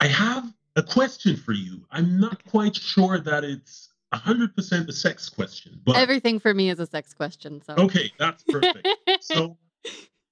I 0.00 0.06
have 0.06 0.52
a 0.76 0.82
question 0.82 1.36
for 1.36 1.52
you. 1.52 1.86
I'm 1.90 2.18
not 2.20 2.34
okay. 2.34 2.50
quite 2.50 2.76
sure 2.76 3.18
that 3.18 3.44
it's 3.44 3.90
100% 4.12 4.88
a 4.88 4.92
sex 4.92 5.28
question, 5.28 5.80
but 5.84 5.96
everything 5.96 6.38
for 6.38 6.54
me 6.54 6.70
is 6.70 6.78
a 6.78 6.86
sex 6.86 7.14
question. 7.14 7.60
So 7.62 7.74
okay, 7.74 8.12
that's 8.18 8.42
perfect. 8.48 8.86
so, 9.20 9.56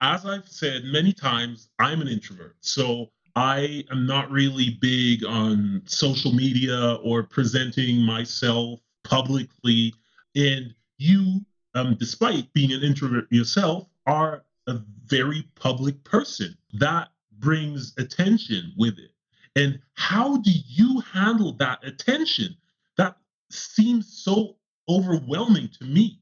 as 0.00 0.24
I've 0.24 0.48
said 0.48 0.84
many 0.84 1.12
times, 1.12 1.68
I'm 1.78 2.00
an 2.00 2.08
introvert. 2.08 2.56
So 2.60 3.10
I 3.34 3.84
am 3.90 4.06
not 4.06 4.30
really 4.30 4.78
big 4.80 5.24
on 5.24 5.82
social 5.86 6.32
media 6.32 6.94
or 7.02 7.22
presenting 7.22 8.02
myself 8.02 8.80
publicly. 9.04 9.94
And 10.34 10.74
you, 10.98 11.40
um, 11.74 11.96
despite 11.98 12.52
being 12.52 12.72
an 12.72 12.82
introvert 12.82 13.30
yourself, 13.30 13.88
are 14.06 14.44
a 14.66 14.80
very 15.06 15.48
public 15.54 16.02
person. 16.04 16.56
That 16.74 17.10
brings 17.38 17.92
attention 17.98 18.72
with 18.76 18.98
it. 18.98 19.10
And 19.56 19.80
how 19.94 20.38
do 20.38 20.50
you 20.66 21.00
handle 21.00 21.52
that 21.54 21.84
attention? 21.84 22.56
That 22.96 23.16
seems 23.50 24.22
so 24.24 24.56
overwhelming 24.88 25.70
to 25.78 25.84
me. 25.84 26.20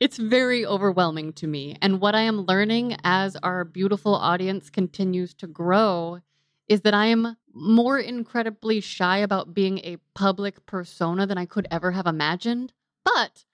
It's 0.00 0.16
very 0.16 0.64
overwhelming 0.64 1.32
to 1.34 1.46
me. 1.46 1.76
And 1.82 2.00
what 2.00 2.14
I 2.14 2.20
am 2.20 2.42
learning 2.42 2.96
as 3.02 3.36
our 3.36 3.64
beautiful 3.64 4.14
audience 4.14 4.70
continues 4.70 5.34
to 5.34 5.46
grow 5.46 6.20
is 6.68 6.82
that 6.82 6.94
I 6.94 7.06
am 7.06 7.36
more 7.52 7.98
incredibly 7.98 8.80
shy 8.80 9.18
about 9.18 9.54
being 9.54 9.78
a 9.78 9.96
public 10.14 10.66
persona 10.66 11.26
than 11.26 11.38
I 11.38 11.46
could 11.46 11.66
ever 11.70 11.90
have 11.92 12.06
imagined. 12.06 12.72
But 13.14 13.44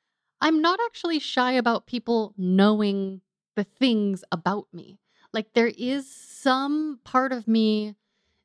I'm 0.41 0.61
not 0.61 0.81
actually 0.85 1.19
shy 1.19 1.53
about 1.53 1.87
people 1.87 2.35
knowing 2.37 3.21
the 3.57 3.65
things 3.65 4.25
about 4.33 4.67
me. 4.73 4.99
Like, 5.33 5.53
there 5.55 5.73
is 5.77 6.13
some 6.13 7.01
part 7.05 7.33
of 7.33 7.49
me 7.49 7.95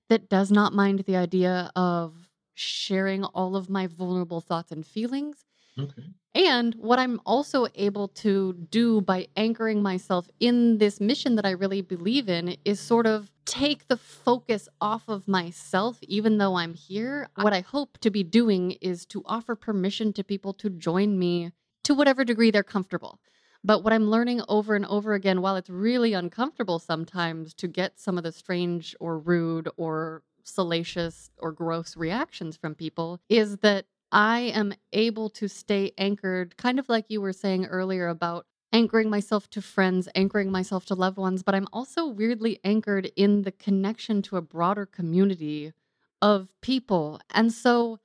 that 0.09 0.29
does 0.29 0.51
not 0.51 0.73
mind 0.73 0.99
the 0.99 1.15
idea 1.15 1.71
of 1.75 2.29
sharing 2.53 3.23
all 3.23 3.55
of 3.55 3.69
my 3.69 3.87
vulnerable 3.87 4.41
thoughts 4.41 4.71
and 4.71 4.85
feelings. 4.85 5.45
Okay. 5.77 6.03
And 6.35 6.75
what 6.75 6.99
I'm 6.99 7.21
also 7.25 7.67
able 7.75 8.07
to 8.09 8.53
do 8.53 9.01
by 9.01 9.27
anchoring 9.35 9.81
myself 9.81 10.29
in 10.39 10.77
this 10.77 10.99
mission 10.99 11.35
that 11.35 11.45
I 11.45 11.51
really 11.51 11.81
believe 11.81 12.29
in 12.29 12.55
is 12.65 12.79
sort 12.79 13.07
of 13.07 13.31
take 13.49 13.87
the 13.87 13.97
focus 13.97 14.69
off 14.79 15.07
of 15.07 15.27
myself, 15.27 15.97
even 16.03 16.37
though 16.37 16.55
I'm 16.55 16.75
here. 16.75 17.29
What 17.35 17.53
I 17.53 17.61
hope 17.61 17.97
to 17.99 18.11
be 18.11 18.23
doing 18.23 18.71
is 18.79 19.05
to 19.07 19.23
offer 19.25 19.55
permission 19.55 20.13
to 20.13 20.23
people 20.23 20.53
to 20.53 20.69
join 20.69 21.17
me 21.17 21.51
to 21.83 21.95
whatever 21.95 22.23
degree 22.23 22.51
they're 22.51 22.63
comfortable. 22.63 23.19
But 23.63 23.83
what 23.83 23.91
I'm 23.91 24.09
learning 24.09 24.41
over 24.47 24.75
and 24.75 24.85
over 24.85 25.13
again, 25.13 25.41
while 25.41 25.55
it's 25.55 25.69
really 25.69 26.13
uncomfortable 26.13 26.79
sometimes 26.79 27.53
to 27.55 27.67
get 27.67 27.99
some 27.99 28.17
of 28.17 28.23
the 28.23 28.31
strange 28.31 28.95
or 28.99 29.17
rude 29.17 29.67
or 29.75 30.21
salacious 30.43 31.31
or 31.37 31.51
gross 31.51 31.97
reactions 31.97 32.55
from 32.55 32.75
people, 32.75 33.19
is 33.29 33.57
that 33.57 33.85
I 34.11 34.39
am 34.39 34.73
able 34.93 35.29
to 35.31 35.47
stay 35.47 35.91
anchored, 35.97 36.55
kind 36.57 36.79
of 36.79 36.87
like 36.87 37.05
you 37.09 37.19
were 37.19 37.33
saying 37.33 37.65
earlier 37.65 38.07
about 38.07 38.45
anchoring 38.71 39.09
myself 39.09 39.49
to 39.51 39.61
friends, 39.61 40.07
anchoring 40.15 40.51
myself 40.51 40.85
to 40.85 40.95
loved 40.95 41.17
ones, 41.17 41.43
but 41.43 41.55
I'm 41.55 41.67
also 41.73 42.07
weirdly 42.07 42.59
anchored 42.63 43.11
in 43.15 43.41
the 43.43 43.51
connection 43.51 44.21
to 44.23 44.37
a 44.37 44.41
broader 44.41 44.85
community 44.85 45.73
of 46.21 46.49
people. 46.61 47.19
And 47.31 47.51
so 47.51 47.99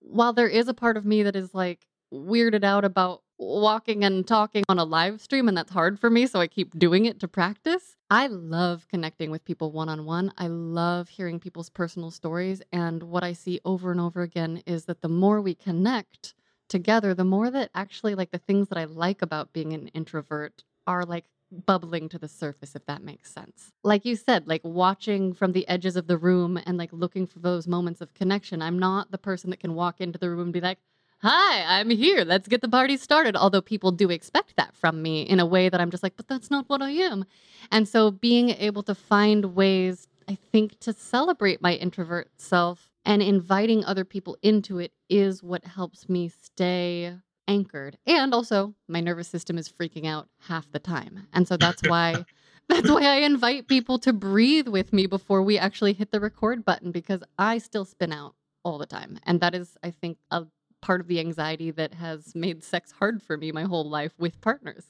while 0.00 0.32
there 0.32 0.48
is 0.48 0.68
a 0.68 0.74
part 0.74 0.96
of 0.96 1.04
me 1.04 1.22
that 1.22 1.36
is 1.36 1.54
like 1.54 1.86
weirded 2.12 2.64
out 2.64 2.84
about 2.84 3.22
walking 3.38 4.04
and 4.04 4.26
talking 4.26 4.64
on 4.68 4.78
a 4.78 4.84
live 4.84 5.20
stream, 5.20 5.48
and 5.48 5.56
that's 5.56 5.72
hard 5.72 6.00
for 6.00 6.10
me. 6.10 6.26
So 6.26 6.40
I 6.40 6.46
keep 6.46 6.76
doing 6.78 7.04
it 7.04 7.20
to 7.20 7.28
practice. 7.28 7.96
I 8.10 8.26
love 8.26 8.86
connecting 8.88 9.30
with 9.30 9.44
people 9.44 9.70
one 9.70 9.88
on 9.88 10.04
one. 10.04 10.32
I 10.38 10.48
love 10.48 11.08
hearing 11.08 11.38
people's 11.38 11.70
personal 11.70 12.10
stories. 12.10 12.62
And 12.72 13.04
what 13.04 13.22
I 13.22 13.34
see 13.34 13.60
over 13.64 13.92
and 13.92 14.00
over 14.00 14.22
again 14.22 14.62
is 14.66 14.86
that 14.86 15.02
the 15.02 15.08
more 15.08 15.40
we 15.40 15.54
connect 15.54 16.34
together, 16.68 17.14
the 17.14 17.24
more 17.24 17.50
that 17.50 17.70
actually, 17.74 18.14
like, 18.14 18.30
the 18.30 18.38
things 18.38 18.68
that 18.68 18.78
I 18.78 18.84
like 18.84 19.22
about 19.22 19.52
being 19.52 19.72
an 19.72 19.88
introvert 19.88 20.64
are 20.86 21.04
like 21.04 21.24
bubbling 21.50 22.08
to 22.10 22.18
the 22.18 22.28
surface, 22.28 22.74
if 22.74 22.84
that 22.86 23.02
makes 23.02 23.32
sense. 23.32 23.72
Like 23.82 24.04
you 24.04 24.16
said, 24.16 24.46
like 24.46 24.60
watching 24.64 25.32
from 25.32 25.52
the 25.52 25.66
edges 25.68 25.96
of 25.96 26.06
the 26.06 26.18
room 26.18 26.58
and 26.66 26.76
like 26.76 26.92
looking 26.92 27.26
for 27.26 27.38
those 27.38 27.66
moments 27.66 28.00
of 28.00 28.14
connection. 28.14 28.62
I'm 28.62 28.78
not 28.78 29.10
the 29.10 29.18
person 29.18 29.50
that 29.50 29.60
can 29.60 29.74
walk 29.74 30.00
into 30.00 30.18
the 30.18 30.30
room 30.30 30.40
and 30.40 30.52
be 30.52 30.60
like, 30.60 30.78
hi, 31.20 31.64
I'm 31.66 31.90
here. 31.90 32.24
Let's 32.24 32.48
get 32.48 32.60
the 32.60 32.68
party 32.68 32.96
started. 32.96 33.36
Although 33.36 33.62
people 33.62 33.92
do 33.92 34.10
expect 34.10 34.56
that 34.56 34.74
from 34.74 35.02
me 35.02 35.22
in 35.22 35.40
a 35.40 35.46
way 35.46 35.68
that 35.68 35.80
I'm 35.80 35.90
just 35.90 36.02
like, 36.02 36.16
but 36.16 36.28
that's 36.28 36.50
not 36.50 36.68
what 36.68 36.82
I 36.82 36.90
am. 36.90 37.24
And 37.72 37.88
so 37.88 38.10
being 38.10 38.50
able 38.50 38.82
to 38.84 38.94
find 38.94 39.56
ways, 39.56 40.06
I 40.28 40.36
think, 40.52 40.78
to 40.80 40.92
celebrate 40.92 41.62
my 41.62 41.74
introvert 41.74 42.30
self 42.36 42.87
and 43.04 43.22
inviting 43.22 43.84
other 43.84 44.04
people 44.04 44.36
into 44.42 44.78
it 44.78 44.92
is 45.08 45.42
what 45.42 45.64
helps 45.64 46.08
me 46.08 46.28
stay 46.28 47.16
anchored. 47.48 47.98
And 48.06 48.34
also, 48.34 48.74
my 48.86 49.00
nervous 49.00 49.28
system 49.28 49.58
is 49.58 49.68
freaking 49.72 50.06
out 50.06 50.28
half 50.40 50.70
the 50.70 50.78
time. 50.78 51.26
And 51.32 51.48
so 51.48 51.56
that's 51.56 51.82
why 51.88 52.24
that's 52.68 52.88
why 52.90 53.02
I 53.02 53.16
invite 53.16 53.66
people 53.66 53.98
to 54.00 54.12
breathe 54.12 54.68
with 54.68 54.92
me 54.92 55.06
before 55.06 55.42
we 55.42 55.58
actually 55.58 55.94
hit 55.94 56.12
the 56.12 56.20
record 56.20 56.64
button 56.64 56.92
because 56.92 57.22
I 57.38 57.58
still 57.58 57.86
spin 57.86 58.12
out 58.12 58.34
all 58.62 58.76
the 58.76 58.86
time. 58.86 59.18
And 59.24 59.40
that 59.40 59.54
is 59.54 59.76
I 59.82 59.90
think 59.90 60.18
a 60.30 60.44
part 60.82 61.00
of 61.00 61.08
the 61.08 61.18
anxiety 61.18 61.70
that 61.72 61.94
has 61.94 62.34
made 62.34 62.62
sex 62.62 62.92
hard 62.92 63.22
for 63.22 63.36
me 63.36 63.50
my 63.50 63.64
whole 63.64 63.88
life 63.88 64.12
with 64.18 64.40
partners. 64.40 64.84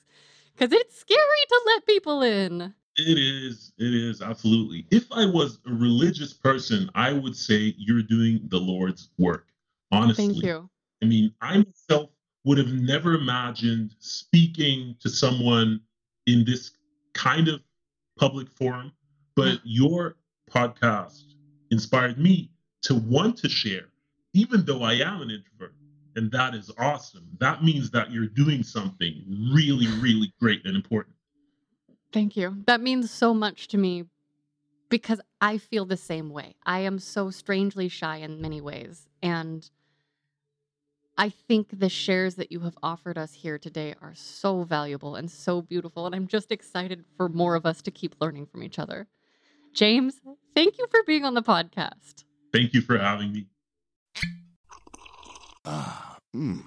Cuz 0.57 0.73
it's 0.73 0.99
scary 0.99 1.45
to 1.49 1.63
let 1.67 1.87
people 1.87 2.23
in. 2.23 2.75
It 2.99 3.19
is. 3.19 3.73
It 3.79 3.95
is 3.95 4.21
absolutely. 4.21 4.87
If 4.91 5.07
I 5.13 5.25
was 5.25 5.61
a 5.67 5.73
religious 5.73 6.33
person, 6.33 6.91
I 6.95 7.13
would 7.13 7.37
say 7.37 7.75
you're 7.79 8.03
doing 8.03 8.41
the 8.49 8.59
Lord's 8.59 9.11
work. 9.19 9.47
Honestly. 9.93 10.27
Thank 10.27 10.43
you. 10.43 10.69
I 11.03 11.07
mean, 11.07 11.33
I 11.41 11.59
myself 11.59 12.11
would 12.45 12.59
have 12.59 12.73
never 12.73 13.15
imagined 13.15 13.95
speaking 14.01 14.97
to 15.01 15.09
someone 15.09 15.81
in 16.27 16.45
this 16.45 16.73
kind 17.15 17.47
of 17.47 17.61
public 18.19 18.51
forum, 18.51 18.93
but 19.37 19.59
mm. 19.59 19.61
your 19.65 20.17
podcast 20.51 21.23
inspired 21.71 22.19
me 22.19 22.51
to 22.83 22.97
want 22.97 23.37
to 23.39 23.49
share, 23.49 23.89
even 24.35 24.65
though 24.65 24.83
I 24.83 24.95
am 24.95 25.23
an 25.23 25.31
introvert. 25.31 25.75
And 26.17 26.33
that 26.33 26.55
is 26.55 26.71
awesome. 26.79 27.29
That 27.39 27.63
means 27.63 27.91
that 27.93 28.11
you're 28.11 28.27
doing 28.27 28.65
something 28.65 29.23
really, 29.55 29.87
really 30.01 30.33
great 30.41 30.65
and 30.65 30.75
important. 30.75 31.15
Thank 32.13 32.37
you. 32.37 32.57
That 32.67 32.81
means 32.81 33.11
so 33.11 33.35
much 33.35 33.69
to 33.69 33.79
me 33.79 34.05
because 34.89 35.21
I 35.41 35.59
feel 35.59 35.85
the 35.85 35.97
same 35.97 36.31
way. 36.31 36.55
I 36.65 36.81
am 36.81 36.99
so 36.99 37.31
strangely 37.31 37.89
shy 37.89 38.17
in 38.17 38.41
many 38.41 38.61
ways. 38.61 39.07
And 39.23 39.69
I 41.19 41.29
think 41.31 41.79
the 41.79 41.89
shares 41.89 42.37
that 42.37 42.53
you 42.53 42.61
have 42.61 42.79
offered 42.83 43.19
us 43.19 43.35
here 43.35 43.59
today 43.59 43.95
are 44.01 44.15
so 44.15 44.63
valuable 44.63 45.17
and 45.17 45.31
so 45.31 45.61
beautiful. 45.61 46.07
And 46.07 46.15
I'm 46.15 46.27
just 46.27 46.53
excited 46.53 47.05
for 47.17 47.29
more 47.29 47.57
of 47.57 47.67
us 47.67 47.83
to 47.83 47.91
keep 47.91 48.15
learning 48.21 48.47
from 48.47 48.63
each 48.63 48.79
other. 48.79 49.09
James, 49.75 50.21
thank 50.55 50.79
you 50.79 50.87
for 50.91 51.03
being 51.07 51.25
on 51.25 51.35
the 51.35 51.43
podcast. 51.43 52.25
Thank 52.53 52.73
you 52.73 52.81
for 52.81 52.99
having 52.99 53.33
me. 53.33 53.47
Ah, 55.65 56.17
mmm. 56.35 56.67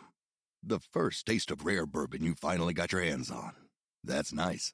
The 0.63 0.79
first 0.79 1.25
taste 1.25 1.49
of 1.49 1.65
rare 1.65 1.87
bourbon 1.87 2.23
you 2.23 2.35
finally 2.35 2.73
got 2.75 2.91
your 2.91 3.01
hands 3.01 3.31
on. 3.31 3.53
That's 4.03 4.31
nice. 4.31 4.73